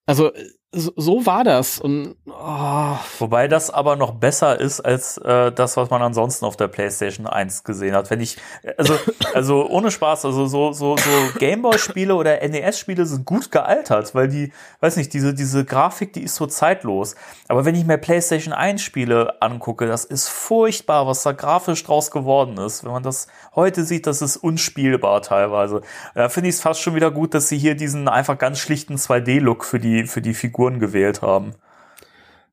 Also 0.06 0.32
so, 0.72 0.92
so 0.96 1.26
war 1.26 1.42
das 1.42 1.80
und 1.80 2.14
oh, 2.26 2.96
Wobei 3.18 3.48
das 3.48 3.70
aber 3.70 3.96
noch 3.96 4.14
besser 4.14 4.60
ist 4.60 4.80
als 4.80 5.18
äh, 5.18 5.50
das, 5.50 5.76
was 5.76 5.90
man 5.90 6.00
ansonsten 6.00 6.44
auf 6.44 6.56
der 6.56 6.68
PlayStation 6.68 7.26
1 7.26 7.64
gesehen 7.64 7.94
hat. 7.94 8.10
Wenn 8.10 8.20
ich, 8.20 8.36
also, 8.78 8.94
also 9.34 9.68
ohne 9.68 9.90
Spaß, 9.90 10.24
also 10.24 10.46
so, 10.46 10.72
so, 10.72 10.96
so 10.96 11.38
Gameboy-Spiele 11.38 12.14
oder 12.14 12.46
NES-Spiele 12.46 13.04
sind 13.04 13.24
gut 13.24 13.50
gealtert, 13.50 14.14
weil 14.14 14.28
die, 14.28 14.52
weiß 14.80 14.96
nicht, 14.96 15.12
diese, 15.12 15.34
diese 15.34 15.64
Grafik, 15.64 16.12
die 16.12 16.22
ist 16.22 16.36
so 16.36 16.46
zeitlos. 16.46 17.16
Aber 17.48 17.64
wenn 17.64 17.74
ich 17.74 17.84
mir 17.84 17.98
PlayStation 17.98 18.54
1 18.54 18.80
Spiele 18.80 19.42
angucke, 19.42 19.86
das 19.86 20.04
ist 20.04 20.28
furchtbar, 20.28 21.06
was 21.06 21.22
da 21.24 21.32
grafisch 21.32 21.82
draus 21.82 22.10
geworden 22.10 22.58
ist. 22.58 22.84
Wenn 22.84 22.92
man 22.92 23.02
das 23.02 23.26
heute 23.54 23.84
sieht, 23.84 24.06
das 24.06 24.22
ist 24.22 24.36
unspielbar 24.36 25.22
teilweise. 25.22 25.82
Da 26.14 26.28
finde 26.28 26.48
ich 26.48 26.54
es 26.54 26.60
fast 26.60 26.80
schon 26.80 26.94
wieder 26.94 27.10
gut, 27.10 27.34
dass 27.34 27.48
sie 27.48 27.58
hier 27.58 27.74
diesen 27.74 28.08
einfach 28.08 28.38
ganz 28.38 28.60
schlichten 28.60 28.94
2D-Look 28.94 29.64
für 29.64 29.80
die, 29.80 30.06
für 30.06 30.22
die 30.22 30.34
Figuren 30.60 30.78
gewählt 30.78 31.22
haben. 31.22 31.52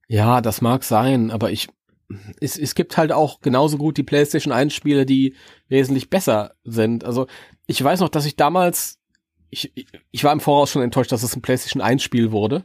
ja, 0.08 0.40
das 0.40 0.62
mag 0.62 0.84
sein, 0.86 1.30
aber 1.32 1.52
ich 1.52 1.68
es, 2.40 2.58
es 2.58 2.74
gibt 2.74 2.96
halt 2.96 3.12
auch 3.12 3.42
genauso 3.42 3.78
gut 3.78 3.98
die 3.98 4.04
PlayStation 4.04 4.54
1 4.54 4.74
Spiele, 4.74 5.06
die 5.06 5.36
wesentlich 5.68 6.10
besser 6.10 6.54
sind. 6.64 7.04
Also 7.04 7.28
ich 7.66 7.84
weiß 7.84 8.00
noch, 8.00 8.08
dass 8.08 8.26
ich 8.26 8.38
damals 8.38 8.98
ich, 9.50 9.74
ich- 10.12 10.24
war 10.24 10.32
im 10.32 10.40
Voraus 10.40 10.72
schon 10.72 10.82
enttäuscht, 10.84 11.12
dass 11.12 11.24
es 11.24 11.36
ein 11.36 11.42
PlayStation 11.42 11.82
1 11.82 12.02
Spiel 12.02 12.32
wurde. 12.32 12.64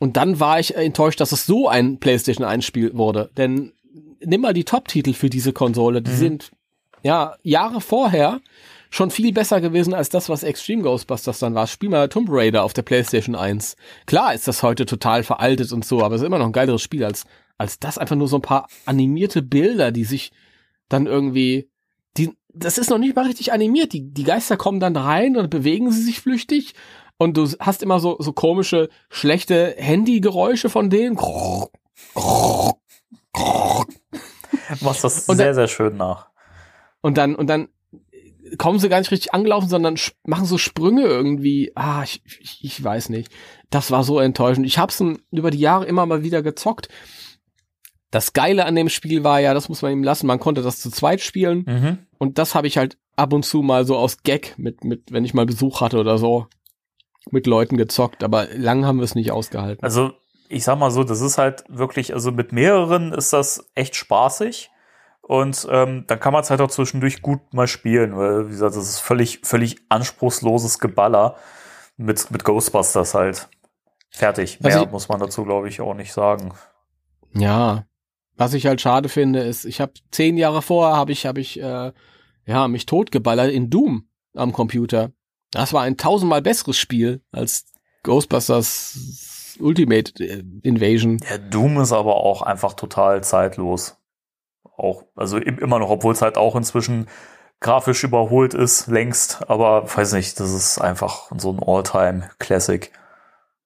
Und 0.00 0.18
dann 0.18 0.38
war 0.38 0.60
ich 0.60 0.74
enttäuscht, 0.76 1.20
dass 1.20 1.32
es 1.32 1.46
so 1.46 1.66
ein 1.68 1.98
PlayStation 1.98 2.46
1 2.46 2.62
Spiel 2.66 2.94
wurde. 2.94 3.30
Denn 3.38 3.72
nimm 4.20 4.42
mal 4.42 4.52
die 4.52 4.64
Top-Titel 4.64 5.14
für 5.14 5.30
diese 5.30 5.54
Konsole. 5.54 6.02
Die 6.02 6.10
Mhm. 6.10 6.16
sind 6.16 6.50
ja 7.02 7.36
Jahre 7.42 7.80
vorher 7.80 8.40
schon 8.94 9.10
viel 9.10 9.32
besser 9.32 9.60
gewesen 9.62 9.94
als 9.94 10.10
das, 10.10 10.28
was 10.28 10.42
Extreme 10.42 10.82
Ghostbusters 10.82 11.38
dann 11.38 11.54
war. 11.54 11.66
Spiel 11.66 11.88
mal 11.88 12.08
Tomb 12.10 12.28
Raider 12.30 12.62
auf 12.62 12.74
der 12.74 12.82
PlayStation 12.82 13.34
1. 13.34 13.74
Klar 14.06 14.34
ist 14.34 14.46
das 14.46 14.62
heute 14.62 14.84
total 14.84 15.22
veraltet 15.24 15.72
und 15.72 15.84
so, 15.84 16.02
aber 16.02 16.14
es 16.14 16.20
ist 16.20 16.26
immer 16.26 16.38
noch 16.38 16.46
ein 16.46 16.52
geileres 16.52 16.82
Spiel 16.82 17.02
als, 17.02 17.24
als 17.56 17.78
das 17.78 17.96
einfach 17.96 18.16
nur 18.16 18.28
so 18.28 18.36
ein 18.36 18.42
paar 18.42 18.68
animierte 18.84 19.40
Bilder, 19.40 19.92
die 19.92 20.04
sich 20.04 20.30
dann 20.90 21.06
irgendwie, 21.06 21.70
die, 22.18 22.36
das 22.52 22.76
ist 22.76 22.90
noch 22.90 22.98
nicht 22.98 23.16
mal 23.16 23.24
richtig 23.24 23.50
animiert. 23.54 23.94
Die, 23.94 24.12
die 24.12 24.24
Geister 24.24 24.58
kommen 24.58 24.78
dann 24.78 24.94
rein 24.96 25.38
und 25.38 25.48
bewegen 25.48 25.90
sie 25.90 26.02
sich 26.02 26.20
flüchtig 26.20 26.74
und 27.16 27.38
du 27.38 27.48
hast 27.60 27.82
immer 27.82 27.98
so, 27.98 28.16
so 28.18 28.34
komische, 28.34 28.90
schlechte 29.08 29.74
Handygeräusche 29.78 30.68
von 30.68 30.90
denen. 30.90 31.16
Machst 34.82 35.04
das 35.04 35.28
Und 35.28 35.36
sehr, 35.36 35.46
dann- 35.46 35.54
sehr 35.54 35.68
schön 35.68 35.96
nach. 35.96 36.28
Und 37.00 37.16
dann, 37.16 37.34
und 37.34 37.46
dann 37.48 37.68
kommen 38.58 38.78
sie 38.78 38.88
gar 38.88 38.98
nicht 38.98 39.10
richtig 39.10 39.34
angelaufen, 39.34 39.68
sondern 39.68 39.96
machen 40.24 40.46
so 40.46 40.58
Sprünge 40.58 41.02
irgendwie. 41.02 41.72
Ah, 41.74 42.02
ich, 42.02 42.22
ich, 42.40 42.58
ich 42.62 42.82
weiß 42.82 43.08
nicht. 43.08 43.30
Das 43.70 43.90
war 43.90 44.04
so 44.04 44.18
enttäuschend. 44.18 44.66
Ich 44.66 44.78
hab's 44.78 45.02
über 45.30 45.50
die 45.50 45.58
Jahre 45.58 45.86
immer 45.86 46.06
mal 46.06 46.22
wieder 46.22 46.42
gezockt. 46.42 46.88
Das 48.10 48.34
Geile 48.34 48.66
an 48.66 48.74
dem 48.74 48.90
Spiel 48.90 49.24
war 49.24 49.40
ja, 49.40 49.54
das 49.54 49.68
muss 49.68 49.80
man 49.80 49.92
ihm 49.92 50.04
lassen, 50.04 50.26
man 50.26 50.38
konnte 50.38 50.62
das 50.62 50.80
zu 50.80 50.90
zweit 50.90 51.20
spielen. 51.20 51.64
Mhm. 51.66 51.98
Und 52.18 52.38
das 52.38 52.54
habe 52.54 52.66
ich 52.66 52.76
halt 52.76 52.98
ab 53.16 53.32
und 53.32 53.44
zu 53.44 53.62
mal 53.62 53.86
so 53.86 53.96
aus 53.96 54.22
Gag 54.22 54.54
mit, 54.58 54.84
mit, 54.84 55.12
wenn 55.12 55.24
ich 55.24 55.34
mal 55.34 55.46
Besuch 55.46 55.80
hatte 55.80 55.98
oder 55.98 56.18
so, 56.18 56.46
mit 57.30 57.46
Leuten 57.46 57.76
gezockt. 57.76 58.22
Aber 58.22 58.48
lang 58.54 58.84
haben 58.84 58.98
wir 58.98 59.04
es 59.04 59.14
nicht 59.14 59.32
ausgehalten. 59.32 59.82
Also, 59.82 60.12
ich 60.48 60.64
sag 60.64 60.78
mal 60.78 60.90
so, 60.90 61.04
das 61.04 61.22
ist 61.22 61.38
halt 61.38 61.64
wirklich, 61.68 62.12
also 62.12 62.32
mit 62.32 62.52
mehreren 62.52 63.12
ist 63.12 63.32
das 63.32 63.70
echt 63.74 63.96
spaßig. 63.96 64.70
Und 65.22 65.66
ähm, 65.70 66.04
dann 66.08 66.20
kann 66.20 66.32
man 66.32 66.42
es 66.42 66.50
halt 66.50 66.60
auch 66.60 66.70
zwischendurch 66.70 67.22
gut 67.22 67.54
mal 67.54 67.68
spielen, 67.68 68.16
weil, 68.16 68.46
wie 68.46 68.50
gesagt, 68.50 68.76
das 68.76 68.88
ist 68.88 68.98
völlig, 68.98 69.40
völlig 69.44 69.76
anspruchsloses 69.88 70.78
Geballer 70.78 71.36
mit, 71.96 72.30
mit 72.30 72.44
Ghostbusters 72.44 73.14
halt. 73.14 73.48
Fertig. 74.10 74.60
Mehr 74.60 74.74
Also 74.74 74.86
muss 74.90 75.08
man 75.08 75.20
dazu, 75.20 75.44
glaube 75.44 75.68
ich, 75.68 75.80
auch 75.80 75.94
nicht 75.94 76.12
sagen. 76.12 76.52
Ja, 77.34 77.86
was 78.36 78.54
ich 78.54 78.66
halt 78.66 78.80
schade 78.80 79.08
finde, 79.08 79.40
ist, 79.40 79.64
ich 79.64 79.80
habe 79.80 79.92
zehn 80.10 80.36
Jahre 80.36 80.60
vorher 80.60 80.96
habe 80.96 81.12
ich 81.12 81.24
habe 81.26 81.40
ich 81.40 81.60
äh, 81.60 81.92
ja 82.46 82.68
mich 82.68 82.86
totgeballert 82.86 83.50
in 83.50 83.70
Doom 83.70 84.08
am 84.34 84.52
Computer. 84.52 85.12
Das 85.50 85.72
war 85.72 85.82
ein 85.82 85.96
tausendmal 85.96 86.42
besseres 86.42 86.76
Spiel 86.76 87.22
als 87.30 87.66
Ghostbusters 88.02 89.56
Ultimate 89.60 90.12
äh, 90.22 90.42
Invasion. 90.62 91.18
Der 91.18 91.38
Doom 91.38 91.80
ist 91.80 91.92
aber 91.92 92.16
auch 92.16 92.42
einfach 92.42 92.74
total 92.74 93.22
zeitlos. 93.22 93.96
Auch, 94.82 95.04
also 95.16 95.36
im- 95.38 95.58
immer 95.58 95.78
noch, 95.78 95.90
obwohl 95.90 96.12
es 96.12 96.22
halt 96.22 96.36
auch 96.36 96.56
inzwischen 96.56 97.06
grafisch 97.60 98.02
überholt 98.04 98.54
ist, 98.54 98.88
längst. 98.88 99.48
Aber 99.48 99.84
weiß 99.96 100.12
nicht, 100.14 100.38
das 100.40 100.52
ist 100.52 100.78
einfach 100.80 101.30
so 101.38 101.52
ein 101.52 101.60
All-Time-Classic. 101.64 102.90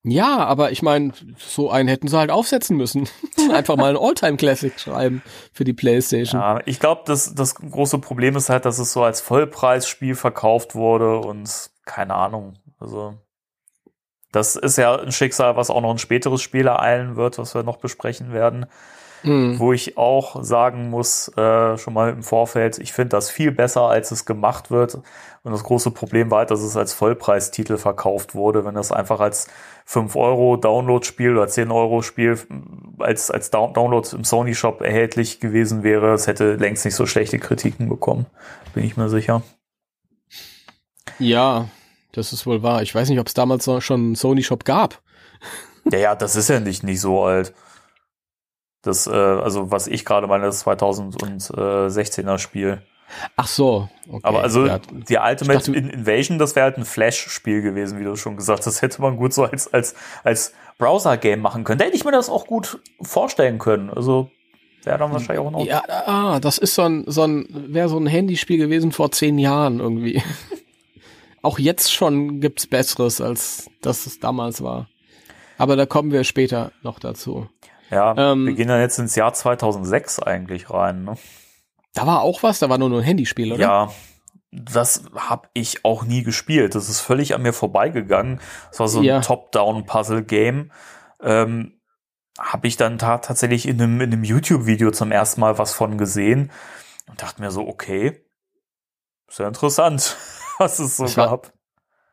Ja, 0.09 0.45
aber 0.45 0.71
ich 0.71 0.83
meine, 0.83 1.13
so 1.37 1.69
einen 1.69 1.89
hätten 1.89 2.07
sie 2.07 2.17
halt 2.17 2.31
aufsetzen 2.31 2.77
müssen. 2.77 3.09
Einfach 3.53 3.75
mal 3.77 3.91
ein 3.91 3.97
Alltime 4.01 4.37
Classic 4.37 4.79
schreiben 4.79 5.21
für 5.53 5.65
die 5.65 5.73
PlayStation. 5.73 6.41
Ja, 6.41 6.61
ich 6.65 6.79
glaube, 6.79 7.03
das, 7.07 7.35
das 7.35 7.57
große 7.57 7.99
Problem 7.99 8.37
ist 8.37 8.49
halt, 8.49 8.67
dass 8.67 8.79
es 8.79 8.93
so 8.93 9.03
als 9.03 9.21
Vollpreisspiel 9.21 10.15
verkauft 10.15 10.77
wurde 10.77 11.19
und 11.19 11.71
keine 11.87 12.15
Ahnung. 12.15 12.55
Also, 12.79 13.15
das 14.31 14.55
ist 14.55 14.77
ja 14.79 14.95
ein 14.97 15.11
Schicksal, 15.11 15.57
was 15.57 15.71
auch 15.71 15.81
noch 15.81 15.91
ein 15.91 15.99
späteres 15.99 16.41
Spiel 16.43 16.69
ereilen 16.69 17.17
wird, 17.17 17.39
was 17.39 17.55
wir 17.57 17.65
noch 17.65 17.79
besprechen 17.79 18.33
werden. 18.33 18.67
Hm. 19.27 19.59
Wo 19.59 19.73
ich 19.73 19.99
auch 19.99 20.41
sagen 20.45 20.89
muss, 20.89 21.27
äh, 21.37 21.77
schon 21.79 21.95
mal 21.95 22.11
im 22.11 22.23
Vorfeld, 22.23 22.79
ich 22.79 22.93
finde 22.93 23.09
das 23.09 23.29
viel 23.29 23.51
besser, 23.51 23.83
als 23.83 24.13
es 24.13 24.25
gemacht 24.25 24.71
wird. 24.71 25.01
Und 25.43 25.53
das 25.53 25.65
große 25.65 25.91
Problem 25.91 26.31
war 26.31 26.39
halt, 26.39 26.53
dass 26.53 26.61
es 26.61 26.77
als 26.77 26.93
Vollpreistitel 26.93 27.77
verkauft 27.77 28.37
wurde. 28.37 28.65
Wenn 28.65 28.77
das 28.77 28.93
einfach 28.93 29.19
als 29.19 29.49
5 29.85 30.15
Euro 30.15 30.57
Download-Spiel 30.57 31.33
oder 31.33 31.49
10 31.49 31.73
Euro 31.73 32.03
Spiel 32.03 32.39
als, 33.01 33.33
als 33.33 33.51
Down 33.51 33.75
Download 33.75 34.09
im 34.13 34.23
Sony 34.23 34.55
Shop 34.55 34.81
erhältlich 34.81 35.41
gewesen 35.41 35.83
wäre, 35.83 36.15
es 36.15 36.29
hätte 36.29 36.55
längst 36.55 36.85
nicht 36.85 36.95
so 36.95 37.05
schlechte 37.07 37.41
Kritiken 37.41 37.89
bekommen. 37.89 38.27
Bin 38.75 38.85
ich 38.85 38.97
mir 38.97 39.09
sicher. 39.09 39.43
Ja, 41.19 41.69
das 42.13 42.33
ist 42.33 42.47
wohl 42.47 42.63
wahr. 42.63 42.83
Ich 42.83 42.95
weiß 42.95 43.09
nicht, 43.09 43.19
ob 43.19 43.27
es 43.27 43.35
damals 43.35 43.69
schon 43.81 44.01
einen 44.01 44.15
Sony 44.15 44.45
Shop 44.45 44.65
gab. 44.65 45.03
Ja, 45.91 45.99
ja, 45.99 46.15
das 46.15 46.37
ist 46.37 46.49
ja 46.49 46.61
nicht, 46.61 46.85
nicht 46.85 47.01
so 47.01 47.25
alt. 47.25 47.53
Das, 48.87 49.07
äh, 49.07 49.11
also 49.11 49.71
was 49.71 49.87
ich 49.87 50.05
gerade 50.05 50.27
meine, 50.27 50.45
das 50.45 50.65
2016er 50.67 52.39
Spiel. 52.39 52.83
Ach 53.37 53.47
so. 53.47 53.89
Okay. 54.09 54.21
Aber 54.25 54.43
also 54.43 54.67
ja, 54.67 54.79
die 54.79 55.17
Ultimate 55.17 55.59
dachte- 55.59 55.75
In- 55.75 55.91
Invasion, 55.91 56.39
das 56.39 56.57
wäre 56.57 56.65
halt 56.65 56.77
ein 56.79 56.85
Flash-Spiel 56.85 57.63
gewesen, 57.63 57.99
wie 58.01 58.05
du 58.05 58.17
schon 58.17 58.37
gesagt 58.37 58.61
hast. 58.61 58.67
Das 58.67 58.83
hätte 58.83 59.01
man 59.01 59.17
gut 59.17 59.33
so 59.33 59.45
als, 59.45 59.73
als, 59.73 59.95
als 60.25 60.53
Browser-Game 60.79 61.41
machen 61.41 61.65
können. 61.65 61.79
Da 61.79 61.85
hätte 61.85 61.97
ich 61.97 62.05
mir 62.05 62.11
das 62.13 62.29
auch 62.29 62.47
gut 62.47 62.81
vorstellen 63.01 63.59
können. 63.59 63.91
Also 63.91 64.31
wäre 64.83 64.99
dann 64.99 65.13
wahrscheinlich 65.13 65.45
auch 65.45 65.51
noch. 65.51 65.65
Ja, 65.65 65.83
ah, 65.89 66.41
das 66.41 66.59
ist 66.59 66.75
so 66.75 66.83
ein, 66.83 67.05
so 67.07 67.23
ein, 67.23 67.47
wäre 67.51 67.89
so 67.89 67.97
ein 67.99 68.07
Handyspiel 68.07 68.59
gewesen 68.59 68.93
vor 68.93 69.11
zehn 69.13 69.39
Jahren 69.39 69.81
irgendwie. 69.81 70.23
Auch 71.43 71.61
jetzt 71.61 71.93
schon 71.93 72.41
gibt's 72.41 72.67
Besseres, 72.67 73.21
als 73.21 73.71
das 73.81 74.07
es 74.07 74.19
damals 74.19 74.63
war. 74.63 74.89
Aber 75.59 75.77
da 75.77 75.87
kommen 75.87 76.11
wir 76.11 76.25
später 76.25 76.73
noch 76.83 76.99
dazu. 76.99 77.49
Ja, 77.91 78.15
Ähm, 78.17 78.47
wir 78.47 78.55
gehen 78.55 78.69
dann 78.69 78.81
jetzt 78.81 78.99
ins 78.99 79.15
Jahr 79.15 79.33
2006 79.33 80.21
eigentlich 80.21 80.71
rein. 80.71 81.05
Ne? 81.05 81.17
Da 81.95 82.07
war 82.07 82.23
auch 82.23 82.43
was, 82.43 82.59
da 82.59 82.69
war 82.69 82.79
nur, 82.79 82.91
ein 82.99 83.03
Handyspiel, 83.05 83.53
oder? 83.53 83.61
Ja, 83.63 83.93
das 84.51 85.05
habe 85.15 85.49
ich 85.55 85.85
auch 85.85 86.05
nie 86.05 86.23
gespielt. 86.23 86.75
Das 86.75 86.89
ist 86.89 87.01
völlig 87.01 87.35
an 87.35 87.43
mir 87.43 87.53
vorbeigegangen. 87.53 88.41
Das 88.71 88.81
war 88.81 88.89
so 88.89 88.99
ein 89.01 89.05
Ja. 89.05 89.21
Top-Down-Puzzle-Game. 89.21 90.73
Ähm, 91.23 91.81
habe 92.39 92.67
ich 92.67 92.77
dann 92.77 92.99
ta 92.99 93.19
tatsächlich 93.19 93.67
in 93.67 93.81
einem, 93.81 94.01
in 94.01 94.13
einem 94.13 94.25
YouTube-Video 94.25 94.91
zum 94.91 95.11
ersten 95.13 95.41
Mal 95.41 95.59
was 95.59 95.73
von 95.73 95.97
gesehen 95.97 96.51
und 97.09 97.23
dachte 97.23 97.41
mir 97.41 97.51
so, 97.51 97.67
okay, 97.67 98.23
sehr 99.31 99.49
interessant, 99.49 100.17
was 100.59 100.79
es 100.79 100.97
so 100.99 101.05
Das 101.05 101.17
war- 101.17 101.29
gab. 101.31 101.53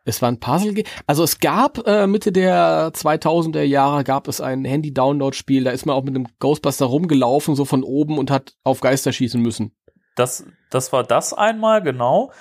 Es 0.05 0.21
war 0.21 0.29
ein 0.29 0.39
Puzzle. 0.39 0.83
Also 1.07 1.23
es 1.23 1.39
gab 1.39 1.87
äh, 1.87 2.07
Mitte 2.07 2.31
der 2.31 2.91
2000er 2.93 3.61
Jahre 3.61 4.03
gab 4.03 4.27
es 4.27 4.41
ein 4.41 4.65
Handy-Download-Spiel. 4.65 5.63
Da 5.63 5.71
ist 5.71 5.85
man 5.85 5.95
auch 5.95 6.03
mit 6.03 6.15
einem 6.15 6.27
Ghostbuster 6.39 6.85
rumgelaufen, 6.85 7.55
so 7.55 7.63
von 7.63 7.83
oben 7.83 8.17
und 8.17 8.29
hat 8.29 8.55
auf 8.63 8.81
Geister 8.81 9.13
schießen 9.13 9.41
müssen. 9.41 9.73
Das, 10.15 10.45
das 10.69 10.91
war 10.91 11.03
das 11.03 11.33
einmal, 11.33 11.81
genau. 11.81 12.31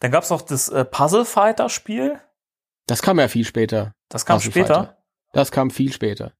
Dann 0.00 0.10
gab 0.10 0.24
es 0.24 0.32
auch 0.32 0.42
das 0.42 0.68
äh, 0.68 0.84
Puzzle-Fighter-Spiel. 0.84 2.18
Das 2.86 3.02
kam 3.02 3.20
ja 3.20 3.28
viel 3.28 3.44
später. 3.44 3.94
Das 4.08 4.26
kam 4.26 4.38
Puzzle 4.38 4.50
später. 4.50 4.74
Fighter. 4.74 4.98
Das 5.32 5.52
kam 5.52 5.70
viel 5.70 5.92
später. 5.92 6.32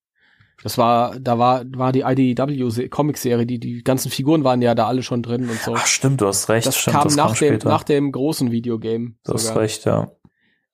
Das 0.63 0.79
war, 0.79 1.19
da 1.19 1.39
war, 1.39 1.65
war 1.75 1.93
die 1.93 2.03
IDW-Comic-Serie, 2.03 3.47
die, 3.47 3.59
die 3.59 3.83
ganzen 3.83 4.11
Figuren 4.11 4.45
waren 4.45 4.63
ja 4.63 4.75
da 4.75 4.87
alle 4.87 5.03
schon 5.03 5.23
drin 5.23 5.49
und 5.49 5.61
so. 5.61 5.75
Ach, 5.75 5.87
stimmt, 5.87 6.21
du 6.21 6.27
hast 6.27 6.49
recht. 6.49 6.67
das 6.67 6.77
stimmt, 6.77 6.97
kam 6.97 7.05
das 7.05 7.17
nach, 7.17 7.27
kam 7.27 7.35
dem, 7.35 7.37
später. 7.37 7.69
nach 7.69 7.83
dem 7.83 8.13
großen 8.13 8.51
Videogame. 8.53 9.15
du 9.25 9.33
hast 9.33 9.57
recht, 9.57 9.85
ja. 9.87 10.13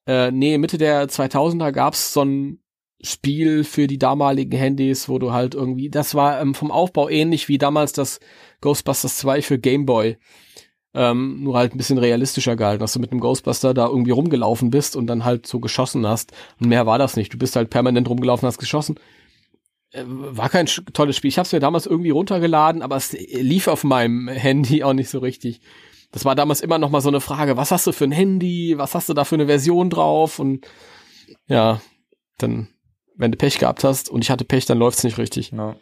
Äh, 0.09 0.33
nee, 0.33 0.57
Mitte 0.57 0.79
der 0.79 1.07
2000er 1.07 1.71
gab's 1.71 2.15
so 2.15 2.25
ein 2.25 2.61
Spiel 3.03 3.63
für 3.63 3.87
die 3.87 3.99
damaligen 3.99 4.59
Handys, 4.59 5.09
wo 5.09 5.19
du 5.19 5.33
halt 5.33 5.55
irgendwie, 5.55 5.91
das 5.91 6.15
war 6.15 6.41
ähm, 6.41 6.55
vom 6.55 6.71
Aufbau 6.71 7.11
ähnlich 7.11 7.49
wie 7.49 7.59
damals 7.59 7.93
das 7.93 8.19
Ghostbusters 8.63 9.19
2 9.19 9.43
für 9.43 9.59
Game 9.59 9.85
Boy. 9.85 10.17
Ähm, 10.95 11.45
nur 11.45 11.59
halt 11.59 11.75
ein 11.75 11.77
bisschen 11.77 11.99
realistischer 11.99 12.57
gehalten, 12.57 12.81
dass 12.81 12.95
du 12.95 12.99
mit 12.99 13.13
einem 13.13 13.21
Ghostbuster 13.21 13.75
da 13.75 13.87
irgendwie 13.87 14.11
rumgelaufen 14.11 14.71
bist 14.71 14.97
und 14.97 15.07
dann 15.07 15.27
halt 15.27 15.47
so 15.47 15.61
geschossen 15.61 16.07
hast. 16.07 16.33
Und 16.59 16.71
mehr 16.71 16.87
war 16.87 16.99
das 16.99 17.15
nicht. 17.15 17.33
Du 17.33 17.39
bist 17.39 17.55
halt 17.55 17.69
permanent 17.69 18.09
rumgelaufen, 18.09 18.47
hast 18.47 18.59
geschossen. 18.59 18.99
Äh, 19.93 20.05
war 20.07 20.49
kein 20.49 20.67
tolles 20.67 21.17
Spiel. 21.17 21.29
Ich 21.29 21.39
habe 21.39 21.47
es 21.47 21.53
mir 21.53 21.61
damals 21.61 21.85
irgendwie 21.85 22.11
runtergeladen, 22.11 22.81
aber 22.81 22.97
es 22.97 23.13
lief 23.13 23.69
auf 23.69 23.85
meinem 23.85 24.29
Handy 24.29 24.83
auch 24.83 24.95
nicht 24.95 25.11
so 25.11 25.19
richtig. 25.19 25.61
Das 26.13 26.25
war 26.25 26.35
damals 26.35 26.61
immer 26.61 26.79
noch 26.79 26.91
mal 26.91 27.01
so 27.03 27.09
eine 27.09 27.21
Frage, 27.21 27.57
was 27.57 27.71
hast 27.71 27.87
du 27.87 27.93
für 27.93 28.05
ein 28.05 28.13
Handy, 28.13 28.75
was 28.79 28.95
hast 28.95 29.09
du 29.09 29.15
da 29.15 29.25
für 29.25 29.35
eine 29.35 29.47
Version 29.47 29.91
drauf 29.91 30.39
und 30.39 30.67
ja, 31.47 31.81
dann, 32.39 32.69
wenn 33.17 33.31
du 33.31 33.37
Pech 33.37 33.59
gehabt 33.59 33.85
hast 33.85 34.09
und 34.09 34.23
ich 34.25 34.31
hatte 34.31 34.45
Pech, 34.45 34.65
dann 34.67 34.79
läuft's 34.79 35.05
nicht 35.05 35.19
richtig. 35.19 35.51
ja. 35.53 35.77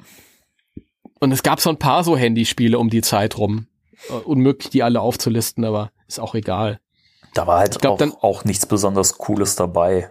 Und 1.20 1.32
es 1.32 1.43
gab 1.43 1.61
so 1.61 1.70
ein 1.70 1.78
paar 1.78 2.03
so 2.05 2.16
Handyspiele 2.16 2.78
um 2.78 2.90
die 2.90 3.01
Zeit 3.03 3.39
rum. 3.39 3.69
Äh, 4.11 4.12
Unmöglich, 4.12 4.69
die 4.70 4.82
alle 4.82 5.01
aufzulisten, 5.01 5.65
aber 5.65 5.90
ist 6.09 6.20
auch 6.20 6.35
egal. 6.35 6.81
Da 7.35 7.47
war 7.47 7.59
halt 7.61 7.74
Ich 7.77 7.81
glaub, 7.81 7.94
auch, 7.94 7.98
dann- 7.98 8.12
auch 8.20 8.44
nichts 8.44 8.66
besonders 8.66 9.16
Cooles 9.19 9.57
dabei. 9.57 10.11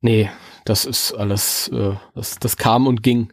Nee, 0.00 0.30
das 0.64 0.84
ist 0.84 1.12
alles, 1.12 1.68
äh, 1.68 1.94
das, 2.14 2.36
das 2.38 2.56
kam 2.56 2.86
und 2.86 3.02
ging. 3.02 3.32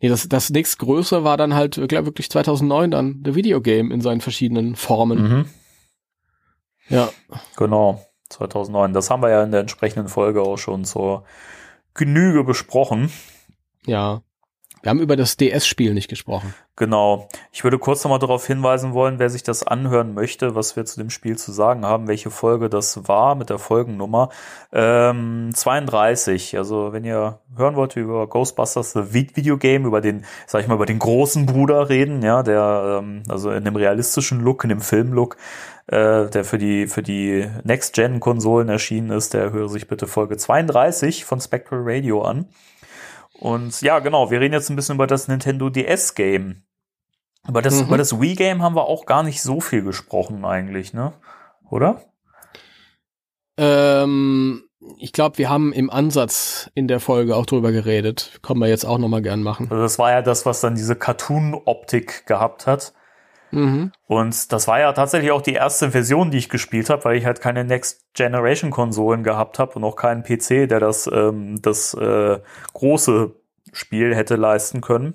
Nee, 0.00 0.08
das, 0.08 0.28
das 0.28 0.50
nächstgrößere 0.50 1.24
war 1.24 1.36
dann 1.36 1.54
halt, 1.54 1.76
ich 1.76 1.88
glaube 1.88 2.06
wirklich 2.06 2.30
2009 2.30 2.90
dann, 2.90 3.22
The 3.24 3.34
Videogame 3.34 3.92
in 3.92 4.00
seinen 4.00 4.20
verschiedenen 4.20 4.76
Formen. 4.76 5.22
Mhm. 5.22 5.46
Ja, 6.88 7.10
Genau, 7.56 8.04
2009. 8.30 8.92
Das 8.92 9.10
haben 9.10 9.22
wir 9.22 9.30
ja 9.30 9.44
in 9.44 9.50
der 9.52 9.60
entsprechenden 9.60 10.08
Folge 10.08 10.42
auch 10.42 10.56
schon 10.56 10.84
zur 10.84 11.24
Genüge 11.94 12.44
besprochen. 12.44 13.10
ja. 13.86 14.22
Wir 14.82 14.90
haben 14.90 15.00
über 15.00 15.16
das 15.16 15.36
DS-Spiel 15.36 15.92
nicht 15.92 16.08
gesprochen. 16.08 16.54
Genau. 16.76 17.28
Ich 17.52 17.62
würde 17.62 17.78
kurz 17.78 18.02
nochmal 18.02 18.18
darauf 18.18 18.46
hinweisen 18.46 18.94
wollen, 18.94 19.18
wer 19.18 19.28
sich 19.28 19.42
das 19.42 19.62
anhören 19.62 20.14
möchte, 20.14 20.54
was 20.54 20.76
wir 20.76 20.86
zu 20.86 20.98
dem 20.98 21.10
Spiel 21.10 21.36
zu 21.36 21.52
sagen 21.52 21.84
haben, 21.84 22.08
welche 22.08 22.30
Folge 22.30 22.70
das 22.70 23.06
war 23.06 23.34
mit 23.34 23.50
der 23.50 23.58
Folgennummer. 23.58 24.30
Ähm, 24.72 25.50
32. 25.52 26.56
Also 26.56 26.94
wenn 26.94 27.04
ihr 27.04 27.40
hören 27.54 27.76
wollt, 27.76 27.96
wie 27.96 28.00
über 28.00 28.26
Ghostbusters 28.26 28.94
The 28.94 29.12
Video 29.12 29.58
Game, 29.58 29.84
über 29.84 30.00
den, 30.00 30.24
sag 30.46 30.62
ich 30.62 30.68
mal, 30.68 30.76
über 30.76 30.86
den 30.86 30.98
großen 30.98 31.44
Bruder 31.44 31.90
reden, 31.90 32.22
ja, 32.22 32.42
der 32.42 33.00
ähm, 33.02 33.24
also 33.28 33.50
in 33.50 33.64
dem 33.64 33.76
realistischen 33.76 34.40
Look, 34.40 34.64
in 34.64 34.70
dem 34.70 34.80
Filmlook, 34.80 35.36
äh, 35.88 36.30
der 36.30 36.44
für 36.44 36.56
die 36.56 36.86
für 36.86 37.02
die 37.02 37.46
Next-Gen-Konsolen 37.64 38.70
erschienen 38.70 39.10
ist, 39.10 39.34
der 39.34 39.52
höre 39.52 39.68
sich 39.68 39.86
bitte 39.86 40.06
Folge 40.06 40.38
32 40.38 41.26
von 41.26 41.42
Spectral 41.42 41.82
Radio 41.84 42.22
an. 42.22 42.46
Und 43.40 43.80
ja, 43.80 43.98
genau, 43.98 44.30
wir 44.30 44.40
reden 44.40 44.52
jetzt 44.52 44.68
ein 44.68 44.76
bisschen 44.76 44.96
über 44.96 45.06
das 45.06 45.26
Nintendo 45.26 45.70
DS-Game. 45.70 46.62
Über 47.48 47.62
das, 47.62 47.80
mhm. 47.80 47.86
über 47.86 47.98
das 47.98 48.20
Wii-Game 48.20 48.62
haben 48.62 48.76
wir 48.76 48.84
auch 48.84 49.06
gar 49.06 49.22
nicht 49.22 49.40
so 49.42 49.60
viel 49.60 49.82
gesprochen 49.82 50.44
eigentlich, 50.44 50.92
ne? 50.92 51.14
Oder? 51.70 52.02
Ähm, 53.56 54.64
ich 54.98 55.12
glaube, 55.12 55.38
wir 55.38 55.48
haben 55.48 55.72
im 55.72 55.88
Ansatz 55.88 56.70
in 56.74 56.86
der 56.86 57.00
Folge 57.00 57.34
auch 57.34 57.46
drüber 57.46 57.72
geredet. 57.72 58.38
Können 58.42 58.60
wir 58.60 58.68
jetzt 58.68 58.84
auch 58.84 58.98
nochmal 58.98 59.22
gern 59.22 59.42
machen. 59.42 59.68
Also 59.70 59.82
das 59.82 59.98
war 59.98 60.10
ja 60.10 60.20
das, 60.20 60.44
was 60.44 60.60
dann 60.60 60.74
diese 60.74 60.96
Cartoon-Optik 60.96 62.26
gehabt 62.26 62.66
hat. 62.66 62.92
Mhm. 63.50 63.92
Und 64.06 64.52
das 64.52 64.68
war 64.68 64.80
ja 64.80 64.92
tatsächlich 64.92 65.32
auch 65.32 65.42
die 65.42 65.54
erste 65.54 65.90
Version, 65.90 66.30
die 66.30 66.38
ich 66.38 66.48
gespielt 66.48 66.90
habe, 66.90 67.04
weil 67.04 67.16
ich 67.16 67.26
halt 67.26 67.40
keine 67.40 67.64
Next 67.64 68.04
Generation 68.14 68.70
Konsolen 68.70 69.22
gehabt 69.22 69.58
habe 69.58 69.74
und 69.74 69.84
auch 69.84 69.96
keinen 69.96 70.22
PC, 70.22 70.68
der 70.68 70.80
das 70.80 71.08
ähm, 71.12 71.60
das 71.62 71.94
äh, 71.94 72.38
große 72.72 73.34
Spiel 73.72 74.14
hätte 74.14 74.36
leisten 74.36 74.80
können. 74.80 75.14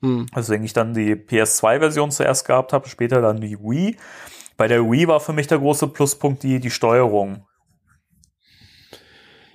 Mhm. 0.00 0.26
Deswegen 0.34 0.64
ich 0.64 0.72
dann 0.72 0.94
die 0.94 1.14
PS2 1.14 1.80
Version 1.80 2.10
zuerst 2.10 2.46
gehabt 2.46 2.72
habe, 2.72 2.88
später 2.88 3.20
dann 3.20 3.40
die 3.40 3.58
Wii. 3.58 3.96
Bei 4.56 4.68
der 4.68 4.82
Wii 4.90 5.08
war 5.08 5.20
für 5.20 5.32
mich 5.32 5.46
der 5.46 5.58
große 5.58 5.88
Pluspunkt 5.88 6.42
die 6.42 6.60
die 6.60 6.70
Steuerung. 6.70 7.44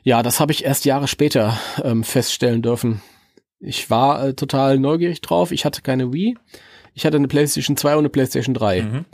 Ja, 0.04 0.22
das 0.22 0.42
habe 0.42 0.52
ich 0.52 0.66
erst 0.66 0.84
Jahre 0.84 1.08
später 1.08 1.58
ähm, 1.82 2.04
feststellen 2.04 2.62
dürfen. 2.62 3.02
Ich 3.60 3.90
war 3.90 4.28
äh, 4.28 4.34
total 4.34 4.78
neugierig 4.78 5.22
drauf. 5.22 5.52
Ich 5.54 5.64
hatte 5.64 5.82
keine 5.82 6.12
Wii 6.12 6.36
ich 6.94 7.06
hatte 7.06 7.18
eine 7.18 7.28
PlayStation 7.28 7.78
2 7.78 7.94
und 7.94 8.00
eine 8.00 8.10
PlayStation 8.10 8.54
3. 8.54 8.82
Mhm. 8.82 9.06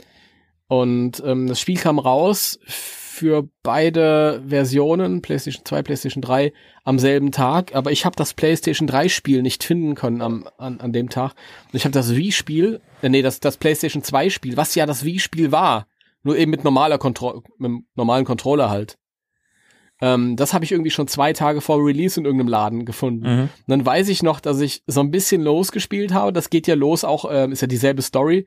Und 0.68 1.22
ähm, 1.26 1.48
das 1.48 1.60
Spiel 1.60 1.78
kam 1.78 1.98
raus 1.98 2.58
für 2.64 3.48
beide 3.62 4.42
Versionen, 4.46 5.20
PlayStation 5.20 5.64
2, 5.64 5.82
PlayStation 5.82 6.22
3, 6.22 6.52
am 6.84 6.98
selben 6.98 7.32
Tag. 7.32 7.74
Aber 7.74 7.90
ich 7.90 8.04
habe 8.04 8.16
das 8.16 8.34
PlayStation 8.34 8.86
3 8.86 9.08
Spiel 9.08 9.42
nicht 9.42 9.64
finden 9.64 9.94
können 9.94 10.22
am, 10.22 10.48
an, 10.58 10.80
an 10.80 10.92
dem 10.92 11.10
Tag. 11.10 11.32
Und 11.66 11.74
ich 11.74 11.84
habe 11.84 11.92
das 11.92 12.14
Wii-Spiel, 12.14 12.80
äh, 13.02 13.08
nee, 13.08 13.22
das, 13.22 13.40
das 13.40 13.56
PlayStation 13.56 14.02
2 14.02 14.30
Spiel, 14.30 14.56
was 14.56 14.74
ja 14.74 14.86
das 14.86 15.04
Wii-Spiel 15.04 15.50
war, 15.52 15.86
nur 16.22 16.38
eben 16.38 16.50
mit 16.50 16.64
normaler 16.64 16.98
Kontrolle, 16.98 17.42
mit 17.58 17.82
normalen 17.94 18.24
Controller 18.24 18.70
halt. 18.70 18.96
Ähm, 20.00 20.36
das 20.36 20.54
habe 20.54 20.64
ich 20.64 20.72
irgendwie 20.72 20.90
schon 20.90 21.08
zwei 21.08 21.32
Tage 21.32 21.60
vor 21.60 21.84
Release 21.84 22.18
in 22.18 22.24
irgendeinem 22.24 22.48
Laden 22.48 22.84
gefunden. 22.84 23.26
Mhm. 23.26 23.42
Und 23.42 23.50
dann 23.66 23.86
weiß 23.86 24.08
ich 24.08 24.22
noch, 24.22 24.40
dass 24.40 24.60
ich 24.60 24.82
so 24.86 25.00
ein 25.00 25.10
bisschen 25.10 25.42
losgespielt 25.42 26.12
habe. 26.12 26.32
Das 26.32 26.50
geht 26.50 26.66
ja 26.66 26.74
los, 26.74 27.04
auch 27.04 27.26
ähm, 27.30 27.52
ist 27.52 27.62
ja 27.62 27.68
dieselbe 27.68 28.02
Story. 28.02 28.46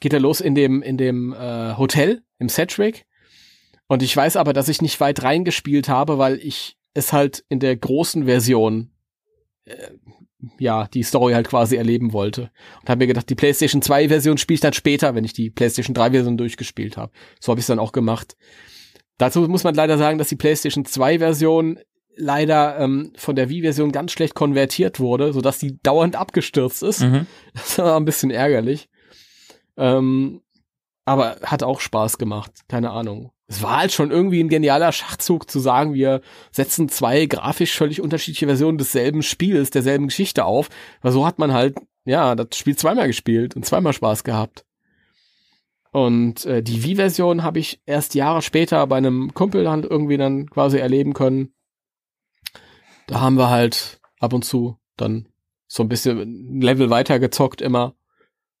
Geht 0.00 0.12
ja 0.12 0.18
los 0.18 0.40
in 0.40 0.54
dem 0.54 0.82
in 0.82 0.96
dem 0.96 1.32
äh, 1.32 1.76
Hotel 1.76 2.22
im 2.38 2.48
Sedgwick. 2.48 3.04
Und 3.86 4.02
ich 4.02 4.16
weiß 4.16 4.36
aber, 4.36 4.52
dass 4.52 4.68
ich 4.68 4.82
nicht 4.82 5.00
weit 5.00 5.22
reingespielt 5.22 5.88
habe, 5.88 6.18
weil 6.18 6.36
ich 6.36 6.76
es 6.94 7.12
halt 7.12 7.44
in 7.48 7.58
der 7.58 7.76
großen 7.76 8.24
Version 8.26 8.90
äh, 9.64 9.74
ja, 10.58 10.86
die 10.86 11.02
Story 11.02 11.32
halt 11.32 11.48
quasi 11.48 11.76
erleben 11.76 12.12
wollte. 12.12 12.50
Und 12.80 12.88
habe 12.88 12.98
mir 12.98 13.06
gedacht, 13.08 13.28
die 13.28 13.34
PlayStation 13.34 13.82
2 13.82 14.08
Version 14.08 14.38
spiele 14.38 14.54
ich 14.54 14.60
dann 14.60 14.72
später, 14.72 15.14
wenn 15.14 15.24
ich 15.24 15.32
die 15.32 15.50
PlayStation 15.50 15.94
3 15.94 16.12
Version 16.12 16.36
durchgespielt 16.36 16.96
habe. 16.96 17.12
So 17.40 17.50
habe 17.50 17.58
ich 17.58 17.64
es 17.64 17.68
dann 17.68 17.78
auch 17.78 17.92
gemacht. 17.92 18.36
Dazu 19.18 19.40
muss 19.42 19.64
man 19.64 19.74
leider 19.74 19.98
sagen, 19.98 20.18
dass 20.18 20.28
die 20.28 20.36
PlayStation 20.36 20.84
2 20.84 21.18
Version 21.18 21.78
leider 22.16 22.78
ähm, 22.78 23.12
von 23.16 23.36
der 23.36 23.48
Wii-Version 23.48 23.92
ganz 23.92 24.12
schlecht 24.12 24.34
konvertiert 24.34 25.00
wurde, 25.00 25.32
sodass 25.32 25.58
die 25.58 25.80
dauernd 25.82 26.16
abgestürzt 26.16 26.82
ist. 26.82 27.00
Mhm. 27.00 27.26
Das 27.52 27.78
war 27.78 27.96
ein 27.96 28.04
bisschen 28.04 28.30
ärgerlich. 28.30 28.88
Ähm, 29.76 30.42
aber 31.04 31.38
hat 31.42 31.62
auch 31.62 31.80
Spaß 31.80 32.18
gemacht. 32.18 32.52
Keine 32.68 32.90
Ahnung. 32.90 33.32
Es 33.46 33.62
war 33.62 33.78
halt 33.78 33.92
schon 33.92 34.10
irgendwie 34.10 34.42
ein 34.42 34.50
genialer 34.50 34.92
Schachzug 34.92 35.50
zu 35.50 35.58
sagen, 35.58 35.94
wir 35.94 36.20
setzen 36.50 36.90
zwei 36.90 37.24
grafisch 37.24 37.74
völlig 37.74 38.02
unterschiedliche 38.02 38.46
Versionen 38.46 38.76
desselben 38.76 39.22
Spiels, 39.22 39.70
derselben 39.70 40.08
Geschichte 40.08 40.44
auf. 40.44 40.68
Weil 41.00 41.12
so 41.12 41.24
hat 41.24 41.38
man 41.38 41.54
halt, 41.54 41.78
ja, 42.04 42.34
das 42.34 42.58
Spiel 42.58 42.76
zweimal 42.76 43.06
gespielt 43.06 43.56
und 43.56 43.64
zweimal 43.64 43.94
Spaß 43.94 44.22
gehabt. 44.22 44.64
Und 45.90 46.44
äh, 46.44 46.62
die 46.62 46.84
Wii-Version 46.84 47.42
habe 47.42 47.58
ich 47.58 47.80
erst 47.86 48.14
Jahre 48.14 48.42
später 48.42 48.86
bei 48.86 48.96
einem 48.96 49.32
Kumpel 49.34 49.64
dann 49.64 49.84
irgendwie 49.84 50.16
dann 50.16 50.48
quasi 50.48 50.78
erleben 50.78 51.14
können. 51.14 51.54
Da 53.06 53.20
haben 53.20 53.38
wir 53.38 53.48
halt 53.48 54.00
ab 54.20 54.32
und 54.32 54.44
zu 54.44 54.78
dann 54.96 55.28
so 55.66 55.82
ein 55.82 55.88
bisschen 55.88 56.60
Level 56.60 56.90
weitergezockt 56.90 57.62
immer. 57.62 57.94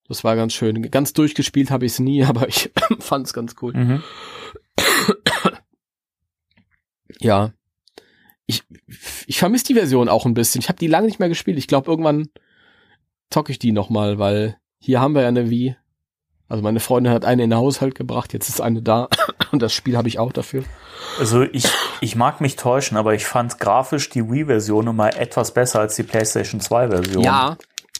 Das 0.06 0.24
war 0.24 0.36
ganz 0.36 0.54
schön. 0.54 0.90
Ganz 0.90 1.12
durchgespielt 1.12 1.70
habe 1.70 1.84
ich 1.84 1.92
es 1.92 1.98
nie, 1.98 2.24
aber 2.24 2.48
ich 2.48 2.70
fand 2.98 3.26
es 3.26 3.34
ganz 3.34 3.56
cool. 3.60 3.74
Mhm. 3.74 4.02
ja. 7.20 7.52
Ich, 8.46 8.62
ich 9.26 9.38
vermisse 9.38 9.66
die 9.66 9.74
Version 9.74 10.08
auch 10.08 10.24
ein 10.24 10.32
bisschen. 10.32 10.62
Ich 10.62 10.70
habe 10.70 10.78
die 10.78 10.86
lange 10.86 11.06
nicht 11.06 11.18
mehr 11.18 11.28
gespielt. 11.28 11.58
Ich 11.58 11.68
glaube, 11.68 11.90
irgendwann 11.90 12.30
zocke 13.28 13.52
ich 13.52 13.58
die 13.58 13.72
noch 13.72 13.90
mal, 13.90 14.18
weil 14.18 14.56
hier 14.78 15.00
haben 15.00 15.14
wir 15.14 15.22
ja 15.22 15.28
eine 15.28 15.50
Wii 15.50 15.76
also 16.48 16.62
meine 16.62 16.80
Freundin 16.80 17.12
hat 17.12 17.24
eine 17.24 17.42
in 17.42 17.50
den 17.50 17.58
Haushalt 17.58 17.94
gebracht, 17.94 18.32
jetzt 18.32 18.48
ist 18.48 18.60
eine 18.60 18.82
da 18.82 19.08
und 19.52 19.60
das 19.60 19.72
Spiel 19.72 19.96
habe 19.96 20.08
ich 20.08 20.18
auch 20.18 20.32
dafür. 20.32 20.64
Also 21.18 21.42
ich, 21.42 21.66
ich 22.00 22.16
mag 22.16 22.40
mich 22.40 22.56
täuschen, 22.56 22.96
aber 22.96 23.14
ich 23.14 23.26
fand 23.26 23.58
grafisch 23.58 24.08
die 24.08 24.30
Wii-Version 24.30 24.86
immer 24.86 25.14
etwas 25.16 25.52
besser 25.52 25.80
als 25.80 25.96
die 25.96 26.02
PlayStation 26.02 26.60
2-Version. 26.60 27.22
Ja, 27.22 27.56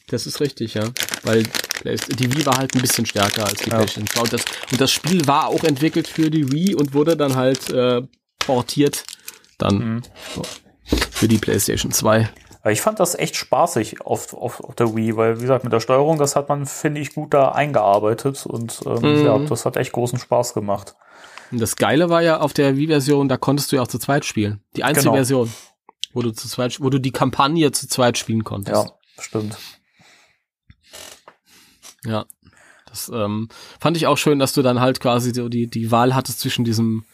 das 0.09 0.27
ist 0.27 0.41
richtig, 0.41 0.75
ja. 0.75 0.85
Weil 1.23 1.45
die 1.85 2.35
Wii 2.35 2.47
war 2.47 2.57
halt 2.57 2.75
ein 2.75 2.81
bisschen 2.81 3.07
stärker 3.07 3.45
als 3.45 3.61
die 3.61 3.71
ja. 3.71 3.77
PlayStation 3.77 4.07
2. 4.07 4.21
Und 4.21 4.33
das, 4.33 4.45
und 4.73 4.81
das 4.81 4.91
Spiel 4.91 5.27
war 5.27 5.49
auch 5.49 5.65
entwickelt 5.65 6.09
für 6.09 6.31
die 6.31 6.51
Wii 6.51 6.75
und 6.75 6.95
wurde 6.95 7.17
dann 7.17 7.37
halt 7.37 7.71
äh, 7.71 8.03
portiert 8.39 9.05
dann 9.59 9.77
mhm. 9.77 10.03
für 11.11 11.29
die 11.29 11.39
PlayStation 11.39 11.93
2. 11.93 12.29
Ich 12.71 12.81
fand 12.81 13.01
das 13.01 13.15
echt 13.15 13.37
spaßig 13.37 14.01
auf, 14.03 14.35
auf, 14.35 14.61
auf 14.63 14.75
der 14.75 14.95
Wii, 14.95 15.17
weil, 15.17 15.39
wie 15.39 15.43
gesagt, 15.43 15.65
mit 15.65 15.73
der 15.73 15.81
Steuerung, 15.81 16.19
das 16.19 16.37
hat 16.37 16.49
man, 16.49 16.67
finde 16.67 17.01
ich, 17.01 17.15
gut 17.15 17.35
da 17.35 17.53
eingearbeitet 17.53 18.47
und 18.47 18.81
ähm, 18.87 19.21
mhm. 19.21 19.25
ja, 19.25 19.39
das 19.39 19.65
hat 19.65 19.77
echt 19.77 19.93
großen 19.93 20.19
Spaß 20.19 20.55
gemacht. 20.55 20.95
Und 21.51 21.61
das 21.61 21.77
Geile 21.77 22.11
war 22.11 22.23
ja 22.23 22.41
auf 22.41 22.53
der 22.53 22.77
Wii-Version, 22.77 23.29
da 23.29 23.37
konntest 23.37 23.73
du 23.73 23.77
ja 23.77 23.83
auch 23.83 23.89
zu 23.89 23.99
zweit 23.99 24.25
spielen. 24.25 24.63
Die 24.77 24.85
einzige 24.85 25.05
genau. 25.05 25.15
Version, 25.15 25.53
wo 26.13 26.23
du 26.23 26.31
zu 26.33 26.49
zweit, 26.49 26.81
wo 26.81 26.91
du 26.91 26.99
die 26.99 27.13
Kampagne 27.13 27.73
zu 27.73 27.89
zweit 27.89 28.19
spielen 28.19 28.45
konntest. 28.45 28.85
Ja, 28.85 29.23
stimmt. 29.23 29.57
Ja. 32.05 32.27
Das 32.87 33.11
ähm, 33.15 33.49
fand 33.81 33.97
ich 33.97 34.07
auch 34.07 34.17
schön, 34.17 34.39
dass 34.39 34.55
du 34.55 34.63
dann 34.63 34.81
halt 34.81 35.01
quasi 35.01 35.33
so 35.35 35.49
die, 35.49 35.67
die 35.67 35.91
Wahl 35.91 36.15
hattest 36.15 36.41
zwischen 36.41 36.65
diesem 36.65 37.05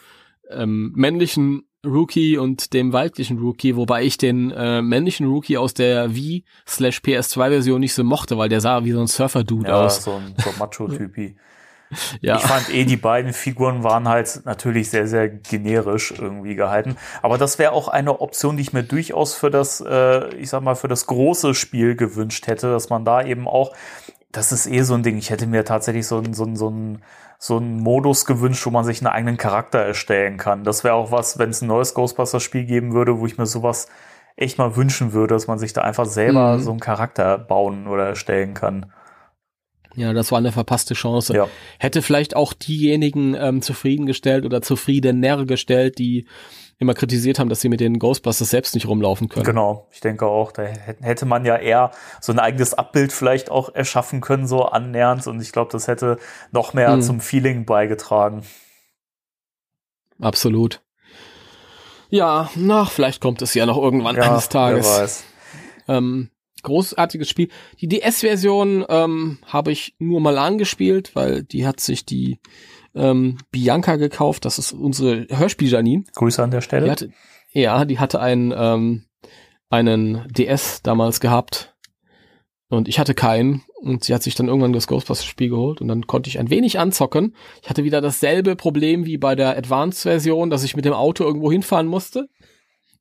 ähm, 0.49 0.93
männlichen 0.95 1.65
Rookie 1.87 2.39
und 2.39 2.73
dem 2.73 2.93
weiblichen 2.93 3.39
Rookie, 3.39 3.77
wobei 3.77 4.05
ich 4.05 4.19
den 4.19 4.51
äh, 4.51 4.83
männlichen 4.83 5.27
Rookie 5.27 5.59
aus 5.59 5.75
der 5.75 6.15
Wii 6.15 6.45
slash 6.67 6.99
PS2 6.99 7.49
Version 7.51 7.81
nicht 7.81 7.95
so 7.95 8.05
mochte, 8.05 8.39
weil 8.39 8.49
der 8.49 8.61
sah 8.61 8.85
wie 8.85 8.93
so 8.93 9.01
ein 9.01 9.07
Surfer-Dude 9.07 9.69
ja, 9.69 9.85
aus. 9.85 10.05
so 10.05 10.15
ein 10.15 10.35
so 10.43 10.51
Macho-Typi. 10.59 11.37
ja. 12.21 12.37
Ich 12.37 12.43
fand 12.43 12.73
eh, 12.73 12.85
die 12.85 12.97
beiden 12.97 13.33
Figuren 13.33 13.83
waren 13.83 14.09
halt 14.09 14.43
natürlich 14.45 14.91
sehr, 14.91 15.07
sehr 15.07 15.29
generisch 15.29 16.13
irgendwie 16.17 16.55
gehalten. 16.55 16.97
Aber 17.23 17.39
das 17.39 17.59
wäre 17.59 17.73
auch 17.73 17.89
eine 17.89 18.21
Option, 18.21 18.57
die 18.57 18.63
ich 18.63 18.73
mir 18.73 18.83
durchaus 18.83 19.35
für 19.35 19.51
das, 19.51 19.81
äh, 19.81 20.35
ich 20.37 20.51
sag 20.51 20.63
mal, 20.63 20.75
für 20.75 20.89
das 20.89 21.07
große 21.07 21.55
Spiel 21.55 21.97
gewünscht 21.97 22.47
hätte, 22.47 22.71
dass 22.71 22.91
man 22.91 23.05
da 23.05 23.25
eben 23.25 23.49
auch, 23.49 23.73
das 24.37 24.53
ist 24.53 24.67
eh 24.67 24.83
so 24.83 24.95
ein 24.95 25.03
Ding, 25.03 25.17
ich 25.17 25.31
hätte 25.31 25.47
mir 25.47 25.65
tatsächlich 25.65 26.07
so 26.07 26.19
ein, 26.19 26.35
so 26.35 26.45
ein, 26.45 26.57
so 26.57 26.71
ein 26.71 27.03
so 27.39 27.59
einen 27.59 27.81
Modus 27.81 28.25
gewünscht, 28.25 28.65
wo 28.65 28.71
man 28.71 28.85
sich 28.85 29.01
einen 29.01 29.13
eigenen 29.13 29.37
Charakter 29.37 29.79
erstellen 29.79 30.39
kann. 30.39 30.65
Das 30.65 30.83
wäre 30.83 30.95
auch 30.95 31.11
was, 31.11 31.39
wenn 31.39 31.51
es 31.51 31.61
ein 31.61 31.69
neues 31.69 31.93
Ghostbusters-Spiel 31.93 32.65
geben 32.65 32.95
würde, 32.95 33.19
wo 33.19 33.27
ich 33.27 33.37
mir 33.37 33.45
sowas 33.45 33.87
echt 34.37 34.57
mal 34.57 34.77
wünschen 34.77 35.13
würde, 35.13 35.35
dass 35.35 35.47
man 35.47 35.59
sich 35.59 35.75
da 35.75 35.83
einfach 35.83 36.07
selber 36.07 36.57
mhm. 36.57 36.63
so 36.63 36.71
einen 36.71 36.81
Charakter 36.81 37.37
bauen 37.37 37.87
oder 37.87 38.07
erstellen 38.07 38.55
kann. 38.55 38.87
Ja, 39.97 40.13
das 40.13 40.33
war 40.33 40.39
eine 40.39 40.53
verpasste 40.53 40.95
Chance. 40.95 41.35
Ja. 41.35 41.49
Hätte 41.79 42.03
vielleicht 42.03 42.37
auch 42.37 42.53
diejenigen 42.53 43.35
ähm, 43.35 43.63
zufriedengestellt 43.63 44.45
oder 44.45 44.61
zufriedener 44.63 45.45
gestellt, 45.45 45.99
die 45.99 46.27
immer 46.79 46.95
kritisiert 46.95 47.39
haben, 47.39 47.49
dass 47.49 47.61
sie 47.61 47.69
mit 47.69 47.81
den 47.81 47.99
Ghostbusters 47.99 48.51
selbst 48.51 48.75
nicht 48.75 48.89
rumlaufen 48.89 49.29
können. 49.29 49.45
Genau, 49.45 49.89
ich 49.93 50.01
denke 50.01 50.27
auch, 50.27 50.51
da 50.53 50.63
hätte 50.63 51.27
man 51.27 51.45
ja 51.45 51.57
eher 51.57 51.93
so 52.21 52.33
ein 52.33 52.39
eigenes 52.39 52.75
Abbild 52.75 53.13
vielleicht 53.13 53.51
auch 53.51 53.75
erschaffen 53.75 54.21
können, 54.21 54.47
so 54.47 54.65
annähernd. 54.65 55.27
Und 55.27 55.41
ich 55.41 55.53
glaube, 55.53 55.71
das 55.71 55.87
hätte 55.87 56.19
noch 56.51 56.75
mehr 56.75 56.93
hm. 56.93 57.03
zum 57.03 57.21
Feeling 57.21 57.65
beigetragen. 57.65 58.43
Absolut. 60.21 60.81
Ja, 62.11 62.51
na, 62.55 62.85
vielleicht 62.85 63.21
kommt 63.21 63.43
es 63.43 63.55
ja 63.55 63.67
noch 63.67 63.79
irgendwann 63.79 64.17
ja, 64.17 64.31
eines 64.31 64.49
Tages. 64.49 64.87
Wer 64.87 65.03
weiß. 65.03 65.25
Ähm, 65.89 66.31
großartiges 66.65 67.29
Spiel. 67.29 67.49
Die 67.81 67.89
DS-Version 67.89 68.85
ähm, 68.89 69.39
habe 69.47 69.71
ich 69.71 69.95
nur 69.99 70.21
mal 70.21 70.39
angespielt, 70.39 71.15
weil 71.15 71.45
die 71.45 71.67
hat 71.67 71.81
sich 71.81 72.05
die 72.05 72.41
ähm, 72.95 73.39
Bianca 73.51 73.97
gekauft. 73.97 74.45
Das 74.45 74.59
ist 74.59 74.73
unsere 74.73 75.27
Hörspiel-Janine. 75.29 76.05
Grüße 76.15 76.43
an 76.43 76.51
der 76.51 76.61
Stelle. 76.61 76.87
Die 76.87 76.91
hatte, 76.91 77.11
ja, 77.53 77.85
die 77.85 77.99
hatte 77.99 78.21
einen, 78.21 78.53
ähm, 78.57 79.05
einen 79.71 80.27
DS 80.29 80.83
damals 80.83 81.21
gehabt. 81.21 81.75
Und 82.69 82.89
ich 82.89 82.99
hatte 82.99 83.15
keinen. 83.15 83.63
Und 83.81 84.05
sie 84.05 84.15
hat 84.15 84.23
sich 84.23 84.35
dann 84.35 84.49
irgendwann 84.49 84.73
das 84.73 84.87
Ghostbusters-Spiel 84.87 85.51
geholt. 85.51 85.81
Und 85.81 85.89
dann 85.89 86.07
konnte 86.07 86.29
ich 86.29 86.39
ein 86.39 86.51
wenig 86.51 86.79
anzocken. 86.79 87.37
Ich 87.63 87.71
hatte 87.71 87.85
wieder 87.85 88.01
dasselbe 88.01 88.57
Problem 88.57 89.05
wie 89.05 89.19
bei 89.19 89.35
der 89.35 89.57
Advanced-Version, 89.57 90.51
dass 90.51 90.65
ich 90.65 90.75
mit 90.75 90.85
dem 90.85 90.95
Auto 90.95 91.25
irgendwo 91.25 91.53
hinfahren 91.53 91.87
musste. 91.87 92.29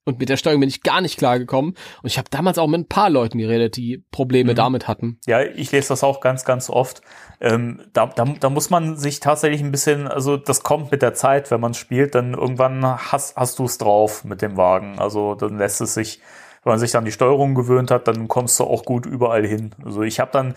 Und 0.06 0.20
mit 0.20 0.28
der 0.28 0.38
Steuerung 0.38 0.60
bin 0.60 0.70
ich 0.70 0.84
gar 0.84 1.00
nicht 1.00 1.18
klar 1.18 1.40
gekommen. 1.40 1.76
Und 2.02 2.08
ich 2.08 2.18
habe 2.18 2.30
damals 2.30 2.58
auch 2.58 2.68
mit 2.68 2.82
ein 2.82 2.88
paar 2.88 3.10
Leuten 3.10 3.38
geredet, 3.38 3.78
die 3.78 4.04
Probleme 4.12 4.52
mhm. 4.52 4.58
damit 4.58 4.88
hatten. 4.88 5.20
Ja, 5.26 5.42
ich 5.42 5.72
lese 5.72 5.90
das 5.90 6.04
auch 6.04 6.20
ganz, 6.20 6.44
ganz 6.44 6.70
oft. 6.70 7.02
Ähm, 7.40 7.82
da, 7.94 8.08
da, 8.08 8.26
da 8.40 8.50
muss 8.50 8.70
man 8.70 8.98
sich 8.98 9.20
tatsächlich 9.22 9.62
ein 9.62 9.72
bisschen, 9.72 10.08
also 10.08 10.36
das 10.36 10.64
kommt 10.64 10.92
mit 10.92 11.02
der 11.02 11.14
Zeit, 11.14 11.52
wenn 11.52 11.62
man 11.62 11.74
spielt, 11.74 12.16
dann 12.16 12.34
irgendwann 12.34 12.86
hast, 12.86 13.38
hast 13.38 13.60
du 13.60 13.66
es 13.66 13.78
drauf 13.78 14.26
mit 14.26 14.42
dem 14.42 14.58
Wagen. 14.58 15.00
Also 15.00 15.36
dann 15.36 15.58
lässt 15.58 15.80
es 15.80 15.94
sich, 15.94 16.20
wenn 16.64 16.72
man 16.72 16.80
sich 16.80 16.92
dann 16.92 17.06
die 17.06 17.12
Steuerung 17.12 17.56
gewöhnt 17.56 17.90
hat, 17.90 18.08
dann 18.08 18.28
kommst 18.28 18.60
du 18.60 18.66
auch 18.66 18.84
gut 18.84 19.06
überall 19.06 19.46
hin. 19.46 19.74
Also 19.86 20.02
ich 20.02 20.20
habe 20.20 20.32
dann 20.32 20.56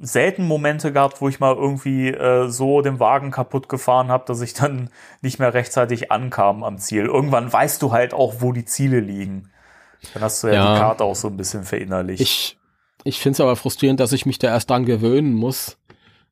selten 0.00 0.46
Momente 0.46 0.92
gehabt, 0.92 1.20
wo 1.20 1.28
ich 1.28 1.40
mal 1.40 1.54
irgendwie 1.54 2.08
äh, 2.08 2.48
so 2.48 2.82
den 2.82 3.00
Wagen 3.00 3.30
kaputt 3.30 3.68
gefahren 3.68 4.08
habe, 4.08 4.24
dass 4.26 4.40
ich 4.40 4.54
dann 4.54 4.90
nicht 5.22 5.38
mehr 5.38 5.54
rechtzeitig 5.54 6.10
ankam 6.12 6.64
am 6.64 6.78
Ziel. 6.78 7.06
Irgendwann 7.06 7.52
weißt 7.52 7.82
du 7.82 7.92
halt 7.92 8.14
auch, 8.14 8.36
wo 8.40 8.52
die 8.52 8.64
Ziele 8.64 9.00
liegen. 9.00 9.50
Dann 10.14 10.22
hast 10.22 10.42
du 10.42 10.48
ja, 10.48 10.54
ja 10.54 10.74
die 10.74 10.80
Karte 10.80 11.04
auch 11.04 11.16
so 11.16 11.28
ein 11.28 11.36
bisschen 11.36 11.64
verinnerlicht. 11.64 12.20
Ich, 12.20 12.58
ich 13.04 13.18
finde 13.20 13.36
es 13.36 13.40
aber 13.40 13.56
frustrierend, 13.56 14.00
dass 14.00 14.12
ich 14.12 14.26
mich 14.26 14.38
da 14.38 14.48
erst 14.48 14.70
dann 14.70 14.84
gewöhnen 14.84 15.34
muss. 15.34 15.78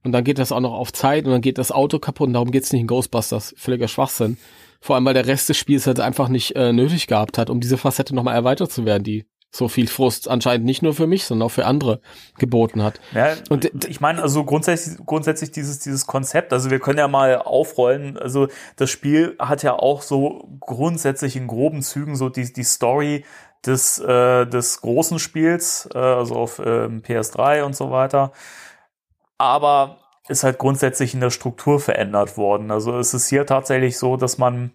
Und 0.04 0.12
dann 0.12 0.22
geht 0.22 0.38
das 0.38 0.52
auch 0.52 0.60
noch 0.60 0.74
auf 0.74 0.92
Zeit 0.92 1.24
und 1.24 1.32
dann 1.32 1.40
geht 1.40 1.56
das 1.56 1.72
Auto 1.72 1.98
kaputt 1.98 2.26
und 2.26 2.34
darum 2.34 2.50
geht's 2.50 2.72
nicht 2.72 2.82
in 2.82 2.86
Ghostbusters. 2.86 3.54
Völliger 3.56 3.88
Schwachsinn. 3.88 4.36
Vor 4.80 4.96
allem, 4.96 5.06
weil 5.06 5.14
der 5.14 5.26
Rest 5.26 5.48
des 5.48 5.56
Spiels 5.56 5.86
halt 5.86 5.98
einfach 5.98 6.28
nicht 6.28 6.56
äh, 6.56 6.74
nötig 6.74 7.06
gehabt 7.06 7.38
hat, 7.38 7.48
um 7.48 7.58
diese 7.58 7.78
Facette 7.78 8.14
nochmal 8.14 8.34
erweitert 8.34 8.70
zu 8.70 8.84
werden, 8.84 9.02
die 9.02 9.24
so 9.54 9.68
viel 9.68 9.86
Frust 9.86 10.28
anscheinend 10.28 10.66
nicht 10.66 10.82
nur 10.82 10.94
für 10.94 11.06
mich, 11.06 11.24
sondern 11.24 11.46
auch 11.46 11.52
für 11.52 11.64
andere 11.64 12.00
geboten 12.38 12.82
hat. 12.82 13.00
Ja, 13.14 13.34
und 13.50 13.86
ich 13.88 14.00
meine, 14.00 14.20
also 14.20 14.44
grundsätzlich, 14.44 14.98
grundsätzlich 15.06 15.52
dieses, 15.52 15.78
dieses 15.78 16.06
Konzept, 16.06 16.52
also 16.52 16.70
wir 16.70 16.80
können 16.80 16.98
ja 16.98 17.06
mal 17.06 17.38
aufrollen, 17.38 18.18
also 18.18 18.48
das 18.76 18.90
Spiel 18.90 19.36
hat 19.38 19.62
ja 19.62 19.74
auch 19.74 20.02
so 20.02 20.48
grundsätzlich 20.58 21.36
in 21.36 21.46
groben 21.46 21.82
Zügen 21.82 22.16
so 22.16 22.30
die, 22.30 22.52
die 22.52 22.64
Story 22.64 23.24
des, 23.64 24.00
äh, 24.00 24.44
des 24.44 24.80
großen 24.80 25.20
Spiels, 25.20 25.88
äh, 25.94 25.98
also 25.98 26.34
auf 26.34 26.58
äh, 26.58 26.86
PS3 26.88 27.62
und 27.62 27.76
so 27.76 27.92
weiter. 27.92 28.32
Aber 29.38 29.98
ist 30.28 30.42
halt 30.42 30.58
grundsätzlich 30.58 31.14
in 31.14 31.20
der 31.20 31.30
Struktur 31.30 31.78
verändert 31.78 32.36
worden. 32.36 32.72
Also 32.72 32.98
es 32.98 33.14
ist 33.14 33.28
hier 33.28 33.46
tatsächlich 33.46 33.98
so, 33.98 34.16
dass 34.16 34.36
man 34.36 34.72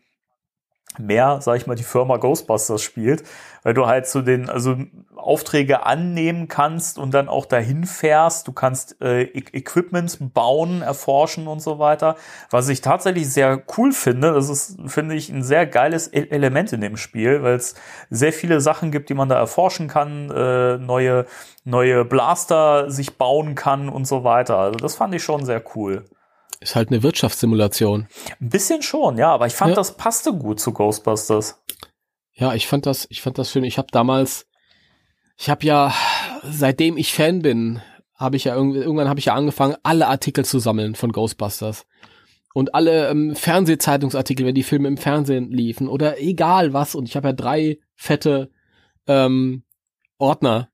mehr, 0.98 1.40
sag 1.42 1.58
ich 1.58 1.68
mal, 1.68 1.76
die 1.76 1.84
Firma 1.84 2.18
Ghostbusters 2.18 2.82
spielt, 2.82 3.24
weil 3.64 3.74
du 3.74 3.86
halt 3.86 4.08
so 4.08 4.22
den, 4.22 4.50
also 4.50 4.76
Aufträge 5.16 5.86
annehmen 5.86 6.48
kannst 6.48 6.98
und 6.98 7.14
dann 7.14 7.30
auch 7.30 7.46
dahin 7.46 7.86
fährst. 7.86 8.48
Du 8.48 8.54
kannst 8.54 9.02
äh, 9.02 9.24
e 9.24 9.44
Equipment 9.54 10.34
bauen, 10.34 10.82
erforschen 10.82 11.48
und 11.48 11.62
so 11.62 11.78
weiter. 11.78 12.16
Was 12.50 12.70
ich 12.70 12.82
tatsächlich 12.82 13.32
sehr 13.32 13.62
cool 13.78 13.92
finde, 13.92 14.34
das 14.34 14.50
ist, 14.50 14.78
finde 14.88 15.16
ich, 15.16 15.30
ein 15.30 15.44
sehr 15.44 15.68
geiles 15.68 16.12
e 16.12 16.30
Element 16.30 16.74
in 16.74 16.82
dem 16.82 16.98
Spiel, 16.98 17.44
weil 17.44 17.56
es 17.56 17.76
sehr 18.10 18.34
viele 18.34 18.62
Sachen 18.62 18.92
gibt, 18.92 19.10
die 19.10 19.14
man 19.14 19.30
da 19.30 19.38
erforschen 19.38 19.88
kann, 19.88 20.32
äh, 20.32 20.78
neue, 20.78 21.26
neue 21.66 22.06
Blaster 22.06 22.90
sich 22.90 23.18
bauen 23.18 23.56
kann 23.56 23.90
und 23.90 24.08
so 24.08 24.24
weiter. 24.24 24.58
Also 24.58 24.80
das 24.80 24.96
fand 24.96 25.14
ich 25.14 25.24
schon 25.24 25.46
sehr 25.46 25.62
cool. 25.76 26.06
Ist 26.60 26.76
halt 26.76 26.90
eine 26.90 27.04
Wirtschaftssimulation. 27.04 28.08
Ein 28.42 28.50
bisschen 28.50 28.82
schon, 28.82 29.18
ja, 29.18 29.32
aber 29.32 29.48
ich 29.48 29.54
fand, 29.54 29.72
ja. 29.72 29.76
das 29.76 29.96
passte 29.96 30.34
gut 30.34 30.60
zu 30.60 30.74
Ghostbusters. 30.74 31.62
Ja, 32.34 32.54
ich 32.54 32.68
fand 32.68 32.86
das, 32.86 33.08
ich 33.10 33.22
fand 33.22 33.38
das 33.38 33.52
schön. 33.52 33.64
Ich 33.64 33.78
habe 33.78 33.88
damals, 33.92 34.48
ich 35.38 35.50
habe 35.50 35.66
ja, 35.66 35.94
seitdem 36.44 36.98
ich 36.98 37.14
Fan 37.14 37.42
bin, 37.42 37.82
habe 38.16 38.36
ich 38.36 38.44
ja 38.44 38.56
irgendwie, 38.56 38.80
irgendwann 38.80 39.08
habe 39.08 39.20
ich 39.20 39.26
ja 39.26 39.36
angefangen, 39.36 39.76
alle 39.84 40.08
Artikel 40.08 40.44
zu 40.44 40.60
sammeln 40.60 40.96
von 40.96 41.12
Ghostbusters. 41.12 41.86
Und 42.54 42.74
alle 42.76 43.10
ähm, 43.10 43.36
Fernsehzeitungsartikel, 43.36 44.46
wenn 44.46 44.56
die 44.56 44.64
Filme 44.64 44.88
im 44.88 44.98
Fernsehen 44.98 45.52
liefen 45.52 45.88
oder 45.88 46.20
egal 46.20 46.74
was. 46.74 46.96
Und 46.96 47.08
ich 47.08 47.16
habe 47.16 47.30
ja 47.30 47.34
drei 47.34 47.80
fette 47.96 48.52
ähm, 49.08 49.64
Ordner 50.18 50.70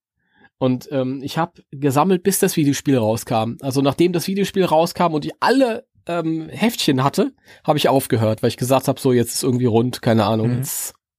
und 0.57 0.87
ähm, 0.91 1.21
ich 1.23 1.37
habe 1.37 1.63
gesammelt, 1.71 2.23
bis 2.23 2.39
das 2.39 2.55
Videospiel 2.55 2.97
rauskam. 2.97 3.57
Also 3.61 3.81
nachdem 3.81 4.13
das 4.13 4.27
Videospiel 4.27 4.65
rauskam 4.65 5.13
und 5.13 5.25
ich 5.25 5.33
alle 5.39 5.85
ähm, 6.07 6.49
Heftchen 6.49 7.03
hatte, 7.03 7.33
habe 7.63 7.77
ich 7.77 7.89
aufgehört, 7.89 8.41
weil 8.41 8.49
ich 8.49 8.57
gesagt 8.57 8.87
habe, 8.87 8.99
so 8.99 9.11
jetzt 9.11 9.33
ist 9.33 9.43
irgendwie 9.43 9.65
rund, 9.65 10.01
keine 10.01 10.25
Ahnung. 10.25 10.59
Mhm. 10.59 10.65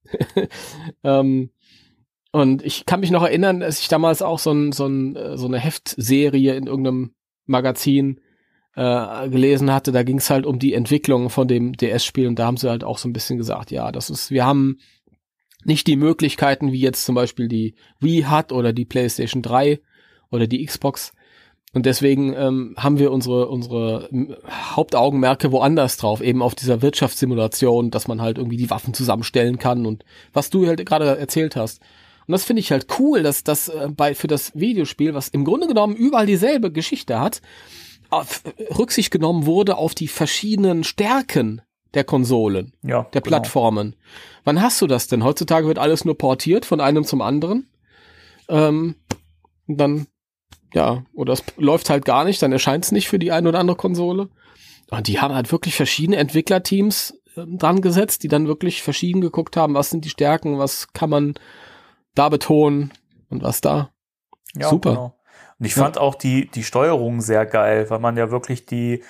ähm, 1.05 1.51
und 2.33 2.65
ich 2.65 2.87
kann 2.87 3.01
mich 3.01 3.11
noch 3.11 3.23
erinnern, 3.23 3.61
dass 3.61 3.81
ich 3.81 3.89
damals 3.89 4.23
auch 4.23 4.39
so, 4.39 4.53
ein, 4.53 4.73
so, 4.73 4.87
ein, 4.87 5.17
äh, 5.17 5.37
so 5.37 5.47
eine 5.47 5.59
Heftserie 5.59 6.55
in 6.55 6.67
irgendeinem 6.67 7.15
Magazin 7.47 8.21
äh, 8.75 9.29
gelesen 9.29 9.73
hatte. 9.73 9.93
Da 9.93 10.03
ging 10.03 10.19
es 10.19 10.31
halt 10.31 10.47
um 10.47 10.59
die 10.59 10.75
Entwicklung 10.75 11.31
von 11.31 11.49
dem 11.49 11.73
DS-Spiel 11.73 12.27
und 12.27 12.39
da 12.39 12.47
haben 12.47 12.57
sie 12.57 12.69
halt 12.69 12.85
auch 12.85 12.99
so 12.99 13.09
ein 13.09 13.13
bisschen 13.13 13.39
gesagt, 13.39 13.71
ja, 13.71 13.91
das 13.91 14.11
ist, 14.11 14.31
wir 14.31 14.45
haben 14.45 14.79
nicht 15.67 15.87
die 15.87 15.97
Möglichkeiten, 15.97 16.73
wie 16.73 16.81
jetzt 16.81 17.05
zum 17.05 17.15
Beispiel 17.15 17.49
die 17.49 17.75
Wii 18.01 18.23
hat 18.23 18.53
oder 18.53 18.73
die 18.73 18.85
PlayStation 18.85 19.43
3 19.43 19.81
oder 20.31 20.47
die 20.47 20.65
Xbox. 20.65 21.13
Und 21.73 21.85
deswegen 21.85 22.33
ähm, 22.35 22.75
haben 22.79 22.99
wir 22.99 23.13
unsere, 23.13 23.49
unsere 23.49 24.09
Hauptaugenmerke 24.49 25.53
woanders 25.53 25.99
drauf, 25.99 26.23
eben 26.23 26.41
auf 26.41 26.55
dieser 26.55 26.81
Wirtschaftssimulation, 26.81 27.91
dass 27.91 28.09
man 28.09 28.23
halt 28.23 28.39
irgendwie 28.39 28.57
die 28.57 28.71
Waffen 28.71 28.95
zusammenstellen 28.95 29.59
kann 29.59 29.85
und 29.85 30.05
was 30.33 30.49
du 30.49 30.67
halt 30.67 30.87
gerade 30.87 31.19
erzählt 31.19 31.55
hast. 31.55 31.83
Und 32.27 32.33
das 32.33 32.45
finde 32.45 32.61
ich 32.61 32.73
halt 32.73 32.87
cool, 32.99 33.23
dass 33.23 33.45
das 33.45 33.69
äh, 33.69 33.89
bei 33.95 34.15
für 34.15 34.27
das 34.27 34.53
Videospiel, 34.55 35.15
was 35.15 35.29
im 35.29 35.45
Grunde 35.45 35.67
genommen 35.67 35.97
überall 35.97 36.27
dieselbe 36.27 36.73
Geschichte 36.73 37.21
hat, 37.21 37.43
auf, 38.09 38.43
Rücksicht 38.79 39.11
genommen 39.11 39.47
wurde 39.47 39.77
auf 39.77 39.95
die 39.95 40.09
verschiedenen 40.09 40.85
Stärken 40.85 41.61
der 41.97 42.05
Konsolen, 42.05 42.73
ja, 42.83 43.03
der 43.13 43.21
genau. 43.21 43.39
Plattformen. 43.39 43.97
Wann 44.45 44.63
hast 44.63 44.81
du 44.81 44.87
das 44.87 45.09
denn? 45.09 45.25
Heutzutage 45.25 45.67
wird 45.67 45.79
alles 45.79 46.05
nur 46.05 46.17
portiert 46.17 46.65
von 46.65 46.81
einem 46.81 47.05
zum 47.05 47.21
anderen. 47.21 47.69
Ähm, 48.49 48.95
dann, 49.67 50.07
ja, 50.73 51.05
oder 51.15 51.33
es 51.33 51.43
läuft 51.57 51.91
halt 51.91 52.05
gar 52.05 52.25
nicht, 52.25 52.41
dann 52.43 52.53
erscheint 52.53 52.85
es 52.85 52.93
nicht 52.93 53.09
für 53.09 53.19
die 53.19 53.33
eine 53.33 53.49
oder 53.49 53.59
andere 53.59 53.77
Konsole. 53.77 54.29
Und 54.91 55.09
die 55.09 55.21
haben 55.21 55.35
halt 55.35 55.51
wirklich 55.51 55.75
verschiedene 55.75 56.19
Entwicklerteams 56.19 57.19
äh, 57.35 57.45
dran 57.47 57.81
gesetzt, 57.81 58.23
die 58.23 58.29
dann 58.29 58.47
wirklich 58.47 58.83
verschieden 58.83 59.21
geguckt 59.21 59.57
haben, 59.57 59.75
was 59.75 59.91
sind 59.91 60.05
die 60.05 60.11
Stärken, 60.11 60.59
was 60.59 60.93
kann 60.93 61.11
man 61.11 61.35
da 62.15 62.29
betonen 62.29 62.93
und 63.29 63.43
was 63.43 63.61
da. 63.61 63.91
Ja, 64.55 64.69
Super. 64.69 64.91
Genau. 64.91 65.17
Und 65.59 65.67
ich 65.67 65.75
ja. 65.75 65.83
fand 65.83 65.99
auch 65.99 66.15
die, 66.15 66.49
die 66.51 66.63
Steuerung 66.63 67.21
sehr 67.21 67.47
geil, 67.47 67.89
weil 67.89 67.99
man 67.99 68.17
ja 68.17 68.31
wirklich 68.31 68.67
die, 68.67 69.03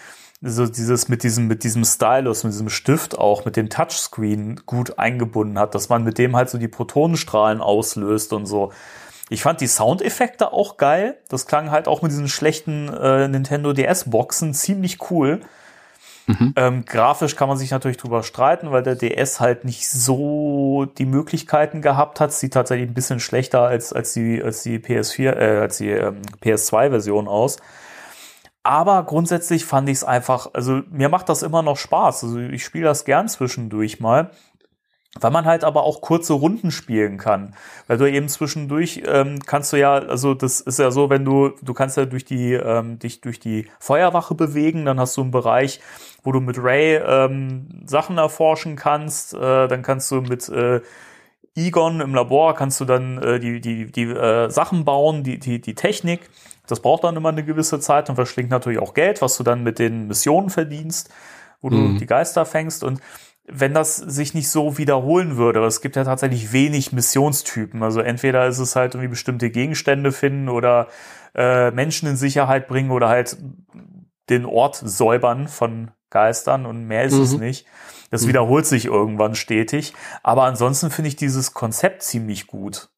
so 0.42 0.66
dieses 0.66 1.08
mit 1.08 1.22
diesem 1.22 1.46
mit 1.46 1.64
diesem 1.64 1.84
Stylus, 1.84 2.44
mit 2.44 2.52
diesem 2.52 2.68
Stift 2.68 3.18
auch, 3.18 3.44
mit 3.44 3.56
dem 3.56 3.70
Touchscreen 3.70 4.60
gut 4.66 4.98
eingebunden 4.98 5.58
hat, 5.58 5.74
dass 5.74 5.88
man 5.88 6.04
mit 6.04 6.18
dem 6.18 6.36
halt 6.36 6.50
so 6.50 6.58
die 6.58 6.68
Protonenstrahlen 6.68 7.60
auslöst 7.60 8.32
und 8.32 8.46
so. 8.46 8.72
Ich 9.28 9.42
fand 9.42 9.60
die 9.60 9.66
Soundeffekte 9.66 10.52
auch 10.52 10.76
geil. 10.76 11.16
Das 11.28 11.46
klang 11.46 11.70
halt 11.70 11.88
auch 11.88 12.02
mit 12.02 12.12
diesen 12.12 12.28
schlechten 12.28 12.88
äh, 12.92 13.26
Nintendo 13.26 13.72
DS-Boxen 13.72 14.54
ziemlich 14.54 15.10
cool. 15.10 15.40
Mhm. 16.26 16.52
Ähm, 16.56 16.84
grafisch 16.84 17.36
kann 17.36 17.48
man 17.48 17.56
sich 17.56 17.70
natürlich 17.70 17.96
drüber 17.96 18.22
streiten, 18.22 18.72
weil 18.72 18.82
der 18.82 18.96
DS 18.96 19.40
halt 19.40 19.64
nicht 19.64 19.88
so 19.88 20.86
die 20.98 21.06
Möglichkeiten 21.06 21.82
gehabt 21.82 22.20
hat. 22.20 22.32
Sieht 22.32 22.54
tatsächlich 22.54 22.88
ein 22.88 22.94
bisschen 22.94 23.20
schlechter 23.20 23.62
als, 23.62 23.92
als 23.92 24.12
die, 24.12 24.42
als 24.42 24.62
die 24.62 24.78
PS4, 24.78 25.32
äh, 25.32 25.60
als 25.60 25.78
die 25.78 25.90
ähm, 25.90 26.22
PS2-Version 26.42 27.26
aus. 27.26 27.58
Aber 28.66 29.05
grundsätzlich 29.05 29.64
fand 29.64 29.88
ich 29.88 29.98
es 29.98 30.05
einfach, 30.05 30.51
also 30.52 30.82
mir 30.90 31.09
macht 31.09 31.28
das 31.28 31.44
immer 31.44 31.62
noch 31.62 31.76
Spaß. 31.76 32.24
Also 32.24 32.40
ich 32.40 32.64
spiele 32.64 32.86
das 32.86 33.05
gern 33.05 33.28
zwischendurch 33.28 34.01
mal. 34.01 34.32
Weil 35.20 35.30
man 35.30 35.44
halt 35.44 35.62
aber 35.62 35.84
auch 35.84 36.01
kurze 36.01 36.32
Runden 36.32 36.72
spielen 36.72 37.16
kann. 37.16 37.55
Weil 37.86 37.97
du 37.97 38.10
eben 38.10 38.28
zwischendurch 38.28 39.02
ähm, 39.06 39.38
kannst 39.47 39.72
du 39.72 39.78
ja, 39.78 39.94
also 39.94 40.34
das 40.34 40.60
ist 40.60 40.80
ja 40.80 40.90
so, 40.90 41.09
wenn 41.09 41.24
du, 41.24 41.52
du 41.62 41.74
kannst 41.74 41.97
ja 41.97 42.06
durch 42.06 42.24
die, 42.24 42.55
ähm, 42.55 42.98
dich 42.98 43.20
durch 43.20 43.38
die 43.38 43.68
Feuerwache 43.78 44.34
bewegen, 44.34 44.84
dann 44.84 44.98
hast 44.98 45.16
du 45.16 45.22
einen 45.22 45.30
Bereich, 45.30 45.80
wo 46.24 46.32
du 46.32 46.40
mit 46.40 46.59
Ray 46.60 46.97
ähm, 46.97 47.68
Sachen 47.86 48.18
erforschen 48.18 48.74
kannst, 48.74 49.32
äh, 49.32 49.68
dann 49.68 49.82
kannst 49.82 50.10
du 50.10 50.22
mit 50.22 50.48
äh, 50.48 50.80
Egon 51.56 52.01
im 52.01 52.14
Labor 52.14 52.55
kannst 52.55 52.80
du 52.80 52.84
dann 52.84 53.22
äh, 53.22 53.40
die, 53.40 53.60
die, 53.62 53.90
die 53.90 54.02
äh, 54.02 54.51
Sachen 54.51 54.84
bauen, 54.84 55.22
die, 55.22 55.38
die, 55.38 55.60
die 55.60 55.74
Technik. 55.74 56.28
Das 56.66 56.80
braucht 56.80 57.05
dann 57.05 57.16
immer 57.16 57.30
eine 57.30 57.44
gewisse 57.44 57.80
Zeit 57.80 58.09
und 58.09 58.16
verschlingt 58.16 58.51
natürlich 58.51 58.78
auch 58.78 58.94
Geld, 58.94 59.22
was 59.22 59.36
du 59.36 59.43
dann 59.43 59.62
mit 59.62 59.78
den 59.78 60.06
Missionen 60.06 60.51
verdienst, 60.51 61.10
wo 61.60 61.70
du 61.70 61.76
mhm. 61.76 61.98
die 61.98 62.06
Geister 62.06 62.44
fängst. 62.44 62.84
Und 62.84 63.01
wenn 63.48 63.74
das 63.74 63.97
sich 63.97 64.34
nicht 64.34 64.51
so 64.51 64.76
wiederholen 64.76 65.36
würde. 65.36 65.64
Es 65.64 65.80
gibt 65.80 65.97
ja 65.97 66.05
tatsächlich 66.05 66.52
wenig 66.52 66.93
Missionstypen. 66.93 67.82
Also 67.82 68.01
entweder 68.01 68.47
ist 68.47 68.59
es 68.59 68.74
halt 68.74 68.94
irgendwie 68.94 69.10
bestimmte 69.10 69.51
Gegenstände 69.51 70.12
finden 70.12 70.48
oder 70.48 70.88
äh, 71.34 71.70
Menschen 71.70 72.09
in 72.09 72.16
Sicherheit 72.16 72.66
bringen 72.66 72.90
oder 72.90 73.09
halt 73.09 73.36
den 74.28 74.44
Ort 74.44 74.76
säubern 74.84 75.47
von 75.47 75.93
Geistern 76.10 76.66
und 76.66 76.86
mehr 76.86 77.05
ist 77.05 77.14
mhm. 77.14 77.22
es 77.22 77.38
nicht. 77.38 77.66
Das 78.10 78.24
mhm. 78.24 78.28
wiederholt 78.28 78.66
sich 78.66 78.86
irgendwann 78.86 79.34
stetig. 79.34 79.93
Aber 80.22 80.44
ansonsten 80.44 80.90
finde 80.90 81.09
ich 81.09 81.16
dieses 81.16 81.55
Konzept 81.55 82.02
ziemlich 82.02 82.47
gut. 82.47 82.88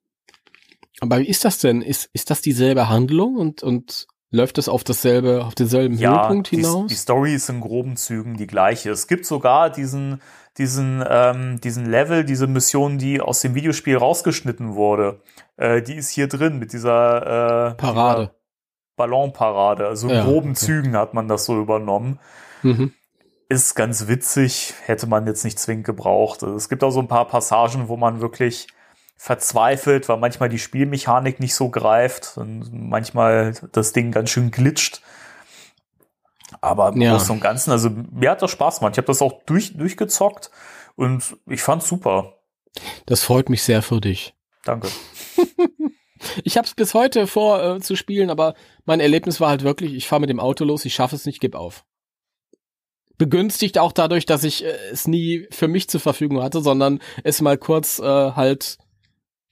Aber 1.01 1.19
wie 1.19 1.29
ist 1.29 1.45
das 1.45 1.59
denn? 1.59 1.83
Ist, 1.83 2.11
ist 2.13 2.31
das 2.31 2.41
dieselbe 2.41 2.89
Handlung 2.89 3.37
und, 3.37 3.63
und 3.63 4.07
läuft 4.31 4.59
das 4.59 4.69
auf 4.69 4.85
dasselbe, 4.85 5.45
auf 5.45 5.55
denselben 5.55 5.97
ja, 5.97 6.23
Höhepunkt 6.23 6.49
hinaus? 6.49 6.87
Die, 6.89 6.95
die 6.95 6.99
Story 6.99 7.35
ist 7.35 7.49
in 7.49 7.61
groben 7.61 7.97
Zügen 7.97 8.37
die 8.37 8.47
gleiche. 8.47 8.91
Es 8.91 9.07
gibt 9.07 9.27
sogar 9.27 9.71
diesen, 9.71 10.21
diesen, 10.59 11.05
ähm, 11.09 11.61
diesen 11.61 11.87
Level, 11.87 12.25
diese 12.25 12.47
Mission, 12.47 12.99
die 12.99 13.21
aus 13.21 13.41
dem 13.41 13.55
Videospiel 13.55 13.97
rausgeschnitten 13.97 14.75
wurde. 14.75 15.23
Äh, 15.57 15.83
die 15.83 15.95
ist 15.95 16.11
hier 16.11 16.29
drin 16.29 16.59
mit 16.59 16.73
dieser 16.73 17.71
äh, 17.71 17.75
Parade. 17.75 18.33
Ballonparade. 18.97 19.87
Also 19.87 20.09
in 20.09 20.15
ja, 20.15 20.25
groben 20.25 20.51
okay. 20.51 20.67
Zügen 20.67 20.97
hat 20.97 21.15
man 21.15 21.29
das 21.29 21.45
so 21.45 21.59
übernommen. 21.61 22.19
Mhm. 22.63 22.93
Ist 23.49 23.75
ganz 23.77 24.09
witzig, 24.09 24.75
hätte 24.85 25.07
man 25.07 25.27
jetzt 25.27 25.45
nicht 25.45 25.59
zwingend 25.59 25.87
gebraucht. 25.87 26.43
Es 26.43 26.69
gibt 26.69 26.85
auch 26.85 26.91
so 26.91 27.01
ein 27.01 27.09
paar 27.09 27.27
Passagen, 27.27 27.89
wo 27.89 27.97
man 27.97 28.21
wirklich 28.21 28.67
verzweifelt, 29.19 30.09
weil 30.09 30.17
manchmal 30.17 30.49
die 30.49 30.61
Spielmechanik 30.61 31.41
nicht 31.41 31.55
so 31.55 31.71
greift 31.71 32.37
und 32.37 32.73
manchmal 32.73 33.53
das 33.73 33.93
Ding 33.93 34.13
ganz 34.13 34.31
schön 34.31 34.53
glitscht. 34.53 35.03
Aber 36.61 36.93
im 36.93 37.01
ja. 37.01 37.13
Großen 37.13 37.33
und 37.33 37.41
Ganzen, 37.41 37.73
also 37.73 37.91
mir 37.91 38.31
hat 38.31 38.41
das 38.41 38.53
Spaß 38.53 38.79
gemacht. 38.79 38.95
Ich 38.95 38.99
habe 38.99 39.09
das 39.09 39.21
auch 39.21 39.43
durch, 39.45 39.77
durchgezockt 39.77 40.51
und 40.95 41.37
ich 41.47 41.63
fand's 41.63 41.89
super. 41.89 42.39
Das 43.07 43.23
freut 43.23 43.51
mich 43.51 43.63
sehr 43.65 43.83
für 43.83 44.01
dich. 44.01 44.35
Danke. 44.65 44.89
ich 46.45 46.57
habe 46.57 46.67
es 46.67 46.75
bis 46.75 46.95
heute 46.95 47.27
vor 47.27 47.63
äh, 47.63 47.81
zu 47.81 47.97
spielen, 47.97 48.31
aber 48.31 48.55
mein 48.85 49.01
Erlebnis 49.01 49.41
war 49.41 49.51
halt 49.51 49.65
wirklich, 49.65 49.95
ich 49.95 50.07
fahre 50.07 50.21
mit 50.21 50.31
dem 50.31 50.41
Auto 50.41 50.65
los, 50.65 50.85
ich 50.85 50.95
schaffe 50.95 51.17
es 51.17 51.27
nicht, 51.27 51.41
gib 51.41 51.57
auf. 51.57 51.85
Begünstigt 53.19 53.79
auch 53.79 53.93
dadurch, 53.93 54.27
dass 54.27 54.45
ich 54.45 54.65
äh, 54.65 54.77
es 54.93 55.09
nie 55.09 55.49
für 55.51 55.67
mich 55.67 55.89
zur 55.89 56.01
Verfügung 56.01 56.41
hatte, 56.41 56.61
sondern 56.61 57.01
es 57.25 57.41
mal 57.41 57.59
kurz 57.59 57.99
äh, 57.99 58.05
halt 58.05 58.79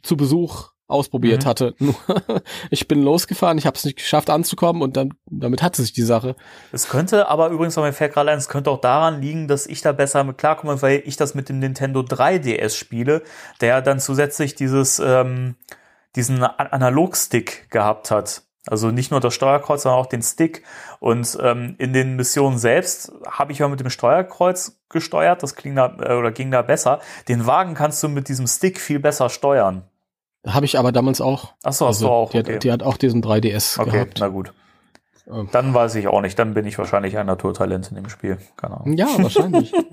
zu 0.06 0.16
Besuch 0.16 0.70
ausprobiert 0.88 1.44
mhm. 1.44 1.48
hatte. 1.48 1.74
ich 2.70 2.86
bin 2.86 3.02
losgefahren, 3.02 3.58
ich 3.58 3.66
habe 3.66 3.76
es 3.76 3.84
nicht 3.84 3.98
geschafft 3.98 4.30
anzukommen 4.30 4.82
und 4.82 4.96
dann 4.96 5.14
damit 5.28 5.62
hatte 5.62 5.82
sich 5.82 5.92
die 5.92 6.02
Sache. 6.02 6.36
Es 6.72 6.88
könnte 6.88 7.28
aber 7.28 7.48
übrigens, 7.48 7.76
mir 7.76 7.92
fällt 7.92 8.14
gerade 8.14 8.30
ein, 8.30 8.38
es 8.38 8.48
könnte 8.48 8.70
auch 8.70 8.80
daran 8.80 9.20
liegen, 9.20 9.48
dass 9.48 9.66
ich 9.66 9.82
da 9.82 9.92
besser 9.92 10.22
mit 10.24 10.38
klarkomme, 10.38 10.80
weil 10.82 11.02
ich 11.04 11.16
das 11.16 11.34
mit 11.34 11.48
dem 11.48 11.58
Nintendo 11.58 12.00
3DS 12.00 12.76
spiele, 12.76 13.22
der 13.60 13.82
dann 13.82 13.98
zusätzlich 13.98 14.54
dieses 14.54 15.00
ähm, 15.00 15.56
diesen 16.14 16.42
Analogstick 16.42 17.70
gehabt 17.70 18.10
hat. 18.10 18.42
Also 18.66 18.90
nicht 18.90 19.12
nur 19.12 19.20
das 19.20 19.34
Steuerkreuz, 19.34 19.82
sondern 19.82 20.00
auch 20.00 20.06
den 20.06 20.22
Stick. 20.22 20.64
Und 20.98 21.38
ähm, 21.40 21.76
in 21.78 21.92
den 21.92 22.16
Missionen 22.16 22.58
selbst 22.58 23.12
habe 23.28 23.52
ich 23.52 23.58
ja 23.58 23.68
mit 23.68 23.78
dem 23.78 23.90
Steuerkreuz 23.90 24.80
gesteuert. 24.88 25.42
Das 25.42 25.54
klingt 25.54 25.78
da 25.78 25.96
äh, 26.00 26.14
oder 26.14 26.32
ging 26.32 26.50
da 26.50 26.62
besser. 26.62 27.00
Den 27.28 27.46
Wagen 27.46 27.74
kannst 27.74 28.02
du 28.02 28.08
mit 28.08 28.28
diesem 28.28 28.48
Stick 28.48 28.80
viel 28.80 28.98
besser 28.98 29.28
steuern. 29.28 29.84
Habe 30.46 30.64
ich 30.64 30.78
aber 30.78 30.92
damals 30.92 31.20
auch. 31.20 31.52
Ach 31.62 31.72
so, 31.72 31.86
hast 31.86 31.96
also, 31.96 32.06
du 32.06 32.12
auch. 32.12 32.30
Die, 32.30 32.38
okay. 32.38 32.54
hat, 32.54 32.64
die 32.64 32.72
hat 32.72 32.82
auch 32.82 32.96
diesen 32.96 33.22
3DS 33.22 33.80
okay, 33.80 33.90
gehabt. 33.90 34.18
na 34.20 34.28
gut. 34.28 34.52
Ähm. 35.28 35.48
Dann 35.52 35.74
weiß 35.74 35.96
ich 35.96 36.08
auch 36.08 36.20
nicht. 36.20 36.38
Dann 36.38 36.54
bin 36.54 36.66
ich 36.66 36.78
wahrscheinlich 36.78 37.18
ein 37.18 37.26
Naturtalent 37.26 37.88
in 37.90 37.96
dem 37.96 38.08
Spiel. 38.08 38.38
Keine 38.56 38.80
Ahnung. 38.80 38.96
Ja, 38.96 39.08
wahrscheinlich. 39.18 39.72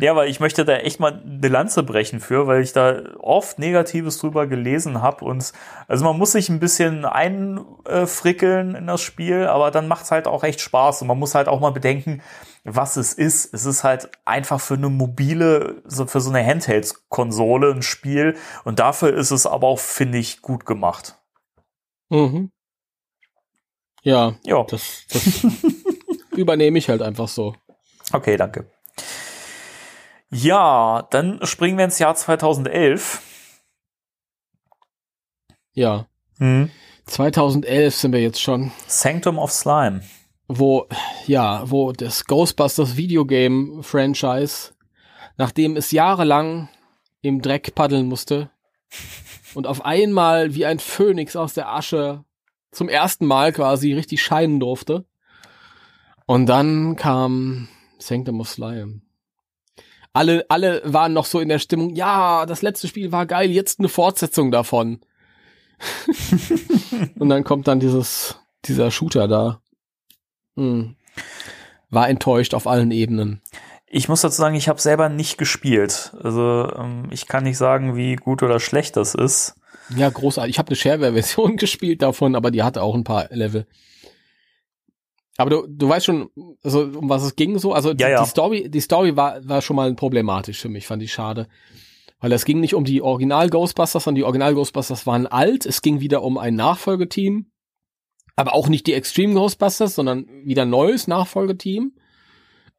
Ja, 0.00 0.16
weil 0.16 0.30
ich 0.30 0.40
möchte 0.40 0.64
da 0.64 0.76
echt 0.76 0.98
mal 0.98 1.22
eine 1.22 1.48
Lanze 1.48 1.82
brechen 1.82 2.20
für, 2.20 2.46
weil 2.46 2.62
ich 2.62 2.72
da 2.72 3.02
oft 3.18 3.58
Negatives 3.58 4.16
drüber 4.16 4.46
gelesen 4.46 5.02
habe. 5.02 5.26
Und 5.26 5.52
also 5.88 6.06
man 6.06 6.16
muss 6.16 6.32
sich 6.32 6.48
ein 6.48 6.58
bisschen 6.58 7.04
einfrickeln 7.04 8.74
in 8.74 8.86
das 8.86 9.02
Spiel, 9.02 9.46
aber 9.46 9.70
dann 9.70 9.88
macht's 9.88 10.10
halt 10.10 10.26
auch 10.26 10.42
echt 10.42 10.62
Spaß. 10.62 11.02
Und 11.02 11.08
man 11.08 11.18
muss 11.18 11.34
halt 11.34 11.48
auch 11.48 11.60
mal 11.60 11.72
bedenken, 11.72 12.22
was 12.64 12.96
es 12.96 13.12
ist. 13.12 13.52
Es 13.54 13.64
ist 13.64 13.84
halt 13.84 14.10
einfach 14.24 14.60
für 14.60 14.74
eine 14.74 14.88
mobile, 14.88 15.82
für 15.88 16.20
so 16.20 16.30
eine 16.30 16.44
Handheld-Konsole 16.44 17.72
ein 17.72 17.82
Spiel. 17.82 18.36
Und 18.64 18.78
dafür 18.78 19.14
ist 19.14 19.30
es 19.30 19.46
aber 19.46 19.68
auch, 19.68 19.78
finde 19.78 20.18
ich, 20.18 20.42
gut 20.42 20.66
gemacht. 20.66 21.16
Mhm. 22.08 22.50
Ja, 24.02 24.34
ja. 24.44 24.64
das, 24.64 25.06
das 25.10 25.46
übernehme 26.32 26.78
ich 26.78 26.88
halt 26.88 27.02
einfach 27.02 27.28
so. 27.28 27.54
Okay, 28.12 28.36
danke. 28.36 28.70
Ja, 30.30 31.06
dann 31.10 31.44
springen 31.44 31.76
wir 31.76 31.84
ins 31.84 31.98
Jahr 31.98 32.14
2011. 32.14 33.22
Ja. 35.72 36.06
Hm. 36.38 36.70
2011 37.06 37.94
sind 37.94 38.12
wir 38.12 38.20
jetzt 38.20 38.40
schon. 38.40 38.70
Sanctum 38.86 39.38
of 39.38 39.50
Slime. 39.50 40.02
Wo, 40.52 40.88
ja, 41.26 41.70
wo 41.70 41.92
das 41.92 42.24
Ghostbusters 42.24 42.96
Videogame 42.96 43.84
Franchise, 43.84 44.72
nachdem 45.36 45.76
es 45.76 45.92
jahrelang 45.92 46.68
im 47.22 47.40
Dreck 47.40 47.74
paddeln 47.74 48.06
musste 48.06 48.50
und 49.54 49.68
auf 49.68 49.84
einmal 49.84 50.54
wie 50.54 50.66
ein 50.66 50.80
Phönix 50.80 51.36
aus 51.36 51.54
der 51.54 51.72
Asche 51.72 52.24
zum 52.72 52.88
ersten 52.88 53.26
Mal 53.26 53.52
quasi 53.52 53.92
richtig 53.92 54.22
scheinen 54.22 54.58
durfte. 54.58 55.04
Und 56.26 56.46
dann 56.46 56.96
kam 56.96 57.68
Sanctum 57.98 58.40
of 58.40 58.48
Slime 58.48 59.02
alle, 60.12 60.44
alle 60.48 60.82
waren 60.84 61.12
noch 61.12 61.24
so 61.24 61.40
in 61.40 61.48
der 61.48 61.58
Stimmung, 61.58 61.94
ja, 61.94 62.46
das 62.46 62.62
letzte 62.62 62.88
Spiel 62.88 63.12
war 63.12 63.26
geil, 63.26 63.50
jetzt 63.50 63.78
eine 63.78 63.88
Fortsetzung 63.88 64.50
davon. 64.50 65.00
und 67.18 67.28
dann 67.28 67.44
kommt 67.44 67.68
dann 67.68 67.80
dieses, 67.80 68.36
dieser 68.64 68.90
Shooter 68.90 69.28
da. 69.28 69.62
Hm. 70.60 70.96
War 71.88 72.08
enttäuscht 72.08 72.54
auf 72.54 72.66
allen 72.66 72.90
Ebenen. 72.90 73.40
Ich 73.88 74.08
muss 74.08 74.20
dazu 74.20 74.36
sagen, 74.36 74.54
ich 74.54 74.68
habe 74.68 74.80
selber 74.80 75.08
nicht 75.08 75.38
gespielt. 75.38 76.14
Also 76.22 76.70
ähm, 76.76 77.08
ich 77.10 77.26
kann 77.26 77.42
nicht 77.42 77.58
sagen, 77.58 77.96
wie 77.96 78.14
gut 78.14 78.42
oder 78.42 78.60
schlecht 78.60 78.96
das 78.96 79.14
ist. 79.14 79.56
Ja, 79.96 80.08
großartig. 80.08 80.54
Ich 80.54 80.58
habe 80.58 80.68
eine 80.68 80.76
Shareware-Version 80.76 81.56
gespielt 81.56 82.02
davon, 82.02 82.36
aber 82.36 82.50
die 82.50 82.62
hatte 82.62 82.82
auch 82.82 82.94
ein 82.94 83.04
paar 83.04 83.28
Level. 83.30 83.66
Aber 85.38 85.50
du, 85.50 85.66
du 85.66 85.88
weißt 85.88 86.06
schon, 86.06 86.28
also 86.62 86.82
um 86.82 87.08
was 87.08 87.22
es 87.22 87.34
ging 87.34 87.58
so. 87.58 87.72
Also 87.72 87.94
die, 87.94 88.02
ja, 88.02 88.10
ja. 88.10 88.22
die 88.22 88.28
Story, 88.28 88.70
die 88.70 88.80
Story 88.80 89.16
war, 89.16 89.40
war 89.48 89.62
schon 89.62 89.76
mal 89.76 89.92
problematisch 89.94 90.60
für 90.60 90.68
mich, 90.68 90.86
fand 90.86 91.02
ich 91.02 91.12
schade. 91.12 91.48
Weil 92.20 92.32
es 92.32 92.44
ging 92.44 92.60
nicht 92.60 92.74
um 92.74 92.84
die 92.84 93.00
Original 93.00 93.48
Ghostbusters, 93.48 94.04
sondern 94.04 94.16
die 94.16 94.24
Original 94.24 94.54
Ghostbusters 94.54 95.06
waren 95.06 95.26
alt. 95.26 95.64
Es 95.64 95.80
ging 95.80 96.00
wieder 96.00 96.22
um 96.22 96.36
ein 96.36 96.54
Nachfolgeteam. 96.54 97.46
Aber 98.40 98.54
auch 98.54 98.68
nicht 98.70 98.86
die 98.86 98.94
Extreme 98.94 99.34
Ghostbusters, 99.34 99.94
sondern 99.94 100.26
wieder 100.44 100.64
neues 100.64 101.06
Nachfolgeteam. 101.06 101.92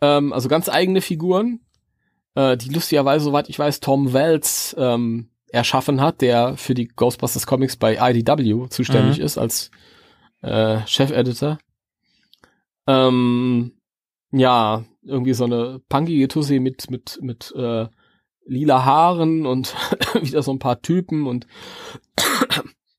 Ähm, 0.01 0.33
also 0.33 0.49
ganz 0.49 0.69
eigene 0.69 1.01
Figuren, 1.01 1.59
äh, 2.33 2.57
die 2.57 2.69
lustigerweise, 2.69 3.25
soweit 3.25 3.47
ich 3.47 3.59
weiß, 3.59 3.79
Tom 3.79 4.11
Wells 4.11 4.75
ähm, 4.79 5.29
erschaffen 5.49 6.01
hat, 6.01 6.21
der 6.21 6.57
für 6.57 6.73
die 6.73 6.87
Ghostbusters 6.87 7.45
Comics 7.45 7.77
bei 7.77 7.95
IDW 8.01 8.69
zuständig 8.69 9.19
mhm. 9.19 9.23
ist 9.23 9.37
als 9.37 9.69
äh, 10.41 10.79
Chefeditor. 10.87 11.59
Ähm, 12.87 13.73
ja, 14.31 14.83
irgendwie 15.03 15.33
so 15.35 15.43
eine 15.43 15.79
punkige 15.89 16.27
Tussi 16.27 16.59
mit, 16.59 16.89
mit, 16.89 17.19
mit 17.21 17.53
äh, 17.55 17.85
lila 18.47 18.83
Haaren 18.83 19.45
und 19.45 19.75
wieder 20.19 20.41
so 20.41 20.51
ein 20.51 20.59
paar 20.59 20.81
Typen 20.81 21.27
und 21.27 21.45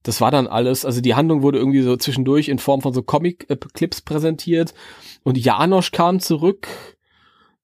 das 0.02 0.20
war 0.20 0.30
dann 0.30 0.46
alles. 0.46 0.84
Also 0.84 1.00
die 1.00 1.14
Handlung 1.14 1.42
wurde 1.42 1.58
irgendwie 1.58 1.82
so 1.82 1.96
zwischendurch 1.96 2.48
in 2.48 2.58
Form 2.58 2.80
von 2.80 2.92
so 2.92 3.02
Comic-Clips 3.02 4.02
präsentiert 4.02 4.74
und 5.22 5.38
Janosch 5.38 5.92
kam 5.92 6.20
zurück 6.20 6.68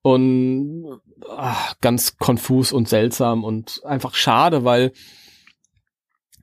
und 0.02 1.00
ach, 1.36 1.74
ganz 1.80 2.16
konfus 2.18 2.72
und 2.72 2.88
seltsam 2.88 3.44
und 3.44 3.82
einfach 3.84 4.14
schade, 4.14 4.64
weil 4.64 4.92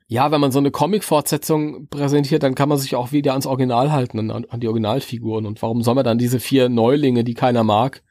ja, 0.08 0.32
wenn 0.32 0.42
man 0.42 0.52
so 0.52 0.60
eine 0.60 0.70
Comic-Fortsetzung 0.70 1.88
präsentiert, 1.88 2.44
dann 2.44 2.54
kann 2.54 2.70
man 2.70 2.78
sich 2.78 2.96
auch 2.96 3.12
wieder 3.12 3.32
ans 3.32 3.48
Original 3.48 3.92
halten, 3.92 4.30
an, 4.30 4.46
an, 4.46 4.60
die 4.60 4.68
Originalfiguren. 4.68 5.48
Und 5.48 5.62
warum 5.64 5.82
soll 5.82 5.96
man 5.96 6.06
dann 6.06 6.20
diese 6.20 6.40
vier 6.40 6.70
Neulinge, 6.70 7.24
die 7.24 7.34
keiner 7.34 7.64
mag, 7.64 8.04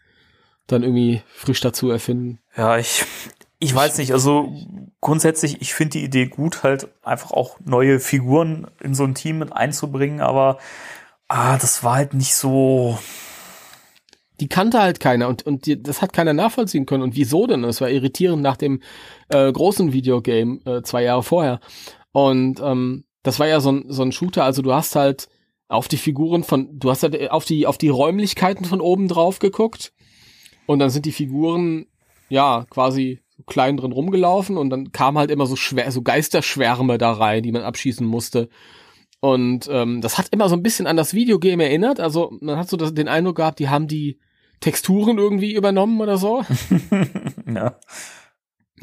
dann 0.67 0.83
irgendwie 0.83 1.23
frisch 1.29 1.61
dazu 1.61 1.91
erfinden? 1.91 2.41
Ja, 2.57 2.79
ich, 2.79 3.05
ich 3.59 3.75
weiß 3.75 3.99
nicht. 3.99 4.13
Also 4.13 4.53
grundsätzlich, 5.01 5.61
ich 5.61 5.75
finde 5.75 5.99
die 5.99 6.05
Idee 6.05 6.27
gut, 6.27 6.63
halt 6.63 6.89
einfach 7.03 7.31
auch 7.31 7.59
neue 7.65 8.01
Figuren 8.01 8.67
in 8.81 8.95
so 8.95 9.05
ein 9.05 9.15
Team 9.15 9.39
mit 9.39 9.53
einzubringen, 9.53 10.21
aber 10.21 10.59
ah, 11.29 11.59
das 11.59 11.85
war 11.85 11.97
halt 11.97 12.15
nicht 12.15 12.35
so, 12.35 12.99
die 14.41 14.49
kannte 14.49 14.81
halt 14.81 15.01
keiner 15.01 15.29
und, 15.29 15.47
und 15.47 15.67
die, 15.67 15.83
das 15.83 16.03
hat 16.03 16.13
keiner 16.13 16.33
nachvollziehen 16.33 16.87
können. 16.87 17.03
Und 17.03 17.17
wieso 17.17 17.47
denn? 17.47 17.63
Das 17.63 17.81
war 17.81 17.91
irritierend 17.91 18.43
nach 18.43 18.57
dem 18.57 18.81
äh, 19.29 19.51
großen 19.51 19.93
Videogame 19.93 20.61
äh, 20.65 20.83
zwei 20.83 21.03
Jahre 21.05 21.23
vorher. 21.23 21.61
Und 22.13 22.61
ähm, 22.61 23.05
das 23.23 23.39
war 23.41 23.47
ja 23.47 23.61
so 23.61 23.73
ein, 23.73 23.85
so 23.89 24.03
ein 24.03 24.13
Shooter, 24.13 24.45
also 24.45 24.63
du 24.63 24.73
hast 24.75 24.97
halt 24.97 25.29
auf 25.69 25.89
die 25.89 25.97
Figuren 25.97 26.45
von, 26.45 26.79
du 26.79 26.91
hast 26.91 27.03
halt 27.03 27.31
auf 27.31 27.45
die, 27.45 27.67
auf 27.67 27.79
die 27.79 27.89
Räumlichkeiten 27.89 28.65
von 28.65 28.81
oben 28.81 29.09
drauf 29.09 29.39
geguckt. 29.39 29.93
Und 30.67 30.79
dann 30.79 30.91
sind 30.91 31.07
die 31.07 31.13
Figuren, 31.13 31.87
ja, 32.29 32.67
quasi 32.71 33.21
klein 33.47 33.77
drin 33.77 33.93
rumgelaufen 33.93 34.57
und 34.57 34.71
dann 34.71 34.93
kamen 34.93 35.19
halt 35.19 35.31
immer 35.31 35.47
so 35.47 35.57
schwer, 35.57 35.91
so 35.91 36.03
Geisterschwärme 36.03 36.99
da 36.99 37.13
rein, 37.13 37.43
die 37.43 37.53
man 37.53 37.63
abschießen 37.63 38.07
musste. 38.07 38.49
Und 39.21 39.69
ähm, 39.71 40.01
das 40.01 40.19
hat 40.19 40.29
immer 40.31 40.49
so 40.49 40.55
ein 40.55 40.63
bisschen 40.63 40.87
an 40.87 40.97
das 40.97 41.15
Videogame 41.15 41.65
erinnert. 41.65 41.99
Also 41.99 42.37
man 42.41 42.59
hat 42.59 42.69
so 42.69 42.77
das, 42.77 42.95
den 42.95 43.09
Eindruck 43.09 43.37
gehabt, 43.37 43.59
die 43.59 43.69
haben 43.69 43.89
die 43.89 44.19
Texturen 44.61 45.19
irgendwie 45.19 45.55
übernommen 45.55 46.01
oder 46.01 46.19
so. 46.19 46.45
ja. 47.47 47.79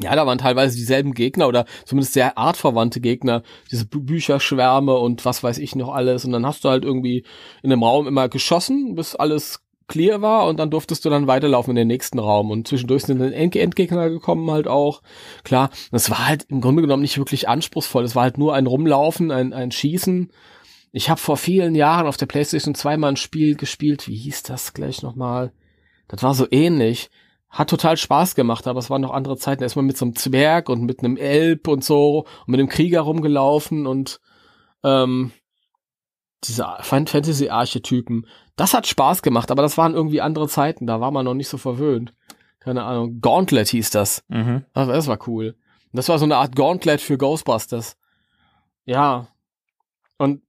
Ja, 0.00 0.16
da 0.16 0.26
waren 0.26 0.38
teilweise 0.38 0.76
dieselben 0.76 1.14
Gegner 1.14 1.48
oder 1.48 1.64
zumindest 1.84 2.14
sehr 2.14 2.36
artverwandte 2.38 3.00
Gegner, 3.00 3.42
diese 3.70 3.86
Bü 3.86 4.00
Bücherschwärme 4.00 4.94
und 4.94 5.24
was 5.24 5.44
weiß 5.44 5.58
ich 5.58 5.76
noch 5.76 5.90
alles. 5.94 6.24
Und 6.24 6.32
dann 6.32 6.46
hast 6.46 6.64
du 6.64 6.70
halt 6.70 6.84
irgendwie 6.84 7.24
in 7.62 7.70
dem 7.70 7.82
Raum 7.82 8.08
immer 8.08 8.28
geschossen, 8.28 8.94
bis 8.94 9.14
alles 9.14 9.60
clear 9.88 10.22
war 10.22 10.46
und 10.46 10.58
dann 10.58 10.70
durftest 10.70 11.04
du 11.04 11.10
dann 11.10 11.26
weiterlaufen 11.26 11.70
in 11.70 11.76
den 11.76 11.88
nächsten 11.88 12.18
Raum. 12.18 12.50
Und 12.50 12.68
zwischendurch 12.68 13.04
sind 13.04 13.20
dann 13.20 13.32
End 13.32 13.56
Endgegner 13.56 14.10
gekommen 14.10 14.50
halt 14.50 14.68
auch. 14.68 15.02
Klar, 15.44 15.70
das 15.90 16.10
war 16.10 16.26
halt 16.26 16.46
im 16.48 16.60
Grunde 16.60 16.82
genommen 16.82 17.02
nicht 17.02 17.18
wirklich 17.18 17.48
anspruchsvoll. 17.48 18.04
Es 18.04 18.14
war 18.14 18.24
halt 18.24 18.38
nur 18.38 18.54
ein 18.54 18.66
Rumlaufen, 18.66 19.30
ein, 19.30 19.52
ein 19.52 19.72
Schießen. 19.72 20.30
Ich 20.92 21.08
habe 21.08 21.20
vor 21.20 21.36
vielen 21.36 21.74
Jahren 21.74 22.06
auf 22.06 22.16
der 22.16 22.26
Playstation 22.26 22.74
2 22.74 22.96
mal 22.96 23.08
ein 23.08 23.16
Spiel 23.16 23.56
gespielt. 23.56 24.08
Wie 24.08 24.16
hieß 24.16 24.42
das 24.42 24.74
gleich 24.74 25.02
nochmal? 25.02 25.52
Das 26.08 26.22
war 26.22 26.34
so 26.34 26.46
ähnlich 26.50 27.10
hat 27.52 27.68
total 27.68 27.98
Spaß 27.98 28.34
gemacht, 28.34 28.66
aber 28.66 28.78
es 28.78 28.88
waren 28.88 29.02
noch 29.02 29.12
andere 29.12 29.36
Zeiten. 29.36 29.62
Erstmal 29.62 29.84
mit 29.84 29.98
so 29.98 30.06
einem 30.06 30.16
Zwerg 30.16 30.70
und 30.70 30.82
mit 30.82 31.00
einem 31.00 31.18
Elb 31.18 31.68
und 31.68 31.84
so 31.84 32.20
und 32.20 32.48
mit 32.48 32.58
einem 32.58 32.70
Krieger 32.70 33.02
rumgelaufen 33.02 33.86
und 33.86 34.20
ähm, 34.82 35.32
diese 36.44 36.66
Fantasy-Archetypen. 36.80 38.26
Das 38.56 38.74
hat 38.74 38.86
Spaß 38.86 39.22
gemacht, 39.22 39.50
aber 39.50 39.62
das 39.62 39.78
waren 39.78 39.94
irgendwie 39.94 40.20
andere 40.20 40.48
Zeiten. 40.48 40.86
Da 40.86 41.00
war 41.00 41.10
man 41.10 41.24
noch 41.24 41.34
nicht 41.34 41.48
so 41.48 41.58
verwöhnt. 41.58 42.14
Keine 42.60 42.84
Ahnung. 42.84 43.20
Gauntlet 43.20 43.68
hieß 43.68 43.90
das. 43.90 44.24
Mhm. 44.28 44.64
Das, 44.72 44.88
das 44.88 45.06
war 45.06 45.18
cool. 45.26 45.56
Das 45.92 46.08
war 46.08 46.18
so 46.18 46.24
eine 46.24 46.36
Art 46.36 46.56
Gauntlet 46.56 47.00
für 47.00 47.18
Ghostbusters. 47.18 47.96
Ja. 48.84 49.28
Und 50.18 50.42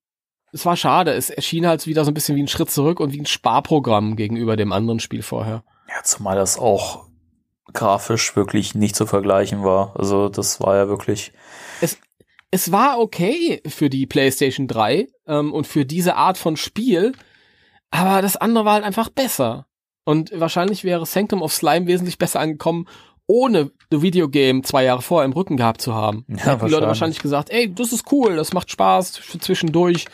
es 0.51 0.65
war 0.65 0.77
schade. 0.77 1.11
Es 1.13 1.29
erschien 1.29 1.65
halt 1.65 1.85
wieder 1.87 2.05
so 2.05 2.11
ein 2.11 2.13
bisschen 2.13 2.35
wie 2.35 2.43
ein 2.43 2.47
Schritt 2.47 2.69
zurück 2.69 2.99
und 2.99 3.13
wie 3.13 3.19
ein 3.19 3.25
Sparprogramm 3.25 4.15
gegenüber 4.15 4.55
dem 4.55 4.71
anderen 4.71 4.99
Spiel 4.99 5.23
vorher. 5.23 5.63
Ja, 5.89 6.03
zumal 6.03 6.35
das 6.35 6.57
auch 6.57 7.07
grafisch 7.73 8.35
wirklich 8.35 8.75
nicht 8.75 8.95
zu 8.95 9.05
vergleichen 9.05 9.63
war. 9.63 9.95
Also 9.97 10.29
das 10.29 10.61
war 10.61 10.75
ja 10.75 10.87
wirklich. 10.87 11.33
Es, 11.81 11.97
es 12.53 12.71
war 12.71 12.99
okay 12.99 13.63
für 13.65 13.89
die 13.89 14.05
PlayStation 14.05 14.67
3 14.67 15.07
ähm, 15.25 15.51
und 15.51 15.65
für 15.65 15.87
diese 15.87 16.15
Art 16.15 16.37
von 16.37 16.55
Spiel, 16.55 17.13
aber 17.89 18.21
das 18.21 18.37
andere 18.37 18.63
war 18.63 18.73
halt 18.73 18.83
einfach 18.83 19.09
besser. 19.09 19.65
Und 20.05 20.39
wahrscheinlich 20.39 20.83
wäre 20.83 21.07
Sanctum 21.07 21.41
of 21.41 21.51
Slime 21.51 21.87
wesentlich 21.87 22.19
besser 22.19 22.39
angekommen, 22.41 22.87
ohne 23.25 23.71
The 23.89 24.03
Videogame 24.03 24.61
zwei 24.61 24.83
Jahre 24.83 25.01
vorher 25.01 25.25
im 25.25 25.31
Rücken 25.33 25.57
gehabt 25.57 25.81
zu 25.81 25.95
haben. 25.95 26.25
Ja, 26.27 26.35
Hätten 26.35 26.43
die 26.43 26.45
Leute 26.45 26.61
wahrscheinlich. 26.61 26.87
wahrscheinlich 26.87 27.19
gesagt, 27.19 27.49
ey, 27.49 27.73
das 27.73 27.91
ist 27.91 28.11
cool, 28.11 28.35
das 28.35 28.53
macht 28.53 28.69
Spaß, 28.69 29.17
für 29.17 29.39
zwischendurch 29.39 30.05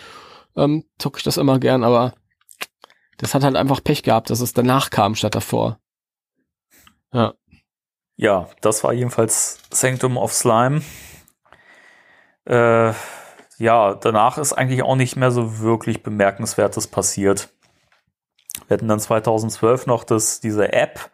ähm, 0.56 0.86
zocke 0.98 1.18
ich 1.18 1.24
das 1.26 1.36
immer 1.36 1.60
gern, 1.60 1.84
aber 1.84 2.14
das 3.18 3.34
hat 3.34 3.44
halt 3.44 3.58
einfach 3.58 3.84
Pech 3.84 4.02
gehabt, 4.04 4.30
dass 4.30 4.40
es 4.40 4.54
danach 4.54 4.92
kam 4.92 5.16
statt 5.16 5.36
davor. 5.36 5.78
Ja. 7.12 7.34
Ja, 8.16 8.48
das 8.62 8.82
war 8.86 8.94
jedenfalls 8.94 9.60
Sanctum 9.72 10.16
of 10.16 10.32
Slime. 10.32 10.84
Äh, 12.46 12.94
ja, 13.58 13.94
danach 13.94 14.38
ist 14.38 14.54
eigentlich 14.54 14.84
auch 14.84 14.96
nicht 14.96 15.16
mehr 15.16 15.32
so 15.32 15.60
wirklich 15.60 16.02
Bemerkenswertes 16.04 16.88
passiert. 16.88 17.50
Wir 18.68 18.76
hatten 18.76 18.88
dann 18.88 19.00
2012 19.00 19.86
noch 19.86 20.04
das, 20.04 20.40
diese 20.40 20.74
App 20.74 21.12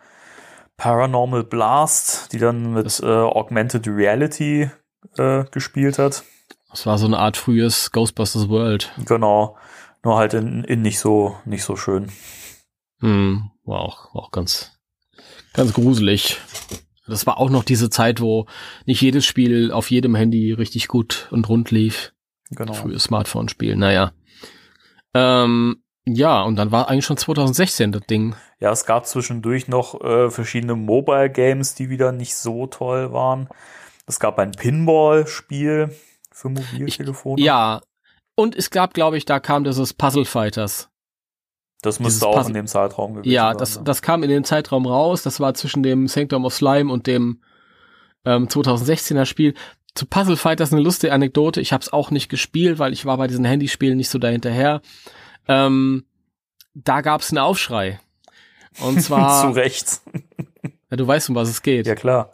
Paranormal 0.77 1.43
Blast, 1.43 2.33
die 2.33 2.37
dann 2.37 2.73
mit 2.73 2.99
äh, 3.01 3.05
Augmented 3.05 3.87
Reality 3.87 4.69
äh, 5.17 5.45
gespielt 5.51 5.99
hat. 5.99 6.23
Das 6.69 6.85
war 6.85 6.97
so 6.97 7.05
eine 7.05 7.19
Art 7.19 7.37
frühes 7.37 7.91
Ghostbusters 7.91 8.49
World. 8.49 8.91
Genau. 9.05 9.57
Nur 10.03 10.17
halt 10.17 10.33
in, 10.33 10.63
in 10.65 10.81
nicht 10.81 10.99
so, 10.99 11.37
nicht 11.45 11.63
so 11.63 11.77
schön. 11.77 12.11
Hm, 12.99 13.51
war 13.63 13.79
auch, 13.79 14.13
auch 14.13 14.31
ganz, 14.31 14.77
ganz 15.53 15.73
gruselig. 15.73 16.41
Das 17.07 17.27
war 17.27 17.37
auch 17.37 17.49
noch 17.49 17.63
diese 17.63 17.89
Zeit, 17.89 18.19
wo 18.19 18.47
nicht 18.85 19.01
jedes 19.01 19.25
Spiel 19.25 19.71
auf 19.71 19.91
jedem 19.91 20.15
Handy 20.15 20.53
richtig 20.53 20.87
gut 20.87 21.27
und 21.31 21.47
rund 21.47 21.71
lief. 21.71 22.13
Genau. 22.51 22.73
Frühe 22.73 22.99
Smartphone-Spiel, 22.99 23.75
naja. 23.75 24.11
Ähm, 25.13 25.83
ja, 26.05 26.43
und 26.43 26.55
dann 26.55 26.71
war 26.71 26.89
eigentlich 26.89 27.05
schon 27.05 27.17
2016 27.17 27.91
das 27.91 28.03
Ding. 28.03 28.35
Ja, 28.59 28.71
es 28.71 28.85
gab 28.85 29.07
zwischendurch 29.07 29.67
noch 29.67 29.99
äh, 30.01 30.29
verschiedene 30.29 30.75
Mobile 30.75 31.31
Games, 31.31 31.75
die 31.75 31.89
wieder 31.89 32.11
nicht 32.11 32.35
so 32.35 32.67
toll 32.67 33.11
waren. 33.11 33.49
Es 34.05 34.19
gab 34.19 34.37
ein 34.37 34.51
Pinball-Spiel 34.51 35.95
für 36.31 36.49
Mobiltelefone. 36.49 37.41
Ja. 37.41 37.81
Und 38.35 38.55
es 38.55 38.69
gab, 38.69 38.93
glaube 38.93 39.17
ich, 39.17 39.25
da 39.25 39.39
kam 39.39 39.63
dieses 39.63 39.93
Puzzle 39.93 40.25
Fighters. 40.25 40.89
Das 41.85 41.99
müsste 41.99 42.27
auch 42.27 42.35
Puzzle- 42.35 42.49
in 42.49 42.53
dem 42.53 42.67
Zeitraum 42.67 43.13
gewesen 43.15 43.31
Ja, 43.31 43.49
sein. 43.49 43.57
das, 43.57 43.77
ne? 43.77 43.83
das 43.83 44.01
kam 44.01 44.23
in 44.23 44.29
den 44.29 44.43
Zeitraum 44.43 44.85
raus. 44.85 45.23
Das 45.23 45.39
war 45.39 45.53
zwischen 45.53 45.83
dem 45.83 46.07
Sanctum 46.07 46.45
of 46.45 46.53
Slime 46.53 46.91
und 46.91 47.07
dem 47.07 47.41
ähm, 48.25 48.47
2016er 48.47 49.25
Spiel. 49.25 49.53
Zu 49.93 50.05
Puzzle 50.07 50.35
Fighters 50.37 50.73
eine 50.73 50.81
lustige 50.81 51.13
Anekdote. 51.13 51.61
Ich 51.61 51.71
habe 51.71 51.81
es 51.81 51.93
auch 51.93 52.11
nicht 52.11 52.27
gespielt, 52.29 52.79
weil 52.79 52.91
ich 52.91 53.05
war 53.05 53.17
bei 53.17 53.27
diesen 53.27 53.45
Handyspielen 53.45 53.95
nicht 53.97 54.09
so 54.09 54.19
dahinterher. 54.19 54.81
Ähm, 55.47 56.03
da 56.73 57.01
gab 57.01 57.21
es 57.21 57.31
einen 57.31 57.37
Aufschrei. 57.37 57.99
Und 58.81 58.95
Zu 59.01 59.07
zwar, 59.07 59.55
Recht. 59.55 60.01
ja, 60.91 60.97
du 60.97 61.07
weißt, 61.07 61.29
um 61.29 61.35
was 61.35 61.47
es 61.49 61.61
geht. 61.61 61.87
Ja, 61.87 61.95
klar. 61.95 62.31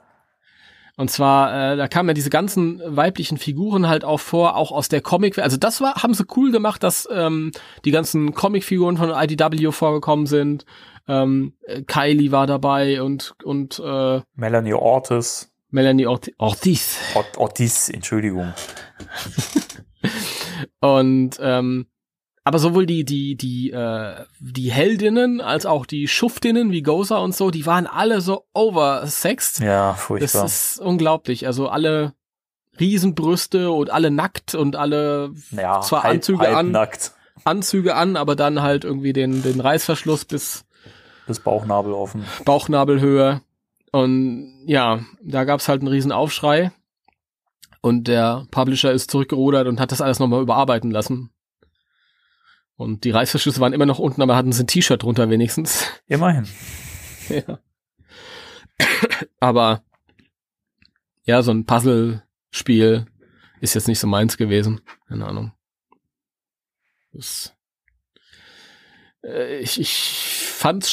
Und 0.97 1.09
zwar, 1.09 1.73
äh, 1.73 1.77
da 1.77 1.87
kamen 1.87 2.09
ja 2.09 2.13
diese 2.13 2.29
ganzen 2.29 2.81
weiblichen 2.85 3.37
Figuren 3.37 3.87
halt 3.87 4.03
auch 4.03 4.19
vor, 4.19 4.55
auch 4.55 4.71
aus 4.71 4.89
der 4.89 5.01
Comic. 5.01 5.39
Also 5.39 5.57
das 5.57 5.81
war, 5.81 5.95
haben 6.03 6.13
sie 6.13 6.25
cool 6.35 6.51
gemacht, 6.51 6.83
dass 6.83 7.07
ähm, 7.11 7.51
die 7.85 7.91
ganzen 7.91 8.33
Comicfiguren 8.33 8.97
von 8.97 9.09
IDW 9.09 9.71
vorgekommen 9.71 10.25
sind. 10.25 10.65
Ähm, 11.07 11.53
äh, 11.65 11.81
Kylie 11.81 12.31
war 12.31 12.45
dabei 12.45 13.01
und 13.01 13.33
und 13.43 13.79
äh, 13.83 14.21
Melanie 14.35 14.73
Ortiz. 14.73 15.51
Melanie 15.69 16.05
Orti- 16.05 16.33
Ortiz. 16.37 16.97
Ort 17.15 17.37
Ortiz, 17.37 17.89
Entschuldigung. 17.89 18.53
Und 20.79 21.37
ähm, 21.41 21.87
aber 22.43 22.59
sowohl 22.59 22.85
die 22.85 23.03
die 23.05 23.35
die 23.35 23.71
äh, 23.71 24.25
die 24.39 24.71
Heldinnen 24.71 25.41
als 25.41 25.65
auch 25.65 25.85
die 25.85 26.07
Schuftinnen 26.07 26.71
wie 26.71 26.81
Goza 26.81 27.17
und 27.17 27.35
so, 27.35 27.51
die 27.51 27.65
waren 27.65 27.87
alle 27.87 28.21
so 28.21 28.45
oversexed. 28.53 29.59
Ja, 29.59 29.91
Das 29.91 30.01
furchtbar. 30.01 30.45
ist 30.45 30.79
unglaublich. 30.79 31.45
Also 31.47 31.69
alle 31.69 32.13
Riesenbrüste 32.79 33.71
und 33.71 33.89
alle 33.89 34.11
nackt 34.11 34.55
und 34.55 34.75
alle 34.75 35.33
ja, 35.51 35.81
zwar 35.81 36.03
halb, 36.03 36.15
Anzüge 36.15 36.39
halb 36.39 36.55
an, 36.55 36.71
nackt. 36.71 37.11
Anzüge 37.43 37.95
an, 37.95 38.15
aber 38.15 38.35
dann 38.35 38.61
halt 38.61 38.83
irgendwie 38.85 39.13
den, 39.13 39.43
den 39.43 39.59
Reißverschluss 39.59 40.25
bis 40.25 40.63
Bis 41.27 41.39
Bauchnabel 41.39 41.93
offen. 41.93 42.25
Bauchnabelhöhe. 42.45 43.41
Und 43.91 44.63
ja, 44.65 45.01
da 45.21 45.43
gab's 45.43 45.67
halt 45.67 45.81
einen 45.81 45.89
riesen 45.89 46.11
Aufschrei. 46.11 46.71
Und 47.81 48.07
der 48.07 48.47
Publisher 48.51 48.91
ist 48.91 49.11
zurückgerudert 49.11 49.67
und 49.67 49.79
hat 49.79 49.91
das 49.91 50.01
alles 50.01 50.19
nochmal 50.19 50.41
überarbeiten 50.41 50.91
lassen. 50.91 51.29
Und 52.81 53.03
die 53.03 53.11
Reißverschlüsse 53.11 53.59
waren 53.59 53.73
immer 53.73 53.85
noch 53.85 53.99
unten, 53.99 54.23
aber 54.23 54.35
hatten 54.35 54.51
sie 54.51 54.63
ein 54.63 54.67
T-Shirt 54.67 55.03
drunter 55.03 55.29
wenigstens. 55.29 55.87
Immerhin. 56.07 56.47
Ja. 57.29 57.59
Aber 59.39 59.83
ja, 61.23 61.43
so 61.43 61.51
ein 61.51 61.65
Puzzle-Spiel 61.65 63.05
ist 63.61 63.75
jetzt 63.75 63.87
nicht 63.87 63.99
so 63.99 64.07
meins 64.07 64.35
gewesen. 64.35 64.81
Keine 65.07 65.27
Ahnung. 65.27 65.53
Das, 67.13 67.55
ich, 69.23 69.79
ich 69.79 69.93
fand, 70.55 70.85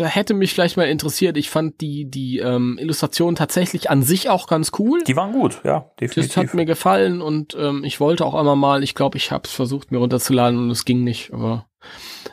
hätte 0.00 0.34
mich 0.34 0.52
vielleicht 0.52 0.76
mal 0.76 0.88
interessiert. 0.88 1.36
Ich 1.36 1.50
fand 1.50 1.80
die, 1.80 2.10
die 2.10 2.38
ähm, 2.38 2.78
Illustration 2.80 3.36
tatsächlich 3.36 3.90
an 3.90 4.02
sich 4.02 4.28
auch 4.28 4.46
ganz 4.48 4.72
cool. 4.78 5.02
Die 5.04 5.16
waren 5.16 5.32
gut, 5.32 5.60
ja, 5.64 5.90
Das 5.96 6.10
definitiv. 6.10 6.36
hat 6.36 6.54
mir 6.54 6.64
gefallen 6.64 7.22
und 7.22 7.56
ähm, 7.58 7.84
ich 7.84 8.00
wollte 8.00 8.24
auch 8.24 8.34
einmal 8.34 8.56
mal, 8.56 8.82
ich 8.82 8.94
glaube, 8.94 9.18
ich 9.18 9.30
habe 9.30 9.44
es 9.46 9.52
versucht, 9.52 9.92
mir 9.92 9.98
runterzuladen 9.98 10.58
und 10.58 10.70
es 10.70 10.84
ging 10.84 11.04
nicht, 11.04 11.32
aber 11.32 11.66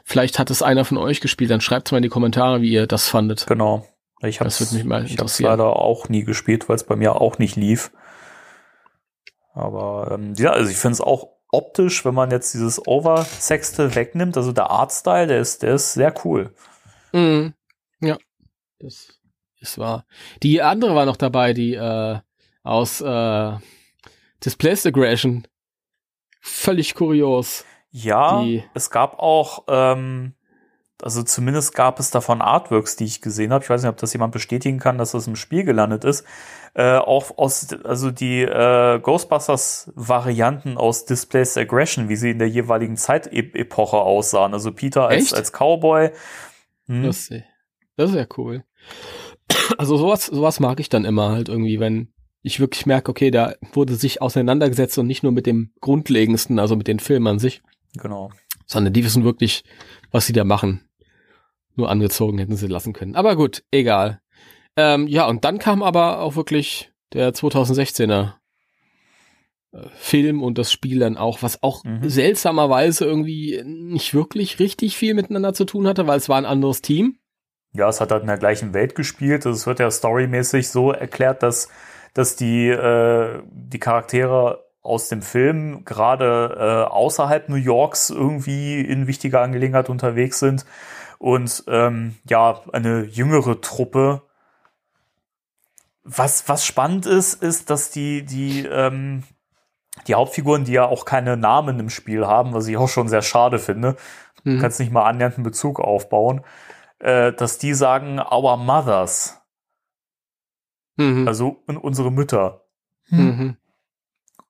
vielleicht 0.03 0.39
hat 0.39 0.49
es 0.49 0.61
einer 0.63 0.85
von 0.85 0.97
euch 0.97 1.21
gespielt, 1.21 1.51
dann 1.51 1.61
schreibt 1.61 1.91
mal 1.91 1.99
in 1.99 2.03
die 2.03 2.09
Kommentare, 2.09 2.61
wie 2.61 2.71
ihr 2.71 2.87
das 2.87 3.07
fandet. 3.07 3.45
Genau. 3.47 3.85
Ich 4.23 4.39
habe 4.39 4.49
Das 4.49 4.59
hab's 5.19 5.39
leider 5.39 5.75
auch 5.75 6.09
nie 6.09 6.23
gespielt, 6.23 6.67
weil 6.67 6.75
es 6.77 6.83
bei 6.83 6.95
mir 6.95 7.21
auch 7.21 7.37
nicht 7.37 7.55
lief. 7.55 7.91
Aber 9.53 10.11
ähm, 10.11 10.33
ja, 10.37 10.51
also 10.51 10.69
ich 10.71 10.77
finde 10.77 10.93
es 10.93 11.01
auch 11.01 11.36
optisch, 11.57 12.05
wenn 12.05 12.13
man 12.13 12.31
jetzt 12.31 12.53
dieses 12.53 12.85
Oversexte 12.87 13.95
wegnimmt, 13.95 14.37
also 14.37 14.51
der 14.51 14.69
Artstyle, 14.69 15.27
der 15.27 15.39
ist, 15.41 15.63
der 15.63 15.75
ist 15.75 15.93
sehr 15.93 16.13
cool. 16.23 16.53
Mhm. 17.13 17.53
Ja, 17.99 18.17
das 18.79 19.19
ist 19.59 19.77
wahr. 19.77 20.05
Die 20.43 20.61
andere 20.61 20.93
war 20.95 21.05
noch 21.05 21.17
dabei, 21.17 21.53
die 21.53 21.73
äh, 21.73 22.19
aus 22.63 23.01
äh, 23.01 23.51
Displaced 24.45 24.85
Aggression. 24.85 25.47
Völlig 26.41 26.93
kurios. 26.95 27.65
Ja, 27.89 28.41
Die- 28.43 28.63
es 28.75 28.89
gab 28.91 29.17
auch 29.19 29.63
ähm, 29.67 30.33
also 31.01 31.21
zumindest 31.21 31.75
gab 31.75 31.99
es 31.99 32.09
davon 32.09 32.41
Artworks, 32.41 32.95
die 32.95 33.05
ich 33.05 33.21
gesehen 33.21 33.53
habe. 33.53 33.63
Ich 33.63 33.69
weiß 33.69 33.83
nicht, 33.83 33.89
ob 33.89 33.97
das 33.97 34.13
jemand 34.13 34.33
bestätigen 34.33 34.79
kann, 34.79 34.97
dass 34.97 35.11
das 35.11 35.27
im 35.27 35.35
Spiel 35.35 35.63
gelandet 35.63 36.03
ist. 36.03 36.25
Äh, 36.73 36.97
auch 36.97 37.37
aus, 37.37 37.67
also 37.83 38.11
die 38.11 38.41
äh, 38.41 38.99
Ghostbusters-Varianten 38.99 40.77
aus 40.77 41.05
Displaced 41.05 41.57
Aggression, 41.57 42.09
wie 42.09 42.15
sie 42.15 42.31
in 42.31 42.39
der 42.39 42.49
jeweiligen 42.49 42.97
Zeitepoche 42.97 43.97
aussahen. 43.97 44.53
Also 44.53 44.71
Peter 44.71 45.07
als, 45.07 45.33
als 45.33 45.51
Cowboy. 45.51 46.11
Hm. 46.87 47.03
Das, 47.03 47.29
das 47.95 48.09
ist 48.09 48.15
ja 48.15 48.25
cool. 48.37 48.63
Also 49.77 49.97
sowas, 49.97 50.25
sowas 50.25 50.59
mag 50.59 50.79
ich 50.79 50.89
dann 50.89 51.05
immer 51.05 51.31
halt 51.31 51.49
irgendwie, 51.49 51.79
wenn 51.79 52.13
ich 52.41 52.59
wirklich 52.59 52.85
merke, 52.85 53.11
okay, 53.11 53.29
da 53.29 53.53
wurde 53.73 53.95
sich 53.95 54.21
auseinandergesetzt 54.21 54.97
und 54.97 55.07
nicht 55.07 55.23
nur 55.23 55.31
mit 55.31 55.45
dem 55.45 55.71
Grundlegendsten, 55.81 56.59
also 56.59 56.75
mit 56.75 56.87
den 56.87 56.99
Filmen 56.99 57.27
an 57.27 57.39
sich. 57.39 57.61
Genau. 57.97 58.31
Sondern 58.65 58.93
die 58.93 59.03
wissen 59.03 59.23
wirklich, 59.23 59.63
was 60.11 60.25
sie 60.25 60.33
da 60.33 60.43
machen. 60.43 60.86
Nur 61.77 61.89
angezogen 61.89 62.39
hätten 62.39 62.57
sie 62.57 62.67
lassen 62.67 62.91
können. 62.91 63.15
Aber 63.15 63.35
gut, 63.35 63.63
egal. 63.71 64.19
Ähm, 64.75 65.07
ja, 65.07 65.27
und 65.27 65.45
dann 65.45 65.59
kam 65.59 65.83
aber 65.83 66.19
auch 66.19 66.35
wirklich 66.35 66.91
der 67.13 67.33
2016er 67.33 68.33
äh, 69.71 69.87
Film 69.95 70.41
und 70.41 70.57
das 70.57 70.71
Spiel 70.71 70.99
dann 70.99 71.17
auch, 71.17 71.43
was 71.43 71.61
auch 71.61 71.83
mhm. 71.83 72.09
seltsamerweise 72.09 73.05
irgendwie 73.05 73.61
nicht 73.63 74.13
wirklich 74.13 74.59
richtig 74.59 74.97
viel 74.97 75.13
miteinander 75.13 75.53
zu 75.53 75.65
tun 75.65 75.87
hatte, 75.87 76.07
weil 76.07 76.17
es 76.17 76.29
war 76.29 76.37
ein 76.37 76.45
anderes 76.45 76.81
Team. 76.81 77.19
Ja, 77.73 77.87
es 77.89 78.01
hat 78.01 78.11
halt 78.11 78.21
in 78.21 78.27
der 78.27 78.37
gleichen 78.37 78.73
Welt 78.73 78.95
gespielt. 78.95 79.45
Also 79.45 79.55
es 79.55 79.67
wird 79.67 79.79
ja 79.79 79.91
storymäßig 79.91 80.69
so 80.69 80.91
erklärt, 80.91 81.43
dass, 81.43 81.69
dass 82.15 82.35
die, 82.35 82.69
äh, 82.69 83.41
die 83.51 83.79
Charaktere 83.79 84.65
aus 84.81 85.09
dem 85.09 85.21
Film 85.21 85.85
gerade 85.85 86.55
äh, 86.57 86.91
außerhalb 86.91 87.49
New 87.49 87.55
Yorks 87.55 88.09
irgendwie 88.09 88.79
in 88.79 89.05
wichtiger 89.05 89.41
Angelegenheit 89.41 89.89
unterwegs 89.89 90.39
sind 90.39 90.65
und 91.19 91.63
ähm, 91.67 92.15
ja, 92.27 92.61
eine 92.71 93.03
jüngere 93.03 93.61
Truppe. 93.61 94.23
Was, 96.03 96.47
was 96.47 96.65
spannend 96.65 97.05
ist, 97.05 97.41
ist, 97.41 97.69
dass 97.69 97.91
die, 97.91 98.23
die, 98.23 98.65
ähm, 98.65 99.23
die 100.07 100.15
Hauptfiguren, 100.15 100.63
die 100.63 100.73
ja 100.73 100.85
auch 100.85 101.05
keine 101.05 101.35
Namen 101.35 101.79
im 101.79 101.89
Spiel 101.89 102.25
haben, 102.25 102.53
was 102.53 102.67
ich 102.67 102.77
auch 102.77 102.87
schon 102.87 103.09
sehr 103.09 103.21
schade 103.21 103.59
finde, 103.59 103.97
mhm. 104.43 104.55
du 104.55 104.61
kannst 104.61 104.79
nicht 104.79 104.91
mal 104.91 105.03
annähernd 105.03 105.35
einen 105.35 105.43
Bezug 105.43 105.79
aufbauen, 105.79 106.41
äh, 106.99 107.33
dass 107.33 107.57
die 107.57 107.73
sagen, 107.73 108.19
our 108.19 108.57
mothers. 108.57 109.41
Mhm. 110.95 111.27
Also 111.27 111.63
unsere 111.65 112.11
Mütter. 112.11 112.65
Mhm. 113.09 113.57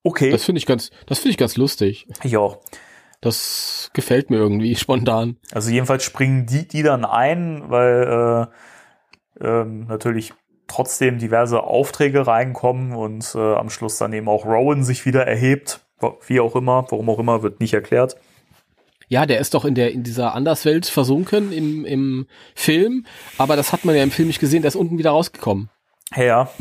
Okay. 0.04 0.32
Das 0.32 0.46
finde 0.46 0.60
ich 0.60 0.66
ganz, 0.66 0.92
das 1.06 1.20
finde 1.20 1.32
ich 1.32 1.38
ganz 1.38 1.58
lustig. 1.58 2.08
Ich 2.24 2.38
auch. 2.38 2.60
Das 3.22 3.90
gefällt 3.94 4.30
mir 4.30 4.38
irgendwie 4.38 4.76
spontan. 4.78 5.38
Also 5.52 5.72
jedenfalls 5.72 6.04
springen 6.04 6.46
die, 6.46 6.68
die 6.68 6.84
dann 6.84 7.06
ein, 7.06 7.64
weil 7.70 8.50
äh, 9.42 9.46
ähm, 9.46 9.88
natürlich 9.88 10.34
trotzdem 10.68 11.18
diverse 11.18 11.64
Aufträge 11.64 12.28
reinkommen 12.28 12.94
und 12.94 13.34
äh, 13.36 13.56
am 13.56 13.70
Schluss 13.70 13.98
dann 13.98 14.14
eben 14.14 14.28
auch 14.28 14.46
Rowan 14.46 14.84
sich 14.84 15.06
wieder 15.06 15.26
erhebt. 15.26 15.82
Wie 16.28 16.40
auch 16.40 16.56
immer, 16.56 16.86
warum 16.90 17.10
auch 17.10 17.20
immer, 17.20 17.42
wird 17.42 17.60
nicht 17.60 17.74
erklärt. 17.74 18.18
Ja, 19.08 19.26
der 19.26 19.40
ist 19.40 19.54
doch 19.54 19.64
in 19.64 19.74
der 19.74 19.92
in 19.94 20.04
dieser 20.04 20.36
Anderswelt 20.36 20.86
versunken 20.86 21.54
im, 21.54 21.86
im 21.86 22.28
Film, 22.56 23.06
aber 23.38 23.56
das 23.56 23.72
hat 23.72 23.86
man 23.86 23.96
ja 23.96 24.04
im 24.04 24.12
Film 24.12 24.28
nicht 24.28 24.40
gesehen, 24.40 24.62
der 24.62 24.68
ist 24.68 24.76
unten 24.76 24.98
wieder 24.98 25.12
rausgekommen. 25.12 25.70
Ja. 26.16 26.50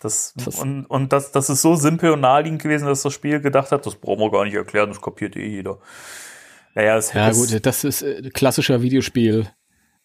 Das, 0.00 0.32
das, 0.36 0.58
und 0.58 0.86
und 0.86 1.12
das, 1.12 1.30
das 1.30 1.50
ist 1.50 1.62
so 1.62 1.74
simpel 1.76 2.12
und 2.12 2.20
naheliegend 2.20 2.62
gewesen, 2.62 2.86
dass 2.86 3.02
das 3.02 3.12
Spiel 3.12 3.40
gedacht 3.40 3.70
hat, 3.70 3.84
das 3.84 3.96
brauchen 3.96 4.20
wir 4.20 4.30
gar 4.30 4.44
nicht 4.44 4.54
erklären, 4.54 4.88
das 4.88 5.00
kopiert 5.00 5.36
eh 5.36 5.46
jeder. 5.46 5.78
Naja, 6.74 6.96
es, 6.96 7.12
ja 7.12 7.30
gut, 7.30 7.66
das 7.66 7.84
ist 7.84 8.02
äh, 8.02 8.30
klassischer 8.30 8.80
Videospiel. 8.80 9.46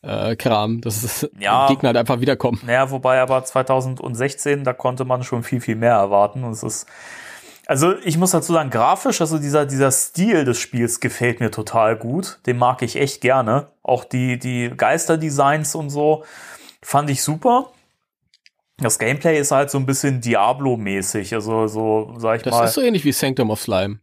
Äh, 0.01 0.35
Kram, 0.35 0.81
das 0.81 1.03
ist 1.03 1.29
ja, 1.39 1.67
Gegner 1.67 1.87
halt 1.87 1.97
einfach 1.97 2.19
wiederkommen. 2.19 2.61
Naja, 2.65 2.91
wobei 2.91 3.19
aber 3.21 3.43
2016, 3.43 4.63
da 4.63 4.73
konnte 4.73 5.03
man 5.03 5.23
schon 5.23 5.43
viel, 5.43 5.61
viel 5.61 5.75
mehr 5.75 5.93
erwarten. 5.93 6.43
Und 6.43 6.51
es 6.51 6.61
ist, 6.61 6.85
also 7.65 7.95
ich 8.03 8.17
muss 8.17 8.31
dazu 8.31 8.53
sagen, 8.53 8.69
grafisch, 8.69 9.21
also 9.21 9.39
dieser, 9.39 9.65
dieser 9.65 9.89
Stil 9.91 10.45
des 10.45 10.59
Spiels 10.59 10.99
gefällt 10.99 11.39
mir 11.39 11.49
total 11.49 11.95
gut. 11.95 12.39
Den 12.45 12.57
mag 12.57 12.83
ich 12.83 12.97
echt 12.97 13.21
gerne. 13.21 13.67
Auch 13.81 14.03
die, 14.03 14.37
die 14.37 14.71
Geisterdesigns 14.75 15.73
und 15.73 15.89
so 15.89 16.23
fand 16.83 17.09
ich 17.09 17.23
super. 17.23 17.71
Das 18.77 18.99
Gameplay 18.99 19.39
ist 19.39 19.51
halt 19.51 19.71
so 19.71 19.77
ein 19.77 19.85
bisschen 19.85 20.19
Diablo-mäßig, 20.21 21.33
also 21.33 21.67
so, 21.67 22.13
sag 22.17 22.37
ich 22.37 22.43
das 22.43 22.53
mal. 22.53 22.61
Das 22.61 22.71
ist 22.71 22.75
so 22.75 22.81
ähnlich 22.81 23.05
wie 23.05 23.13
Sanctum 23.13 23.49
of 23.49 23.61
Slime. 23.61 23.99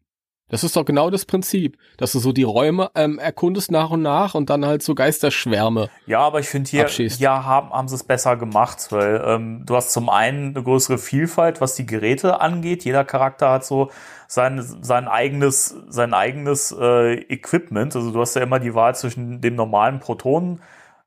Das 0.52 0.64
ist 0.64 0.76
doch 0.76 0.84
genau 0.84 1.08
das 1.08 1.24
Prinzip, 1.24 1.78
dass 1.96 2.12
du 2.12 2.18
so 2.18 2.32
die 2.32 2.42
Räume 2.42 2.90
ähm, 2.94 3.18
erkundest 3.18 3.70
nach 3.70 3.90
und 3.90 4.02
nach 4.02 4.34
und 4.34 4.50
dann 4.50 4.66
halt 4.66 4.82
so 4.82 4.94
Geisterschwärme. 4.94 5.88
Ja, 6.04 6.20
aber 6.20 6.40
ich 6.40 6.48
finde 6.48 6.68
hier, 6.68 6.82
abschießt. 6.82 7.20
ja, 7.20 7.44
haben, 7.44 7.70
haben 7.70 7.88
sie 7.88 7.94
es 7.94 8.04
besser 8.04 8.36
gemacht, 8.36 8.88
weil 8.90 9.22
ähm, 9.26 9.62
du 9.64 9.76
hast 9.76 9.94
zum 9.94 10.10
einen 10.10 10.54
eine 10.54 10.62
größere 10.62 10.98
Vielfalt, 10.98 11.62
was 11.62 11.74
die 11.74 11.86
Geräte 11.86 12.42
angeht. 12.42 12.84
Jeder 12.84 13.02
Charakter 13.02 13.50
hat 13.50 13.64
so 13.64 13.90
sein, 14.26 14.62
sein 14.82 15.08
eigenes, 15.08 15.74
sein 15.88 16.12
eigenes 16.12 16.70
äh, 16.78 17.14
Equipment. 17.14 17.96
Also 17.96 18.10
du 18.10 18.20
hast 18.20 18.36
ja 18.36 18.42
immer 18.42 18.60
die 18.60 18.74
Wahl 18.74 18.94
zwischen 18.94 19.40
dem 19.40 19.54
normalen 19.54 20.00
Protonen 20.00 20.60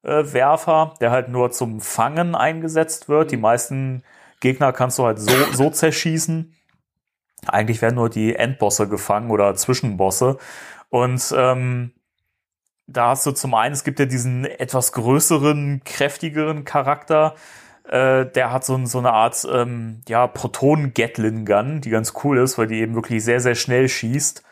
Werfer, 0.05 0.93
der 1.01 1.11
halt 1.11 1.29
nur 1.29 1.51
zum 1.51 1.81
Fangen 1.81 2.35
eingesetzt 2.35 3.09
wird. 3.09 3.31
Die 3.31 3.37
mhm. 3.37 3.41
meisten 3.41 4.03
Gegner 4.39 4.73
kannst 4.73 4.99
du 4.99 5.05
halt 5.05 5.19
so, 5.19 5.35
so 5.53 5.69
zerschießen. 5.69 6.53
Eigentlich 7.47 7.81
werden 7.81 7.95
nur 7.95 8.09
die 8.09 8.35
Endbosse 8.35 8.87
gefangen 8.87 9.31
oder 9.31 9.55
Zwischenbosse. 9.55 10.37
Und 10.89 11.33
ähm, 11.35 11.91
da 12.87 13.09
hast 13.09 13.25
du 13.25 13.31
zum 13.31 13.53
einen, 13.53 13.73
es 13.73 13.83
gibt 13.83 13.99
ja 13.99 14.05
diesen 14.05 14.45
etwas 14.45 14.91
größeren, 14.91 15.81
kräftigeren 15.83 16.65
Charakter, 16.65 17.35
äh, 17.87 18.25
der 18.25 18.51
hat 18.51 18.65
so, 18.65 18.83
so 18.85 18.99
eine 18.99 19.11
Art 19.11 19.47
ähm, 19.51 20.01
ja, 20.07 20.27
Proton-Gatlin-Gun, 20.27 21.81
die 21.81 21.89
ganz 21.89 22.13
cool 22.23 22.39
ist, 22.39 22.57
weil 22.57 22.67
die 22.67 22.79
eben 22.79 22.95
wirklich 22.95 23.23
sehr, 23.23 23.39
sehr 23.39 23.55
schnell 23.55 23.89
schießt. 23.89 24.43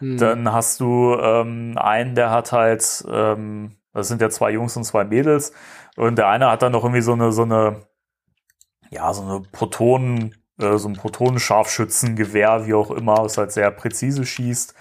Hm. 0.00 0.18
Dann 0.18 0.52
hast 0.52 0.80
du 0.80 1.16
ähm, 1.18 1.78
einen, 1.78 2.14
der 2.14 2.30
hat 2.30 2.52
halt 2.52 3.04
ähm, 3.10 3.76
das 3.94 4.08
sind 4.08 4.20
ja 4.20 4.28
zwei 4.28 4.50
Jungs 4.50 4.76
und 4.76 4.84
zwei 4.84 5.04
Mädels. 5.04 5.52
Und 5.96 6.16
der 6.16 6.28
eine 6.28 6.50
hat 6.50 6.62
dann 6.62 6.72
noch 6.72 6.84
irgendwie 6.84 7.00
so 7.00 7.12
eine, 7.12 7.32
so 7.32 7.42
eine, 7.42 7.86
ja, 8.90 9.12
so 9.14 9.22
eine 9.22 9.40
Protonen, 9.40 10.34
äh, 10.58 10.76
so 10.76 10.88
ein 10.88 10.94
Protonenscharfschützengewehr, 10.94 12.66
wie 12.66 12.74
auch 12.74 12.90
immer, 12.90 13.16
was 13.18 13.38
halt 13.38 13.52
sehr 13.52 13.70
präzise 13.70 14.26
schießt. 14.26 14.74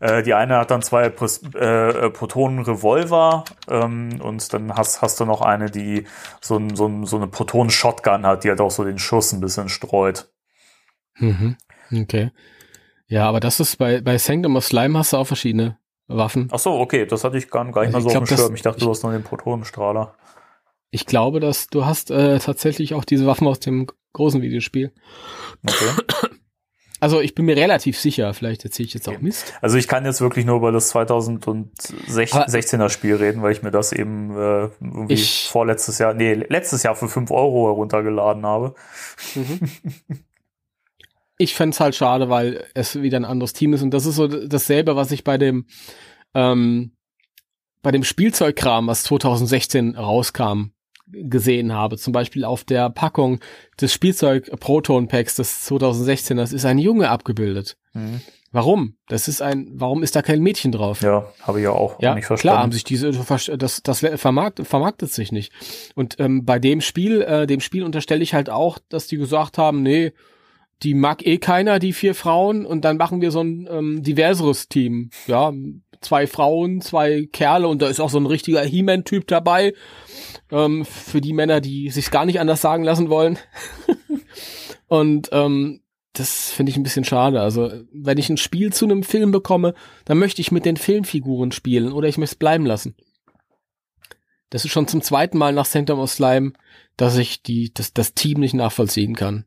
Äh, 0.00 0.22
die 0.22 0.34
eine 0.34 0.58
hat 0.58 0.70
dann 0.70 0.82
zwei 0.82 1.06
äh, 1.06 2.10
Protonen-Revolver 2.10 3.44
ähm, 3.68 4.20
und 4.20 4.52
dann 4.52 4.74
hast, 4.74 5.02
hast 5.02 5.18
du 5.20 5.24
noch 5.24 5.40
eine, 5.40 5.70
die 5.70 6.06
so, 6.40 6.56
ein, 6.56 6.76
so, 6.76 6.86
ein, 6.86 7.06
so 7.06 7.16
eine 7.16 7.28
Protonen-Shotgun 7.28 8.26
hat, 8.26 8.44
die 8.44 8.50
halt 8.50 8.60
auch 8.60 8.70
so 8.70 8.84
den 8.84 8.98
Schuss 8.98 9.32
ein 9.32 9.40
bisschen 9.40 9.68
streut. 9.68 10.30
Mhm. 11.16 11.56
Okay. 11.92 12.30
Ja, 13.06 13.28
aber 13.28 13.40
das 13.40 13.58
ist 13.60 13.76
bei, 13.76 14.00
bei 14.00 14.18
Sanctum 14.18 14.56
of 14.56 14.66
Slime 14.66 14.98
hast 14.98 15.12
du 15.12 15.16
auch 15.16 15.26
verschiedene 15.26 15.78
Waffen. 16.08 16.48
Ach 16.50 16.58
so, 16.58 16.72
okay, 16.72 17.06
das 17.06 17.22
hatte 17.22 17.38
ich 17.38 17.50
gar, 17.50 17.64
gar 17.70 17.84
nicht 17.84 17.94
also 17.94 17.98
mal 17.98 18.02
so 18.02 18.08
glaub, 18.08 18.22
auf 18.22 18.28
dem 18.28 18.36
Schirm. 18.36 18.54
Ich 18.54 18.62
dachte, 18.62 18.80
du 18.80 18.90
hast 18.90 19.02
nur 19.02 19.12
den 19.12 19.22
Protonenstrahler. 19.22 20.14
Ich 20.90 21.04
glaube, 21.06 21.38
dass 21.38 21.68
du 21.68 21.84
hast 21.84 22.10
äh, 22.10 22.38
tatsächlich 22.38 22.94
auch 22.94 23.04
diese 23.04 23.26
Waffen 23.26 23.46
aus 23.46 23.60
dem 23.60 23.86
großen 24.14 24.42
Videospiel. 24.42 24.92
Okay. 25.66 26.28
Also 27.00 27.20
ich 27.20 27.36
bin 27.36 27.44
mir 27.44 27.56
relativ 27.56 27.96
sicher, 27.96 28.34
vielleicht 28.34 28.64
erzähle 28.64 28.88
ich 28.88 28.94
jetzt 28.94 29.08
auch 29.08 29.20
Mist. 29.20 29.54
Also 29.60 29.78
ich 29.78 29.86
kann 29.86 30.04
jetzt 30.04 30.20
wirklich 30.20 30.44
nur 30.44 30.56
über 30.56 30.72
das 30.72 30.92
2016er 30.92 32.88
Spiel 32.88 33.14
reden, 33.14 33.40
weil 33.40 33.52
ich 33.52 33.62
mir 33.62 33.70
das 33.70 33.92
eben 33.92 34.32
äh, 34.32 34.68
irgendwie 34.80 35.14
ich, 35.14 35.48
vorletztes 35.48 35.98
Jahr, 35.98 36.12
nee, 36.14 36.34
letztes 36.34 36.82
Jahr 36.82 36.96
für 36.96 37.06
5 37.08 37.30
Euro 37.30 37.68
heruntergeladen 37.68 38.44
habe. 38.44 38.74
Mhm. 39.36 39.60
ich 41.38 41.54
fände 41.54 41.74
es 41.74 41.80
halt 41.80 41.94
schade, 41.94 42.28
weil 42.28 42.64
es 42.74 43.00
wieder 43.00 43.16
ein 43.16 43.24
anderes 43.24 43.52
Team 43.52 43.72
ist 43.72 43.82
und 43.82 43.92
das 43.92 44.06
ist 44.06 44.16
so 44.16 44.26
dasselbe, 44.26 44.96
was 44.96 45.12
ich 45.12 45.24
bei 45.24 45.38
dem 45.38 45.66
ähm, 46.34 46.92
bei 47.82 47.92
dem 47.92 48.04
Spielzeugkram, 48.04 48.88
was 48.88 49.04
2016 49.04 49.96
rauskam, 49.96 50.72
gesehen 51.10 51.72
habe. 51.72 51.96
Zum 51.96 52.12
Beispiel 52.12 52.44
auf 52.44 52.64
der 52.64 52.90
Packung 52.90 53.40
des 53.80 53.92
Spielzeug 53.92 54.50
Proton 54.60 55.08
Packs 55.08 55.36
des 55.36 55.64
2016, 55.64 56.36
das 56.36 56.52
ist 56.52 56.64
ein 56.64 56.78
Junge 56.78 57.08
abgebildet. 57.08 57.76
Mhm. 57.94 58.20
Warum? 58.50 58.96
Das 59.08 59.28
ist 59.28 59.42
ein, 59.42 59.68
warum 59.74 60.02
ist 60.02 60.16
da 60.16 60.22
kein 60.22 60.42
Mädchen 60.42 60.72
drauf? 60.72 61.02
Ja, 61.02 61.30
habe 61.42 61.58
ich 61.60 61.64
ja 61.64 61.70
auch 61.70 62.00
ja, 62.00 62.14
nicht 62.14 62.24
verstanden. 62.24 62.54
Klar, 62.54 62.62
haben 62.62 62.72
sich 62.72 62.84
diese, 62.84 63.10
das, 63.12 63.82
das 63.82 64.06
vermarkt, 64.16 64.66
vermarktet 64.66 65.12
sich 65.12 65.32
nicht. 65.32 65.52
Und 65.94 66.16
ähm, 66.18 66.44
bei 66.46 66.58
dem 66.58 66.80
Spiel, 66.80 67.20
äh, 67.22 67.46
dem 67.46 67.60
Spiel 67.60 67.84
unterstelle 67.84 68.22
ich 68.22 68.32
halt 68.32 68.48
auch, 68.48 68.78
dass 68.88 69.06
die 69.06 69.18
gesagt 69.18 69.58
haben, 69.58 69.82
nee, 69.82 70.12
die 70.82 70.94
mag 70.94 71.26
eh 71.26 71.38
keiner, 71.38 71.78
die 71.78 71.92
vier 71.92 72.14
Frauen, 72.14 72.64
und 72.64 72.84
dann 72.84 72.96
machen 72.96 73.20
wir 73.20 73.30
so 73.30 73.40
ein 73.40 73.68
ähm, 73.70 74.02
diverseres 74.02 74.68
Team. 74.68 75.10
Ja, 75.26 75.52
zwei 76.00 76.26
Frauen, 76.26 76.80
zwei 76.80 77.28
Kerle 77.32 77.68
und 77.68 77.82
da 77.82 77.88
ist 77.88 78.00
auch 78.00 78.10
so 78.10 78.18
ein 78.18 78.26
richtiger 78.26 78.62
He-Man-Typ 78.62 79.26
dabei. 79.26 79.74
Ähm, 80.50 80.84
für 80.84 81.20
die 81.20 81.32
Männer, 81.32 81.60
die 81.60 81.90
sich 81.90 82.10
gar 82.10 82.24
nicht 82.24 82.40
anders 82.40 82.60
sagen 82.60 82.84
lassen 82.84 83.08
wollen. 83.08 83.38
und 84.86 85.28
ähm, 85.32 85.80
das 86.12 86.50
finde 86.50 86.70
ich 86.70 86.76
ein 86.76 86.82
bisschen 86.82 87.04
schade. 87.04 87.40
Also, 87.40 87.70
wenn 87.92 88.18
ich 88.18 88.28
ein 88.28 88.36
Spiel 88.36 88.72
zu 88.72 88.84
einem 88.84 89.02
Film 89.02 89.30
bekomme, 89.30 89.74
dann 90.04 90.18
möchte 90.18 90.40
ich 90.40 90.52
mit 90.52 90.64
den 90.64 90.76
Filmfiguren 90.76 91.52
spielen 91.52 91.92
oder 91.92 92.08
ich 92.08 92.18
möchte 92.18 92.34
es 92.34 92.38
bleiben 92.38 92.66
lassen. 92.66 92.96
Das 94.50 94.64
ist 94.64 94.72
schon 94.72 94.88
zum 94.88 95.02
zweiten 95.02 95.38
Mal 95.38 95.52
nach 95.52 95.66
Sanctum 95.66 96.00
of 96.00 96.10
Slime, 96.10 96.52
dass 96.96 97.16
ich 97.18 97.42
die, 97.42 97.72
das, 97.72 97.92
das 97.92 98.14
Team 98.14 98.40
nicht 98.40 98.54
nachvollziehen 98.54 99.14
kann. 99.14 99.44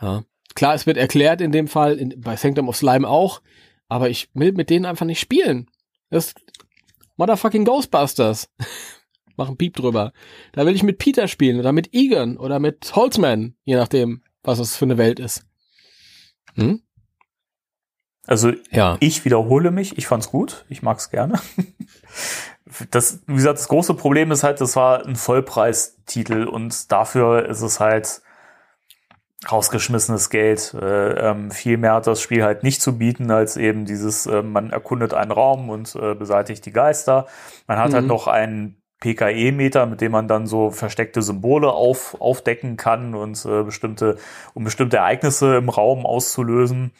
Ja. 0.00 0.24
Klar, 0.58 0.74
es 0.74 0.86
wird 0.86 0.96
erklärt 0.96 1.40
in 1.40 1.52
dem 1.52 1.68
Fall, 1.68 1.98
in, 1.98 2.20
bei 2.20 2.34
Sanctum 2.34 2.68
of 2.68 2.74
Slime 2.74 3.08
auch, 3.08 3.42
aber 3.86 4.10
ich 4.10 4.28
will 4.34 4.50
mit 4.50 4.70
denen 4.70 4.86
einfach 4.86 5.06
nicht 5.06 5.20
spielen. 5.20 5.70
Das 6.10 6.34
Motherfucking 7.16 7.64
Ghostbusters. 7.64 8.50
Mach 9.36 9.46
einen 9.46 9.56
Piep 9.56 9.76
drüber. 9.76 10.12
Da 10.50 10.66
will 10.66 10.74
ich 10.74 10.82
mit 10.82 10.98
Peter 10.98 11.28
spielen 11.28 11.60
oder 11.60 11.70
mit 11.70 11.94
Egan 11.94 12.36
oder 12.36 12.58
mit 12.58 12.96
Holzman, 12.96 13.54
je 13.62 13.76
nachdem, 13.76 14.24
was 14.42 14.58
es 14.58 14.76
für 14.76 14.86
eine 14.86 14.98
Welt 14.98 15.20
ist. 15.20 15.44
Hm? 16.54 16.82
Also 18.26 18.50
ja. 18.72 18.96
ich 18.98 19.24
wiederhole 19.24 19.70
mich, 19.70 19.96
ich 19.96 20.08
fand's 20.08 20.28
gut, 20.28 20.64
ich 20.68 20.82
mag's 20.82 21.10
gerne. 21.10 21.40
Das, 22.90 23.22
wie 23.26 23.34
gesagt, 23.34 23.58
das 23.58 23.68
große 23.68 23.94
Problem 23.94 24.30
ist 24.30 24.42
halt, 24.42 24.60
das 24.60 24.76
war 24.76 25.06
ein 25.06 25.16
Vollpreistitel 25.16 26.44
und 26.44 26.92
dafür 26.92 27.46
ist 27.48 27.62
es 27.62 27.80
halt 27.80 28.20
rausgeschmissenes 29.50 30.30
Geld. 30.30 30.74
Äh, 30.74 31.30
ähm, 31.30 31.50
viel 31.50 31.76
mehr 31.76 31.94
hat 31.94 32.06
das 32.06 32.20
Spiel 32.20 32.42
halt 32.42 32.62
nicht 32.62 32.82
zu 32.82 32.98
bieten, 32.98 33.30
als 33.30 33.56
eben 33.56 33.84
dieses, 33.84 34.26
äh, 34.26 34.42
man 34.42 34.70
erkundet 34.70 35.14
einen 35.14 35.30
Raum 35.30 35.70
und 35.70 35.94
äh, 35.94 36.14
beseitigt 36.14 36.66
die 36.66 36.72
Geister. 36.72 37.26
Man 37.66 37.78
hat 37.78 37.84
halt 37.84 37.92
mhm. 37.92 37.96
halt 37.96 38.06
noch 38.06 38.26
einen 38.26 38.82
PKE-Meter, 39.00 39.86
mit 39.86 40.00
dem 40.00 40.12
man 40.12 40.26
dann 40.26 40.46
so 40.46 40.70
versteckte 40.70 41.22
Symbole 41.22 41.70
auf, 41.70 42.20
aufdecken 42.20 42.76
kann 42.76 43.14
und 43.14 43.44
äh, 43.44 43.62
bestimmte, 43.62 44.16
um 44.54 44.64
bestimmte 44.64 44.96
Ereignisse 44.96 45.56
im 45.56 45.68
Raum 45.68 46.04
auszulösen. 46.04 46.92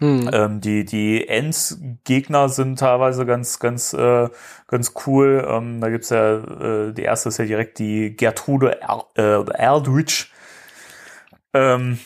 Mhm. 0.00 0.30
Ähm, 0.32 0.60
die, 0.60 0.84
die 0.84 1.28
Endgegner 1.28 2.48
sind 2.48 2.78
teilweise 2.78 3.24
ganz, 3.24 3.60
ganz, 3.60 3.94
äh, 3.94 4.28
ganz 4.66 4.94
cool. 5.06 5.46
Ähm, 5.48 5.80
da 5.80 5.88
gibt's 5.88 6.10
ja, 6.10 6.36
äh, 6.36 6.92
die 6.92 7.02
erste 7.02 7.30
ist 7.30 7.38
ja 7.38 7.44
direkt 7.46 7.78
die 7.78 8.14
Gertrude 8.14 8.80
er 8.82 9.06
äh, 9.16 9.44
Eldridge. 9.54 10.26
Ähm, 11.54 11.98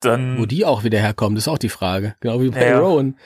dann, 0.00 0.38
Wo 0.38 0.46
die 0.46 0.64
auch 0.64 0.84
wieder 0.84 0.98
herkommt, 0.98 1.36
ist 1.38 1.48
auch 1.48 1.58
die 1.58 1.68
Frage. 1.68 2.14
Genau 2.20 2.40
wie 2.40 2.50
bei 2.50 2.68
ja. 2.68 2.78
Rowan. 2.78 3.16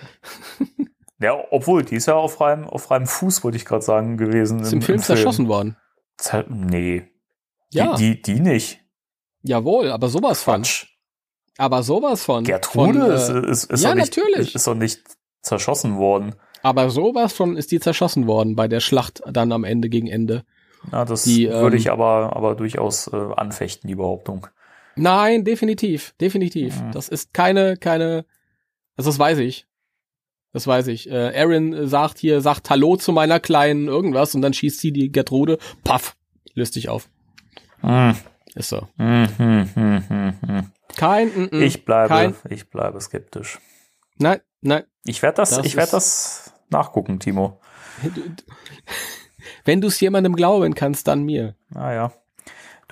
Ja, 1.23 1.37
obwohl, 1.51 1.85
die 1.85 1.95
ist 1.95 2.07
ja 2.07 2.15
auf 2.15 2.35
freiem, 2.35 2.65
auf 2.65 2.83
freiem 2.83 3.07
Fuß, 3.07 3.45
wollte 3.45 3.57
ich 3.57 3.65
gerade 3.65 3.85
sagen, 3.85 4.17
gewesen. 4.17 4.59
Ist 4.59 4.73
im, 4.73 4.79
im 4.79 4.83
Film, 4.83 4.99
Film 4.99 5.03
zerschossen 5.03 5.47
worden. 5.47 5.77
Z 6.17 6.47
nee. 6.51 7.05
Ja. 7.71 7.95
Die, 7.95 8.21
die, 8.21 8.35
die 8.35 8.41
nicht. 8.41 8.81
Jawohl, 9.43 9.91
aber 9.91 10.09
sowas 10.09 10.43
von. 10.43 10.63
Quatsch. 10.63 10.87
Aber 11.59 11.83
sowas 11.85 12.25
von. 12.25 12.43
Gertrude 12.43 13.01
von, 13.01 13.11
ist, 13.13 13.29
äh, 13.29 13.51
ist, 13.51 13.65
ist, 13.65 13.85
ja, 13.85 13.95
nicht, 13.95 14.17
natürlich. 14.17 14.55
ist 14.55 14.67
doch 14.67 14.75
nicht 14.75 15.01
zerschossen 15.43 15.97
worden. 15.97 16.35
Aber 16.63 16.91
sowas 16.91 17.33
von 17.33 17.57
ist 17.57 17.71
die 17.71 17.81
zerschossen 17.81 18.27
worden 18.27 18.57
bei 18.57 18.67
der 18.67 18.81
Schlacht 18.81 19.23
dann 19.27 19.53
am 19.53 19.65
Ende 19.65 19.89
gegen 19.89 20.09
Ende. 20.09 20.45
Ja, 20.91 21.05
das 21.05 21.23
die, 21.25 21.49
würde 21.49 21.77
ähm, 21.77 21.81
ich 21.81 21.91
aber, 21.91 22.35
aber 22.35 22.57
durchaus 22.57 23.07
äh, 23.13 23.17
anfechten, 23.37 23.87
die 23.87 23.95
Behauptung. 23.95 24.49
Nein, 24.97 25.45
definitiv, 25.45 26.15
definitiv. 26.21 26.81
Mhm. 26.81 26.93
Das 26.93 27.09
ist 27.09 27.33
keine, 27.33 27.77
keine, 27.77 28.25
also 28.97 29.11
das 29.11 29.19
weiß 29.19 29.39
ich. 29.39 29.67
Das 30.53 30.67
weiß 30.67 30.89
ich. 30.89 31.11
Äh, 31.11 31.33
Aaron 31.35 31.89
sagt 31.89 32.19
hier, 32.19 32.41
sagt 32.43 32.69
Hallo 32.69 32.97
zu 32.97 33.13
meiner 33.13 33.41
kleinen 33.41 33.89
irgendwas 33.89 34.35
und 34.35 34.43
dann 34.43 34.53
schießt 34.53 34.81
sie 34.81 34.93
die 34.93 35.11
Gertrude, 35.11 35.59
paff, 35.83 36.17
löst 36.55 36.77
dich 36.77 36.89
auf. 36.89 37.09
Mhm. 37.81 38.17
Ist 38.55 38.69
so. 38.69 38.87
Mhm, 38.99 39.29
mh, 39.39 39.67
mh, 39.75 40.35
mh. 40.47 40.65
Kein, 40.97 41.29
mm, 41.29 41.49
mm, 41.57 41.63
ich 41.63 41.85
bleibe, 41.87 42.09
kein. 42.09 42.35
ich 42.51 42.69
bleibe 42.69 43.01
skeptisch. 43.01 43.59
Nein, 44.19 44.41
nein. 44.61 44.85
Ich 45.05 45.23
werde 45.23 45.37
das, 45.37 45.51
das, 45.51 45.65
ich 45.65 45.75
werde 45.77 45.93
das 45.93 46.53
nachgucken, 46.69 47.19
Timo. 47.19 47.61
Wenn 49.65 49.81
du 49.81 49.89
es 49.89 49.99
jemandem 50.01 50.37
glauben 50.37 50.75
kannst, 50.75 51.09
dann 51.09 51.23
mir. 51.23 51.57
Ah 51.75 51.93
ja. 51.93 52.13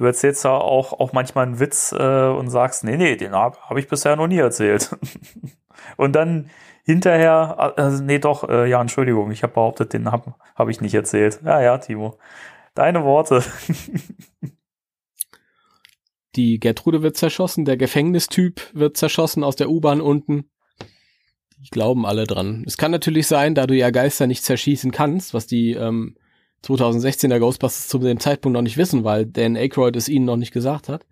Du 0.01 0.07
erzählst 0.07 0.45
ja 0.45 0.53
auch, 0.53 0.95
auch 0.95 1.13
manchmal 1.13 1.45
einen 1.45 1.61
Witz 1.61 1.93
äh, 1.93 2.29
und 2.29 2.49
sagst, 2.49 2.85
nee, 2.85 2.97
nee, 2.97 3.17
den 3.17 3.33
habe 3.33 3.59
hab 3.61 3.77
ich 3.77 3.87
bisher 3.87 4.17
noch 4.17 4.29
nie 4.29 4.39
erzählt. 4.39 4.97
und 5.99 6.15
dann 6.17 6.49
hinterher, 6.85 7.75
also, 7.77 8.03
nee, 8.03 8.19
doch, 8.19 8.49
äh, 8.49 8.67
ja, 8.67 8.81
Entschuldigung, 8.81 9.31
ich 9.31 9.43
habe 9.43 9.53
behauptet, 9.53 9.93
den 9.93 10.11
habe 10.11 10.37
hab 10.55 10.71
ich 10.71 10.81
nicht 10.81 10.95
erzählt. 10.95 11.41
Ja, 11.45 11.61
ja, 11.61 11.77
Timo. 11.77 12.17
Deine 12.75 13.05
Worte. 13.05 13.45
Die 16.35 16.59
Gertrude 16.61 17.03
wird 17.03 17.19
zerschossen, 17.19 17.67
der 17.67 17.77
Gefängnistyp 17.77 18.71
wird 18.73 18.97
zerschossen 18.97 19.45
aus 19.45 19.57
der 19.57 19.69
U-Bahn 19.69 20.01
unten. 20.01 20.49
Die 21.59 21.69
glauben 21.69 22.07
alle 22.07 22.25
dran. 22.25 22.65
Es 22.67 22.79
kann 22.79 22.91
natürlich 22.91 23.27
sein, 23.27 23.55
da 23.55 23.67
du 23.67 23.75
ja 23.75 23.91
Geister 23.91 24.27
nicht 24.27 24.45
zerschießen 24.45 24.93
kannst, 24.93 25.35
was 25.35 25.47
die 25.47 25.73
ähm, 25.73 26.17
2016er 26.65 27.39
Ghostbusters 27.39 27.89
zu 27.89 27.99
dem 27.99 28.21
Zeitpunkt 28.21 28.55
noch 28.55 28.63
nicht 28.63 28.77
wissen, 28.77 29.05
weil 29.05 29.27
Dan 29.27 29.57
Aykroyd 29.57 29.97
es 29.97 30.09
ihnen 30.09 30.27
noch 30.27 30.37
nicht 30.37 30.53
gesagt 30.53 30.89
hat. 30.89 31.05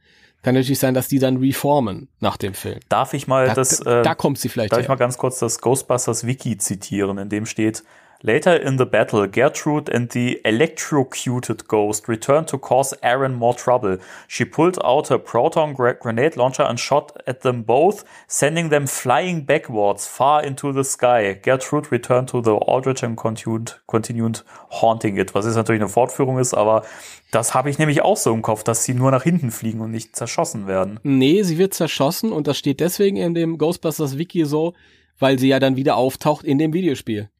Kann 0.42 0.54
natürlich 0.54 0.78
sein, 0.78 0.94
dass 0.94 1.08
die 1.08 1.18
dann 1.18 1.38
reformen 1.38 2.08
nach 2.20 2.36
dem 2.36 2.54
Film. 2.54 2.78
Darf 2.88 3.12
ich 3.12 3.26
mal 3.26 3.46
da, 3.46 3.54
das? 3.54 3.80
Äh, 3.80 4.02
da 4.02 4.14
kommt 4.14 4.38
sie 4.38 4.48
vielleicht. 4.48 4.70
Darf 4.70 4.78
her. 4.78 4.84
ich 4.84 4.88
mal 4.88 4.96
ganz 4.96 5.18
kurz 5.18 5.40
das 5.40 5.60
Ghostbusters 5.60 6.26
Wiki 6.26 6.56
zitieren, 6.58 7.18
in 7.18 7.28
dem 7.28 7.44
steht: 7.44 7.82
Later 8.24 8.56
in 8.56 8.78
the 8.78 8.84
battle, 8.84 9.28
Gertrude 9.28 9.88
and 9.88 10.10
the 10.10 10.40
electrocuted 10.44 11.68
ghost 11.68 12.08
returned 12.08 12.48
to 12.48 12.58
cause 12.58 12.92
Aaron 13.00 13.34
more 13.34 13.54
trouble. 13.54 13.98
She 14.26 14.44
pulled 14.44 14.76
out 14.82 15.06
her 15.06 15.18
proton 15.18 15.74
grenade 15.74 16.36
launcher 16.36 16.64
and 16.64 16.80
shot 16.80 17.12
at 17.28 17.42
them 17.42 17.62
both, 17.62 18.04
sending 18.26 18.70
them 18.70 18.88
flying 18.88 19.44
backwards 19.44 20.08
far 20.08 20.42
into 20.42 20.72
the 20.72 20.82
sky. 20.82 21.38
Gertrude 21.40 21.92
returned 21.92 22.26
to 22.30 22.42
the 22.42 22.56
Aldrich 22.56 23.04
and 23.04 23.16
continued, 23.16 23.74
continued 23.86 24.42
haunting 24.82 25.16
it. 25.16 25.32
Was 25.36 25.46
jetzt 25.46 25.54
natürlich 25.54 25.80
eine 25.80 25.88
Fortführung 25.88 26.40
ist, 26.40 26.54
aber 26.54 26.82
das 27.30 27.54
habe 27.54 27.70
ich 27.70 27.78
nämlich 27.78 28.02
auch 28.02 28.16
so 28.16 28.34
im 28.34 28.42
Kopf, 28.42 28.64
dass 28.64 28.82
sie 28.82 28.94
nur 28.94 29.12
nach 29.12 29.22
hinten 29.22 29.52
fliegen 29.52 29.80
und 29.80 29.92
nicht 29.92 30.16
zerschossen 30.16 30.66
werden. 30.66 30.98
Nee, 31.04 31.44
sie 31.44 31.56
wird 31.56 31.72
zerschossen 31.72 32.32
und 32.32 32.48
das 32.48 32.58
steht 32.58 32.80
deswegen 32.80 33.16
in 33.16 33.34
dem 33.34 33.58
Ghostbusters 33.58 34.18
Wiki 34.18 34.44
so, 34.44 34.74
weil 35.20 35.38
sie 35.38 35.46
ja 35.46 35.60
dann 35.60 35.76
wieder 35.76 35.94
auftaucht 35.94 36.44
in 36.44 36.58
dem 36.58 36.72
Videospiel. 36.72 37.30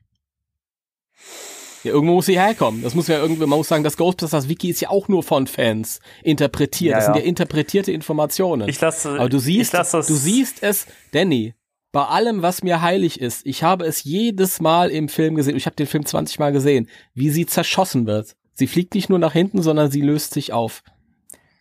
Ja, 1.85 1.93
irgendwo 1.93 2.15
muss 2.15 2.27
sie 2.27 2.39
herkommen. 2.39 2.83
Das 2.83 2.95
muss 2.95 3.07
ja 3.09 3.19
irgendwie, 3.19 3.47
man 3.47 3.59
muss 3.59 3.69
sagen, 3.69 3.85
das 3.85 3.97
Ghostbusters 3.97 4.49
Wiki 4.49 4.71
ist 4.71 4.81
ja 4.81 4.91
auch 4.91 5.09
nur 5.09 5.23
von 5.23 5.47
Fans 5.47 6.01
interpretiert. 6.23 6.93
Ja, 6.93 6.97
das 6.97 7.05
sind 7.07 7.17
ja 7.17 7.23
interpretierte 7.23 7.93
Informationen. 7.93 8.69
Ich 8.69 8.81
lasse, 8.81 9.11
Aber 9.11 9.29
du 9.29 9.39
siehst, 9.39 9.73
ich 9.73 9.79
lasse 9.79 9.99
du 9.99 10.15
siehst 10.15 10.63
es, 10.63 10.87
Danny, 11.13 11.55
bei 11.93 12.05
allem, 12.05 12.43
was 12.43 12.63
mir 12.63 12.83
heilig 12.83 13.21
ist, 13.21 13.47
ich 13.47 13.63
habe 13.63 13.87
es 13.87 14.05
jedes 14.05 14.61
Mal 14.61 14.91
im 14.91 15.09
Film 15.09 15.37
gesehen, 15.37 15.57
ich 15.57 15.67
habe 15.67 15.77
den 15.77 15.87
Film 15.87 16.05
20 16.05 16.39
Mal 16.39 16.53
gesehen, 16.53 16.89
wie 17.15 17.31
sie 17.31 17.47
zerschossen 17.47 18.07
wird. 18.07 18.37
Sie 18.53 18.67
fliegt 18.67 18.95
nicht 18.95 19.09
nur 19.09 19.19
nach 19.19 19.33
hinten, 19.33 19.63
sondern 19.63 19.91
sie 19.91 20.01
löst 20.01 20.35
sich 20.35 20.53
auf. 20.53 20.83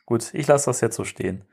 Gut, 0.05 0.33
ich 0.33 0.47
lasse 0.47 0.65
das 0.65 0.81
jetzt 0.81 0.95
so 0.95 1.05
stehen. 1.05 1.43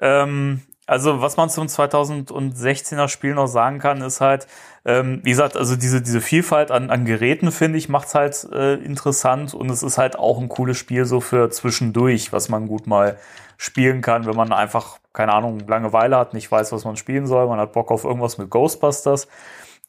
Ähm, 0.00 0.62
also 0.88 1.20
was 1.20 1.36
man 1.36 1.50
zum 1.50 1.66
2016er 1.66 3.08
Spiel 3.08 3.34
noch 3.34 3.46
sagen 3.46 3.78
kann, 3.78 4.00
ist 4.00 4.22
halt, 4.22 4.46
ähm, 4.86 5.20
wie 5.22 5.30
gesagt, 5.30 5.56
also 5.56 5.76
diese, 5.76 6.00
diese 6.00 6.22
Vielfalt 6.22 6.70
an, 6.70 6.90
an 6.90 7.04
Geräten, 7.04 7.52
finde 7.52 7.76
ich, 7.76 7.90
macht's 7.90 8.14
halt 8.14 8.48
äh, 8.52 8.74
interessant 8.76 9.52
und 9.52 9.70
es 9.70 9.82
ist 9.82 9.98
halt 9.98 10.18
auch 10.18 10.40
ein 10.40 10.48
cooles 10.48 10.78
Spiel 10.78 11.04
so 11.04 11.20
für 11.20 11.50
zwischendurch, 11.50 12.32
was 12.32 12.48
man 12.48 12.66
gut 12.66 12.86
mal 12.86 13.18
spielen 13.58 14.00
kann, 14.00 14.24
wenn 14.24 14.34
man 14.34 14.50
einfach, 14.52 14.98
keine 15.12 15.34
Ahnung, 15.34 15.60
Langeweile 15.66 16.16
hat, 16.16 16.32
nicht 16.32 16.50
weiß, 16.50 16.72
was 16.72 16.86
man 16.86 16.96
spielen 16.96 17.26
soll, 17.26 17.46
man 17.48 17.58
hat 17.60 17.72
Bock 17.74 17.90
auf 17.90 18.04
irgendwas 18.04 18.38
mit 18.38 18.48
Ghostbusters. 18.48 19.28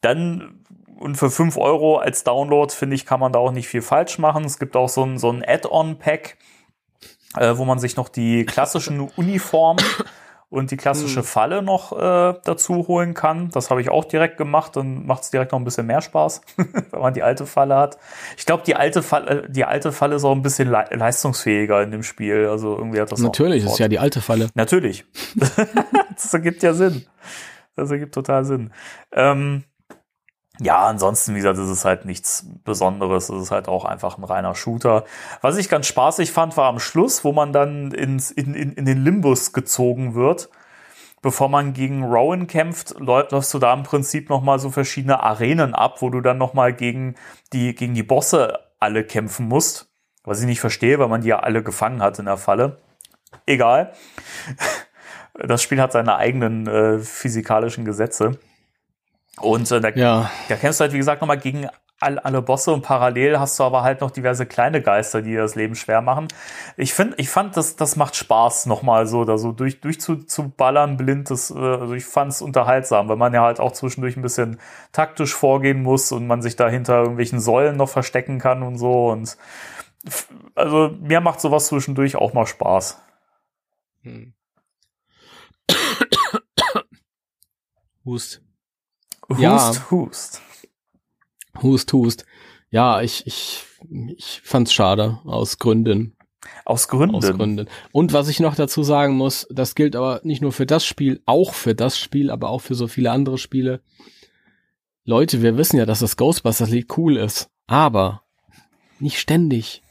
Dann 0.02 0.66
und 0.98 1.16
für 1.16 1.32
fünf 1.32 1.56
Euro 1.56 1.98
als 1.98 2.26
Download, 2.26 2.74
finde 2.74 2.96
ich, 2.96 3.06
kann 3.06 3.22
man 3.22 3.32
da 3.32 3.40
auch 3.40 3.52
nicht 3.52 3.70
viel 3.70 3.82
falsch 3.82 4.20
machen. 4.20 4.44
Es 4.44 4.60
gibt 4.60 4.76
auch 4.76 4.90
so 4.90 5.06
ein, 5.06 5.18
so 5.18 5.32
ein 5.32 5.46
Add-on-Pack, 5.48 6.36
äh, 7.38 7.56
wo 7.56 7.64
man 7.64 7.80
sich 7.80 7.96
noch 7.96 8.10
die 8.10 8.46
klassischen 8.46 9.00
Uniformen 9.00 9.82
und 10.50 10.72
die 10.72 10.78
klassische 10.78 11.20
hm. 11.20 11.24
Falle 11.24 11.62
noch 11.62 11.92
äh, 11.92 12.34
dazu 12.44 12.88
holen 12.88 13.14
kann. 13.14 13.50
Das 13.52 13.70
habe 13.70 13.82
ich 13.82 13.90
auch 13.90 14.04
direkt 14.04 14.38
gemacht 14.38 14.78
und 14.78 15.06
macht 15.06 15.24
es 15.24 15.30
direkt 15.30 15.52
noch 15.52 15.60
ein 15.60 15.64
bisschen 15.64 15.86
mehr 15.86 16.02
Spaß, 16.02 16.42
wenn 16.58 17.00
man 17.00 17.14
die 17.14 17.22
alte 17.22 17.46
Falle 17.46 17.76
hat. 17.76 17.98
Ich 18.38 18.46
glaube, 18.46 18.64
die 18.66 18.76
alte 18.76 19.04
Falle, 19.04 19.48
die 19.48 19.66
alte 19.66 19.92
Falle 19.92 20.16
ist 20.16 20.24
auch 20.24 20.36
ein 20.36 20.42
bisschen 20.42 20.70
le 20.70 20.86
leistungsfähiger 20.92 21.84
in 21.84 21.92
dem 21.92 22.04
Spiel. 22.04 22.48
Also 22.48 22.76
irgendwie 22.78 23.00
hat 23.00 23.12
das 23.12 23.20
natürlich 23.20 23.64
ist 23.64 23.78
ja 23.78 23.88
die 23.88 24.00
alte 24.00 24.22
Falle. 24.22 24.50
Natürlich, 24.56 25.06
das 26.16 26.34
ergibt 26.34 26.64
ja 26.64 26.74
Sinn. 26.74 27.06
Das 27.76 27.92
ergibt 27.92 28.14
total 28.14 28.44
Sinn. 28.44 28.74
Ähm, 29.14 29.64
ja, 30.62 30.86
ansonsten, 30.88 31.36
wie 31.36 31.38
gesagt, 31.38 31.58
ist 31.58 31.86
halt 31.86 32.04
nichts 32.04 32.46
Besonderes. 32.66 33.30
Es 33.30 33.44
ist 33.44 33.52
halt 33.52 33.70
auch 33.70 33.86
einfach 33.86 34.18
ein 34.18 34.26
reiner 34.26 34.56
Shooter. 34.56 35.06
Was 35.42 35.58
ich 35.58 35.70
ganz 35.70 35.88
spaßig 35.88 36.32
fand, 36.32 36.58
war 36.58 36.68
am 36.68 36.80
Schluss, 36.80 37.24
wo 37.24 37.32
man 37.32 37.54
dann 37.54 37.92
ins, 37.92 38.30
in, 38.30 38.54
in, 38.54 38.74
in 38.74 38.86
den 38.86 39.04
Limbus 39.04 39.54
gezogen 39.54 40.16
wird. 40.16 40.50
Bevor 41.22 41.50
man 41.50 41.74
gegen 41.74 42.04
Rowan 42.04 42.48
kämpft, 42.48 42.96
läufst 43.00 43.54
du 43.54 43.60
da 43.60 43.74
im 43.74 43.84
Prinzip 43.84 44.30
nochmal 44.30 44.60
so 44.60 44.70
verschiedene 44.70 45.22
Arenen 45.22 45.74
ab, 45.74 46.02
wo 46.02 46.10
du 46.10 46.22
dann 46.22 46.38
nochmal 46.38 46.74
gegen 46.74 47.16
die, 47.54 47.74
gegen 47.74 47.94
die 47.94 48.04
Bosse 48.04 48.60
alle 48.80 49.04
kämpfen 49.04 49.48
musst. 49.48 49.90
Was 50.24 50.42
ich 50.42 50.46
nicht 50.46 50.62
verstehe, 50.62 51.00
weil 51.00 51.08
man 51.08 51.22
die 51.22 51.30
ja 51.30 51.40
alle 51.40 51.64
gefangen 51.64 52.02
hat 52.02 52.20
in 52.20 52.26
der 52.26 52.38
Falle. 52.38 52.82
Egal. 53.46 53.94
Das 55.42 55.62
Spiel 55.62 55.80
hat 55.80 55.94
seine 55.94 56.18
eigenen 56.18 56.68
äh, 56.68 57.00
physikalischen 57.00 57.86
Gesetze. 57.86 58.40
Und 59.42 59.72
äh, 59.72 59.82
da, 59.82 59.90
ja. 59.90 60.32
da 60.48 60.56
kämpfst 60.56 60.80
du 60.80 60.84
halt, 60.84 60.94
wie 60.94 60.98
gesagt, 60.98 61.22
nochmal 61.22 61.38
gegen 61.38 61.70
alle, 62.00 62.24
alle 62.24 62.42
Bosse 62.42 62.72
und 62.72 62.82
parallel 62.82 63.40
hast 63.40 63.60
du 63.60 63.64
aber 63.64 63.84
halt 63.84 64.02
noch 64.02 64.12
diverse 64.12 64.46
kleine 64.46 64.82
Geister, 64.82 65.22
die 65.22 65.32
dir 65.32 65.42
das 65.42 65.56
Leben 65.56 65.76
schwer 65.76 66.02
machen. 66.02 66.28
Ich 66.78 66.94
finde, 66.94 67.16
ich 67.18 67.30
fand, 67.30 67.58
das, 67.58 67.76
das 67.76 67.96
macht 67.96 68.16
Spaß, 68.16 68.68
nochmal 68.68 69.06
so, 69.06 69.26
da 69.26 69.38
so 69.38 69.52
durch, 69.52 69.82
durch 69.82 70.00
zu, 70.00 70.16
zu 70.16 70.50
ballern 70.50 70.98
blind. 70.98 71.30
Das, 71.30 71.52
äh, 71.52 71.58
also 71.58 71.94
ich 71.94 72.06
fand 72.06 72.32
es 72.32 72.42
unterhaltsam, 72.42 73.10
weil 73.10 73.18
man 73.18 73.34
ja 73.34 73.42
halt 73.42 73.60
auch 73.60 73.74
zwischendurch 73.74 74.16
ein 74.16 74.22
bisschen 74.22 74.60
taktisch 74.92 75.36
vorgehen 75.36 75.84
muss 75.84 76.12
und 76.12 76.26
man 76.28 76.42
sich 76.42 76.56
da 76.56 76.70
hinter 76.70 77.00
irgendwelchen 77.00 77.40
Säulen 77.40 77.76
noch 77.76 77.90
verstecken 77.90 78.40
kann 78.40 78.64
und 78.64 78.78
so. 78.78 79.10
Und 79.10 79.38
also 80.56 80.96
mir 81.02 81.20
macht 81.22 81.42
sowas 81.42 81.68
zwischendurch 81.68 82.16
auch 82.16 82.34
mal 82.34 82.48
Spaß. 82.48 83.02
Hm. 84.04 84.34
Hust. 88.06 88.42
Hust, 89.30 89.42
ja. 89.42 89.92
Hust. 89.92 90.42
Hust, 91.62 91.94
Hust. 91.94 92.26
Ja, 92.72 93.02
ich, 93.02 93.26
ich, 93.26 93.64
ich 94.16 94.42
fand's 94.44 94.74
schade, 94.74 95.20
aus 95.26 95.60
Gründen. 95.60 96.16
Aus 96.66 96.88
Gründen. 96.88 97.16
Aus 97.16 97.32
Gründen. 97.32 97.68
Und 97.92 98.14
was 98.14 98.28
ich 98.28 98.40
noch 98.40 98.56
dazu 98.56 98.84
sagen 98.84 99.16
muss, 99.16 99.48
das 99.50 99.76
gilt 99.76 99.96
aber 99.96 100.22
nicht 100.24 100.42
nur 100.42 100.52
für 100.52 100.66
das 100.66 100.86
Spiel, 100.86 101.22
auch 101.26 101.54
für 101.54 101.76
das 101.76 101.98
Spiel, 101.98 102.32
aber 102.32 102.50
auch 102.50 102.62
für 102.62 102.76
so 102.76 102.88
viele 102.88 103.12
andere 103.12 103.38
Spiele. 103.38 103.82
Leute, 105.04 105.42
wir 105.42 105.58
wissen 105.58 105.78
ja, 105.78 105.86
dass 105.86 106.00
das 106.00 106.18
Ghostbusters 106.18 106.70
Lied 106.70 106.98
cool 106.98 107.18
ist, 107.18 107.50
aber 107.68 108.24
nicht 109.00 109.20
ständig. 109.20 109.82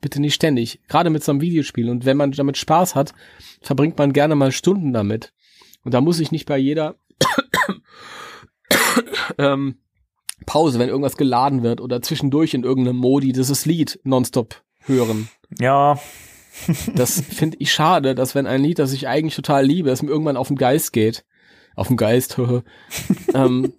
Bitte 0.00 0.20
nicht 0.20 0.34
ständig. 0.34 0.80
Gerade 0.88 1.10
mit 1.10 1.24
so 1.24 1.32
einem 1.32 1.40
Videospiel. 1.40 1.90
Und 1.90 2.04
wenn 2.04 2.16
man 2.16 2.30
damit 2.30 2.56
Spaß 2.56 2.94
hat, 2.94 3.14
verbringt 3.60 3.98
man 3.98 4.12
gerne 4.12 4.36
mal 4.36 4.52
Stunden 4.52 4.92
damit. 4.92 5.32
Und 5.82 5.92
da 5.92 6.00
muss 6.00 6.20
ich 6.20 6.30
nicht 6.30 6.46
bei 6.46 6.56
jeder 6.56 6.96
ähm, 9.38 9.78
Pause, 10.46 10.78
wenn 10.78 10.88
irgendwas 10.88 11.16
geladen 11.16 11.62
wird 11.62 11.80
oder 11.80 12.02
zwischendurch 12.02 12.54
in 12.54 12.64
irgendeinem 12.64 12.96
Modi 12.96 13.32
dieses 13.32 13.66
Lied 13.66 13.98
nonstop 14.04 14.62
hören. 14.84 15.28
Ja. 15.58 15.98
das 16.94 17.20
finde 17.28 17.56
ich 17.60 17.72
schade, 17.72 18.14
dass 18.14 18.34
wenn 18.34 18.46
ein 18.46 18.62
Lied, 18.62 18.78
das 18.78 18.92
ich 18.92 19.08
eigentlich 19.08 19.34
total 19.34 19.64
liebe, 19.64 19.90
es 19.90 20.02
mir 20.02 20.10
irgendwann 20.10 20.36
auf 20.36 20.48
den 20.48 20.56
Geist 20.56 20.92
geht. 20.92 21.24
Auf 21.74 21.88
den 21.88 21.96
Geist, 21.96 22.38
ähm, 23.34 23.72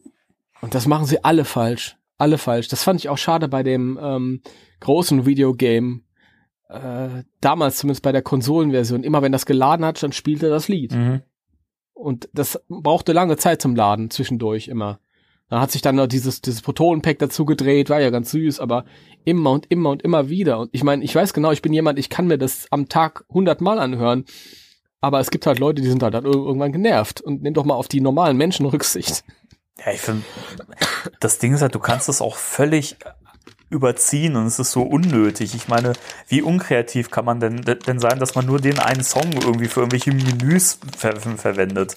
und 0.61 0.75
das 0.75 0.87
machen 0.87 1.05
sie 1.05 1.23
alle 1.23 1.45
falsch. 1.45 1.97
Alle 2.17 2.37
falsch. 2.37 2.67
Das 2.67 2.83
fand 2.83 2.99
ich 2.99 3.09
auch 3.09 3.17
schade 3.17 3.47
bei 3.47 3.63
dem 3.63 3.97
ähm, 4.01 4.41
großen 4.81 5.25
Videogame. 5.25 6.01
Äh, 6.67 7.23
damals 7.41 7.77
zumindest 7.77 8.03
bei 8.03 8.11
der 8.11 8.21
Konsolenversion. 8.21 9.03
Immer 9.03 9.21
wenn 9.21 9.31
das 9.31 9.45
geladen 9.45 9.85
hat, 9.85 10.01
dann 10.03 10.11
spielte 10.11 10.49
das 10.49 10.67
Lied. 10.67 10.93
Mhm. 10.93 11.21
Und 11.93 12.29
das 12.33 12.63
brauchte 12.69 13.11
lange 13.11 13.37
Zeit 13.37 13.61
zum 13.61 13.75
Laden, 13.75 14.09
zwischendurch 14.09 14.67
immer. 14.67 14.99
Da 15.49 15.61
hat 15.61 15.71
sich 15.71 15.81
dann 15.81 15.95
noch 15.95 16.07
dieses, 16.07 16.41
dieses 16.41 16.61
Protonenpack 16.61 17.17
dazu 17.19 17.45
gedreht, 17.45 17.89
war 17.89 17.99
ja 17.99 18.11
ganz 18.11 18.31
süß, 18.31 18.59
aber 18.59 18.85
immer 19.25 19.51
und 19.51 19.65
immer 19.71 19.89
und 19.89 20.03
immer 20.03 20.29
wieder. 20.29 20.59
Und 20.59 20.69
ich 20.73 20.83
meine, 20.83 21.03
ich 21.03 21.13
weiß 21.15 21.33
genau, 21.33 21.51
ich 21.51 21.61
bin 21.61 21.73
jemand, 21.73 21.97
ich 21.97 22.09
kann 22.09 22.27
mir 22.27 22.37
das 22.37 22.67
am 22.69 22.87
Tag 22.87 23.25
hundertmal 23.29 23.79
anhören. 23.79 24.25
Aber 25.01 25.19
es 25.19 25.31
gibt 25.31 25.47
halt 25.47 25.59
Leute, 25.59 25.81
die 25.81 25.89
sind 25.89 26.03
halt 26.03 26.13
dann 26.13 26.25
irgendwann 26.25 26.71
genervt. 26.71 27.21
Und 27.21 27.41
nimm 27.41 27.53
doch 27.53 27.65
mal 27.65 27.73
auf 27.73 27.87
die 27.87 28.01
normalen 28.01 28.37
Menschen 28.37 28.65
Rücksicht. 28.65 29.23
Ja, 29.83 29.93
ich 29.93 30.01
finde, 30.01 30.23
das 31.19 31.39
Ding 31.39 31.53
ist 31.53 31.61
halt, 31.61 31.73
du 31.73 31.79
kannst 31.79 32.09
das 32.09 32.21
auch 32.21 32.35
völlig 32.35 32.97
überziehen 33.69 34.35
und 34.35 34.45
es 34.45 34.59
ist 34.59 34.71
so 34.71 34.81
unnötig. 34.81 35.55
Ich 35.55 35.67
meine, 35.67 35.93
wie 36.27 36.41
unkreativ 36.41 37.11
kann 37.11 37.25
man 37.25 37.39
denn, 37.39 37.61
denn 37.61 37.99
sein, 37.99 38.19
dass 38.19 38.35
man 38.35 38.45
nur 38.45 38.59
den 38.59 38.79
einen 38.79 39.03
Song 39.03 39.31
irgendwie 39.31 39.67
für 39.67 39.81
irgendwelche 39.81 40.11
Menüs 40.11 40.79
ver 40.97 41.15
verwendet? 41.19 41.95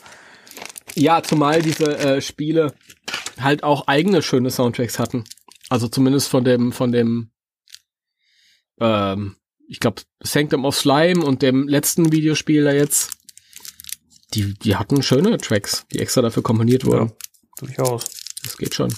Ja, 0.95 1.23
zumal 1.23 1.63
diese 1.63 1.99
äh, 1.99 2.21
Spiele 2.21 2.75
halt 3.43 3.63
auch 3.63 3.87
eigene 3.87 4.23
schöne 4.23 4.51
Soundtracks 4.51 4.99
hatten. 4.99 5.25
Also 5.69 5.89
zumindest 5.89 6.29
von 6.29 6.45
dem, 6.45 6.73
von 6.73 6.93
dem, 6.93 7.31
ähm, 8.81 9.37
ich 9.69 9.81
glaube, 9.81 10.03
Sanctum 10.23 10.65
of 10.65 10.77
Slime 10.77 11.25
und 11.25 11.43
dem 11.43 11.67
letzten 11.67 12.13
Videospiel 12.13 12.65
da 12.65 12.73
jetzt, 12.73 13.13
die, 14.35 14.55
die 14.55 14.77
hatten 14.77 15.03
schöne 15.03 15.39
Tracks, 15.39 15.87
die 15.93 15.99
extra 15.99 16.23
dafür 16.23 16.43
komponiert 16.43 16.85
wurden. 16.85 17.09
Ja, 17.09 17.15
durchaus. 17.59 18.05
Das 18.43 18.57
geht 18.59 18.75
schon. 18.75 18.93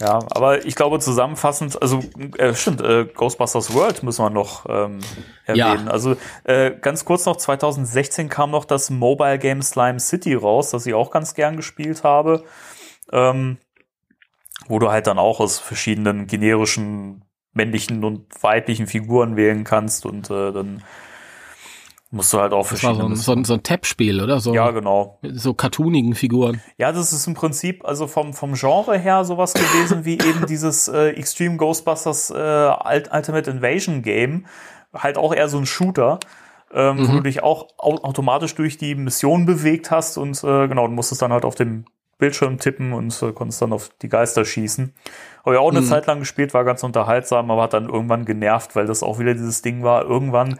Ja, 0.00 0.18
aber 0.30 0.64
ich 0.64 0.74
glaube 0.74 0.98
zusammenfassend, 0.98 1.80
also 1.80 2.02
äh, 2.36 2.52
stimmt, 2.54 2.80
äh, 2.80 3.04
Ghostbusters 3.04 3.72
World 3.74 4.02
müssen 4.02 4.24
wir 4.24 4.30
noch 4.30 4.66
ähm, 4.68 4.98
erwähnen. 5.44 5.86
Ja. 5.86 5.90
Also 5.90 6.16
äh, 6.42 6.72
ganz 6.72 7.04
kurz 7.04 7.26
noch, 7.26 7.36
2016 7.36 8.28
kam 8.28 8.50
noch 8.50 8.64
das 8.64 8.90
Mobile 8.90 9.38
Game 9.38 9.62
Slime 9.62 10.00
City 10.00 10.34
raus, 10.34 10.70
das 10.70 10.86
ich 10.86 10.94
auch 10.94 11.12
ganz 11.12 11.34
gern 11.34 11.56
gespielt 11.56 12.02
habe 12.02 12.44
ähm, 13.12 13.58
wo 14.68 14.78
du 14.78 14.90
halt 14.90 15.06
dann 15.06 15.18
auch 15.18 15.40
aus 15.40 15.58
verschiedenen 15.58 16.26
generischen 16.26 17.24
männlichen 17.52 18.04
und 18.04 18.26
weiblichen 18.42 18.86
Figuren 18.86 19.36
wählen 19.36 19.64
kannst 19.64 20.06
und 20.06 20.30
äh, 20.30 20.52
dann 20.52 20.82
musst 22.10 22.32
du 22.32 22.40
halt 22.40 22.52
auch 22.52 22.66
verschiedene. 22.66 22.98
Das 22.98 23.10
war 23.10 23.16
so 23.16 23.32
ein, 23.32 23.44
so 23.44 23.54
ein, 23.54 23.62
Tab-Spiel, 23.62 24.22
oder? 24.22 24.40
So, 24.40 24.54
ja, 24.54 24.70
genau. 24.70 25.18
so 25.22 25.54
cartoonigen 25.54 26.14
Figuren. 26.14 26.60
Ja, 26.78 26.92
das 26.92 27.12
ist 27.12 27.26
im 27.26 27.34
Prinzip 27.34 27.84
also 27.84 28.06
vom, 28.06 28.32
vom 28.32 28.54
Genre 28.54 28.96
her 28.98 29.24
sowas 29.24 29.54
gewesen 29.54 30.04
wie 30.04 30.14
eben 30.14 30.46
dieses 30.48 30.88
äh, 30.88 31.08
Extreme 31.10 31.56
Ghostbusters 31.56 32.30
äh, 32.30 32.34
Ultimate 33.12 33.50
Invasion 33.50 34.02
Game. 34.02 34.46
Halt 34.92 35.18
auch 35.18 35.34
eher 35.34 35.48
so 35.48 35.58
ein 35.58 35.66
Shooter. 35.66 36.20
Ähm, 36.72 36.96
mhm. 36.96 37.08
wo 37.08 37.12
du 37.12 37.20
dich 37.20 37.40
auch 37.40 37.68
au 37.78 37.94
automatisch 37.98 38.56
durch 38.56 38.76
die 38.76 38.96
Mission 38.96 39.46
bewegt 39.46 39.92
hast 39.92 40.18
und 40.18 40.42
äh, 40.42 40.66
genau, 40.66 40.88
du 40.88 40.92
musstest 40.92 41.22
dann 41.22 41.32
halt 41.32 41.44
auf 41.44 41.54
dem 41.54 41.84
Bildschirm 42.18 42.58
tippen 42.58 42.92
und 42.92 43.20
äh, 43.22 43.32
konntest 43.32 43.62
dann 43.62 43.72
auf 43.72 43.90
die 44.02 44.08
Geister 44.08 44.44
schießen. 44.44 44.94
Habe 45.44 45.56
ich 45.56 45.60
auch 45.60 45.70
eine 45.70 45.80
mhm. 45.80 45.86
Zeit 45.86 46.06
lang 46.06 46.20
gespielt, 46.20 46.54
war 46.54 46.64
ganz 46.64 46.82
unterhaltsam, 46.82 47.50
aber 47.50 47.62
hat 47.62 47.74
dann 47.74 47.88
irgendwann 47.88 48.24
genervt, 48.24 48.76
weil 48.76 48.86
das 48.86 49.02
auch 49.02 49.18
wieder 49.18 49.34
dieses 49.34 49.62
Ding 49.62 49.82
war. 49.82 50.04
Irgendwann 50.04 50.58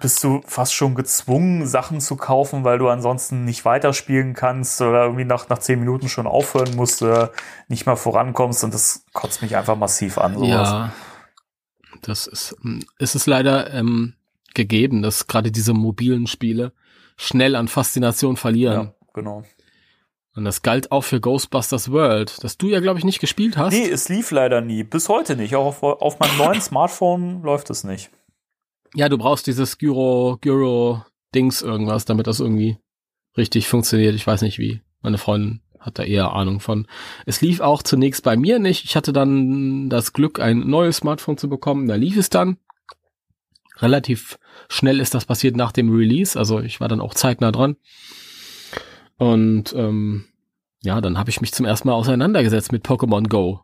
bist 0.00 0.24
du 0.24 0.42
fast 0.46 0.74
schon 0.74 0.94
gezwungen, 0.94 1.66
Sachen 1.66 2.00
zu 2.00 2.16
kaufen, 2.16 2.64
weil 2.64 2.78
du 2.78 2.88
ansonsten 2.88 3.44
nicht 3.44 3.64
weiterspielen 3.64 4.34
kannst 4.34 4.80
oder 4.80 5.04
irgendwie 5.04 5.24
nach, 5.24 5.48
nach 5.48 5.58
zehn 5.58 5.78
Minuten 5.78 6.08
schon 6.08 6.26
aufhören 6.26 6.74
musst 6.76 7.02
oder 7.02 7.32
nicht 7.68 7.86
mal 7.86 7.96
vorankommst 7.96 8.64
und 8.64 8.74
das 8.74 9.04
kotzt 9.12 9.42
mich 9.42 9.56
einfach 9.56 9.76
massiv 9.76 10.18
an. 10.18 10.34
Sowas. 10.34 10.48
Ja, 10.50 10.92
das 12.02 12.26
ist, 12.26 12.56
ist 12.98 13.14
es 13.14 13.26
leider 13.26 13.72
ähm, 13.72 14.14
gegeben, 14.54 15.02
dass 15.02 15.26
gerade 15.26 15.52
diese 15.52 15.74
mobilen 15.74 16.26
Spiele 16.26 16.72
schnell 17.16 17.54
an 17.54 17.68
Faszination 17.68 18.36
verlieren. 18.36 18.86
Ja, 18.86 18.94
genau. 19.14 19.44
Und 20.34 20.44
das 20.44 20.62
galt 20.62 20.90
auch 20.90 21.02
für 21.02 21.20
Ghostbusters 21.20 21.90
World, 21.90 22.42
das 22.42 22.56
du 22.56 22.68
ja, 22.68 22.80
glaube 22.80 22.98
ich, 22.98 23.04
nicht 23.04 23.20
gespielt 23.20 23.58
hast. 23.58 23.74
Nee, 23.74 23.88
es 23.88 24.08
lief 24.08 24.30
leider 24.30 24.62
nie. 24.62 24.82
Bis 24.82 25.08
heute 25.08 25.36
nicht. 25.36 25.54
Auch 25.54 25.66
auf, 25.66 25.82
auf 25.82 26.18
meinem 26.18 26.38
neuen 26.38 26.60
Smartphone 26.62 27.42
läuft 27.42 27.68
es 27.68 27.84
nicht. 27.84 28.10
Ja, 28.94 29.08
du 29.08 29.18
brauchst 29.18 29.46
dieses 29.46 29.76
Gyro, 29.78 30.38
Gyro-Dings 30.40 31.62
irgendwas, 31.62 32.06
damit 32.06 32.26
das 32.26 32.40
irgendwie 32.40 32.78
richtig 33.36 33.68
funktioniert. 33.68 34.14
Ich 34.14 34.26
weiß 34.26 34.42
nicht 34.42 34.58
wie. 34.58 34.80
Meine 35.02 35.18
Freundin 35.18 35.60
hat 35.78 35.98
da 35.98 36.02
eher 36.04 36.32
Ahnung 36.32 36.60
von. 36.60 36.86
Es 37.26 37.40
lief 37.40 37.60
auch 37.60 37.82
zunächst 37.82 38.22
bei 38.22 38.36
mir 38.36 38.58
nicht. 38.58 38.84
Ich 38.84 38.96
hatte 38.96 39.12
dann 39.12 39.90
das 39.90 40.12
Glück, 40.12 40.40
ein 40.40 40.60
neues 40.60 40.98
Smartphone 40.98 41.36
zu 41.36 41.48
bekommen. 41.48 41.88
Da 41.88 41.96
lief 41.96 42.16
es 42.16 42.30
dann. 42.30 42.56
Relativ 43.78 44.38
schnell 44.68 45.00
ist 45.00 45.14
das 45.14 45.24
passiert 45.24 45.56
nach 45.56 45.72
dem 45.72 45.94
Release. 45.94 46.38
Also 46.38 46.60
ich 46.60 46.80
war 46.80 46.88
dann 46.88 47.00
auch 47.00 47.14
zeitnah 47.14 47.52
dran. 47.52 47.76
Und 49.18 49.72
ähm, 49.74 50.24
ja, 50.82 51.00
dann 51.00 51.18
habe 51.18 51.30
ich 51.30 51.40
mich 51.40 51.52
zum 51.52 51.66
ersten 51.66 51.88
Mal 51.88 51.94
auseinandergesetzt 51.94 52.72
mit 52.72 52.84
Pokémon 52.84 53.28
Go. 53.28 53.60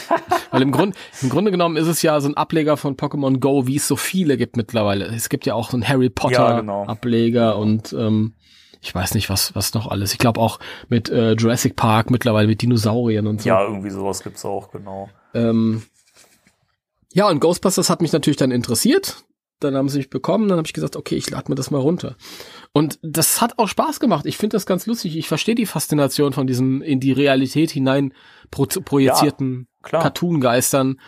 Weil 0.50 0.62
im, 0.62 0.72
Grund, 0.72 0.96
im 1.22 1.28
Grunde 1.28 1.50
genommen 1.50 1.76
ist 1.76 1.86
es 1.86 2.02
ja 2.02 2.20
so 2.20 2.28
ein 2.28 2.36
Ableger 2.36 2.76
von 2.76 2.96
Pokémon 2.96 3.38
Go, 3.38 3.66
wie 3.66 3.76
es 3.76 3.88
so 3.88 3.96
viele 3.96 4.36
gibt 4.36 4.56
mittlerweile. 4.56 5.06
Es 5.06 5.28
gibt 5.28 5.46
ja 5.46 5.54
auch 5.54 5.70
so 5.70 5.76
einen 5.76 5.88
Harry 5.88 6.10
Potter 6.10 6.50
ja, 6.50 6.60
genau. 6.60 6.84
Ableger 6.84 7.56
und 7.56 7.92
ähm, 7.92 8.34
ich 8.82 8.92
weiß 8.94 9.14
nicht, 9.14 9.30
was, 9.30 9.54
was 9.54 9.74
noch 9.74 9.86
alles. 9.86 10.12
Ich 10.12 10.18
glaube 10.18 10.40
auch 10.40 10.58
mit 10.88 11.08
äh, 11.08 11.32
Jurassic 11.32 11.76
Park 11.76 12.10
mittlerweile 12.10 12.48
mit 12.48 12.60
Dinosauriern 12.62 13.28
und 13.28 13.42
so. 13.42 13.48
Ja, 13.48 13.62
irgendwie 13.62 13.90
sowas 13.90 14.22
gibt's 14.22 14.44
auch, 14.44 14.72
genau. 14.72 15.08
Ähm, 15.34 15.84
ja, 17.12 17.28
und 17.28 17.40
Ghostbusters 17.40 17.88
hat 17.90 18.02
mich 18.02 18.12
natürlich 18.12 18.36
dann 18.38 18.50
interessiert. 18.50 19.24
Dann 19.60 19.76
haben 19.76 19.88
sie 19.88 19.98
mich 19.98 20.10
bekommen, 20.10 20.48
dann 20.48 20.58
habe 20.58 20.66
ich 20.66 20.72
gesagt, 20.72 20.96
okay, 20.96 21.14
ich 21.14 21.30
lade 21.30 21.50
mir 21.50 21.54
das 21.54 21.70
mal 21.70 21.80
runter. 21.80 22.16
Und 22.72 22.98
das 23.02 23.40
hat 23.40 23.58
auch 23.58 23.68
Spaß 23.68 24.00
gemacht. 24.00 24.24
Ich 24.24 24.38
finde 24.38 24.56
das 24.56 24.64
ganz 24.64 24.86
lustig. 24.86 25.16
Ich 25.16 25.28
verstehe 25.28 25.54
die 25.54 25.66
Faszination 25.66 26.32
von 26.32 26.46
diesen 26.46 26.80
in 26.80 27.00
die 27.00 27.12
Realität 27.12 27.70
hinein 27.70 28.14
pro 28.50 28.64
projizierten 28.64 29.68
ja, 29.90 30.00
Cartoon-Geistern. 30.00 30.98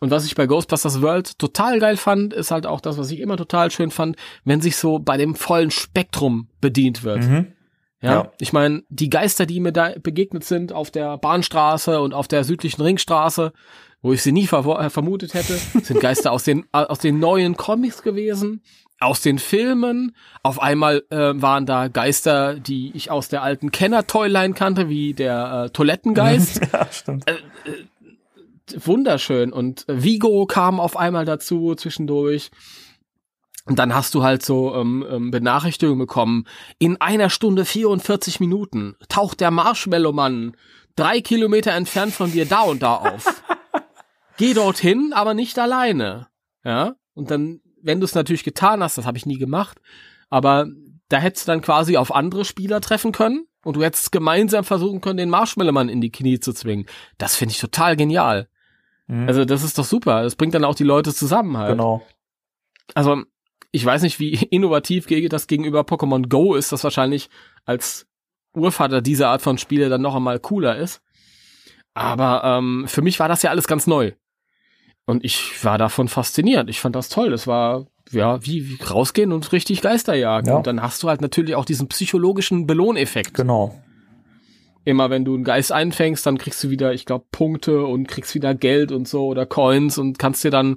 Und 0.00 0.10
was 0.10 0.26
ich 0.26 0.34
bei 0.34 0.46
Ghostbusters 0.46 1.00
World 1.00 1.38
total 1.38 1.78
geil 1.78 1.96
fand, 1.96 2.34
ist 2.34 2.50
halt 2.50 2.66
auch 2.66 2.80
das, 2.80 2.98
was 2.98 3.12
ich 3.12 3.20
immer 3.20 3.36
total 3.36 3.70
schön 3.70 3.92
fand, 3.92 4.16
wenn 4.44 4.60
sich 4.60 4.76
so 4.76 4.98
bei 4.98 5.16
dem 5.16 5.36
vollen 5.36 5.70
Spektrum 5.70 6.48
bedient 6.60 7.04
wird. 7.04 7.22
Mhm. 7.22 7.52
Ja, 8.00 8.10
ja, 8.10 8.32
ich 8.40 8.52
meine, 8.52 8.82
die 8.88 9.10
Geister, 9.10 9.46
die 9.46 9.60
mir 9.60 9.70
da 9.70 9.92
begegnet 10.02 10.42
sind 10.42 10.72
auf 10.72 10.90
der 10.90 11.18
Bahnstraße 11.18 12.00
und 12.00 12.14
auf 12.14 12.26
der 12.26 12.42
südlichen 12.42 12.82
Ringstraße, 12.82 13.52
wo 14.00 14.12
ich 14.12 14.22
sie 14.22 14.32
nie 14.32 14.48
ver 14.48 14.66
äh, 14.80 14.90
vermutet 14.90 15.34
hätte, 15.34 15.54
sind 15.84 16.00
Geister 16.00 16.32
aus 16.32 16.42
den 16.42 16.66
aus 16.72 16.98
den 16.98 17.20
neuen 17.20 17.56
Comics 17.56 18.02
gewesen 18.02 18.62
aus 19.02 19.20
den 19.20 19.38
Filmen. 19.38 20.14
Auf 20.42 20.60
einmal 20.60 21.04
äh, 21.10 21.32
waren 21.34 21.66
da 21.66 21.88
Geister, 21.88 22.54
die 22.54 22.92
ich 22.94 23.10
aus 23.10 23.28
der 23.28 23.42
alten 23.42 23.70
Kenner-Toyline 23.70 24.54
kannte, 24.54 24.88
wie 24.88 25.14
der 25.14 25.64
äh, 25.66 25.70
Toilettengeist. 25.70 26.60
ja, 26.72 26.86
stimmt. 26.90 27.28
Äh, 27.28 27.34
äh, 27.34 28.86
wunderschön. 28.86 29.52
Und 29.52 29.84
Vigo 29.88 30.46
kam 30.46 30.80
auf 30.80 30.96
einmal 30.96 31.24
dazu 31.24 31.74
zwischendurch. 31.74 32.50
Und 33.64 33.78
dann 33.78 33.94
hast 33.94 34.14
du 34.14 34.24
halt 34.24 34.44
so 34.44 34.74
ähm, 34.74 35.06
ähm, 35.08 35.30
Benachrichtigungen 35.30 36.00
bekommen. 36.00 36.46
In 36.78 37.00
einer 37.00 37.30
Stunde 37.30 37.64
44 37.64 38.40
Minuten 38.40 38.96
taucht 39.08 39.40
der 39.40 39.52
Marshmallow-Mann 39.52 40.56
drei 40.96 41.20
Kilometer 41.20 41.72
entfernt 41.72 42.12
von 42.12 42.32
dir 42.32 42.46
da 42.46 42.62
und 42.62 42.82
da 42.82 42.96
auf. 42.96 43.42
Geh 44.36 44.54
dorthin, 44.54 45.12
aber 45.14 45.34
nicht 45.34 45.58
alleine. 45.58 46.28
Ja. 46.64 46.94
Und 47.14 47.30
dann, 47.30 47.60
wenn 47.82 48.00
du 48.00 48.04
es 48.04 48.14
natürlich 48.14 48.44
getan 48.44 48.82
hast, 48.82 48.98
das 48.98 49.06
habe 49.06 49.18
ich 49.18 49.26
nie 49.26 49.38
gemacht, 49.38 49.80
aber 50.30 50.66
da 51.08 51.18
hättest 51.18 51.46
du 51.46 51.52
dann 51.52 51.60
quasi 51.60 51.96
auf 51.96 52.14
andere 52.14 52.44
Spieler 52.44 52.80
treffen 52.80 53.12
können 53.12 53.46
und 53.64 53.76
du 53.76 53.82
hättest 53.82 54.12
gemeinsam 54.12 54.64
versuchen 54.64 55.00
können, 55.00 55.18
den 55.18 55.30
Marshmallow-Mann 55.30 55.88
in 55.88 56.00
die 56.00 56.10
Knie 56.10 56.40
zu 56.40 56.52
zwingen. 56.52 56.86
Das 57.18 57.36
finde 57.36 57.52
ich 57.52 57.60
total 57.60 57.96
genial. 57.96 58.48
Mhm. 59.06 59.28
Also 59.28 59.44
das 59.44 59.62
ist 59.62 59.78
doch 59.78 59.84
super. 59.84 60.22
Das 60.22 60.36
bringt 60.36 60.54
dann 60.54 60.64
auch 60.64 60.74
die 60.74 60.84
Leute 60.84 61.12
zusammen 61.12 61.56
halt. 61.58 61.72
Genau. 61.72 62.02
Also 62.94 63.22
ich 63.70 63.84
weiß 63.84 64.02
nicht, 64.02 64.18
wie 64.20 64.32
innovativ 64.50 65.06
das 65.28 65.46
gegenüber 65.46 65.82
Pokémon 65.82 66.28
Go 66.28 66.54
ist, 66.54 66.72
das 66.72 66.84
wahrscheinlich 66.84 67.28
als 67.64 68.06
Urvater 68.54 69.00
dieser 69.00 69.28
Art 69.28 69.42
von 69.42 69.58
Spiele 69.58 69.88
dann 69.88 70.02
noch 70.02 70.14
einmal 70.14 70.38
cooler 70.38 70.76
ist. 70.76 71.02
Aber 71.94 72.42
ähm, 72.44 72.84
für 72.86 73.02
mich 73.02 73.20
war 73.20 73.28
das 73.28 73.42
ja 73.42 73.50
alles 73.50 73.66
ganz 73.66 73.86
neu. 73.86 74.12
Und 75.04 75.24
ich 75.24 75.64
war 75.64 75.78
davon 75.78 76.08
fasziniert. 76.08 76.68
Ich 76.70 76.80
fand 76.80 76.94
das 76.94 77.08
toll. 77.08 77.30
Das 77.30 77.46
war, 77.46 77.86
ja, 78.10 78.44
wie, 78.44 78.68
wie 78.68 78.82
rausgehen 78.82 79.32
und 79.32 79.50
richtig 79.52 79.82
Geister 79.82 80.14
jagen. 80.14 80.48
Ja. 80.48 80.56
Und 80.56 80.66
dann 80.66 80.82
hast 80.82 81.02
du 81.02 81.08
halt 81.08 81.20
natürlich 81.20 81.54
auch 81.54 81.64
diesen 81.64 81.88
psychologischen 81.88 82.66
Belohneffekt. 82.66 83.34
Genau 83.34 83.74
immer 84.84 85.10
wenn 85.10 85.24
du 85.24 85.34
einen 85.34 85.44
Geist 85.44 85.72
einfängst, 85.72 86.26
dann 86.26 86.38
kriegst 86.38 86.62
du 86.64 86.70
wieder, 86.70 86.92
ich 86.92 87.06
glaube, 87.06 87.26
Punkte 87.30 87.84
und 87.84 88.08
kriegst 88.08 88.34
wieder 88.34 88.54
Geld 88.54 88.90
und 88.92 89.06
so 89.06 89.26
oder 89.26 89.46
Coins 89.46 89.98
und 89.98 90.18
kannst 90.18 90.42
dir 90.44 90.50
dann, 90.50 90.76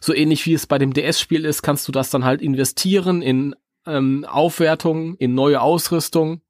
so 0.00 0.14
ähnlich 0.14 0.46
wie 0.46 0.54
es 0.54 0.66
bei 0.66 0.78
dem 0.78 0.92
DS-Spiel 0.92 1.44
ist, 1.44 1.62
kannst 1.62 1.86
du 1.86 1.92
das 1.92 2.10
dann 2.10 2.24
halt 2.24 2.40
investieren 2.40 3.22
in 3.22 3.54
ähm, 3.86 4.24
Aufwertung, 4.28 5.16
in 5.16 5.34
neue 5.34 5.60
Ausrüstung, 5.60 6.40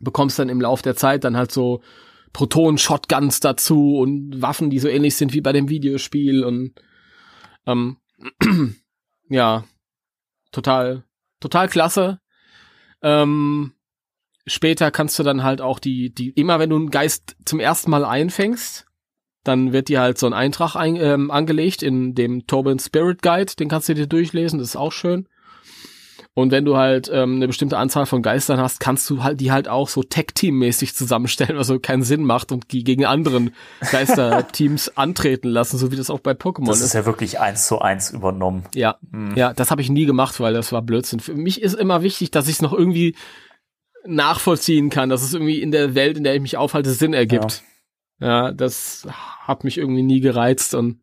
bekommst 0.00 0.38
dann 0.38 0.48
im 0.48 0.60
Lauf 0.60 0.82
der 0.82 0.96
Zeit 0.96 1.24
dann 1.24 1.36
halt 1.36 1.52
so 1.52 1.82
Proton-Shotguns 2.36 3.40
dazu 3.40 3.96
und 3.96 4.42
Waffen, 4.42 4.68
die 4.68 4.78
so 4.78 4.88
ähnlich 4.88 5.16
sind 5.16 5.32
wie 5.32 5.40
bei 5.40 5.54
dem 5.54 5.70
Videospiel 5.70 6.44
und 6.44 6.74
ähm, 7.66 7.96
ja, 9.30 9.64
total, 10.52 11.04
total 11.40 11.66
klasse. 11.70 12.20
Ähm, 13.00 13.72
später 14.46 14.90
kannst 14.90 15.18
du 15.18 15.22
dann 15.22 15.44
halt 15.44 15.62
auch 15.62 15.78
die, 15.78 16.12
die, 16.12 16.28
immer 16.28 16.58
wenn 16.58 16.68
du 16.68 16.76
einen 16.76 16.90
Geist 16.90 17.36
zum 17.46 17.58
ersten 17.58 17.90
Mal 17.90 18.04
einfängst, 18.04 18.86
dann 19.42 19.72
wird 19.72 19.88
dir 19.88 20.02
halt 20.02 20.18
so 20.18 20.26
ein 20.26 20.34
Eintrag 20.34 20.76
ein, 20.76 20.96
ähm, 20.96 21.30
angelegt 21.30 21.82
in 21.82 22.14
dem 22.14 22.46
Tobin 22.46 22.78
Spirit 22.78 23.22
Guide, 23.22 23.54
den 23.58 23.70
kannst 23.70 23.88
du 23.88 23.94
dir 23.94 24.08
durchlesen, 24.08 24.58
das 24.58 24.68
ist 24.68 24.76
auch 24.76 24.92
schön. 24.92 25.26
Und 26.36 26.50
wenn 26.50 26.66
du 26.66 26.76
halt 26.76 27.10
ähm, 27.10 27.36
eine 27.36 27.46
bestimmte 27.46 27.78
Anzahl 27.78 28.04
von 28.04 28.20
Geistern 28.20 28.60
hast, 28.60 28.78
kannst 28.78 29.08
du 29.08 29.22
halt 29.22 29.40
die 29.40 29.52
halt 29.52 29.68
auch 29.68 29.88
so 29.88 30.02
Tech-Team-mäßig 30.02 30.94
zusammenstellen, 30.94 31.56
was 31.56 31.68
so 31.68 31.78
keinen 31.78 32.02
Sinn 32.02 32.24
macht 32.24 32.52
und 32.52 32.72
die 32.72 32.84
gegen 32.84 33.06
anderen 33.06 33.54
Geister-Teams 33.90 34.92
antreten 34.98 35.48
lassen, 35.48 35.78
so 35.78 35.90
wie 35.90 35.96
das 35.96 36.10
auch 36.10 36.20
bei 36.20 36.32
Pokémon 36.32 36.64
ist. 36.64 36.68
Das 36.68 36.80
ist 36.82 36.92
ja 36.92 37.06
wirklich 37.06 37.40
eins 37.40 37.66
zu 37.66 37.78
eins 37.78 38.10
übernommen. 38.10 38.66
Ja, 38.74 38.98
hm. 39.10 39.34
ja, 39.34 39.54
das 39.54 39.70
habe 39.70 39.80
ich 39.80 39.88
nie 39.88 40.04
gemacht, 40.04 40.38
weil 40.38 40.52
das 40.52 40.72
war 40.72 40.82
Blödsinn. 40.82 41.20
Für 41.20 41.32
mich 41.32 41.62
ist 41.62 41.72
immer 41.72 42.02
wichtig, 42.02 42.32
dass 42.32 42.48
ich 42.48 42.56
es 42.56 42.62
noch 42.62 42.74
irgendwie 42.74 43.16
nachvollziehen 44.04 44.90
kann, 44.90 45.08
dass 45.08 45.22
es 45.22 45.32
irgendwie 45.32 45.62
in 45.62 45.70
der 45.70 45.94
Welt, 45.94 46.18
in 46.18 46.24
der 46.24 46.34
ich 46.34 46.42
mich 46.42 46.58
aufhalte, 46.58 46.90
Sinn 46.90 47.14
ergibt. 47.14 47.62
Ja, 48.20 48.26
ja 48.26 48.52
das 48.52 49.08
hat 49.40 49.64
mich 49.64 49.78
irgendwie 49.78 50.02
nie 50.02 50.20
gereizt 50.20 50.74
und 50.74 51.00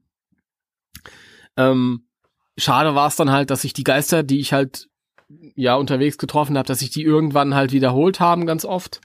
ähm, 1.57 2.05
schade 2.55 2.93
war 2.93 3.07
es 3.07 3.15
dann 3.15 3.31
halt, 3.31 3.49
dass 3.49 3.63
ich 3.63 3.73
die 3.73 3.83
Geister, 3.83 4.21
die 4.21 4.39
ich 4.39 4.53
halt 4.53 4.89
ja 5.55 5.75
unterwegs 5.75 6.17
getroffen 6.17 6.57
habe, 6.57 6.67
dass 6.67 6.81
ich 6.81 6.89
die 6.89 7.03
irgendwann 7.03 7.55
halt 7.55 7.71
wiederholt 7.71 8.19
haben, 8.19 8.45
ganz 8.45 8.65
oft. 8.65 9.01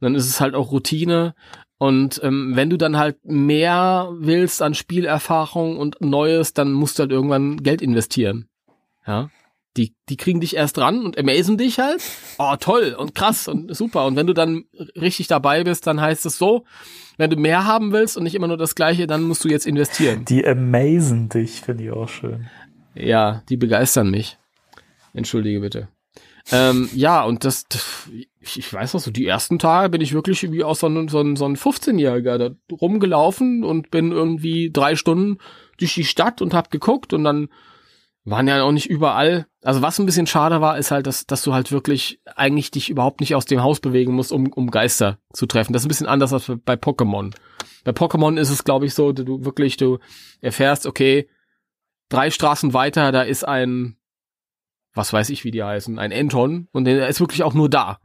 Und 0.00 0.06
dann 0.06 0.14
ist 0.14 0.28
es 0.28 0.40
halt 0.40 0.54
auch 0.54 0.72
Routine. 0.72 1.34
Und 1.78 2.20
ähm, 2.22 2.52
wenn 2.54 2.70
du 2.70 2.76
dann 2.76 2.96
halt 2.96 3.24
mehr 3.24 4.08
willst 4.18 4.62
an 4.62 4.74
Spielerfahrung 4.74 5.76
und 5.76 6.00
Neues, 6.00 6.54
dann 6.54 6.72
musst 6.72 6.98
du 6.98 7.02
halt 7.02 7.12
irgendwann 7.12 7.58
Geld 7.58 7.82
investieren. 7.82 8.48
Ja. 9.06 9.30
Die, 9.76 9.92
die 10.08 10.16
kriegen 10.16 10.40
dich 10.40 10.54
erst 10.54 10.78
ran 10.78 11.04
und 11.04 11.18
amazen 11.18 11.58
dich 11.58 11.80
halt. 11.80 12.00
Oh, 12.38 12.54
toll 12.60 12.94
und 12.96 13.16
krass 13.16 13.48
und 13.48 13.74
super. 13.74 14.06
Und 14.06 14.14
wenn 14.14 14.28
du 14.28 14.32
dann 14.32 14.64
richtig 14.94 15.26
dabei 15.26 15.64
bist, 15.64 15.86
dann 15.88 16.00
heißt 16.00 16.26
es 16.26 16.38
so, 16.38 16.64
wenn 17.16 17.30
du 17.30 17.36
mehr 17.36 17.64
haben 17.64 17.92
willst 17.92 18.16
und 18.16 18.22
nicht 18.22 18.36
immer 18.36 18.46
nur 18.46 18.56
das 18.56 18.76
Gleiche, 18.76 19.08
dann 19.08 19.24
musst 19.24 19.44
du 19.44 19.48
jetzt 19.48 19.66
investieren. 19.66 20.24
Die 20.26 20.46
amazen 20.46 21.28
dich, 21.28 21.60
finde 21.60 21.84
ich 21.84 21.90
auch 21.90 22.08
schön. 22.08 22.48
Ja, 22.94 23.42
die 23.48 23.56
begeistern 23.56 24.10
mich. 24.10 24.38
Entschuldige 25.14 25.60
bitte. 25.60 25.88
Ähm, 26.52 26.90
ja, 26.94 27.24
und 27.24 27.44
das, 27.44 27.64
ich, 28.40 28.58
ich 28.58 28.72
weiß 28.72 28.92
noch 28.92 29.00
so, 29.00 29.10
die 29.10 29.26
ersten 29.26 29.58
Tage 29.58 29.88
bin 29.88 30.02
ich 30.02 30.12
wirklich 30.12 30.50
wie 30.52 30.62
aus 30.62 30.80
so 30.80 30.86
einem, 30.86 31.08
so 31.08 31.18
einem, 31.18 31.36
so 31.36 31.46
einem 31.46 31.54
15-Jähriger 31.54 32.36
da 32.36 32.50
rumgelaufen 32.70 33.64
und 33.64 33.90
bin 33.90 34.12
irgendwie 34.12 34.70
drei 34.70 34.94
Stunden 34.94 35.38
durch 35.78 35.94
die 35.94 36.04
Stadt 36.04 36.42
und 36.42 36.52
hab 36.52 36.70
geguckt 36.70 37.14
und 37.14 37.24
dann 37.24 37.48
waren 38.24 38.48
ja 38.48 38.62
auch 38.62 38.72
nicht 38.72 38.90
überall. 38.90 39.46
Also 39.62 39.80
was 39.80 39.98
ein 39.98 40.06
bisschen 40.06 40.26
schade 40.26 40.60
war, 40.60 40.78
ist 40.78 40.90
halt, 40.90 41.06
dass, 41.06 41.26
dass 41.26 41.42
du 41.42 41.54
halt 41.54 41.72
wirklich 41.72 42.20
eigentlich 42.36 42.70
dich 42.70 42.90
überhaupt 42.90 43.20
nicht 43.20 43.34
aus 43.34 43.46
dem 43.46 43.62
Haus 43.62 43.80
bewegen 43.80 44.12
musst, 44.12 44.32
um, 44.32 44.52
um 44.52 44.70
Geister 44.70 45.18
zu 45.32 45.46
treffen. 45.46 45.72
Das 45.72 45.82
ist 45.82 45.86
ein 45.86 45.88
bisschen 45.88 46.06
anders 46.06 46.32
als 46.32 46.52
bei 46.64 46.74
Pokémon. 46.74 47.34
Bei 47.84 47.92
Pokémon 47.92 48.38
ist 48.38 48.50
es, 48.50 48.64
glaube 48.64 48.86
ich, 48.86 48.94
so, 48.94 49.12
du 49.12 49.44
wirklich, 49.44 49.76
du 49.76 49.98
erfährst, 50.40 50.86
okay, 50.86 51.28
drei 52.08 52.30
Straßen 52.30 52.72
weiter, 52.72 53.12
da 53.12 53.22
ist 53.22 53.46
ein, 53.46 53.96
was 54.94 55.12
weiß 55.12 55.30
ich, 55.30 55.44
wie 55.44 55.50
die 55.50 55.62
heißen, 55.62 55.98
ein 55.98 56.12
Anton 56.12 56.68
und 56.72 56.84
der 56.84 57.08
ist 57.08 57.20
wirklich 57.20 57.42
auch 57.42 57.54
nur 57.54 57.68
da. 57.68 57.98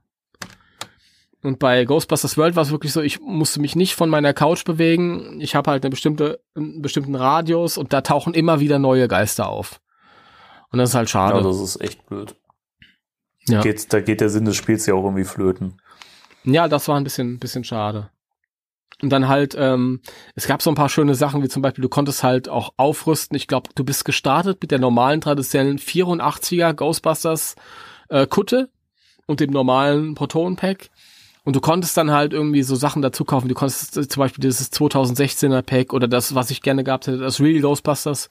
Und 1.41 1.59
bei 1.59 1.85
Ghostbusters 1.85 2.37
World 2.37 2.55
war 2.55 2.63
es 2.63 2.71
wirklich 2.71 2.91
so, 2.91 3.01
ich 3.01 3.21
musste 3.21 3.61
mich 3.61 3.75
nicht 3.75 3.95
von 3.95 4.09
meiner 4.09 4.33
Couch 4.33 4.65
bewegen. 4.65 5.39
Ich 5.39 5.55
habe 5.55 5.71
halt 5.71 5.83
eine 5.83 5.89
bestimmte, 5.89 6.41
einen 6.53 6.81
bestimmten 6.81 7.15
Radius 7.15 7.77
und 7.77 7.93
da 7.93 8.01
tauchen 8.01 8.33
immer 8.33 8.59
wieder 8.59 8.77
neue 8.77 9.07
Geister 9.07 9.47
auf. 9.47 9.79
Und 10.71 10.79
das 10.79 10.89
ist 10.89 10.95
halt 10.95 11.09
schade. 11.09 11.37
Ja, 11.37 11.43
das 11.43 11.61
ist 11.61 11.79
echt 11.79 12.05
blöd. 12.07 12.35
Ja. 13.47 13.61
Geht, 13.61 13.93
da 13.93 14.01
geht 14.01 14.19
der 14.19 14.29
Sinn 14.29 14.45
des 14.45 14.57
Spiels 14.57 14.85
ja 14.85 14.93
auch 14.95 15.03
irgendwie 15.03 15.23
flöten. 15.23 15.81
Ja, 16.43 16.67
das 16.67 16.87
war 16.87 16.97
ein 16.97 17.03
bisschen, 17.05 17.39
bisschen 17.39 17.63
schade. 17.63 18.09
Und 19.01 19.09
dann 19.09 19.27
halt, 19.27 19.55
ähm, 19.57 20.01
es 20.35 20.45
gab 20.45 20.61
so 20.61 20.69
ein 20.69 20.75
paar 20.75 20.89
schöne 20.89 21.15
Sachen, 21.15 21.41
wie 21.41 21.47
zum 21.47 21.61
Beispiel, 21.61 21.81
du 21.81 21.89
konntest 21.89 22.23
halt 22.23 22.49
auch 22.49 22.73
aufrüsten. 22.75 23.37
Ich 23.37 23.47
glaube, 23.47 23.69
du 23.75 23.85
bist 23.85 24.03
gestartet 24.03 24.57
mit 24.61 24.71
der 24.71 24.79
normalen 24.79 25.21
traditionellen 25.21 25.79
84er 25.79 26.73
Ghostbusters 26.73 27.55
äh, 28.09 28.27
Kutte 28.27 28.69
und 29.25 29.39
dem 29.39 29.51
normalen 29.51 30.15
Proton 30.15 30.57
Pack. 30.57 30.89
Und 31.45 31.55
du 31.55 31.61
konntest 31.61 31.95
dann 31.95 32.11
halt 32.11 32.33
irgendwie 32.33 32.63
so 32.63 32.75
Sachen 32.75 33.01
dazu 33.01 33.23
kaufen. 33.23 33.47
Du 33.47 33.55
konntest 33.55 33.95
äh, 33.95 34.07
zum 34.07 34.19
Beispiel 34.19 34.41
dieses 34.41 34.71
2016er 34.73 35.61
Pack 35.61 35.93
oder 35.93 36.07
das, 36.07 36.35
was 36.35 36.51
ich 36.51 36.61
gerne 36.61 36.83
gehabt 36.83 37.07
hätte, 37.07 37.19
das 37.19 37.39
Real 37.39 37.61
Ghostbusters 37.61 38.27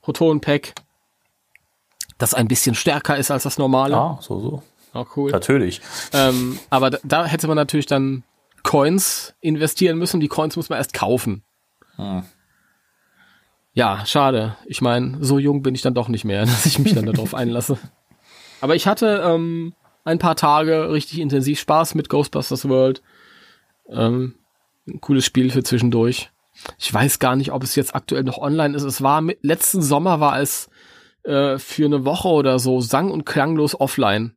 Proton 0.00 0.40
Pack 0.40 0.74
das 2.18 2.34
ein 2.34 2.46
bisschen 2.46 2.74
stärker 2.74 3.16
ist 3.16 3.30
als 3.30 3.42
das 3.42 3.58
normale. 3.58 3.96
Ah, 3.96 4.18
so, 4.20 4.40
so. 4.40 4.62
Auch 4.92 5.16
cool. 5.16 5.32
Natürlich. 5.32 5.80
Ähm, 6.12 6.58
aber 6.70 6.90
da, 6.90 6.98
da, 7.02 7.24
hätte 7.26 7.48
man 7.48 7.56
natürlich 7.56 7.86
dann 7.86 8.22
Coins 8.64 9.34
investieren 9.40 9.98
müssen. 9.98 10.18
Die 10.18 10.28
Coins 10.28 10.56
muss 10.56 10.68
man 10.68 10.78
erst 10.78 10.94
kaufen. 10.94 11.44
Hm. 11.94 12.24
Ja, 13.74 14.04
schade. 14.06 14.56
Ich 14.66 14.80
meine, 14.80 15.18
so 15.20 15.38
jung 15.38 15.62
bin 15.62 15.74
ich 15.74 15.82
dann 15.82 15.94
doch 15.94 16.08
nicht 16.08 16.24
mehr, 16.24 16.40
dass 16.46 16.66
ich 16.66 16.80
mich 16.80 16.94
dann 16.94 17.06
darauf 17.06 17.34
einlasse. 17.34 17.78
Aber 18.60 18.74
ich 18.74 18.88
hatte 18.88 19.22
ähm, 19.24 19.74
ein 20.04 20.18
paar 20.18 20.34
Tage 20.34 20.90
richtig 20.90 21.20
intensiv 21.20 21.60
Spaß 21.60 21.94
mit 21.94 22.08
Ghostbusters 22.08 22.68
World. 22.68 23.02
Ähm, 23.88 24.34
ein 24.88 25.00
cooles 25.00 25.24
Spiel 25.24 25.50
für 25.50 25.62
zwischendurch. 25.62 26.30
Ich 26.78 26.92
weiß 26.92 27.18
gar 27.18 27.36
nicht, 27.36 27.52
ob 27.52 27.62
es 27.62 27.74
jetzt 27.74 27.94
aktuell 27.94 28.22
noch 28.22 28.38
online 28.38 28.76
ist. 28.76 28.84
Es 28.84 29.02
war 29.02 29.20
mit, 29.20 29.38
letzten 29.42 29.82
Sommer 29.82 30.20
war 30.20 30.40
es 30.40 30.70
äh, 31.24 31.58
für 31.58 31.84
eine 31.84 32.04
Woche 32.04 32.28
oder 32.28 32.58
so 32.58 32.80
sang- 32.80 33.10
und 33.10 33.26
klanglos 33.26 33.78
offline. 33.78 34.36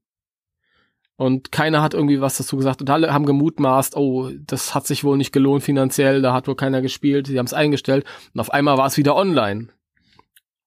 Und 1.17 1.51
keiner 1.51 1.81
hat 1.81 1.95
irgendwie 1.95 2.21
was 2.21 2.37
dazu 2.37 2.57
gesagt. 2.57 2.79
Und 2.79 2.89
alle 2.91 3.11
haben 3.11 3.25
gemutmaßt, 3.25 3.97
oh, 3.97 4.29
das 4.39 4.75
hat 4.75 4.85
sich 4.85 5.03
wohl 5.03 5.17
nicht 5.17 5.33
gelohnt 5.33 5.63
finanziell, 5.63 6.21
da 6.21 6.31
hat 6.31 6.47
wohl 6.47 6.55
keiner 6.55 6.81
gespielt, 6.81 7.27
sie 7.27 7.39
haben 7.39 7.47
es 7.47 7.53
eingestellt. 7.53 8.05
Und 8.33 8.39
auf 8.39 8.51
einmal 8.51 8.77
war 8.77 8.85
es 8.85 8.97
wieder 8.97 9.15
online. 9.15 9.69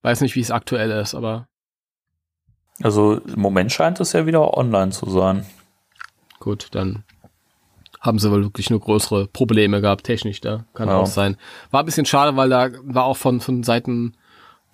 Weiß 0.02 0.20
nicht, 0.20 0.34
wie 0.34 0.40
es 0.40 0.50
aktuell 0.50 0.90
ist, 0.90 1.14
aber. 1.14 1.46
Also 2.82 3.18
im 3.18 3.40
Moment 3.40 3.70
scheint 3.70 4.00
es 4.00 4.12
ja 4.12 4.26
wieder 4.26 4.56
online 4.56 4.90
zu 4.90 5.08
sein. 5.08 5.46
Gut, 6.40 6.68
dann 6.72 7.04
haben 8.00 8.18
sie 8.18 8.30
wohl 8.30 8.42
wirklich 8.42 8.70
nur 8.70 8.80
größere 8.80 9.28
Probleme 9.28 9.80
gehabt, 9.80 10.04
technisch, 10.04 10.40
da 10.40 10.64
kann 10.74 10.88
ja. 10.88 10.96
auch 10.96 11.06
sein. 11.06 11.36
War 11.70 11.80
ein 11.80 11.86
bisschen 11.86 12.06
schade, 12.06 12.36
weil 12.36 12.48
da 12.48 12.70
war 12.82 13.04
auch 13.04 13.18
von, 13.18 13.40
von 13.40 13.62
Seiten 13.62 14.14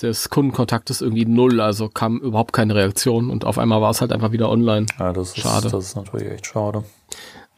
des 0.02 0.31
Kundenkontaktes 0.31 1.01
irgendwie 1.01 1.24
null, 1.24 1.60
also 1.60 1.89
kam 1.89 2.18
überhaupt 2.18 2.52
keine 2.52 2.74
Reaktion 2.74 3.31
und 3.31 3.44
auf 3.44 3.59
einmal 3.59 3.81
war 3.81 3.90
es 3.90 4.01
halt 4.01 4.12
einfach 4.12 4.32
wieder 4.32 4.51
online. 4.51 4.86
Ja, 4.98 5.12
das 5.12 5.31
ist, 5.31 5.39
schade. 5.39 5.68
Das 5.70 5.85
ist 5.85 5.97
natürlich 5.97 6.31
echt 6.31 6.47
schade. 6.47 6.85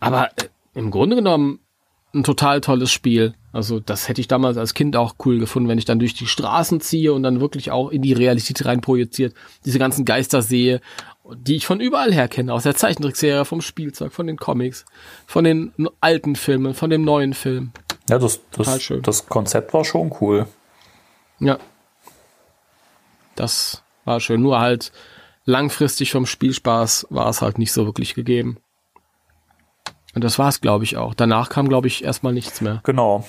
Aber 0.01 0.27
äh, 0.37 0.49
im 0.75 0.91
Grunde 0.91 1.17
genommen 1.17 1.61
ein 2.15 2.25
total 2.25 2.61
tolles 2.61 2.91
Spiel. 2.91 3.35
Also 3.53 3.81
das 3.81 4.09
hätte 4.09 4.21
ich 4.21 4.29
damals 4.29 4.57
als 4.57 4.75
Kind 4.75 4.97
auch 4.97 5.17
cool 5.25 5.39
gefunden, 5.39 5.69
wenn 5.69 5.79
ich 5.79 5.85
dann 5.85 5.99
durch 5.99 6.15
die 6.15 6.27
Straßen 6.27 6.81
ziehe 6.81 7.13
und 7.13 7.23
dann 7.23 7.41
wirklich 7.41 7.71
auch 7.71 7.91
in 7.91 8.03
die 8.03 8.13
Realität 8.13 8.65
rein 8.65 8.81
projiziert, 8.81 9.35
diese 9.65 9.79
ganzen 9.79 10.05
Geister 10.05 10.43
sehe, 10.43 10.81
die 11.37 11.57
ich 11.57 11.67
von 11.67 11.81
überall 11.81 12.13
her 12.13 12.29
kenne, 12.29 12.53
aus 12.53 12.63
der 12.63 12.75
Zeichentrickserie, 12.75 13.45
vom 13.45 13.61
Spielzeug, 13.61 14.13
von 14.13 14.27
den 14.27 14.37
Comics, 14.37 14.87
von 15.27 15.45
den 15.45 15.73
alten 16.01 16.37
Filmen, 16.37 16.75
von 16.75 16.89
dem 16.89 17.03
neuen 17.05 17.35
Film. 17.35 17.73
Ja, 18.09 18.19
das, 18.19 18.41
das, 18.53 18.91
das 19.03 19.27
Konzept 19.27 19.75
war 19.75 19.85
schon 19.85 20.15
cool. 20.21 20.47
Ja. 21.41 21.59
Das 23.39 23.83
war 24.05 24.21
schön. 24.21 24.43
Nur 24.43 24.61
halt 24.61 24.93
langfristig 25.45 26.13
vom 26.13 26.27
Spielspaß 26.27 27.07
war 27.11 27.29
es 27.29 27.43
halt 27.43 27.59
nicht 27.59 27.73
so 27.73 27.87
wirklich 27.87 28.15
gegeben. 28.15 28.59
Und 30.15 30.25
das 30.25 30.39
war 30.39 30.49
es, 30.49 30.61
glaube 30.61 30.85
ich, 30.85 30.97
auch. 30.97 31.15
Danach 31.15 31.49
kam, 31.49 31.69
glaube 31.69 31.87
ich, 31.87 32.03
erstmal 32.03 32.33
nichts 32.33 32.61
mehr. 32.61 32.81
Genau. 32.85 33.25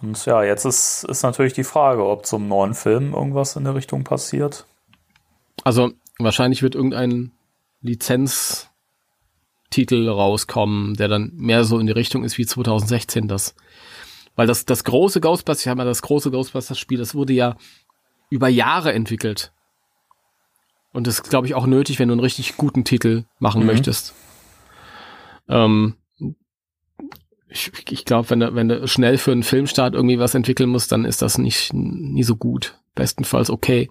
Und 0.00 0.24
ja, 0.24 0.42
jetzt 0.42 0.64
ist, 0.64 1.04
ist 1.04 1.22
natürlich 1.22 1.52
die 1.52 1.64
Frage, 1.64 2.04
ob 2.06 2.24
zum 2.24 2.48
neuen 2.48 2.74
Film 2.74 3.12
irgendwas 3.12 3.56
in 3.56 3.64
der 3.64 3.74
Richtung 3.74 4.04
passiert. 4.04 4.64
Also 5.64 5.92
wahrscheinlich 6.18 6.62
wird 6.62 6.74
irgendein 6.74 7.32
Lizenztitel 7.82 8.70
rauskommen, 10.08 10.94
der 10.94 11.08
dann 11.08 11.32
mehr 11.34 11.64
so 11.64 11.78
in 11.78 11.86
die 11.86 11.92
Richtung 11.92 12.24
ist 12.24 12.38
wie 12.38 12.46
2016 12.46 13.28
das. 13.28 13.54
Weil 14.36 14.46
das, 14.46 14.64
das 14.64 14.84
große 14.84 15.20
Ghostbusters, 15.20 15.62
ich 15.62 15.68
habe 15.68 15.78
mal 15.78 15.84
das 15.84 16.02
große 16.02 16.30
Ghostbusters-Spiel, 16.30 16.98
das 16.98 17.14
wurde 17.14 17.32
ja 17.32 17.56
über 18.30 18.48
Jahre 18.48 18.92
entwickelt. 18.92 19.52
Und 20.92 21.06
das 21.06 21.14
ist, 21.14 21.30
glaube 21.30 21.46
ich, 21.46 21.54
auch 21.54 21.66
nötig, 21.66 21.98
wenn 21.98 22.08
du 22.08 22.14
einen 22.14 22.20
richtig 22.20 22.56
guten 22.56 22.84
Titel 22.84 23.24
machen 23.38 23.60
mhm. 23.60 23.66
möchtest. 23.66 24.14
Ähm, 25.48 25.96
ich, 27.48 27.72
ich 27.90 28.04
glaube, 28.04 28.30
wenn 28.30 28.40
du, 28.40 28.54
wenn 28.54 28.68
du 28.68 28.86
schnell 28.88 29.18
für 29.18 29.32
einen 29.32 29.42
Filmstart 29.42 29.94
irgendwie 29.94 30.18
was 30.18 30.34
entwickeln 30.34 30.70
musst, 30.70 30.92
dann 30.92 31.04
ist 31.04 31.22
das 31.22 31.38
nicht 31.38 31.72
nie 31.72 32.22
so 32.22 32.36
gut. 32.36 32.78
Bestenfalls 32.94 33.50
okay. 33.50 33.90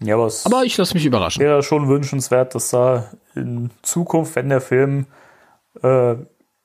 Ja, 0.00 0.14
aber, 0.14 0.30
aber 0.44 0.64
ich 0.64 0.76
lasse 0.76 0.94
mich 0.94 1.04
überraschen. 1.04 1.42
Wäre 1.42 1.62
schon 1.62 1.88
wünschenswert, 1.88 2.54
dass 2.54 2.70
da 2.70 3.10
in 3.34 3.70
Zukunft, 3.82 4.36
wenn 4.36 4.48
der 4.48 4.60
Film 4.60 5.06
äh, 5.82 6.16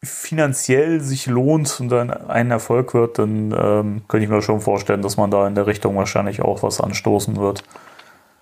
finanziell 0.03 0.99
sich 0.99 1.27
lohnt 1.27 1.80
und 1.80 1.89
dann 1.89 2.11
ein 2.11 2.51
Erfolg 2.51 2.93
wird, 2.93 3.19
dann 3.19 3.51
ähm, 3.51 4.01
könnte 4.07 4.25
ich 4.25 4.30
mir 4.30 4.41
schon 4.41 4.61
vorstellen, 4.61 5.01
dass 5.01 5.17
man 5.17 5.31
da 5.31 5.47
in 5.47 5.55
der 5.55 5.65
Richtung 5.65 5.95
wahrscheinlich 5.95 6.41
auch 6.41 6.61
was 6.61 6.81
anstoßen 6.81 7.38
wird. 7.38 7.63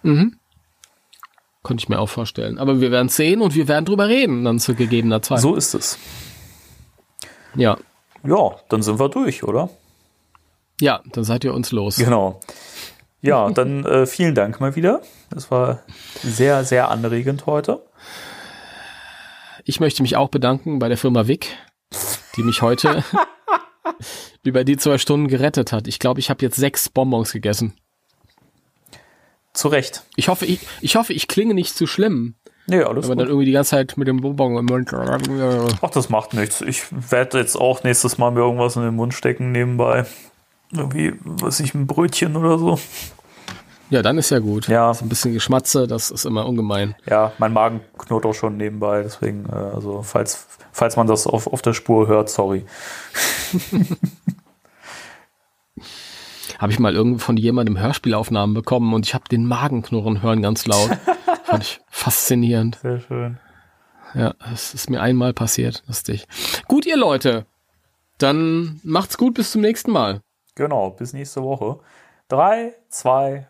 Mhm. 0.04 0.38
Könnte 1.64 1.84
ich 1.84 1.90
mir 1.90 2.00
auch 2.00 2.10
vorstellen. 2.10 2.58
Aber 2.58 2.82
wir 2.82 2.92
werden 2.92 3.10
sehen 3.10 3.42
und 3.42 3.54
wir 3.54 3.68
werden 3.68 3.86
drüber 3.86 4.08
reden 4.08 4.44
dann 4.44 4.60
zu 4.60 4.74
gegebener 4.74 5.22
Zeit. 5.22 5.40
So 5.40 5.56
ist 5.56 5.76
es. 5.76 6.00
Ja. 7.56 7.78
Ja, 8.24 8.56
dann 8.70 8.82
sind 8.82 9.00
wir 9.00 9.10
durch, 9.10 9.44
oder? 9.44 9.70
Ja, 10.80 11.02
dann 11.12 11.24
seid 11.24 11.44
ihr 11.44 11.54
uns 11.54 11.72
los. 11.72 11.98
Genau. 11.98 12.40
Ja, 13.22 13.50
dann 13.54 13.86
äh, 13.86 14.08
vielen 14.08 14.34
Dank 14.34 14.60
mal 14.60 14.76
wieder. 14.76 15.02
Das 15.30 15.52
war 15.52 15.82
sehr, 16.24 16.64
sehr 16.64 16.90
anregend 16.90 17.46
heute. 17.46 17.84
Ich 19.72 19.80
möchte 19.80 20.02
mich 20.02 20.18
auch 20.18 20.28
bedanken 20.28 20.80
bei 20.80 20.90
der 20.90 20.98
Firma 20.98 21.28
Wick, 21.28 21.58
die 22.36 22.44
mich 22.44 22.62
heute 22.62 23.06
über 24.44 24.66
die 24.66 24.76
zwei 24.76 24.98
Stunden 24.98 25.30
gerettet 25.30 25.72
hat. 25.72 25.88
Ich 25.88 25.98
glaube, 25.98 26.20
ich 26.20 26.30
habe 26.30 26.44
jetzt 26.44 26.58
sechs 26.58 26.90
Bonbons 26.90 27.32
gegessen. 27.32 27.74
Zu 29.54 29.70
Recht. 29.70 30.04
Ich 30.18 30.28
hoffe, 30.28 30.46
ich, 30.46 30.60
ich 30.82 30.98
hoffe, 30.98 31.14
ich 31.14 31.30
klinge 31.30 31.54
nicht 31.54 31.74
zu 31.74 31.88
schlimm. 31.88 32.36
Nee, 32.68 32.82
alles 32.82 33.06
Aber 33.06 33.16
gut. 33.16 33.22
dann 33.22 33.28
irgendwie 33.30 33.46
die 33.46 33.54
ganze 33.54 33.70
Zeit 33.70 33.96
mit 33.96 34.10
dem 34.10 34.20
Bonbon 34.20 34.58
im 34.58 34.66
Mund. 34.66 34.94
Ach, 34.94 35.90
das 35.90 36.10
macht 36.10 36.34
nichts. 36.34 36.60
Ich 36.60 36.84
werde 37.10 37.40
jetzt 37.40 37.56
auch 37.56 37.82
nächstes 37.86 38.18
Mal 38.18 38.32
mir 38.32 38.42
irgendwas 38.42 38.76
in 38.76 38.82
den 38.82 38.96
Mund 38.96 39.14
stecken 39.14 39.54
nebenbei. 39.54 40.06
Irgendwie, 40.74 41.14
was 41.24 41.62
ich, 41.62 41.74
ein 41.74 41.88
Brötchen 41.88 42.36
oder 42.36 42.60
so. 42.60 42.78
Ja, 43.92 44.02
dann 44.02 44.18
ist 44.18 44.30
ja 44.30 44.40
gut. 44.40 44.70
Ja. 44.70 44.94
So 44.94 45.04
ein 45.06 45.10
bisschen 45.10 45.34
Geschmatze, 45.34 45.86
das 45.86 46.12
ist 46.12 46.26
immer 46.26 46.48
ungemein. 46.48 46.96
Ja, 47.10 47.34
mein 47.40 47.52
Magen 47.52 47.82
knurrt 47.98 48.26
auch 48.26 48.34
schon 48.34 48.56
nebenbei, 48.56 49.04
deswegen, 49.04 49.46
äh, 49.52 49.56
also 49.56 50.02
falls, 50.02 50.48
falls 50.72 50.96
man 50.96 51.08
das 51.08 51.28
auf, 51.28 51.48
auf 51.48 51.62
der 51.62 51.74
Spur 51.74 52.08
hört, 52.08 52.30
sorry. 52.30 52.66
habe 56.58 56.72
ich 56.72 56.80
mal 56.80 56.96
irgendwo 56.96 57.20
von 57.20 57.36
jemandem 57.36 57.78
Hörspielaufnahmen 57.80 58.54
bekommen 58.54 58.94
und 58.94 59.06
ich 59.06 59.14
habe 59.14 59.26
den 59.30 59.46
Magen 59.46 59.82
knurren 59.82 60.22
hören 60.22 60.42
ganz 60.42 60.66
laut. 60.68 60.92
Fand 61.44 61.64
ich 61.64 61.82
faszinierend. 61.90 62.80
Sehr 62.82 63.02
schön. 63.02 63.40
Ja, 64.14 64.36
es 64.54 64.74
ist 64.74 64.90
mir 64.90 65.02
einmal 65.02 65.34
passiert, 65.34 65.84
lustig. 65.88 66.28
Gut, 66.68 66.86
ihr 66.86 66.98
Leute, 66.98 67.46
dann 68.20 68.80
macht's 68.84 69.18
gut, 69.18 69.34
bis 69.34 69.52
zum 69.52 69.60
nächsten 69.62 69.92
Mal. 69.92 70.22
Genau, 70.56 70.92
bis 70.92 71.12
nächste 71.12 71.44
Woche. 71.44 71.80
Drei, 72.30 72.74
zwei, 72.88 73.50